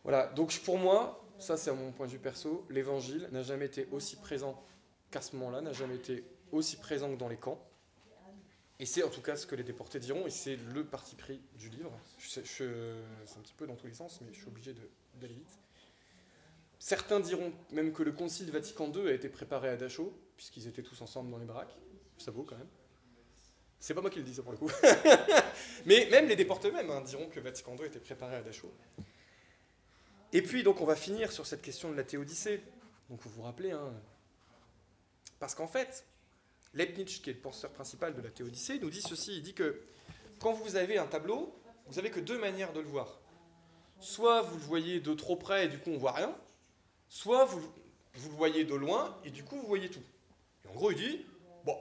Voilà, 0.02 0.26
donc 0.28 0.56
pour 0.60 0.78
moi, 0.78 1.24
ça 1.40 1.56
c'est 1.56 1.70
à 1.70 1.74
mon 1.74 1.90
point 1.90 2.06
de 2.06 2.12
vue 2.12 2.20
perso, 2.20 2.64
l'évangile 2.70 3.28
n'a 3.32 3.42
jamais 3.42 3.66
été 3.66 3.88
aussi 3.90 4.14
présent 4.14 4.62
qu'à 5.10 5.20
ce 5.20 5.34
moment-là, 5.34 5.60
n'a 5.60 5.72
jamais 5.72 5.96
été 5.96 6.24
aussi 6.52 6.76
présent 6.76 7.10
que 7.10 7.18
dans 7.18 7.26
les 7.26 7.36
camps. 7.36 7.60
Et 8.78 8.86
c'est 8.86 9.02
en 9.02 9.08
tout 9.08 9.22
cas 9.22 9.36
ce 9.36 9.46
que 9.46 9.54
les 9.54 9.62
déportés 9.62 9.98
diront, 10.00 10.26
et 10.26 10.30
c'est 10.30 10.56
le 10.56 10.84
parti 10.84 11.16
pris 11.16 11.40
du 11.54 11.70
livre. 11.70 11.92
C'est 12.18 12.40
un 12.40 13.40
petit 13.42 13.54
peu 13.56 13.66
dans 13.66 13.76
tous 13.76 13.86
les 13.86 13.94
sens, 13.94 14.20
mais 14.20 14.32
je 14.32 14.38
suis 14.38 14.48
obligé 14.48 14.74
d'aller 15.14 15.34
vite. 15.34 15.58
Certains 16.78 17.20
diront 17.20 17.52
même 17.70 17.92
que 17.92 18.02
le 18.02 18.12
concile 18.12 18.50
Vatican 18.50 18.92
II 18.92 19.08
a 19.08 19.12
été 19.12 19.28
préparé 19.28 19.70
à 19.70 19.76
Dachau, 19.76 20.12
puisqu'ils 20.36 20.66
étaient 20.68 20.82
tous 20.82 21.00
ensemble 21.00 21.30
dans 21.30 21.38
les 21.38 21.46
baraques. 21.46 21.76
Ça 22.18 22.30
vaut 22.30 22.42
quand 22.42 22.56
même. 22.56 22.68
C'est 23.80 23.94
pas 23.94 24.00
moi 24.02 24.10
qui 24.10 24.18
le 24.18 24.24
dis, 24.24 24.34
ça 24.34 24.42
pour 24.42 24.52
le 24.52 24.58
coup. 24.58 24.70
Mais 25.86 26.08
même 26.10 26.28
les 26.28 26.36
déportés 26.36 26.68
eux-mêmes 26.68 26.90
hein, 26.90 27.00
diront 27.02 27.28
que 27.28 27.40
Vatican 27.40 27.76
II 27.76 27.82
a 27.82 27.86
été 27.86 27.98
préparé 27.98 28.36
à 28.36 28.42
Dachau. 28.42 28.72
Et 30.32 30.42
puis, 30.42 30.62
donc, 30.62 30.80
on 30.80 30.86
va 30.86 30.96
finir 30.96 31.32
sur 31.32 31.46
cette 31.46 31.62
question 31.62 31.90
de 31.90 31.96
la 31.96 32.04
théodicée. 32.04 32.62
Donc, 33.08 33.20
vous 33.22 33.30
vous 33.30 33.42
rappelez, 33.42 33.70
hein, 33.70 33.94
parce 35.38 35.54
qu'en 35.54 35.68
fait, 35.68 36.04
Leibniz, 36.76 37.20
qui 37.20 37.30
est 37.30 37.32
le 37.32 37.40
penseur 37.40 37.72
principal 37.72 38.14
de 38.14 38.20
la 38.20 38.30
théodicée, 38.30 38.78
nous 38.78 38.90
dit 38.90 39.00
ceci 39.00 39.36
il 39.36 39.42
dit 39.42 39.54
que 39.54 39.82
quand 40.40 40.52
vous 40.52 40.76
avez 40.76 40.98
un 40.98 41.06
tableau, 41.06 41.58
vous 41.86 41.94
n'avez 41.94 42.10
que 42.10 42.20
deux 42.20 42.38
manières 42.38 42.72
de 42.72 42.80
le 42.80 42.86
voir. 42.86 43.18
Soit 43.98 44.42
vous 44.42 44.56
le 44.56 44.62
voyez 44.62 45.00
de 45.00 45.14
trop 45.14 45.36
près 45.36 45.64
et 45.64 45.68
du 45.68 45.78
coup 45.78 45.90
on 45.90 45.96
voit 45.96 46.12
rien, 46.12 46.36
soit 47.08 47.46
vous, 47.46 47.60
vous 48.14 48.28
le 48.28 48.36
voyez 48.36 48.64
de 48.64 48.74
loin 48.74 49.16
et 49.24 49.30
du 49.30 49.42
coup 49.42 49.56
vous 49.56 49.66
voyez 49.66 49.88
tout. 49.88 50.02
Et 50.64 50.68
en 50.68 50.74
gros, 50.74 50.90
il 50.90 50.98
dit 50.98 51.24
bon, 51.64 51.78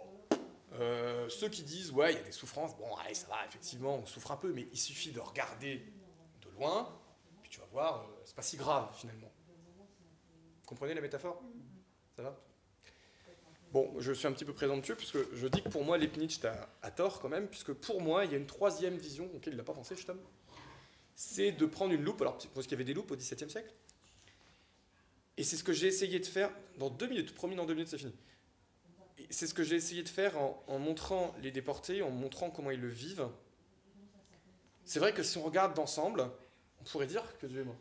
euh, 0.73 1.27
ceux 1.27 1.49
qui 1.49 1.63
disent 1.63 1.91
ouais, 1.91 2.13
il 2.13 2.17
y 2.17 2.21
a 2.21 2.23
des 2.23 2.31
souffrances, 2.31 2.77
bon, 2.77 2.95
allez, 2.95 3.15
ça 3.15 3.27
va, 3.27 3.45
effectivement, 3.45 3.97
on 3.97 4.05
souffre 4.05 4.31
un 4.31 4.37
peu, 4.37 4.53
mais 4.53 4.67
il 4.71 4.79
suffit 4.79 5.11
de 5.11 5.19
regarder 5.19 5.83
de 6.41 6.49
loin, 6.57 6.97
puis 7.41 7.51
tu 7.51 7.59
vas 7.59 7.67
voir, 7.67 7.99
euh, 7.99 8.21
c'est 8.23 8.35
pas 8.35 8.41
si 8.41 8.55
grave 8.55 8.89
finalement. 8.97 9.31
Vous 10.61 10.67
comprenez 10.67 10.93
la 10.93 11.01
métaphore? 11.01 11.43
Ça 12.15 12.23
va? 12.23 12.44
Bon, 13.75 13.93
je 13.99 14.13
suis 14.13 14.25
un 14.25 14.31
petit 14.31 14.45
peu 14.45 14.53
présomptueux, 14.53 14.95
puisque 14.95 15.17
je 15.33 15.47
dis 15.47 15.61
que 15.61 15.67
pour 15.67 15.83
moi, 15.83 15.97
Leibniz 15.97 16.39
a, 16.81 16.91
tort 16.91 17.19
quand 17.19 17.27
même, 17.27 17.45
puisque 17.49 17.73
pour 17.73 18.01
moi, 18.01 18.23
il 18.23 18.31
y 18.31 18.33
a 18.33 18.37
une 18.37 18.45
troisième 18.45 18.95
vision 18.95 19.29
auquel 19.35 19.51
il 19.51 19.57
n'a 19.57 19.65
pas 19.65 19.73
pensé, 19.73 19.97
Stam. 19.97 20.17
C'est 21.13 21.51
de 21.51 21.65
prendre 21.65 21.93
une 21.93 22.01
loupe, 22.01 22.21
alors 22.21 22.37
parce 22.53 22.67
qu'il 22.67 22.71
y 22.71 22.75
avait 22.75 22.85
des 22.85 22.93
loupes 22.93 23.11
au 23.11 23.17
XVIIe 23.17 23.49
siècle, 23.49 23.73
et 25.35 25.43
c'est 25.43 25.57
ce 25.57 25.63
que 25.65 25.73
j'ai 25.73 25.87
essayé 25.87 26.21
de 26.21 26.25
faire 26.25 26.51
dans 26.77 26.89
deux 26.89 27.07
minutes, 27.07 27.35
promis 27.35 27.57
dans 27.57 27.65
deux 27.65 27.73
minutes, 27.73 27.89
c'est 27.89 27.97
fini. 27.97 28.15
C'est 29.29 29.45
ce 29.45 29.53
que 29.53 29.63
j'ai 29.63 29.75
essayé 29.75 30.03
de 30.03 30.07
faire 30.07 30.37
en, 30.39 30.63
en, 30.67 30.79
montrant 30.79 31.35
les 31.41 31.51
déportés, 31.51 32.01
en 32.01 32.11
montrant 32.11 32.51
comment 32.51 32.71
ils 32.71 32.79
le 32.79 32.87
vivent. 32.87 33.27
C'est 34.85 34.99
vrai 34.99 35.13
que 35.13 35.21
si 35.21 35.37
on 35.37 35.43
regarde 35.43 35.73
d'ensemble, 35.73 36.31
on 36.79 36.85
pourrait 36.85 37.07
dire 37.07 37.25
que 37.39 37.45
Dieu 37.45 37.59
est 37.59 37.65
mort. 37.65 37.75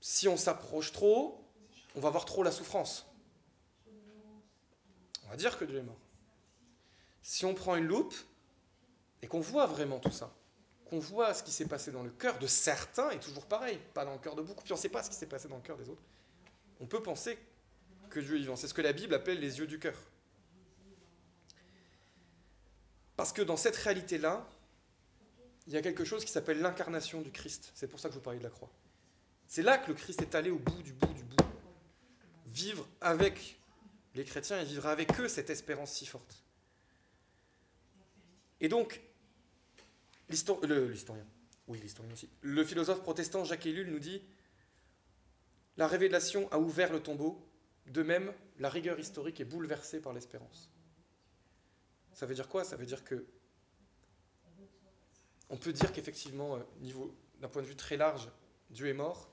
Si 0.00 0.28
on 0.28 0.36
s'approche 0.36 0.92
trop, 0.92 1.44
on 1.96 2.00
va 2.00 2.10
voir 2.10 2.24
trop 2.24 2.44
la 2.44 2.52
souffrance. 2.52 3.07
On 5.28 5.30
va 5.32 5.36
dire 5.36 5.58
que 5.58 5.64
Dieu 5.66 5.76
est 5.76 5.82
mort. 5.82 6.00
Si 7.22 7.44
on 7.44 7.54
prend 7.54 7.76
une 7.76 7.86
loupe 7.86 8.14
et 9.20 9.26
qu'on 9.26 9.40
voit 9.40 9.66
vraiment 9.66 9.98
tout 9.98 10.10
ça, 10.10 10.32
qu'on 10.86 10.98
voit 10.98 11.34
ce 11.34 11.42
qui 11.42 11.52
s'est 11.52 11.66
passé 11.66 11.92
dans 11.92 12.02
le 12.02 12.08
cœur 12.08 12.38
de 12.38 12.46
certains, 12.46 13.10
et 13.10 13.20
toujours 13.20 13.44
pareil, 13.44 13.78
pas 13.92 14.06
dans 14.06 14.14
le 14.14 14.18
cœur 14.18 14.34
de 14.34 14.42
beaucoup, 14.42 14.64
puis 14.64 14.72
on 14.72 14.76
ne 14.76 14.80
sait 14.80 14.88
pas 14.88 15.02
ce 15.02 15.10
qui 15.10 15.16
s'est 15.16 15.26
passé 15.26 15.46
dans 15.46 15.56
le 15.56 15.62
cœur 15.62 15.76
des 15.76 15.90
autres, 15.90 16.00
on 16.80 16.86
peut 16.86 17.02
penser 17.02 17.38
que 18.08 18.20
Dieu 18.20 18.36
est 18.36 18.38
vivant. 18.38 18.56
C'est 18.56 18.68
ce 18.68 18.74
que 18.74 18.80
la 18.80 18.94
Bible 18.94 19.14
appelle 19.14 19.38
les 19.38 19.58
yeux 19.58 19.66
du 19.66 19.78
cœur. 19.78 19.98
Parce 23.16 23.32
que 23.34 23.42
dans 23.42 23.58
cette 23.58 23.76
réalité-là, 23.76 24.48
il 25.66 25.74
y 25.74 25.76
a 25.76 25.82
quelque 25.82 26.06
chose 26.06 26.24
qui 26.24 26.32
s'appelle 26.32 26.60
l'incarnation 26.62 27.20
du 27.20 27.30
Christ. 27.30 27.70
C'est 27.74 27.88
pour 27.88 28.00
ça 28.00 28.08
que 28.08 28.14
je 28.14 28.18
vous 28.18 28.24
parlais 28.24 28.38
de 28.38 28.44
la 28.44 28.50
croix. 28.50 28.70
C'est 29.46 29.62
là 29.62 29.76
que 29.76 29.88
le 29.88 29.94
Christ 29.94 30.22
est 30.22 30.34
allé 30.34 30.50
au 30.50 30.58
bout 30.58 30.82
du 30.82 30.94
bout 30.94 31.12
du 31.12 31.24
bout. 31.24 31.44
Vivre 32.46 32.86
avec 33.02 33.58
les 34.14 34.24
chrétiens 34.24 34.60
et 34.60 34.64
vivre 34.64 34.86
avec 34.86 35.18
eux 35.20 35.28
cette 35.28 35.50
espérance 35.50 35.92
si 35.92 36.06
forte. 36.06 36.42
Et 38.60 38.68
donc, 38.68 39.00
l'historien, 40.28 41.26
oui, 41.68 41.78
l'historien 41.80 42.12
aussi, 42.12 42.28
le 42.42 42.64
philosophe 42.64 43.02
protestant 43.02 43.44
Jacques 43.44 43.66
Ellul 43.66 43.90
nous 43.90 43.98
dit 43.98 44.22
La 45.76 45.86
révélation 45.86 46.50
a 46.52 46.58
ouvert 46.58 46.92
le 46.92 47.00
tombeau, 47.00 47.46
de 47.86 48.02
même, 48.02 48.32
la 48.58 48.68
rigueur 48.68 48.98
historique 48.98 49.40
est 49.40 49.44
bouleversée 49.44 50.00
par 50.00 50.12
l'espérance. 50.12 50.70
Ça 52.12 52.26
veut 52.26 52.34
dire 52.34 52.48
quoi? 52.48 52.64
Ça 52.64 52.76
veut 52.76 52.86
dire 52.86 53.04
que 53.04 53.26
on 55.50 55.56
peut 55.56 55.72
dire 55.72 55.92
qu'effectivement, 55.92 56.56
euh, 56.56 56.92
d'un 57.40 57.48
point 57.48 57.62
de 57.62 57.66
vue 57.66 57.76
très 57.76 57.96
large, 57.96 58.28
Dieu 58.70 58.88
est 58.88 58.94
mort, 58.94 59.30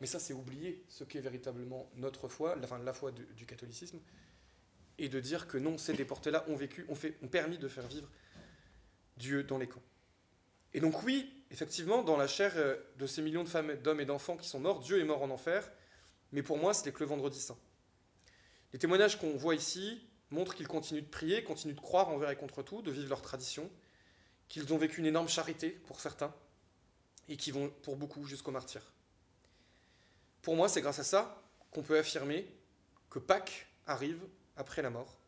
mais 0.00 0.06
ça 0.06 0.18
c'est 0.18 0.32
oublier 0.32 0.84
ce 0.88 1.04
qu'est 1.04 1.20
véritablement 1.20 1.90
notre 1.96 2.28
foi, 2.28 2.56
la, 2.56 2.92
foi 2.92 3.12
du, 3.12 3.46
catholicisme, 3.46 4.00
et 4.98 5.08
de 5.08 5.20
dire 5.20 5.46
que 5.46 5.58
non, 5.58 5.78
ces 5.78 5.94
déportés-là 5.94 6.44
ont 6.48 6.56
vécu, 6.56 6.84
ont, 6.88 6.96
ont 7.22 7.28
permis 7.28 7.58
de 7.58 7.68
faire 7.68 7.86
vivre 7.86 8.08
Dieu 9.16 9.44
dans 9.44 9.58
les 9.58 9.68
camps. 9.68 9.82
Et 10.72 10.80
donc 10.80 11.02
oui, 11.02 11.30
effectivement, 11.50 12.02
dans 12.02 12.16
la 12.16 12.26
chair 12.26 12.52
euh, 12.56 12.76
de 12.98 13.06
ces 13.06 13.22
millions 13.22 13.44
de 13.44 13.48
femmes, 13.48 13.74
d'hommes 13.76 14.00
et 14.00 14.04
d'enfants 14.04 14.36
qui 14.36 14.48
sont 14.48 14.60
morts, 14.60 14.80
Dieu 14.80 15.00
est 15.00 15.04
mort 15.04 15.22
en 15.22 15.30
enfer, 15.30 15.70
mais 16.32 16.42
pour 16.42 16.58
moi, 16.58 16.74
ce 16.74 16.84
n'est 16.84 16.92
que 16.92 17.00
le 17.00 17.06
vendredi 17.06 17.40
saint. 17.40 17.58
Les 18.72 18.78
témoignages 18.78 19.18
qu'on 19.18 19.36
voit 19.36 19.54
ici 19.54 20.00
montrent 20.30 20.54
qu'ils 20.54 20.68
continuent 20.68 21.02
de 21.02 21.08
prier, 21.08 21.42
continuent 21.42 21.74
de 21.74 21.80
croire 21.80 22.08
envers 22.08 22.30
et 22.30 22.36
contre 22.36 22.62
tout, 22.62 22.82
de 22.82 22.90
vivre 22.92 23.08
leur 23.08 23.22
tradition, 23.22 23.68
qu'ils 24.48 24.72
ont 24.72 24.78
vécu 24.78 25.00
une 25.00 25.06
énorme 25.06 25.28
charité 25.28 25.70
pour 25.70 26.00
certains, 26.00 26.32
et 27.28 27.36
qui 27.36 27.50
vont 27.50 27.70
pour 27.82 27.96
beaucoup 27.96 28.24
jusqu'au 28.24 28.52
martyr. 28.52 28.92
Pour 30.42 30.56
moi, 30.56 30.68
c'est 30.68 30.80
grâce 30.80 30.98
à 30.98 31.04
ça 31.04 31.42
qu'on 31.70 31.82
peut 31.82 31.98
affirmer 31.98 32.46
que 33.10 33.18
Pâques 33.18 33.66
arrive 33.86 34.20
après 34.56 34.82
la 34.82 34.90
mort. 34.90 35.18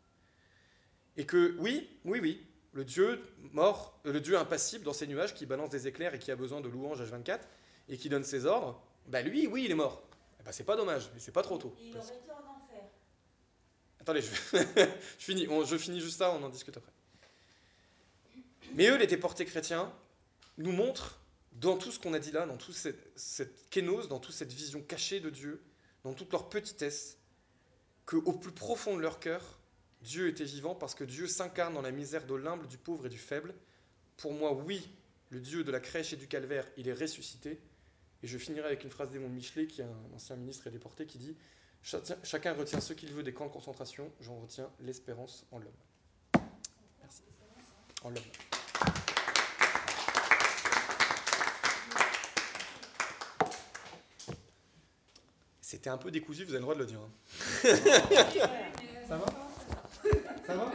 Et 1.16 1.26
que 1.26 1.54
oui, 1.58 1.90
oui, 2.04 2.20
oui, 2.20 2.46
le 2.72 2.84
Dieu 2.84 3.22
mort, 3.52 3.98
le 4.04 4.20
Dieu 4.20 4.38
impassible 4.38 4.84
dans 4.84 4.92
ses 4.92 5.06
nuages 5.06 5.34
qui 5.34 5.44
balance 5.44 5.70
des 5.70 5.86
éclairs 5.86 6.14
et 6.14 6.18
qui 6.18 6.30
a 6.30 6.36
besoin 6.36 6.60
de 6.60 6.68
louanges 6.68 7.02
H24 7.02 7.40
et 7.88 7.98
qui 7.98 8.08
donne 8.08 8.24
ses 8.24 8.46
ordres, 8.46 8.82
bah 9.06 9.20
lui, 9.20 9.46
oui, 9.46 9.64
il 9.64 9.70
est 9.70 9.74
mort. 9.74 10.02
Ben, 10.44 10.52
c'est 10.52 10.64
pas 10.64 10.76
dommage, 10.76 11.10
mais 11.14 11.20
c'est 11.20 11.32
pas 11.32 11.42
trop 11.42 11.58
tôt. 11.58 11.74
Il 11.80 11.96
aurait 11.96 12.06
été 12.06 12.30
en 12.30 12.38
enfer. 12.38 12.82
Attendez, 14.00 14.22
je, 14.22 14.30
je 15.18 15.24
finis, 15.24 15.46
on, 15.48 15.64
je 15.64 15.76
finis 15.76 16.00
juste 16.00 16.18
ça, 16.18 16.32
on 16.32 16.42
en 16.42 16.48
discute 16.48 16.76
après. 16.76 16.92
Mais 18.74 18.88
eux, 18.88 18.96
les 18.96 19.06
déportés 19.06 19.44
chrétiens, 19.44 19.92
nous 20.58 20.72
montrent 20.72 21.20
dans 21.54 21.76
tout 21.76 21.90
ce 21.90 21.98
qu'on 21.98 22.14
a 22.14 22.18
dit 22.18 22.32
là, 22.32 22.46
dans 22.46 22.56
toute 22.56 22.74
cette, 22.74 23.10
cette 23.16 23.68
kénose, 23.70 24.08
dans 24.08 24.18
toute 24.18 24.34
cette 24.34 24.52
vision 24.52 24.80
cachée 24.82 25.20
de 25.20 25.30
Dieu, 25.30 25.62
dans 26.04 26.14
toute 26.14 26.32
leur 26.32 26.48
petitesse, 26.48 27.18
qu'au 28.06 28.32
plus 28.32 28.52
profond 28.52 28.96
de 28.96 29.02
leur 29.02 29.20
cœur, 29.20 29.60
Dieu 30.02 30.28
était 30.28 30.44
vivant 30.44 30.74
parce 30.74 30.94
que 30.94 31.04
Dieu 31.04 31.28
s'incarne 31.28 31.74
dans 31.74 31.82
la 31.82 31.92
misère 31.92 32.26
de 32.26 32.34
l'humble, 32.34 32.66
du 32.66 32.78
pauvre 32.78 33.06
et 33.06 33.08
du 33.08 33.18
faible. 33.18 33.54
Pour 34.16 34.32
moi, 34.32 34.52
oui, 34.52 34.88
le 35.30 35.40
Dieu 35.40 35.62
de 35.64 35.70
la 35.70 35.80
crèche 35.80 36.12
et 36.12 36.16
du 36.16 36.26
calvaire, 36.26 36.66
il 36.76 36.88
est 36.88 36.92
ressuscité. 36.92 37.60
Et 38.22 38.26
je 38.26 38.38
finirai 38.38 38.66
avec 38.66 38.84
une 38.84 38.90
phrase 38.90 39.10
d'Edmond 39.10 39.28
Michelet, 39.28 39.66
qui 39.66 39.80
est 39.80 39.84
un 39.84 40.14
ancien 40.14 40.36
ministre 40.36 40.66
et 40.66 40.70
déporté, 40.70 41.06
qui 41.06 41.18
dit 41.18 41.36
Chacun 41.82 42.52
retient 42.54 42.80
ce 42.80 42.92
qu'il 42.92 43.12
veut 43.12 43.24
des 43.24 43.32
camps 43.32 43.46
de 43.46 43.52
concentration, 43.52 44.12
j'en 44.20 44.38
retiens 44.40 44.70
l'espérance 44.80 45.46
en 45.50 45.58
l'homme. 45.58 45.72
Merci. 47.00 47.22
En 48.04 48.10
l'homme. 48.10 48.51
C'était 55.72 55.88
un 55.88 55.96
peu 55.96 56.10
décousu, 56.10 56.44
vous 56.44 56.50
avez 56.50 56.58
le 56.58 56.64
droit 56.64 56.74
de 56.74 56.80
le 56.80 56.84
dire. 56.84 56.98
Hein. 57.00 57.08
Ça 59.08 59.16
va? 59.16 59.24
Ça 60.46 60.54
va? 60.54 60.70